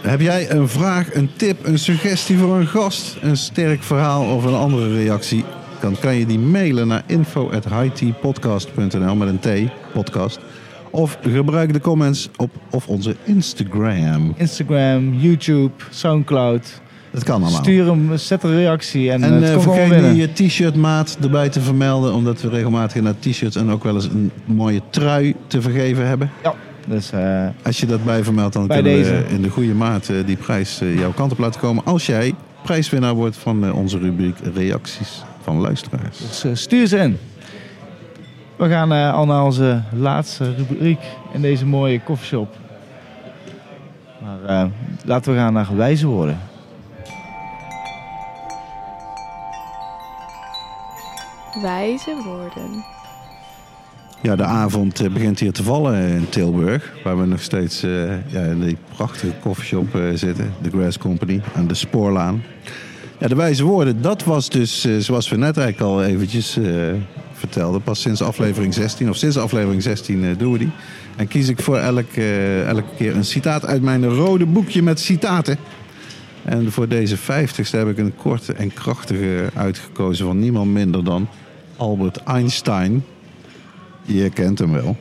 heb 0.00 0.20
jij 0.20 0.50
een 0.50 0.68
vraag, 0.68 1.14
een 1.14 1.30
tip, 1.36 1.66
een 1.66 1.78
suggestie 1.78 2.38
voor 2.38 2.56
een 2.56 2.66
gast, 2.66 3.16
een 3.20 3.36
sterk 3.36 3.82
verhaal 3.82 4.34
of 4.34 4.44
een 4.44 4.54
andere 4.54 4.94
reactie? 4.94 5.44
Dan 5.80 5.96
kan 6.00 6.14
je 6.14 6.26
die 6.26 6.38
mailen 6.38 6.88
naar 6.88 7.02
info.hightpodcast.nl 7.06 9.14
met 9.14 9.28
een 9.28 9.38
T, 9.38 9.48
podcast. 9.92 10.38
Of 10.96 11.18
gebruik 11.22 11.72
de 11.72 11.80
comments 11.80 12.28
op 12.36 12.50
of 12.70 12.88
onze 12.88 13.16
Instagram. 13.24 14.34
Instagram, 14.36 15.14
YouTube, 15.14 15.72
Soundcloud. 15.90 16.80
Dat 17.10 17.24
kan 17.24 17.42
allemaal. 17.42 17.62
Stuur 17.62 17.86
hem, 17.86 18.16
zet 18.16 18.42
een 18.42 18.54
reactie 18.54 19.10
en, 19.10 19.22
En 19.22 19.32
het 19.32 19.44
eh, 19.44 19.50
komt 19.50 19.62
gewoon 19.62 19.88
vergeet 19.88 20.12
niet 20.12 20.36
je 20.36 20.46
t-shirt 20.46 20.74
maat 20.76 21.18
erbij 21.22 21.48
te 21.48 21.60
vermelden, 21.60 22.14
omdat 22.14 22.40
we 22.40 22.48
regelmatig 22.48 23.02
naar 23.02 23.14
t-shirts 23.18 23.56
en 23.56 23.70
ook 23.70 23.84
wel 23.84 23.94
eens 23.94 24.04
een 24.04 24.30
mooie 24.44 24.80
trui 24.90 25.34
te 25.46 25.60
vergeven 25.60 26.06
hebben. 26.06 26.30
Ja, 26.42 26.54
dus 26.86 27.12
eh, 27.12 27.46
Als 27.62 27.80
je 27.80 27.86
dat 27.86 28.04
bij 28.04 28.24
vermeldt, 28.24 28.52
dan 28.54 28.66
Bij 28.66 28.82
kunnen 28.82 28.96
deze. 28.98 29.10
we 29.10 29.34
in 29.34 29.42
de 29.42 29.48
goede 29.50 29.74
maat 29.74 30.08
eh, 30.08 30.16
die 30.26 30.36
prijs 30.36 30.80
eh, 30.80 30.98
jouw 30.98 31.12
kant 31.12 31.32
op 31.32 31.38
laten 31.38 31.60
komen. 31.60 31.84
Als 31.84 32.06
jij 32.06 32.34
prijswinnaar 32.66 33.14
wordt 33.14 33.36
van 33.36 33.64
eh, 33.64 33.76
onze 33.76 33.98
rubriek 33.98 34.36
reacties 34.54 35.22
van 35.42 35.60
luisteraars. 35.60 36.18
dus, 36.18 36.44
eh, 36.44 36.50
stuur 36.54 36.86
ze 36.86 36.96
in. 36.96 37.18
We 38.56 38.68
gaan 38.68 38.92
eh, 38.92 39.14
al 39.14 39.26
naar 39.26 39.44
onze 39.44 39.82
laatste 39.92 40.54
rubriek 40.54 41.00
in 41.32 41.40
deze 41.40 41.66
mooie 41.66 42.00
koffieshop. 42.00 42.56
Maar 44.22 44.44
eh, 44.44 44.66
laten 45.04 45.32
we 45.32 45.38
gaan 45.38 45.52
naar 45.52 45.76
wijze 45.76 46.06
woorden. 46.06 46.38
Wijze 51.62 52.16
woorden. 52.24 52.84
Ja, 54.22 54.36
de 54.36 54.44
avond 54.44 55.00
eh, 55.00 55.10
begint 55.10 55.38
hier 55.38 55.52
te 55.52 55.62
vallen 55.62 56.08
in 56.08 56.28
Tilburg. 56.28 56.92
Waar 57.04 57.20
we 57.20 57.26
nog 57.26 57.40
steeds 57.42 57.82
eh, 57.82 58.32
ja, 58.32 58.40
in 58.40 58.60
die 58.60 58.76
prachtige 58.94 59.32
koffieshop 59.40 59.94
eh, 59.94 60.02
zitten. 60.14 60.54
De 60.62 60.70
Grass 60.70 60.98
Company 60.98 61.40
aan 61.54 61.66
de 61.66 61.74
Spoorlaan. 61.74 62.42
Ja, 63.18 63.28
de 63.28 63.34
wijze 63.34 63.64
woorden, 63.64 64.02
dat 64.02 64.24
was 64.24 64.48
dus, 64.48 64.84
eh, 64.84 64.96
zoals 64.98 65.28
we 65.28 65.36
net 65.36 65.56
eigenlijk 65.56 65.90
al 65.90 66.04
eventjes 66.04 66.58
vertelden, 67.38 67.82
pas 67.82 68.00
sinds 68.00 68.22
aflevering 68.22 68.74
16, 68.74 69.08
of 69.08 69.16
sinds 69.16 69.36
aflevering 69.36 69.82
16 69.82 70.24
eh, 70.24 70.30
doen 70.38 70.52
we 70.52 70.58
die. 70.58 70.70
En 71.16 71.28
kies 71.28 71.48
ik 71.48 71.60
voor 71.60 71.76
elk, 71.78 72.12
eh, 72.12 72.68
elke 72.68 72.94
keer 72.96 73.16
een 73.16 73.24
citaat 73.24 73.66
uit 73.66 73.82
mijn 73.82 74.08
rode 74.08 74.46
boekje 74.46 74.82
met 74.82 75.00
citaten. 75.00 75.58
En 76.44 76.72
voor 76.72 76.88
deze 76.88 77.16
50ste 77.16 77.78
heb 77.78 77.88
ik 77.88 77.98
een 77.98 78.16
korte 78.16 78.52
en 78.52 78.72
krachtige 78.72 79.50
uitgekozen 79.54 80.26
van 80.26 80.38
niemand 80.38 80.72
minder 80.72 81.04
dan 81.04 81.28
Albert 81.76 82.16
Einstein. 82.16 83.04
Je 84.02 84.30
kent 84.30 84.58
hem 84.58 84.72
wel. 84.72 84.96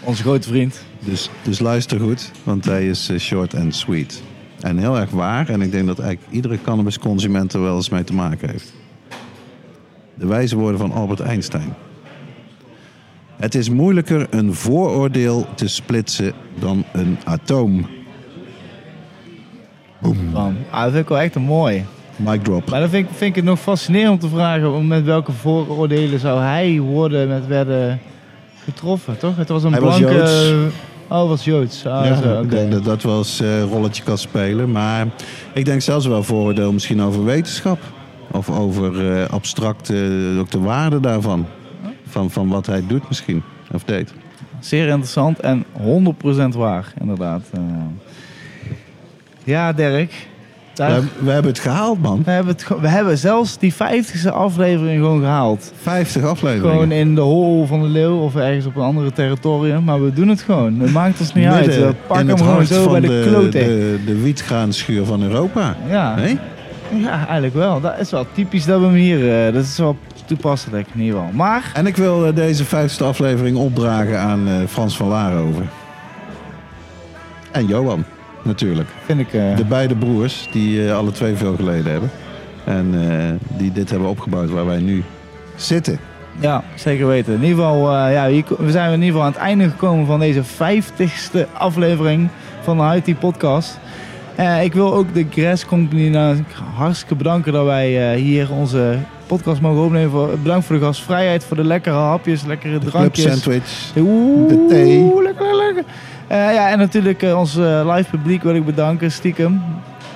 Onze 0.00 0.22
grote 0.22 0.48
vriend. 0.48 0.82
Dus, 0.98 1.30
dus 1.42 1.58
luister 1.58 2.00
goed, 2.00 2.30
want 2.42 2.64
hij 2.64 2.88
is 2.88 3.08
eh, 3.08 3.18
short 3.18 3.54
and 3.54 3.74
sweet. 3.74 4.22
En 4.60 4.78
heel 4.78 4.98
erg 4.98 5.10
waar. 5.10 5.48
En 5.48 5.62
ik 5.62 5.70
denk 5.70 5.86
dat 5.86 5.98
eigenlijk 5.98 6.32
iedere 6.32 6.58
cannabisconsument 6.62 7.52
er 7.52 7.62
wel 7.62 7.76
eens 7.76 7.88
mee 7.88 8.04
te 8.04 8.14
maken 8.14 8.50
heeft. 8.50 8.72
De 10.14 10.26
wijze 10.26 10.56
woorden 10.56 10.78
van 10.78 10.92
Albert 10.92 11.20
Einstein. 11.20 11.74
Het 13.36 13.54
is 13.54 13.68
moeilijker 13.68 14.26
een 14.30 14.54
vooroordeel 14.54 15.46
te 15.54 15.68
splitsen 15.68 16.32
dan 16.58 16.84
een 16.92 17.18
atoom. 17.24 17.86
Van, 20.32 20.56
ah, 20.70 20.82
dat 20.82 20.90
vind 20.90 21.02
ik 21.02 21.08
wel 21.08 21.18
echt 21.18 21.34
een 21.34 21.42
mooi. 21.42 21.84
Mic 22.16 22.44
drop. 22.44 22.70
Maar 22.70 22.80
dan 22.80 22.88
vind 22.88 23.04
ik, 23.08 23.16
vind 23.16 23.30
ik 23.30 23.36
het 23.36 23.44
nog 23.44 23.60
fascinerend 23.60 24.10
om 24.12 24.18
te 24.18 24.36
vragen 24.36 24.86
met 24.86 25.04
welke 25.04 25.32
vooroordelen 25.32 26.20
zou 26.20 26.40
hij 26.40 26.80
worden 26.80 27.28
met 27.28 27.46
werden 27.46 28.00
getroffen, 28.64 29.18
toch? 29.18 29.36
Het 29.36 29.48
was 29.48 29.64
een 29.64 29.72
Hij 29.72 29.80
was 29.80 29.98
blanke... 29.98 30.16
Joods. 30.16 30.74
Oh, 31.08 31.28
was 31.28 31.44
Joods. 31.44 31.86
Ah, 31.86 32.06
Ja, 32.06 32.22
zo, 32.22 32.40
ik 32.42 32.50
denk 32.50 32.72
dat 32.72 32.84
dat 32.84 33.02
wel 33.02 33.18
eens 33.18 33.40
eh, 33.40 33.58
een 33.58 33.68
rolletje 33.68 34.02
kan 34.02 34.18
spelen. 34.18 34.70
Maar 34.72 35.06
ik 35.52 35.64
denk 35.64 35.80
zelfs 35.80 36.06
wel 36.06 36.22
vooroordeel 36.22 36.72
misschien 36.72 37.02
over 37.02 37.24
wetenschap. 37.24 37.78
Of 38.30 38.50
over 38.50 39.12
eh, 39.20 39.28
abstracte, 39.30 40.36
ook 40.40 40.50
de 40.50 40.60
waarde 40.60 41.00
daarvan. 41.00 41.46
Van, 42.08 42.30
van 42.30 42.48
wat 42.48 42.66
hij 42.66 42.82
doet 42.86 43.08
misschien. 43.08 43.42
Of 43.72 43.84
deed. 43.84 44.12
Zeer 44.60 44.86
interessant 44.88 45.40
en 45.40 45.64
100% 46.52 46.56
waar, 46.56 46.92
inderdaad. 47.00 47.42
Eh, 47.52 47.60
Ja, 49.44 49.72
Dirk. 49.72 50.28
Daar- 50.74 51.00
We, 51.00 51.06
we 51.24 51.30
hebben 51.30 51.50
het 51.50 51.60
gehaald, 51.60 52.02
man. 52.02 52.22
we, 52.24 52.30
hebben 52.30 52.52
het, 52.52 52.68
we 52.80 52.88
hebben 52.88 53.18
zelfs 53.18 53.58
die 53.58 53.74
50ste 53.74 54.28
aflevering 54.32 54.98
gewoon 55.00 55.20
gehaald. 55.20 55.72
50 55.82 56.22
afleveringen. 56.22 56.70
Gewoon 56.72 56.92
in 56.92 57.14
de 57.14 57.20
hol 57.20 57.66
van 57.66 57.80
de 57.82 57.86
leeuw 57.88 58.16
of 58.18 58.36
ergens 58.36 58.66
op 58.66 58.76
een 58.76 58.82
andere 58.82 59.12
territorium. 59.12 59.84
Maar 59.84 60.04
we 60.04 60.12
doen 60.12 60.28
het 60.28 60.42
gewoon. 60.42 60.80
Het 60.80 60.92
maakt 60.92 61.20
ons 61.20 61.34
niet 61.34 61.46
uit. 61.46 61.66
We 61.76 61.94
pakken 62.06 62.28
in 62.28 62.36
hem 62.36 62.36
het 62.36 62.46
gewoon 62.46 62.66
zo 62.66 62.82
van 62.82 62.92
bij 62.92 63.00
de, 63.00 63.06
de, 63.08 63.24
klote. 63.28 63.50
de, 63.50 63.98
de 64.06 64.20
wietgraanschuur 64.22 65.04
van 65.04 65.22
Europa. 65.22 65.76
Ja. 65.88 66.14
Nee? 66.14 66.38
Ja, 66.90 67.16
eigenlijk 67.24 67.54
wel. 67.54 67.80
Dat 67.80 67.98
is 67.98 68.10
wel 68.10 68.26
typisch 68.32 68.64
dat 68.64 68.80
we 68.80 68.86
hem 68.86 68.94
hier... 68.94 69.46
eh, 69.46 69.52
dat 69.54 69.62
is 69.64 69.78
wel 69.78 69.96
toepasselijk 70.26 70.86
in 70.94 71.00
ieder 71.00 71.18
geval. 71.18 71.32
Maar 71.32 71.70
En 71.74 71.86
ik 71.86 71.96
wil 71.96 72.26
eh, 72.26 72.34
deze 72.34 72.64
50ste 72.64 73.04
aflevering 73.04 73.56
opdragen 73.56 74.18
aan 74.20 74.48
eh, 74.48 74.54
Frans 74.68 74.96
van 74.96 75.08
Laarhoven. 75.08 75.68
En 77.50 77.66
Johan, 77.66 78.04
natuurlijk. 78.42 78.88
vind 79.04 79.20
ik... 79.20 79.30
De 79.30 79.64
beide 79.68 79.94
broers, 79.94 80.48
die 80.52 80.92
alle 80.92 81.10
twee 81.12 81.34
veel 81.34 81.54
geleden 81.56 81.92
hebben. 81.92 82.10
En 82.64 82.94
die 83.48 83.72
dit 83.72 83.90
hebben 83.90 84.08
opgebouwd 84.08 84.50
waar 84.50 84.66
wij 84.66 84.80
nu 84.80 85.02
zitten. 85.56 85.98
Ja, 86.40 86.62
zeker 86.74 87.06
weten. 87.06 87.34
In 87.34 87.42
ieder 87.42 87.56
geval, 87.56 87.94
eh, 87.96 88.12
ja, 88.12 88.26
hier, 88.26 88.44
we 88.58 88.70
zijn 88.70 88.86
in 88.92 89.02
ieder 89.02 89.06
geval 89.06 89.22
aan 89.22 89.32
het 89.32 89.40
einde 89.40 89.68
gekomen 89.68 90.06
van 90.06 90.18
deze 90.20 90.42
50ste 90.44 91.46
aflevering 91.52 92.28
van 92.62 92.76
de 92.76 93.00
IT 93.04 93.18
Podcast. 93.18 93.78
Eh, 94.34 94.64
ik 94.64 94.72
wil 94.74 94.94
ook 94.94 95.14
de 95.14 95.26
Grass 95.30 95.66
Company 95.66 96.08
nou 96.08 96.36
hartstikke 96.74 97.14
bedanken 97.14 97.52
dat 97.52 97.64
wij 97.64 98.12
eh, 98.12 98.20
hier 98.20 98.52
onze 98.52 98.96
podcast 99.26 99.60
mogen 99.60 99.82
opnemen. 99.84 100.10
Voor- 100.10 100.38
Bedankt 100.42 100.66
voor 100.66 100.78
de 100.78 100.84
gastvrijheid, 100.84 101.44
voor 101.44 101.56
de 101.56 101.64
lekkere 101.64 101.96
hapjes, 101.96 102.44
lekkere 102.44 102.78
De 102.78 102.86
drankjes. 102.86 103.24
sandwich. 103.32 103.92
Oeh, 103.98 104.48
de 104.48 104.66
thee. 104.68 105.22
Lekker, 105.22 105.56
lekker. 105.56 105.84
Eh, 106.26 106.54
ja, 106.54 106.70
en 106.70 106.78
natuurlijk 106.78 107.22
ons 107.34 107.54
live 107.94 108.06
publiek 108.10 108.42
wil 108.42 108.54
ik 108.54 108.64
bedanken, 108.64 109.12
stiekem. 109.12 109.62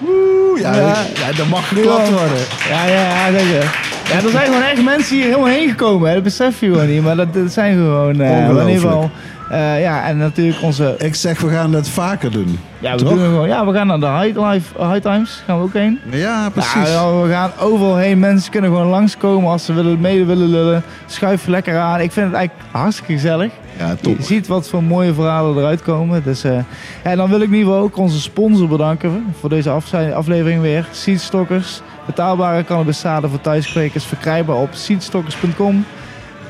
Oeh, 0.08 0.60
ja, 0.60 0.74
Ja. 0.74 0.86
ja, 1.14 1.32
dat 1.36 1.48
mag 1.48 1.68
geklapt 1.68 2.08
worden. 2.10 2.38
Ja, 2.70 2.86
ja, 2.86 3.28
ja, 3.28 3.38
zeker. 3.38 3.80
Ja, 4.08 4.14
er 4.24 4.30
zijn 4.30 4.44
gewoon 4.46 4.62
echt 4.62 4.84
mensen 4.84 5.16
hier 5.16 5.24
helemaal 5.24 5.46
heen 5.46 5.68
gekomen. 5.68 6.08
Hè. 6.08 6.14
Dat 6.14 6.22
besef 6.22 6.60
je 6.60 6.66
gewoon 6.66 6.88
niet. 6.88 7.02
Maar 7.02 7.16
dat, 7.16 7.34
dat 7.34 7.52
zijn 7.52 7.74
gewoon... 7.74 8.20
in 8.22 8.68
ieder 8.68 8.80
geval... 8.80 9.10
eh, 9.50 9.80
ja, 9.80 10.04
en 10.06 10.16
natuurlijk 10.16 10.62
onze... 10.62 10.94
Ik 10.98 11.14
zeg, 11.14 11.40
we 11.40 11.48
gaan 11.48 11.72
dat 11.72 11.88
vaker 11.88 12.30
doen. 12.30 12.58
Ja, 12.78 12.92
we, 12.92 12.98
Toch? 12.98 13.08
doen 13.08 13.18
het 13.18 13.28
gewoon, 13.28 13.48
ja, 13.48 13.66
we 13.66 13.72
gaan 13.72 13.86
naar 13.86 14.00
de 14.00 14.06
High, 14.06 14.38
Life, 14.40 14.84
high 14.92 15.00
Times. 15.08 15.42
Gaan 15.46 15.56
we 15.58 15.62
ook 15.64 15.72
heen. 15.72 15.98
Ja, 16.10 16.48
precies. 16.50 16.88
Ja, 16.90 17.20
we 17.22 17.28
gaan 17.30 17.50
overal 17.60 17.96
heen. 17.96 18.18
Mensen 18.18 18.50
kunnen 18.50 18.70
gewoon 18.70 18.86
langskomen 18.86 19.50
als 19.50 19.64
ze 19.64 19.72
willen, 19.72 20.00
mede 20.00 20.24
willen 20.24 20.48
lullen. 20.48 20.82
Schuif 21.06 21.46
lekker 21.46 21.78
aan. 21.78 22.00
Ik 22.00 22.12
vind 22.12 22.26
het 22.26 22.34
eigenlijk 22.36 22.68
hartstikke 22.70 23.12
gezellig. 23.12 23.52
Ja, 23.78 23.94
top. 24.00 24.16
Je 24.18 24.22
ziet 24.24 24.46
wat 24.46 24.68
voor 24.68 24.82
mooie 24.82 25.14
verhalen 25.14 25.56
eruit 25.58 25.82
komen. 25.82 26.22
Dus, 26.24 26.44
eh, 26.44 26.58
en 27.02 27.16
dan 27.16 27.28
wil 27.28 27.40
ik 27.40 27.46
in 27.48 27.54
ieder 27.54 27.68
geval 27.68 27.82
ook 27.84 27.96
onze 27.96 28.20
sponsor 28.20 28.68
bedanken 28.68 29.24
voor 29.40 29.48
deze 29.48 29.70
af- 29.70 29.94
aflevering 29.94 30.60
weer. 30.60 30.86
Seedstockers. 30.90 31.80
Betaalbare 32.06 32.64
cannabiszaden 32.64 33.30
voor 33.30 33.40
thuiskwekers 33.40 34.04
verkrijgbaar 34.04 34.56
op 34.56 34.68
seedstockers.com. 34.72 35.84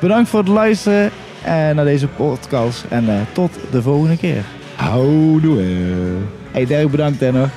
Bedankt 0.01 0.29
voor 0.29 0.39
het 0.39 0.49
luisteren 0.49 1.05
eh, 1.05 1.11
naar 1.45 1.85
deze 1.85 2.09
podcast. 2.09 2.85
En 2.89 3.09
eh, 3.09 3.21
tot 3.33 3.59
de 3.71 3.83
volgende 3.83 4.17
keer. 4.17 4.45
Houdoe. 4.77 5.63
Hey 6.51 6.67
Dirk, 6.67 6.91
bedankt 6.91 7.21
hè 7.21 7.33
nog. 7.33 7.49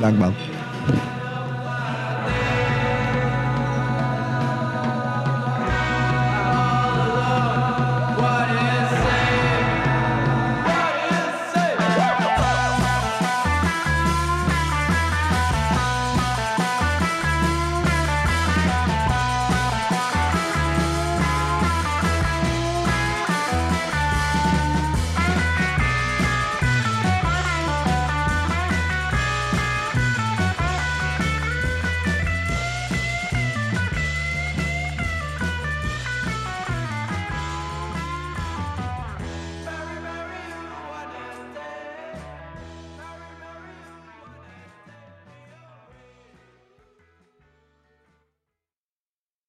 Dank 0.00 0.18
man. 0.18 0.34